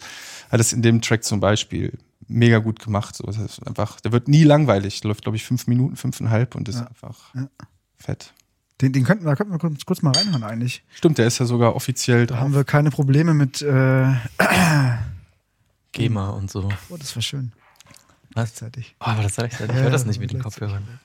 hat 0.50 0.60
es 0.60 0.72
in 0.72 0.82
dem 0.82 1.00
Track 1.00 1.24
zum 1.24 1.40
Beispiel 1.40 1.92
mega 2.28 2.58
gut 2.58 2.80
gemacht. 2.80 3.14
So, 3.16 3.24
das 3.24 3.36
ist 3.38 3.66
einfach, 3.66 4.00
der 4.00 4.12
wird 4.12 4.28
nie 4.28 4.44
langweilig. 4.44 5.02
Läuft, 5.04 5.22
glaube 5.22 5.36
ich, 5.36 5.44
fünf 5.44 5.66
Minuten, 5.66 5.96
fünfeinhalb 5.96 6.54
und 6.54 6.68
ist 6.68 6.76
Ja. 6.80 6.86
einfach 6.86 7.34
Ja. 7.34 7.48
fett. 7.98 8.32
Den, 8.80 8.92
den 8.92 9.04
könnten 9.04 9.24
wir, 9.24 9.36
könnten 9.36 9.52
wir 9.52 9.58
kurz, 9.60 9.84
kurz 9.84 10.02
mal 10.02 10.10
reinhören 10.12 10.42
eigentlich. 10.42 10.82
Stimmt, 10.94 11.18
der 11.18 11.26
ist 11.28 11.38
ja 11.38 11.46
sogar 11.46 11.76
offiziell 11.76 12.26
Da 12.26 12.34
drauf. 12.34 12.44
haben 12.44 12.54
wir 12.54 12.64
keine 12.64 12.90
Probleme 12.90 13.32
mit. 13.32 13.62
Äh, 13.62 14.12
GEMA 15.92 16.30
und 16.30 16.50
so. 16.50 16.68
oh, 16.88 16.96
das 16.96 17.14
war 17.14 17.22
schön. 17.22 17.52
Was? 18.34 18.54
Zeitig. 18.54 18.96
Oh, 18.98 19.04
aber 19.04 19.22
das 19.24 19.34
sag 19.34 19.52
ich 19.52 19.58
höre 19.58 19.90
das 19.90 20.06
nicht 20.06 20.18
mit 20.18 20.32
den 20.32 20.40
gleichzeitig. 20.40 20.70
Kopfhörern. 20.74 21.00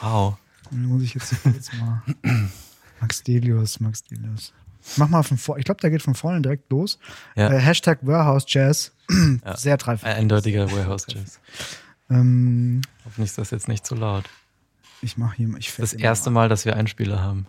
Wow. 0.00 0.36
Muss 0.72 1.02
ich 1.02 1.14
jetzt 1.14 1.34
kurz 1.42 1.70
mal. 1.74 2.02
Max 3.00 3.22
Delius, 3.22 3.80
Max 3.80 4.02
Delius. 4.04 4.52
Mach 4.96 5.08
mal 5.08 5.22
von 5.22 5.36
vor. 5.38 5.58
Ich 5.58 5.64
glaube, 5.64 5.80
der 5.80 5.90
geht 5.90 6.02
von 6.02 6.14
vorne 6.14 6.40
direkt 6.40 6.70
los. 6.70 6.98
Ja. 7.36 7.52
Äh, 7.52 7.58
Hashtag 7.60 7.98
Warehouse 8.02 8.44
Jazz. 8.48 8.92
Ja. 9.44 9.56
Sehr 9.56 9.76
treffend. 9.78 10.10
Ein 10.10 10.16
eindeutiger 10.22 10.70
Warehouse 10.72 11.06
Jazz. 11.08 11.38
Ähm, 12.08 12.80
Hoffentlich 13.04 13.30
ist 13.30 13.38
das 13.38 13.50
jetzt 13.50 13.68
nicht 13.68 13.84
zu 13.86 13.94
laut. 13.94 14.24
ich 15.02 15.16
mache 15.18 15.36
hier. 15.36 15.50
Ich 15.58 15.74
Das 15.76 15.92
erste 15.92 16.30
Mal, 16.30 16.48
dass 16.48 16.64
wir 16.64 16.76
Einspieler 16.76 17.20
haben. 17.20 17.46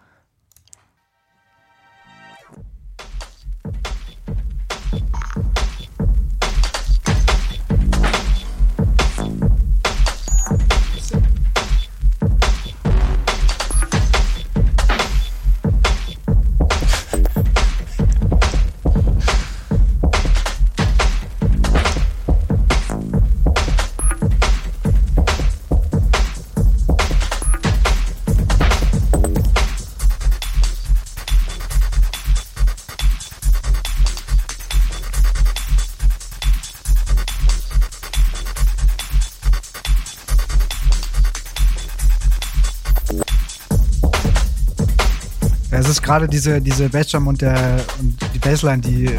Gerade 46.14 46.28
diese, 46.28 46.62
diese 46.62 46.90
Bassdrum 46.90 47.26
und, 47.26 47.42
der, 47.42 47.84
und 48.00 48.16
die 48.36 48.38
Bassline, 48.38 48.84
die 48.84 49.10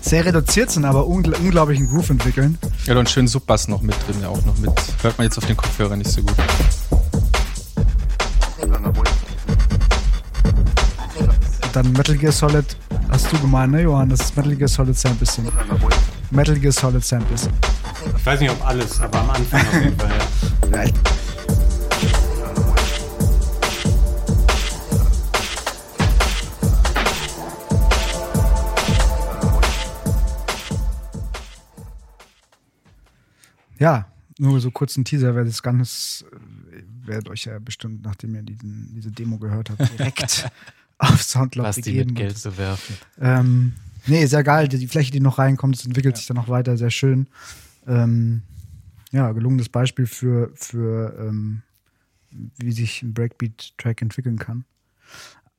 sehr 0.00 0.24
reduziert 0.24 0.70
sind, 0.70 0.86
aber 0.86 1.06
ungl 1.06 1.34
unglaublichen 1.34 1.86
Groove 1.90 2.08
entwickeln. 2.08 2.56
Ja, 2.86 2.92
und 2.92 3.00
einen 3.00 3.06
schönen 3.06 3.28
Subbass 3.28 3.68
noch 3.68 3.82
mit 3.82 3.94
drin, 4.06 4.16
ja 4.22 4.28
auch 4.28 4.42
noch 4.46 4.56
mit. 4.56 4.70
Hört 5.02 5.18
man 5.18 5.26
jetzt 5.26 5.36
auf 5.36 5.44
den 5.44 5.58
Kopfhörern 5.58 5.98
nicht 5.98 6.10
so 6.10 6.22
gut. 6.22 6.34
dann 11.74 11.92
Metal 11.92 12.16
Gear 12.16 12.32
Solid 12.32 12.64
hast 13.10 13.30
du 13.30 13.38
gemeint, 13.40 13.72
ne, 13.72 13.82
Johann? 13.82 14.08
Das 14.08 14.20
ist 14.20 14.34
Metal 14.34 14.56
Gear 14.56 14.68
Solid 14.68 14.98
Samples 14.98 15.34
sind. 15.34 15.52
Metal 16.30 16.58
Gear 16.58 16.72
Solid 16.72 17.04
Samples. 17.04 17.46
Ich 18.16 18.26
weiß 18.26 18.40
nicht, 18.40 18.50
ob 18.50 18.66
alles, 18.66 18.98
aber 19.02 19.20
am 19.20 19.30
Anfang 19.30 19.60
auf 19.60 19.74
jeden 19.74 19.98
Fall, 19.98 20.10
ja. 20.72 20.90
ja 33.78 34.06
nur 34.38 34.60
so 34.60 34.70
kurz 34.70 34.96
ein 34.96 35.04
Teaser, 35.04 35.34
wer 35.34 35.44
das 35.44 35.62
Ganze, 35.62 36.24
werdet 37.04 37.28
euch 37.28 37.44
ja 37.44 37.58
bestimmt, 37.58 38.04
nachdem 38.04 38.34
ihr 38.36 38.42
diesen, 38.42 38.92
diese 38.94 39.10
Demo 39.10 39.38
gehört 39.38 39.70
habt, 39.70 39.98
direkt 39.98 40.50
auf 40.98 41.22
Soundcloud 41.22 41.66
Was 41.66 41.76
die 41.76 41.94
mit 41.94 42.14
Geld 42.14 42.38
zu 42.38 42.56
werfen. 42.56 42.96
Ähm, 43.20 43.72
nee, 44.06 44.24
sehr 44.26 44.44
geil. 44.44 44.68
Die 44.68 44.86
Fläche, 44.86 45.10
die 45.10 45.20
noch 45.20 45.38
reinkommt, 45.38 45.76
das 45.76 45.84
entwickelt 45.84 46.14
ja. 46.14 46.18
sich 46.18 46.26
dann 46.26 46.36
noch 46.36 46.48
weiter, 46.48 46.76
sehr 46.76 46.90
schön. 46.90 47.26
Ähm, 47.86 48.42
ja, 49.10 49.32
gelungenes 49.32 49.68
Beispiel 49.68 50.06
für, 50.06 50.50
für 50.54 51.16
ähm, 51.18 51.62
wie 52.30 52.72
sich 52.72 53.02
ein 53.02 53.14
Breakbeat-Track 53.14 54.02
entwickeln 54.02 54.38
kann. 54.38 54.64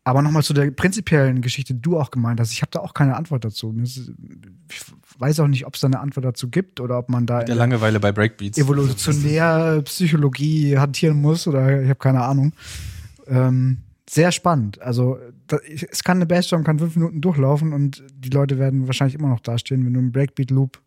Aber 0.04 0.22
nochmal 0.22 0.44
zu 0.44 0.54
der 0.54 0.72
prinzipiellen 0.72 1.42
Geschichte, 1.42 1.74
die 1.74 1.82
du 1.82 2.00
auch 2.00 2.10
gemeint 2.10 2.40
hast. 2.40 2.52
Ich 2.52 2.62
habe 2.62 2.72
da 2.72 2.80
auch 2.80 2.94
keine 2.94 3.16
Antwort 3.16 3.46
dazu. 3.46 3.76
Ich 3.84 4.82
weiß 5.20 5.42
auch 5.42 5.48
nicht, 5.48 5.66
ob 5.68 5.76
es 5.76 5.82
da 5.82 5.88
eine 5.88 6.00
Antwort 6.00 6.26
dazu 6.26 6.50
gibt 6.50 6.80
oder 6.80 6.98
ob 6.98 7.10
man 7.10 7.26
da 7.26 7.44
der 7.44 7.56
Langeweile 7.56 8.00
bei 8.00 8.12
Breakbeats 8.12 8.58
evolutionär 8.58 9.82
Psychologie 9.84 10.78
hantieren 10.78 11.22
muss 11.22 11.48
oder 11.48 11.82
ich 11.82 11.90
habe 11.90 12.00
keine 12.00 12.24
Ahnung. 12.24 12.54
Ähm, 13.28 13.80
sehr 14.10 14.32
spannend. 14.32 14.82
Also 14.82 15.20
da, 15.48 15.58
es 15.58 16.04
kann 16.04 16.18
eine 16.18 16.26
Bassdrum 16.26 16.64
kann 16.64 16.80
fünf 16.80 16.96
Minuten 16.96 17.22
durchlaufen 17.22 17.74
und 17.74 18.04
die 18.16 18.30
Leute 18.30 18.58
werden 18.58 18.88
wahrscheinlich 18.88 19.16
immer 19.16 19.30
noch 19.30 19.42
dastehen. 19.42 19.86
Wenn 19.86 19.94
du 19.94 20.00
einen 20.00 20.12
Breakbeat-Loop 20.12 20.80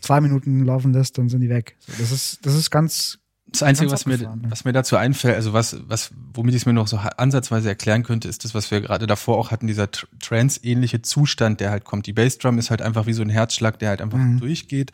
zwei 0.00 0.20
Minuten 0.20 0.64
laufen 0.64 0.92
lässt, 0.92 1.18
dann 1.18 1.28
sind 1.28 1.42
die 1.42 1.50
weg. 1.50 1.76
Das 1.98 2.10
ist 2.10 2.46
das 2.46 2.54
ist 2.54 2.70
ganz 2.70 3.18
das 3.52 3.62
Einzige, 3.62 3.90
was 3.90 4.06
mir, 4.06 4.18
ne? 4.18 4.40
was 4.48 4.64
mir 4.64 4.72
dazu 4.72 4.96
einfällt, 4.96 5.36
also 5.36 5.52
was, 5.52 5.76
was, 5.86 6.10
womit 6.34 6.54
ich 6.54 6.62
es 6.62 6.66
mir 6.66 6.72
noch 6.72 6.88
so 6.88 6.96
ansatzweise 6.96 7.68
erklären 7.68 8.02
könnte, 8.02 8.28
ist 8.28 8.44
das, 8.44 8.54
was 8.54 8.70
wir 8.70 8.80
gerade 8.80 9.06
davor 9.06 9.38
auch 9.38 9.50
hatten, 9.50 9.66
dieser 9.66 9.90
Trance-ähnliche 9.90 11.02
Zustand, 11.02 11.60
der 11.60 11.70
halt 11.70 11.84
kommt. 11.84 12.06
Die 12.06 12.12
Bassdrum 12.12 12.58
ist 12.58 12.70
halt 12.70 12.82
einfach 12.82 13.06
wie 13.06 13.12
so 13.12 13.22
ein 13.22 13.28
Herzschlag, 13.28 13.78
der 13.78 13.90
halt 13.90 14.02
einfach 14.02 14.18
mhm. 14.18 14.40
durchgeht 14.40 14.92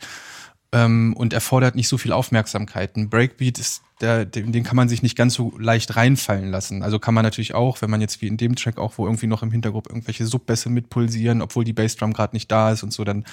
ähm, 0.71 1.13
und 1.17 1.33
erfordert 1.33 1.75
nicht 1.75 1.87
so 1.87 1.97
viel 1.97 2.11
Aufmerksamkeit. 2.11 2.95
Ein 2.95 3.09
Breakbeat 3.09 3.59
ist 3.59 3.81
der, 4.01 4.25
den, 4.25 4.51
den 4.51 4.63
kann 4.63 4.75
man 4.75 4.87
sich 4.87 5.03
nicht 5.03 5.17
ganz 5.17 5.33
so 5.33 5.53
leicht 5.57 5.95
reinfallen 5.95 6.51
lassen. 6.51 6.83
Also 6.83 6.99
kann 6.99 7.13
man 7.13 7.23
natürlich 7.23 7.53
auch, 7.53 7.81
wenn 7.81 7.89
man 7.89 8.01
jetzt 8.01 8.21
wie 8.21 8.27
in 8.27 8.37
dem 8.37 8.55
Track 8.55 8.77
auch, 8.77 8.97
wo 8.97 9.05
irgendwie 9.05 9.27
noch 9.27 9.43
im 9.43 9.51
Hintergrund 9.51 9.87
irgendwelche 9.87 10.25
Subbässe 10.25 10.69
mitpulsieren, 10.69 11.41
obwohl 11.41 11.63
die 11.63 11.73
Bassdrum 11.73 12.13
gerade 12.13 12.35
nicht 12.35 12.51
da 12.51 12.71
ist 12.71 12.83
und 12.83 12.93
so, 12.93 13.03
dann 13.03 13.25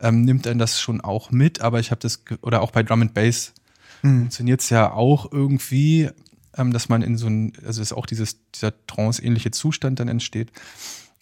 ähm, 0.00 0.22
nimmt 0.22 0.46
er 0.46 0.54
das 0.54 0.80
schon 0.80 1.00
auch 1.00 1.30
mit. 1.30 1.60
Aber 1.60 1.80
ich 1.80 1.90
habe 1.90 2.00
das, 2.00 2.22
oder 2.42 2.62
auch 2.62 2.70
bei 2.70 2.82
Drum 2.82 3.02
and 3.02 3.14
Bass 3.14 3.54
mhm. 4.04 4.20
funktioniert 4.20 4.60
es 4.60 4.70
ja 4.70 4.92
auch 4.92 5.32
irgendwie, 5.32 6.10
ähm, 6.56 6.72
dass 6.72 6.88
man 6.88 7.02
in 7.02 7.16
so 7.16 7.26
ein, 7.26 7.52
also 7.64 7.82
ist 7.82 7.92
auch 7.92 8.06
dieses, 8.06 8.38
dieser 8.52 8.72
Trance-ähnliche 8.86 9.50
Zustand 9.50 10.00
dann 10.00 10.08
entsteht. 10.08 10.52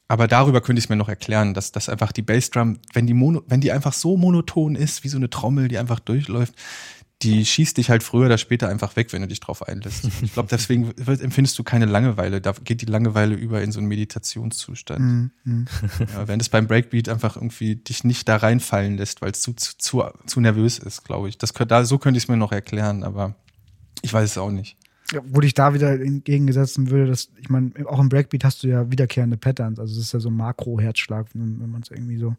Aber 0.08 0.28
darüber 0.28 0.60
könnte 0.60 0.80
ich 0.80 0.90
mir 0.90 0.96
noch 0.96 1.08
erklären, 1.08 1.54
dass, 1.54 1.72
dass 1.72 1.88
einfach 1.88 2.12
die 2.12 2.20
Bassdrum, 2.20 2.78
wenn 2.92 3.06
die, 3.06 3.14
Mono, 3.14 3.42
wenn 3.46 3.62
die 3.62 3.72
einfach 3.72 3.94
so 3.94 4.18
monoton 4.18 4.74
ist, 4.74 5.04
wie 5.04 5.08
so 5.08 5.16
eine 5.16 5.30
Trommel, 5.30 5.68
die 5.68 5.78
einfach 5.78 6.00
durchläuft, 6.00 6.54
die 7.22 7.44
schießt 7.44 7.76
dich 7.76 7.90
halt 7.90 8.02
früher 8.02 8.26
oder 8.26 8.38
später 8.38 8.68
einfach 8.68 8.96
weg, 8.96 9.12
wenn 9.12 9.22
du 9.22 9.28
dich 9.28 9.40
drauf 9.40 9.66
einlässt. 9.66 10.08
Ich 10.22 10.34
glaube, 10.34 10.48
deswegen 10.50 10.92
empfindest 10.96 11.58
du 11.58 11.64
keine 11.64 11.86
Langeweile. 11.86 12.40
Da 12.40 12.52
geht 12.52 12.80
die 12.80 12.86
Langeweile 12.86 13.34
über 13.34 13.62
in 13.62 13.72
so 13.72 13.80
einen 13.80 13.88
Meditationszustand. 13.88 15.00
Mm, 15.00 15.50
mm. 15.50 15.66
Ja, 16.14 16.28
wenn 16.28 16.38
das 16.38 16.48
beim 16.48 16.66
Breakbeat 16.66 17.08
einfach 17.08 17.36
irgendwie 17.36 17.76
dich 17.76 18.04
nicht 18.04 18.28
da 18.28 18.36
reinfallen 18.36 18.96
lässt, 18.96 19.22
weil 19.22 19.32
es 19.32 19.40
zu, 19.40 19.52
zu, 19.54 19.76
zu, 19.78 20.04
zu 20.26 20.40
nervös 20.40 20.78
ist, 20.78 21.04
glaube 21.04 21.28
ich. 21.28 21.38
Das, 21.38 21.52
da, 21.52 21.84
so 21.84 21.98
könnte 21.98 22.18
ich 22.18 22.24
es 22.24 22.28
mir 22.28 22.36
noch 22.36 22.52
erklären, 22.52 23.02
aber 23.02 23.34
ich 24.02 24.12
weiß 24.12 24.30
es 24.30 24.38
auch 24.38 24.50
nicht. 24.50 24.76
Ja, 25.12 25.20
wo 25.24 25.40
ich 25.40 25.54
da 25.54 25.74
wieder 25.74 26.00
entgegengesetzen 26.00 26.90
würde, 26.90 27.06
dass, 27.06 27.30
ich 27.38 27.50
meine, 27.50 27.72
auch 27.86 27.98
im 27.98 28.08
Breakbeat 28.08 28.44
hast 28.44 28.62
du 28.62 28.68
ja 28.68 28.90
wiederkehrende 28.90 29.36
Patterns. 29.36 29.78
Also 29.78 29.92
es 29.98 30.06
ist 30.06 30.12
ja 30.12 30.20
so 30.20 30.30
ein 30.30 30.36
Makro-Herzschlag, 30.36 31.26
wenn 31.34 31.70
man 31.70 31.82
es 31.82 31.90
irgendwie 31.90 32.18
so 32.18 32.36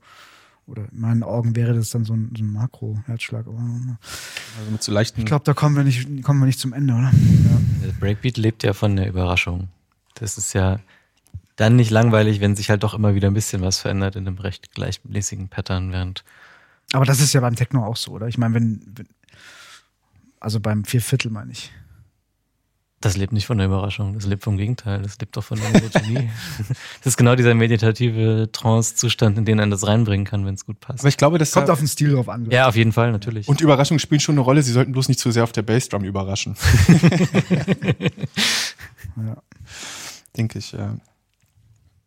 oder 0.65 0.83
in 0.91 0.99
meinen 0.99 1.23
Augen 1.23 1.55
wäre 1.55 1.73
das 1.73 1.89
dann 1.89 2.05
so 2.05 2.13
ein, 2.13 2.31
so 2.37 2.43
ein 2.43 2.51
Makro-Herzschlag. 2.51 3.45
Also 3.47 4.71
mit 4.71 4.81
so 4.83 4.91
leichten. 4.91 5.19
Ich 5.21 5.25
glaube, 5.25 5.43
da 5.45 5.53
kommen 5.53 5.75
wir 5.75 5.83
nicht, 5.83 6.23
kommen 6.23 6.39
wir 6.39 6.45
nicht 6.45 6.59
zum 6.59 6.73
Ende, 6.73 6.93
oder? 6.93 7.11
Ja. 7.11 7.61
Der 7.85 7.91
Breakbeat 7.99 8.37
lebt 8.37 8.63
ja 8.63 8.73
von 8.73 8.95
der 8.95 9.07
Überraschung. 9.07 9.69
Das 10.15 10.37
ist 10.37 10.53
ja 10.53 10.79
dann 11.55 11.75
nicht 11.75 11.91
langweilig, 11.91 12.39
wenn 12.39 12.55
sich 12.55 12.69
halt 12.69 12.83
doch 12.83 12.93
immer 12.93 13.13
wieder 13.13 13.27
ein 13.27 13.33
bisschen 13.33 13.61
was 13.61 13.79
verändert 13.79 14.15
in 14.15 14.27
einem 14.27 14.37
recht 14.37 14.73
gleichmäßigen 14.73 15.49
Pattern, 15.49 15.91
während. 15.91 16.23
Aber 16.93 17.05
das 17.05 17.19
ist 17.19 17.33
ja 17.33 17.41
beim 17.41 17.55
Techno 17.55 17.85
auch 17.85 17.97
so, 17.97 18.11
oder? 18.11 18.27
Ich 18.27 18.37
meine, 18.37 18.55
wenn, 18.55 18.81
wenn 18.95 19.07
also 20.39 20.59
beim 20.59 20.83
Vierviertel 20.83 21.31
meine 21.31 21.51
ich. 21.51 21.71
Das 23.03 23.17
lebt 23.17 23.33
nicht 23.33 23.45
von 23.45 23.57
der 23.57 23.67
Überraschung, 23.67 24.13
das 24.13 24.25
lebt 24.25 24.45
vom 24.45 24.55
Gegenteil, 24.55 25.01
das 25.01 25.19
lebt 25.19 25.35
doch 25.35 25.43
von 25.43 25.59
der 25.59 25.69
Monotonie. 25.71 26.29
das 26.99 27.05
ist 27.07 27.17
genau 27.17 27.35
dieser 27.35 27.53
meditative 27.53 28.47
Trance-Zustand, 28.49 29.37
in 29.37 29.43
den 29.43 29.59
einen 29.59 29.71
das 29.71 29.85
reinbringen 29.85 30.25
kann, 30.25 30.45
wenn 30.45 30.53
es 30.53 30.65
gut 30.65 30.79
passt. 30.79 31.01
Aber 31.01 31.09
ich 31.09 31.17
glaube, 31.17 31.37
das 31.37 31.51
kommt 31.51 31.69
auf 31.69 31.79
den 31.79 31.89
Stil 31.89 32.13
drauf 32.13 32.29
an. 32.29 32.49
Ja, 32.49 32.69
auf 32.69 32.77
jeden 32.77 32.93
Fall, 32.93 33.11
natürlich. 33.11 33.49
Und 33.49 33.59
Überraschungen 33.59 33.99
spielen 33.99 34.21
schon 34.21 34.35
eine 34.35 34.41
Rolle, 34.41 34.63
sie 34.63 34.71
sollten 34.71 34.93
bloß 34.93 35.09
nicht 35.09 35.19
zu 35.19 35.31
sehr 35.31 35.43
auf 35.43 35.51
der 35.51 35.63
Bassdrum 35.63 36.05
überraschen. 36.05 36.55
ja. 39.17 39.35
Denke 40.37 40.59
ich, 40.59 40.71
ja. 40.71 40.95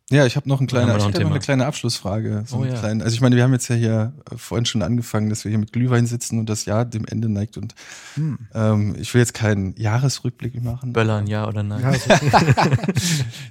Ja, 0.09 0.25
ich 0.25 0.37
habe 0.37 0.47
noch, 0.47 0.61
ein 0.61 0.67
kleiner, 0.67 0.95
ich 0.95 1.03
noch, 1.03 1.11
noch 1.11 1.31
eine 1.31 1.39
kleine 1.39 1.65
Abschlussfrage. 1.65 2.43
So 2.45 2.59
oh, 2.59 2.65
ja. 2.65 2.75
kleinen, 2.75 3.01
also 3.01 3.13
ich 3.13 3.19
meine, 3.19 3.35
wir 3.35 3.43
haben 3.43 3.51
jetzt 3.51 3.67
ja 3.67 3.75
hier 3.75 4.13
äh, 4.31 4.37
vorhin 4.37 4.65
schon 4.65 4.81
angefangen, 4.81 5.29
dass 5.29 5.43
wir 5.43 5.49
hier 5.49 5.57
mit 5.57 5.73
Glühwein 5.73 6.05
sitzen 6.05 6.39
und 6.39 6.47
das 6.47 6.63
Jahr 6.63 6.85
dem 6.85 7.05
Ende 7.05 7.27
neigt. 7.27 7.57
Und 7.57 7.75
hm. 8.13 8.39
ähm, 8.53 8.95
ich 8.97 9.13
will 9.13 9.19
jetzt 9.19 9.33
keinen 9.33 9.75
Jahresrückblick 9.75 10.63
machen. 10.63 10.93
Böllern, 10.93 11.27
ja 11.27 11.45
oder 11.45 11.61
nein? 11.61 11.81
Ja, 11.81 11.91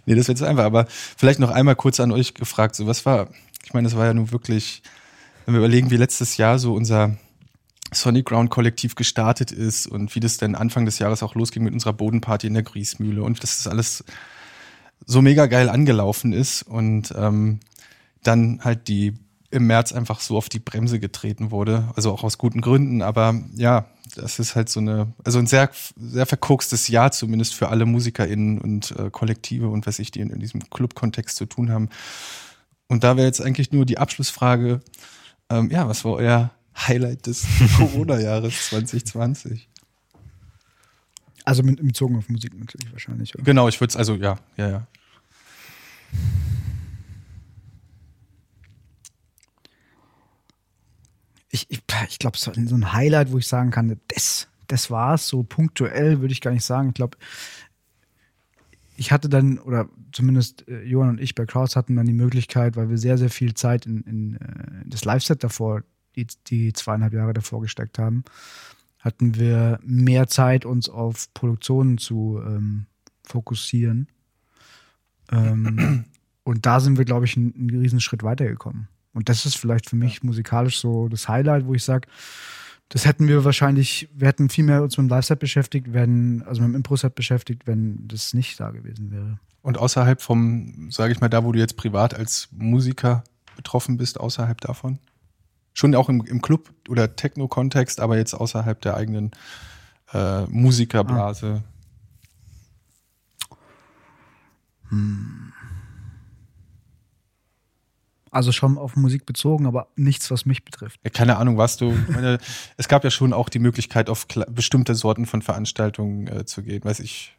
nee, 0.06 0.14
das 0.14 0.28
wird 0.28 0.38
jetzt 0.38 0.42
einfach. 0.42 0.64
Aber 0.64 0.86
vielleicht 0.88 1.40
noch 1.40 1.50
einmal 1.50 1.76
kurz 1.76 2.00
an 2.00 2.10
euch 2.10 2.32
gefragt. 2.32 2.74
So, 2.74 2.86
was 2.86 3.04
war, 3.04 3.28
ich 3.64 3.74
meine, 3.74 3.86
das 3.86 3.94
war 3.94 4.06
ja 4.06 4.14
nun 4.14 4.32
wirklich, 4.32 4.82
wenn 5.44 5.52
wir 5.52 5.58
überlegen, 5.58 5.90
wie 5.90 5.98
letztes 5.98 6.38
Jahr 6.38 6.58
so 6.58 6.72
unser 6.72 7.18
Sonic 7.92 8.24
Ground 8.24 8.48
Kollektiv 8.48 8.94
gestartet 8.94 9.52
ist 9.52 9.86
und 9.86 10.14
wie 10.14 10.20
das 10.20 10.38
denn 10.38 10.54
Anfang 10.54 10.86
des 10.86 10.98
Jahres 11.00 11.22
auch 11.22 11.34
losging 11.34 11.64
mit 11.64 11.74
unserer 11.74 11.92
Bodenparty 11.92 12.46
in 12.46 12.54
der 12.54 12.62
Griesmühle 12.62 13.22
und 13.22 13.42
das 13.42 13.58
ist 13.58 13.68
alles 13.68 14.04
so 15.04 15.22
mega 15.22 15.46
geil 15.46 15.68
angelaufen 15.68 16.32
ist 16.32 16.62
und 16.62 17.14
ähm, 17.16 17.60
dann 18.22 18.60
halt 18.62 18.88
die 18.88 19.14
im 19.50 19.66
März 19.66 19.92
einfach 19.92 20.20
so 20.20 20.36
auf 20.36 20.48
die 20.48 20.58
Bremse 20.58 20.98
getreten 20.98 21.50
wurde, 21.50 21.88
also 21.94 22.12
auch 22.12 22.24
aus 22.24 22.38
guten 22.38 22.60
Gründen, 22.60 23.02
aber 23.02 23.40
ja, 23.54 23.86
das 24.14 24.38
ist 24.38 24.56
halt 24.56 24.68
so 24.68 24.80
eine, 24.80 25.12
also 25.24 25.38
ein 25.38 25.46
sehr, 25.46 25.70
sehr 25.96 26.26
verkorkstes 26.26 26.88
Jahr 26.88 27.12
zumindest 27.12 27.54
für 27.54 27.68
alle 27.68 27.86
MusikerInnen 27.86 28.58
und 28.58 28.92
äh, 28.92 29.10
Kollektive 29.10 29.68
und 29.68 29.86
was 29.86 29.98
ich, 29.98 30.10
die 30.10 30.20
in, 30.20 30.30
in 30.30 30.40
diesem 30.40 30.68
Club-Kontext 30.70 31.36
zu 31.36 31.46
tun 31.46 31.70
haben. 31.70 31.88
Und 32.88 33.04
da 33.04 33.16
wäre 33.16 33.26
jetzt 33.26 33.40
eigentlich 33.40 33.72
nur 33.72 33.84
die 33.84 33.98
Abschlussfrage, 33.98 34.80
ähm, 35.50 35.70
ja, 35.70 35.88
was 35.88 36.04
war 36.04 36.14
euer 36.14 36.50
Highlight 36.76 37.26
des 37.26 37.46
Corona-Jahres 37.76 38.68
2020? 38.68 39.68
Also 41.46 41.62
mit, 41.62 41.80
bezogen 41.80 42.16
auf 42.16 42.28
Musik 42.28 42.58
natürlich 42.58 42.90
wahrscheinlich. 42.90 43.32
Oder? 43.36 43.44
Genau, 43.44 43.68
ich 43.68 43.80
würde 43.80 43.92
es, 43.92 43.96
also 43.96 44.16
ja, 44.16 44.36
ja, 44.56 44.68
ja. 44.68 44.86
Ich, 51.48 51.70
ich, 51.70 51.82
ich 52.08 52.18
glaube, 52.18 52.36
so, 52.36 52.50
ein 52.50 52.92
Highlight, 52.92 53.30
wo 53.30 53.38
ich 53.38 53.46
sagen 53.46 53.70
kann, 53.70 53.98
das, 54.08 54.48
das 54.66 54.90
war 54.90 55.14
es. 55.14 55.28
So 55.28 55.44
punktuell 55.44 56.20
würde 56.20 56.32
ich 56.32 56.40
gar 56.40 56.50
nicht 56.50 56.64
sagen. 56.64 56.88
Ich 56.88 56.94
glaube, 56.94 57.16
ich 58.96 59.12
hatte 59.12 59.28
dann, 59.28 59.60
oder 59.60 59.88
zumindest 60.10 60.66
äh, 60.66 60.82
Johann 60.82 61.10
und 61.10 61.20
ich 61.20 61.36
bei 61.36 61.46
Kraus 61.46 61.76
hatten 61.76 61.94
dann 61.94 62.06
die 62.06 62.12
Möglichkeit, 62.12 62.74
weil 62.74 62.90
wir 62.90 62.98
sehr, 62.98 63.18
sehr 63.18 63.30
viel 63.30 63.54
Zeit 63.54 63.86
in, 63.86 64.00
in, 64.02 64.34
in 64.34 64.36
äh, 64.36 64.84
das 64.86 65.04
Live-Set 65.04 65.44
davor, 65.44 65.84
die, 66.16 66.26
die 66.48 66.72
zweieinhalb 66.72 67.12
Jahre 67.12 67.34
davor 67.34 67.60
gesteckt 67.60 68.00
haben, 68.00 68.24
hatten 69.06 69.36
wir 69.36 69.78
mehr 69.84 70.26
Zeit, 70.26 70.64
uns 70.66 70.88
auf 70.88 71.32
Produktionen 71.32 71.96
zu 71.96 72.40
ähm, 72.44 72.86
fokussieren. 73.22 74.08
Ähm, 75.30 76.04
und 76.42 76.66
da 76.66 76.80
sind 76.80 76.98
wir, 76.98 77.04
glaube 77.04 77.24
ich, 77.24 77.36
einen, 77.36 77.54
einen 77.54 77.80
riesen 77.80 78.00
Schritt 78.00 78.24
weitergekommen. 78.24 78.88
Und 79.12 79.28
das 79.28 79.46
ist 79.46 79.56
vielleicht 79.56 79.88
für 79.88 79.94
mich 79.94 80.14
ja. 80.14 80.20
musikalisch 80.24 80.80
so 80.80 81.08
das 81.08 81.28
Highlight, 81.28 81.66
wo 81.66 81.74
ich 81.74 81.84
sage, 81.84 82.08
das 82.88 83.06
hätten 83.06 83.28
wir 83.28 83.44
wahrscheinlich, 83.44 84.08
wir 84.12 84.26
hätten 84.26 84.48
viel 84.48 84.64
mehr 84.64 84.82
uns 84.82 84.98
mit 84.98 85.06
dem 85.06 85.10
Live-Set 85.10 85.38
beschäftigt, 85.38 85.92
wenn, 85.92 86.42
also 86.42 86.60
mit 86.62 86.70
dem 86.70 86.74
Impro-Set 86.74 87.14
beschäftigt, 87.14 87.68
wenn 87.68 88.08
das 88.08 88.34
nicht 88.34 88.58
da 88.58 88.72
gewesen 88.72 89.12
wäre. 89.12 89.38
Und 89.62 89.78
außerhalb 89.78 90.20
vom, 90.20 90.90
sage 90.90 91.12
ich 91.12 91.20
mal, 91.20 91.28
da, 91.28 91.44
wo 91.44 91.52
du 91.52 91.60
jetzt 91.60 91.76
privat 91.76 92.12
als 92.14 92.48
Musiker 92.50 93.22
betroffen 93.54 93.98
bist, 93.98 94.18
außerhalb 94.18 94.60
davon? 94.60 94.98
Schon 95.76 95.94
auch 95.94 96.08
im, 96.08 96.24
im 96.24 96.40
Club 96.40 96.72
oder 96.88 97.16
Techno-Kontext, 97.16 98.00
aber 98.00 98.16
jetzt 98.16 98.32
außerhalb 98.32 98.80
der 98.80 98.96
eigenen 98.96 99.32
äh, 100.14 100.46
Musikerblase. 100.46 101.62
Ah. 103.50 103.56
Hm. 104.88 105.52
Also 108.30 108.52
schon 108.52 108.78
auf 108.78 108.96
Musik 108.96 109.26
bezogen, 109.26 109.66
aber 109.66 109.88
nichts, 109.96 110.30
was 110.30 110.46
mich 110.46 110.64
betrifft. 110.64 110.98
Ja, 111.04 111.10
keine 111.10 111.36
Ahnung, 111.36 111.58
was 111.58 111.76
du. 111.76 111.94
Meine, 112.08 112.38
es 112.78 112.88
gab 112.88 113.04
ja 113.04 113.10
schon 113.10 113.34
auch 113.34 113.50
die 113.50 113.58
Möglichkeit, 113.58 114.08
auf 114.08 114.26
bestimmte 114.48 114.94
Sorten 114.94 115.26
von 115.26 115.42
Veranstaltungen 115.42 116.26
äh, 116.26 116.46
zu 116.46 116.62
gehen. 116.62 116.84
Weiß 116.84 117.00
ich. 117.00 117.36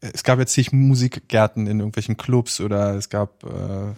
Es 0.00 0.22
gab 0.22 0.38
jetzt 0.38 0.56
nicht 0.56 0.72
Musikgärten 0.72 1.66
in 1.66 1.80
irgendwelchen 1.80 2.16
Clubs 2.16 2.62
oder 2.62 2.94
es 2.94 3.10
gab. 3.10 3.44
Äh 3.44 3.92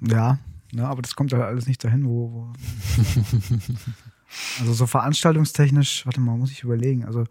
ja, 0.00 0.38
ja, 0.74 0.88
aber 0.88 1.02
das 1.02 1.16
kommt 1.16 1.32
ja 1.32 1.40
alles 1.40 1.66
nicht 1.66 1.82
dahin, 1.82 2.06
wo. 2.06 2.32
wo 2.32 2.52
also 4.60 4.72
so 4.72 4.86
veranstaltungstechnisch, 4.86 6.06
warte 6.06 6.20
mal, 6.20 6.36
muss 6.36 6.50
ich 6.50 6.64
überlegen. 6.64 7.04
Also 7.04 7.24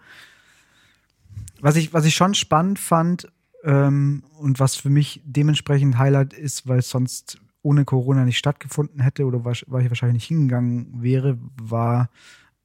was 1.59 1.75
ich, 1.75 1.93
was 1.93 2.05
ich 2.05 2.15
schon 2.15 2.33
spannend 2.33 2.79
fand, 2.79 3.27
ähm, 3.63 4.23
und 4.37 4.59
was 4.59 4.75
für 4.75 4.89
mich 4.89 5.21
dementsprechend 5.25 5.97
Highlight 5.97 6.33
ist, 6.33 6.67
weil 6.67 6.79
es 6.79 6.89
sonst 6.89 7.39
ohne 7.61 7.85
Corona 7.85 8.25
nicht 8.25 8.37
stattgefunden 8.37 9.01
hätte 9.01 9.25
oder 9.25 9.45
weil 9.45 9.53
ich 9.53 9.89
wahrscheinlich 9.89 10.15
nicht 10.15 10.27
hingegangen 10.27 11.01
wäre, 11.01 11.37
war, 11.61 12.09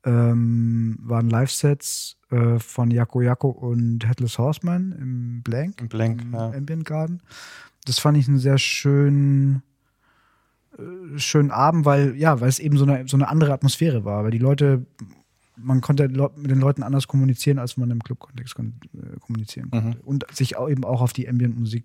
ähm, 0.05 0.99
waren 1.01 1.31
Live-Sets 1.31 2.17
äh, 2.31 2.59
von 2.59 2.91
Yako 2.91 3.21
Yako 3.21 3.51
und 3.51 4.07
Headless 4.07 4.39
Horseman 4.39 4.93
im 4.93 5.43
Blank. 5.43 5.81
Im 5.81 5.89
Blank, 5.89 6.23
im 6.23 6.33
ja. 6.33 6.51
Ambient 6.51 6.85
Garden. 6.85 7.23
Das 7.85 8.01
fand 8.01 8.19
ich 8.19 8.27
einen 8.27 8.39
sehr 8.39 8.59
schönen, 8.59 9.63
schönen 11.17 11.51
Abend, 11.51 11.85
weil, 11.85 12.17
ja, 12.17 12.41
weil 12.41 12.49
es 12.49 12.59
eben 12.59 12.77
so 12.77 12.85
eine, 12.85 13.09
so 13.09 13.17
eine 13.17 13.29
andere 13.29 13.53
Atmosphäre 13.53 14.05
war, 14.05 14.25
weil 14.25 14.31
die 14.31 14.39
Leute 14.39 14.87
man 15.61 15.81
konnte 15.81 16.09
mit 16.09 16.51
den 16.51 16.61
Leuten 16.61 16.83
anders 16.83 17.09
kommunizieren, 17.09 17.59
als 17.59 17.77
man 17.77 17.91
im 17.91 18.03
Club-Kontext 18.03 18.57
äh, 18.59 19.19
kommunizieren 19.21 19.71
konnte. 19.71 19.99
Mhm. 19.99 20.05
Und 20.05 20.25
sich 20.33 20.57
auch 20.57 20.69
eben 20.69 20.85
auch 20.85 21.01
auf 21.01 21.13
die 21.13 21.29
Ambient-Musik 21.29 21.85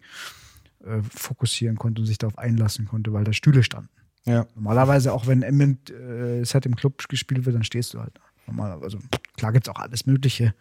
äh, 0.85 1.01
fokussieren 1.01 1.77
konnte 1.77 2.01
und 2.01 2.07
sich 2.07 2.17
darauf 2.17 2.37
einlassen 2.37 2.85
konnte, 2.85 3.13
weil 3.13 3.23
da 3.23 3.33
Stühle 3.33 3.63
standen. 3.63 3.89
Ja. 4.25 4.45
Normalerweise, 4.55 5.11
auch 5.11 5.27
wenn 5.27 5.43
Ambient-Set 5.43 6.65
äh, 6.65 6.69
im 6.69 6.75
Club 6.75 7.07
gespielt 7.09 7.45
wird, 7.45 7.55
dann 7.55 7.63
stehst 7.63 7.93
du 7.93 7.99
halt. 7.99 8.19
Normalerweise, 8.47 8.97
also, 8.97 8.99
klar 9.37 9.51
gibt 9.51 9.67
es 9.67 9.73
auch 9.73 9.79
alles 9.79 10.05
Mögliche. 10.05 10.53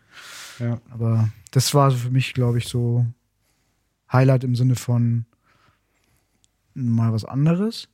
Ja. 0.58 0.80
Aber 0.90 1.28
das 1.50 1.74
war 1.74 1.90
für 1.90 2.10
mich, 2.10 2.34
glaube 2.34 2.58
ich, 2.58 2.66
so 2.66 3.06
Highlight 4.12 4.44
im 4.44 4.54
Sinne 4.54 4.76
von 4.76 5.26
mal 6.74 7.12
was 7.12 7.24
anderes. 7.24 7.88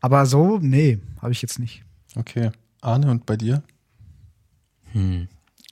Aber 0.00 0.26
so, 0.26 0.58
nee, 0.58 0.98
habe 1.20 1.32
ich 1.32 1.42
jetzt 1.42 1.58
nicht. 1.58 1.84
Okay. 2.16 2.50
Arne, 2.80 3.10
und 3.10 3.26
bei 3.26 3.36
dir? 3.36 3.62
Hm. 4.92 5.28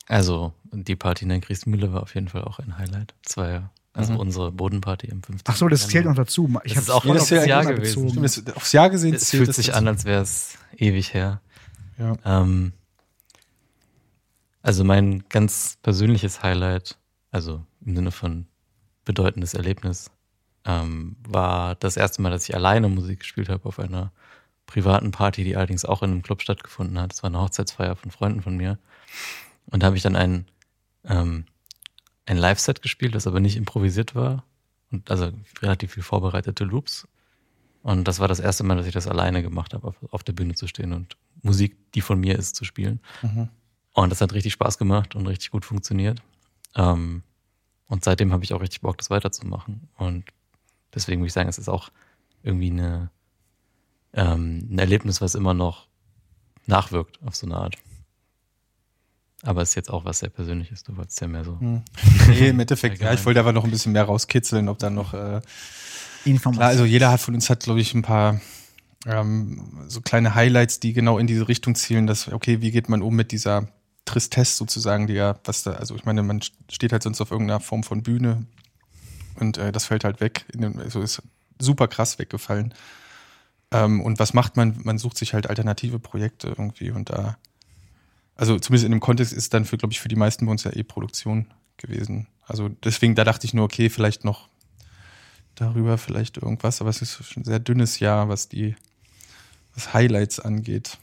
Also, 0.08 0.52
die 0.72 0.96
Party 0.96 1.24
in 1.24 1.30
der 1.30 1.40
Griesmühle 1.40 1.92
war 1.92 2.02
auf 2.02 2.14
jeden 2.14 2.28
Fall 2.28 2.44
auch 2.44 2.58
ein 2.58 2.78
Highlight. 2.78 3.14
Das 3.22 3.36
war 3.36 3.50
ja 3.50 3.70
also 3.96 4.12
mhm. 4.12 4.20
unsere 4.20 4.52
Bodenparty 4.52 5.10
am 5.10 5.22
15. 5.22 5.44
Ach 5.46 5.56
so, 5.56 5.68
das 5.68 5.88
zählt 5.88 6.04
noch 6.04 6.14
dazu. 6.14 6.50
Ich 6.64 6.76
habe 6.76 6.82
es 6.82 6.90
auch 6.90 7.06
aufs 7.06 7.30
Jahr, 7.30 7.46
Jahr 7.46 7.64
gewesen. 7.64 8.28
Stimmt, 8.28 8.54
aufs 8.54 8.72
Jahr 8.72 8.90
gesehen 8.90 9.14
es 9.14 9.30
fühlt 9.30 9.54
sich 9.54 9.74
an, 9.74 9.88
als 9.88 10.04
wäre 10.04 10.20
es 10.20 10.58
ewig 10.76 11.14
her. 11.14 11.40
Ja. 11.98 12.14
Ähm, 12.24 12.74
also 14.60 14.84
mein 14.84 15.24
ganz 15.30 15.78
persönliches 15.82 16.42
Highlight, 16.42 16.98
also 17.30 17.64
im 17.86 17.96
Sinne 17.96 18.10
von 18.10 18.46
bedeutendes 19.06 19.54
Erlebnis, 19.54 20.10
ähm, 20.66 21.16
war 21.26 21.76
das 21.76 21.96
erste 21.96 22.20
Mal, 22.20 22.30
dass 22.30 22.48
ich 22.48 22.54
alleine 22.54 22.88
Musik 22.88 23.20
gespielt 23.20 23.48
habe 23.48 23.66
auf 23.66 23.78
einer 23.78 24.12
privaten 24.66 25.12
Party, 25.12 25.44
die 25.44 25.56
allerdings 25.56 25.84
auch 25.84 26.02
in 26.02 26.10
einem 26.10 26.22
Club 26.22 26.42
stattgefunden 26.42 26.98
hat. 26.98 27.12
Es 27.12 27.22
war 27.22 27.30
eine 27.30 27.40
Hochzeitsfeier 27.40 27.94
von 27.96 28.10
Freunden 28.10 28.42
von 28.42 28.56
mir. 28.56 28.78
Und 29.66 29.82
da 29.82 29.86
habe 29.86 29.96
ich 29.96 30.02
dann 30.02 30.16
ein, 30.16 30.46
ähm, 31.04 31.44
ein 32.26 32.36
Live-Set 32.36 32.82
gespielt, 32.82 33.14
das 33.14 33.26
aber 33.26 33.40
nicht 33.40 33.56
improvisiert 33.56 34.14
war. 34.14 34.44
Und 34.90 35.10
also 35.10 35.30
relativ 35.62 35.92
viel 35.92 36.02
vorbereitete 36.02 36.64
Loops. 36.64 37.06
Und 37.82 38.08
das 38.08 38.18
war 38.18 38.26
das 38.26 38.40
erste 38.40 38.64
Mal, 38.64 38.76
dass 38.76 38.86
ich 38.86 38.92
das 38.92 39.06
alleine 39.06 39.42
gemacht 39.42 39.72
habe, 39.72 39.86
auf, 39.86 39.94
auf 40.10 40.24
der 40.24 40.32
Bühne 40.32 40.54
zu 40.54 40.66
stehen 40.66 40.92
und 40.92 41.16
Musik, 41.42 41.76
die 41.92 42.00
von 42.00 42.18
mir 42.18 42.36
ist, 42.36 42.56
zu 42.56 42.64
spielen. 42.64 43.00
Mhm. 43.22 43.48
Und 43.92 44.10
das 44.10 44.20
hat 44.20 44.32
richtig 44.32 44.52
Spaß 44.54 44.78
gemacht 44.78 45.14
und 45.14 45.26
richtig 45.28 45.52
gut 45.52 45.64
funktioniert. 45.64 46.20
Ähm, 46.74 47.22
und 47.86 48.04
seitdem 48.04 48.32
habe 48.32 48.42
ich 48.42 48.52
auch 48.52 48.60
richtig 48.60 48.80
Bock, 48.80 48.98
das 48.98 49.10
weiterzumachen. 49.10 49.88
Und 49.96 50.24
deswegen 50.94 51.20
würde 51.20 51.28
ich 51.28 51.32
sagen, 51.32 51.48
es 51.48 51.58
ist 51.58 51.68
auch 51.68 51.90
irgendwie 52.42 52.70
eine 52.70 53.10
ähm, 54.16 54.68
ein 54.70 54.78
Erlebnis, 54.78 55.20
was 55.20 55.34
immer 55.34 55.54
noch 55.54 55.86
nachwirkt 56.66 57.20
auf 57.24 57.36
so 57.36 57.46
eine 57.46 57.56
Art. 57.56 57.76
Aber 59.42 59.62
es 59.62 59.70
ist 59.70 59.74
jetzt 59.76 59.90
auch 59.90 60.04
was 60.04 60.20
sehr 60.20 60.30
Persönliches. 60.30 60.82
Du 60.82 60.96
wolltest 60.96 61.20
ja 61.20 61.28
mehr 61.28 61.44
so. 61.44 61.60
Hm. 61.60 61.82
Nee, 62.28 62.48
im 62.48 62.58
Endeffekt, 62.58 63.00
ja, 63.00 63.12
ich 63.12 63.24
wollte 63.24 63.38
aber 63.38 63.52
noch 63.52 63.64
ein 63.64 63.70
bisschen 63.70 63.92
mehr 63.92 64.04
rauskitzeln, 64.04 64.68
ob 64.68 64.78
da 64.78 64.90
noch. 64.90 65.14
Äh, 65.14 65.40
klar, 66.24 66.60
also 66.60 66.84
jeder 66.84 67.12
hat 67.12 67.20
von 67.20 67.34
uns 67.34 67.48
hat, 67.50 67.60
glaube 67.62 67.80
ich, 67.80 67.94
ein 67.94 68.02
paar 68.02 68.40
ähm, 69.06 69.84
so 69.86 70.00
kleine 70.00 70.34
Highlights, 70.34 70.80
die 70.80 70.92
genau 70.92 71.18
in 71.18 71.28
diese 71.28 71.46
Richtung 71.46 71.76
zielen, 71.76 72.08
dass, 72.08 72.32
okay, 72.32 72.60
wie 72.60 72.72
geht 72.72 72.88
man 72.88 73.02
um 73.02 73.14
mit 73.14 73.30
dieser 73.30 73.68
Tristesse 74.04 74.56
sozusagen, 74.56 75.06
die 75.06 75.14
ja, 75.14 75.38
was 75.44 75.62
da, 75.62 75.72
also 75.72 75.94
ich 75.94 76.04
meine, 76.04 76.22
man 76.22 76.40
steht 76.70 76.92
halt 76.92 77.02
sonst 77.02 77.20
auf 77.20 77.30
irgendeiner 77.30 77.60
Form 77.60 77.84
von 77.84 78.02
Bühne 78.02 78.46
und 79.40 79.58
äh, 79.58 79.72
das 79.72 79.86
fällt 79.86 80.04
halt 80.04 80.20
weg. 80.20 80.46
Also 80.78 81.00
ist 81.00 81.22
super 81.58 81.88
krass 81.88 82.18
weggefallen. 82.18 82.74
Ähm, 83.70 84.00
und 84.00 84.18
was 84.18 84.34
macht 84.34 84.56
man? 84.56 84.78
Man 84.84 84.98
sucht 84.98 85.18
sich 85.18 85.34
halt 85.34 85.48
alternative 85.48 85.98
Projekte 85.98 86.48
irgendwie 86.48 86.90
und 86.90 87.10
da, 87.10 87.36
also 88.36 88.58
zumindest 88.58 88.84
in 88.84 88.92
dem 88.92 89.00
Kontext 89.00 89.32
ist 89.32 89.54
dann 89.54 89.64
für, 89.64 89.76
glaube 89.76 89.92
ich, 89.92 90.00
für 90.00 90.08
die 90.08 90.16
meisten 90.16 90.46
bei 90.46 90.52
uns 90.52 90.64
ja 90.64 90.72
eh 90.72 90.82
Produktion 90.82 91.46
gewesen. 91.76 92.28
Also 92.46 92.68
deswegen, 92.68 93.14
da 93.14 93.24
dachte 93.24 93.46
ich 93.46 93.54
nur, 93.54 93.64
okay, 93.64 93.90
vielleicht 93.90 94.24
noch 94.24 94.48
darüber 95.56 95.98
vielleicht 95.98 96.36
irgendwas, 96.36 96.80
aber 96.80 96.90
es 96.90 97.02
ist 97.02 97.36
ein 97.36 97.44
sehr 97.44 97.58
dünnes 97.58 97.98
Jahr, 97.98 98.28
was 98.28 98.48
die, 98.48 98.76
was 99.74 99.94
Highlights 99.94 100.38
angeht. 100.38 100.98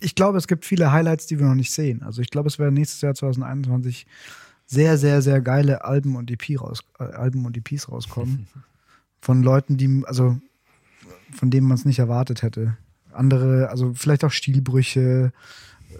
Ich 0.00 0.14
glaube, 0.14 0.38
es 0.38 0.46
gibt 0.46 0.64
viele 0.64 0.92
Highlights, 0.92 1.26
die 1.26 1.38
wir 1.38 1.46
noch 1.46 1.54
nicht 1.54 1.72
sehen. 1.72 2.02
Also 2.02 2.22
ich 2.22 2.30
glaube, 2.30 2.48
es 2.48 2.58
werden 2.58 2.74
nächstes 2.74 3.00
Jahr 3.00 3.14
2021 3.14 4.06
sehr, 4.68 4.98
sehr, 4.98 5.22
sehr 5.22 5.40
geile 5.40 5.84
Alben 5.84 6.14
und 6.14 6.30
EP 6.30 6.60
raus, 6.60 6.84
äh, 7.00 7.04
Alben 7.04 7.44
und 7.46 7.56
EPs 7.56 7.88
rauskommen. 7.88 8.46
Von 9.20 9.42
Leuten, 9.42 9.76
die, 9.76 10.04
also 10.06 10.38
von 11.34 11.50
dem 11.50 11.64
man 11.64 11.76
es 11.76 11.84
nicht 11.84 11.98
erwartet 11.98 12.42
hätte. 12.42 12.76
Andere, 13.12 13.68
also 13.68 13.92
vielleicht 13.94 14.22
auch 14.24 14.30
Stilbrüche, 14.30 15.32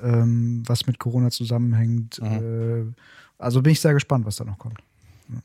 ähm, 0.03 0.63
was 0.67 0.87
mit 0.87 1.01
Corona 1.01 1.31
zusammenhängt. 1.31 2.21
Mhm. 2.23 2.93
Äh, 2.93 2.95
also 3.39 3.61
bin 3.61 3.73
ich 3.73 3.81
sehr 3.81 3.95
gespannt, 3.95 4.25
was 4.25 4.37
da 4.37 4.45
noch 4.45 4.59
kommt. 4.59 4.79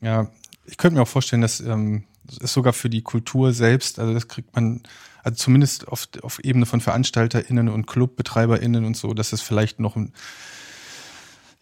Ja, 0.00 0.30
ich 0.66 0.76
könnte 0.76 0.96
mir 0.96 1.02
auch 1.02 1.08
vorstellen, 1.08 1.42
dass 1.42 1.58
ähm, 1.60 2.04
das 2.24 2.38
ist 2.38 2.52
sogar 2.52 2.72
für 2.72 2.88
die 2.88 3.02
Kultur 3.02 3.52
selbst, 3.52 3.98
also 3.98 4.14
das 4.14 4.28
kriegt 4.28 4.54
man, 4.54 4.82
also 5.22 5.36
zumindest 5.36 5.88
auf, 5.88 6.08
auf 6.22 6.38
Ebene 6.44 6.66
von 6.66 6.80
VeranstalterInnen 6.80 7.68
und 7.68 7.86
ClubbetreiberInnen 7.86 8.84
und 8.84 8.96
so, 8.96 9.14
dass 9.14 9.32
es 9.32 9.42
vielleicht 9.42 9.80
noch 9.80 9.96
ein 9.96 10.12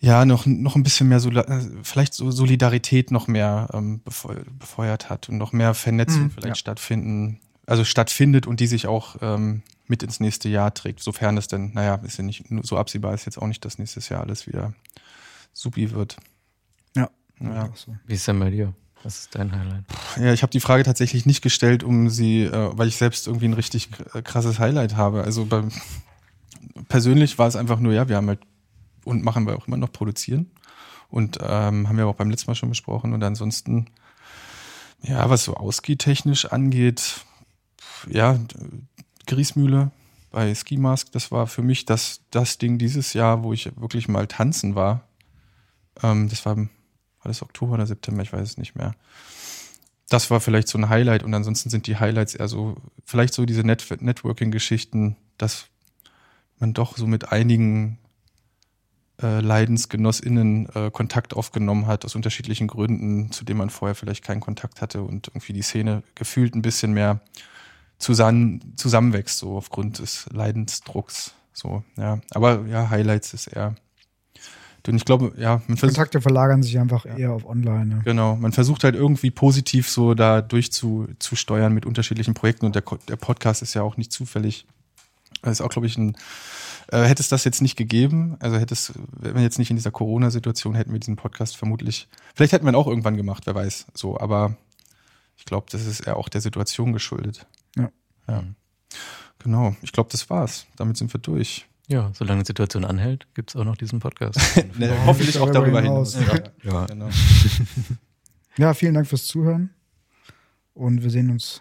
ja, 0.03 0.25
noch, 0.25 0.45
noch 0.45 0.77
ein 0.77 0.83
bisschen 0.83 1.09
mehr, 1.09 1.21
vielleicht 1.83 2.13
so 2.13 2.31
Solidarität 2.31 3.11
noch 3.11 3.29
mehr 3.29 3.69
ähm, 3.73 4.03
befeuert 4.59 5.09
hat 5.09 5.29
und 5.29 5.39
noch 5.39 5.53
mehr 5.53 5.73
Vernetzung 5.75 6.25
mhm, 6.25 6.31
vielleicht 6.31 6.49
ja. 6.49 6.55
stattfinden 6.57 7.41
also 7.67 7.85
stattfindet 7.85 8.47
und 8.47 8.61
die 8.61 8.67
sich 8.67 8.87
auch 8.87 9.17
ähm, 9.21 9.63
mit 9.87 10.03
ins 10.03 10.21
nächste 10.21 10.49
Jahr 10.49 10.75
trägt, 10.75 11.01
sofern 11.01 11.37
es 11.37 11.49
denn, 11.49 11.73
naja, 11.75 11.97
ist 11.97 12.19
ja 12.19 12.25
nicht 12.25 12.45
so 12.63 12.77
absehbar, 12.77 13.15
ist 13.15 13.25
jetzt 13.25 13.39
auch 13.39 13.47
nicht, 13.47 13.65
dass 13.65 13.79
nächstes 13.79 14.09
Jahr 14.09 14.21
alles 14.21 14.47
wieder 14.47 14.73
supi 15.53 15.93
wird. 15.93 16.17
Ja. 16.97 17.11
ja. 17.41 17.71
So. 17.75 17.95
Wie 18.07 18.15
ist 18.15 18.27
denn 18.27 18.39
bei 18.39 18.51
dir? 18.51 18.75
Was 19.03 19.21
ist 19.21 19.35
dein 19.35 19.53
Highlight? 19.53 19.85
Ja, 20.17 20.33
ich 20.33 20.43
habe 20.43 20.53
die 20.53 20.61
Frage 20.61 20.85
tatsächlich 20.85 21.27
nicht 21.27 21.43
gestellt, 21.43 21.83
um 21.83 22.09
sie, 22.09 22.45
äh, 22.45 22.71
weil 22.73 22.89
ich 22.89 22.97
selbst 22.97 23.27
irgendwie 23.27 23.47
ein 23.47 23.55
richtig 23.55 23.91
krasses 24.25 24.59
Highlight 24.59 24.97
habe. 24.97 25.25
Also 25.25 25.47
beim, 25.47 25.73
persönlich 26.89 27.39
war 27.39 27.49
es 27.49 27.57
einfach 27.57 27.81
nur, 27.81 27.93
ja, 27.93 28.09
wir 28.09 28.17
haben 28.17 28.29
halt 28.29 28.41
und 29.05 29.25
machen 29.25 29.47
wir 29.47 29.57
auch 29.57 29.67
immer 29.67 29.77
noch 29.77 29.93
produzieren 29.93 30.51
und 31.13 31.39
ähm, 31.43 31.89
haben 31.89 31.99
wir 31.99 32.07
auch 32.07 32.17
beim 32.17 32.31
letzten 32.31 32.51
Mal 32.51 32.55
schon 32.55 32.71
besprochen 32.71 33.13
und 33.13 33.23
ansonsten, 33.23 33.87
ja, 35.03 35.29
was 35.29 35.45
so 35.45 35.55
ausgehtechnisch 35.55 36.47
angeht, 36.47 37.25
ja, 38.09 38.39
Griesmühle 39.27 39.91
bei 40.31 40.55
Ski 40.55 40.79
Mask, 40.79 41.13
das 41.13 41.31
war 41.31 41.47
für 41.47 41.63
mich 41.63 41.85
das, 41.85 42.23
das 42.31 42.59
Ding 42.59 42.79
dieses 42.79 43.13
Jahr, 43.13 43.43
wo 43.43 43.53
ich 43.53 43.71
wirklich 43.79 44.09
mal 44.09 44.27
tanzen 44.27 44.75
war. 44.75 45.07
Ähm, 46.03 46.29
das 46.31 46.45
war, 46.47 46.57
war 46.57 46.69
das 47.25 47.43
Oktober 47.43 47.75
oder 47.75 47.87
September, 47.87 48.23
ich 48.23 48.33
weiß 48.33 48.49
es 48.49 48.57
nicht 48.57 48.75
mehr. 48.75 48.95
Das 50.09 50.31
war 50.31 50.41
vielleicht 50.41 50.69
so 50.69 50.79
ein 50.79 50.89
Highlight 50.89 51.23
und 51.23 51.35
ansonsten 51.35 51.69
sind 51.69 51.87
die 51.87 51.97
Highlights 51.97 52.35
eher 52.35 52.49
so, 52.49 52.77
vielleicht 53.05 53.35
so 53.35 53.45
diese 53.45 53.63
Net 53.63 53.87
Networking-Geschichten, 54.01 55.17
dass 55.37 55.67
man 56.59 56.73
doch 56.73 56.97
so 56.97 57.07
mit 57.07 57.33
einigen 57.33 57.99
äh, 59.23 59.41
LeidensgenossInnen 59.41 60.69
äh, 60.75 60.91
Kontakt 60.91 61.35
aufgenommen 61.35 61.87
hat, 61.87 62.05
aus 62.05 62.15
unterschiedlichen 62.15 62.67
Gründen, 62.67 63.31
zu 63.33 63.45
denen 63.45 63.59
man 63.59 63.71
vorher 63.71 63.95
vielleicht 63.95 64.25
keinen 64.25 64.41
Kontakt 64.41 64.81
hatte 64.81 65.03
und 65.03 65.29
irgendwie 65.29 65.53
die 65.53 65.63
Szene 65.63 66.03
gefühlt 66.15 66.55
ein 66.55 66.63
bisschen 66.63 66.93
mehr 66.93 67.21
zusammen, 67.99 68.75
zusammenwächst, 68.77 69.39
so 69.39 69.57
aufgrund 69.57 69.99
des 70.01 70.27
Leidensdrucks. 70.33 71.35
So, 71.53 71.85
ja. 71.97 72.21
Aber 72.31 72.67
ja, 72.67 72.91
Highlights 72.91 73.35
ist 73.35 73.47
eher. 73.47 73.75
Und 74.89 74.97
ich 74.97 75.05
glaube, 75.05 75.33
ja, 75.37 75.63
man 75.69 75.77
versucht. 75.77 75.97
Kontakte 75.97 76.21
verlagern 76.21 76.63
sich 76.63 76.79
einfach 76.79 77.05
ja. 77.05 77.17
eher 77.17 77.33
auf 77.33 77.47
online. 77.47 77.87
Ne? 77.87 78.01
Genau. 78.05 78.35
Man 78.35 78.53
versucht 78.53 78.83
halt 78.83 78.97
irgendwie 78.97 79.31
positiv 79.31 79.89
so 79.89 80.15
da 80.15 80.43
durchzusteuern 80.43 81.73
mit 81.73 81.87
unterschiedlichen 81.87 82.35
Projekten 82.35 82.67
und 82.67 82.75
der, 82.75 82.83
der 83.09 83.17
Podcast 83.17 83.63
ist 83.63 83.75
ja 83.75 83.83
auch 83.83 83.97
nicht 83.97 84.13
zufällig. 84.13 84.67
Das 85.43 85.53
ist 85.53 85.61
auch, 85.61 85.71
glaube 85.71 85.87
ich, 85.87 85.99
ein 85.99 86.17
äh, 86.93 87.05
hätte 87.05 87.23
es 87.23 87.29
das 87.29 87.45
jetzt 87.45 87.63
nicht 87.63 87.77
gegeben, 87.77 88.37
also 88.41 88.59
hätte 88.59 88.75
es, 88.75 88.93
wenn 89.13 89.35
wir 89.35 89.43
jetzt 89.43 89.59
nicht 89.59 89.71
in 89.71 89.77
dieser 89.77 89.91
Corona-Situation 89.91 90.75
hätten 90.75 90.93
wir 90.93 91.01
diesen 91.01 91.17
Podcast 91.17 91.57
vermutlich, 91.57 92.09
vielleicht 92.35 92.53
hätten 92.53 92.67
wir 92.67 92.73
ihn 92.73 92.77
auch 92.77 92.87
irgendwann 92.87 93.17
gemacht, 93.17 93.47
wer 93.47 93.55
weiß, 93.55 93.87
so, 93.95 94.19
aber 94.19 94.57
ich 95.37 95.45
glaube, 95.45 95.67
das 95.71 95.87
ist 95.87 96.01
eher 96.01 96.17
auch 96.17 96.29
der 96.29 96.41
Situation 96.41 96.93
geschuldet. 96.93 97.47
Ja. 97.77 97.91
ja. 98.29 98.45
Genau, 99.39 99.75
ich 99.83 99.93
glaube, 99.93 100.11
das 100.13 100.31
war's. 100.31 100.67
Damit 100.77 100.97
sind 100.97 101.13
wir 101.13 101.21
durch. 101.21 101.67
Ja, 101.89 102.13
solange 102.15 102.43
die 102.43 102.47
Situation 102.47 102.85
anhält, 102.85 103.27
gibt 103.35 103.51
es 103.51 103.57
auch 103.57 103.65
noch 103.65 103.77
diesen 103.77 103.99
Podcast. 103.99 104.39
ne, 104.79 104.89
ja, 104.89 105.05
hoffentlich 105.05 105.39
auch 105.39 105.51
darüber 105.51 105.81
hinaus. 105.81 106.15
hinaus. 106.17 106.43
Ja. 106.63 106.73
Ja. 106.73 106.87
Genau. 106.87 107.09
ja, 108.57 108.75
vielen 108.75 108.95
Dank 108.95 109.09
fürs 109.09 109.27
Zuhören 109.27 109.71
und 110.75 111.03
wir 111.03 111.11
sehen 111.11 111.31
uns 111.31 111.61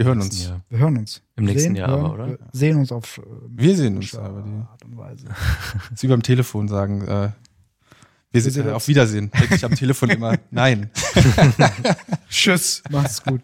wir 0.00 0.06
hören 0.06 0.22
uns. 0.22 0.44
Jahr. 0.46 0.64
Wir 0.70 0.78
hören 0.78 0.96
uns. 0.96 1.22
Im 1.36 1.44
nächsten 1.44 1.60
sehen, 1.60 1.76
Jahr 1.76 1.90
hören, 1.90 2.04
aber, 2.06 2.14
oder? 2.14 2.26
Wir 2.28 2.38
sehen 2.52 2.78
uns 2.78 2.90
auf. 2.90 3.18
Äh, 3.18 3.22
wir 3.50 3.76
sehen 3.76 3.96
uns 3.98 4.14
aber 4.14 4.40
die 4.40 4.66
Art 4.66 4.82
und 4.86 4.96
Weise. 4.96 5.26
Sie 5.94 6.08
beim 6.08 6.22
Telefon 6.22 6.68
sagen, 6.68 7.06
äh, 7.06 7.28
wir 8.32 8.40
sind 8.40 8.64
äh, 8.64 8.70
auf 8.70 8.88
Wiedersehen. 8.88 9.30
Denke 9.30 9.56
ich 9.56 9.64
am 9.64 9.74
Telefon 9.74 10.08
immer, 10.08 10.38
nein. 10.50 10.90
Tschüss. 12.30 12.82
Mach's 12.88 13.22
gut. 13.22 13.42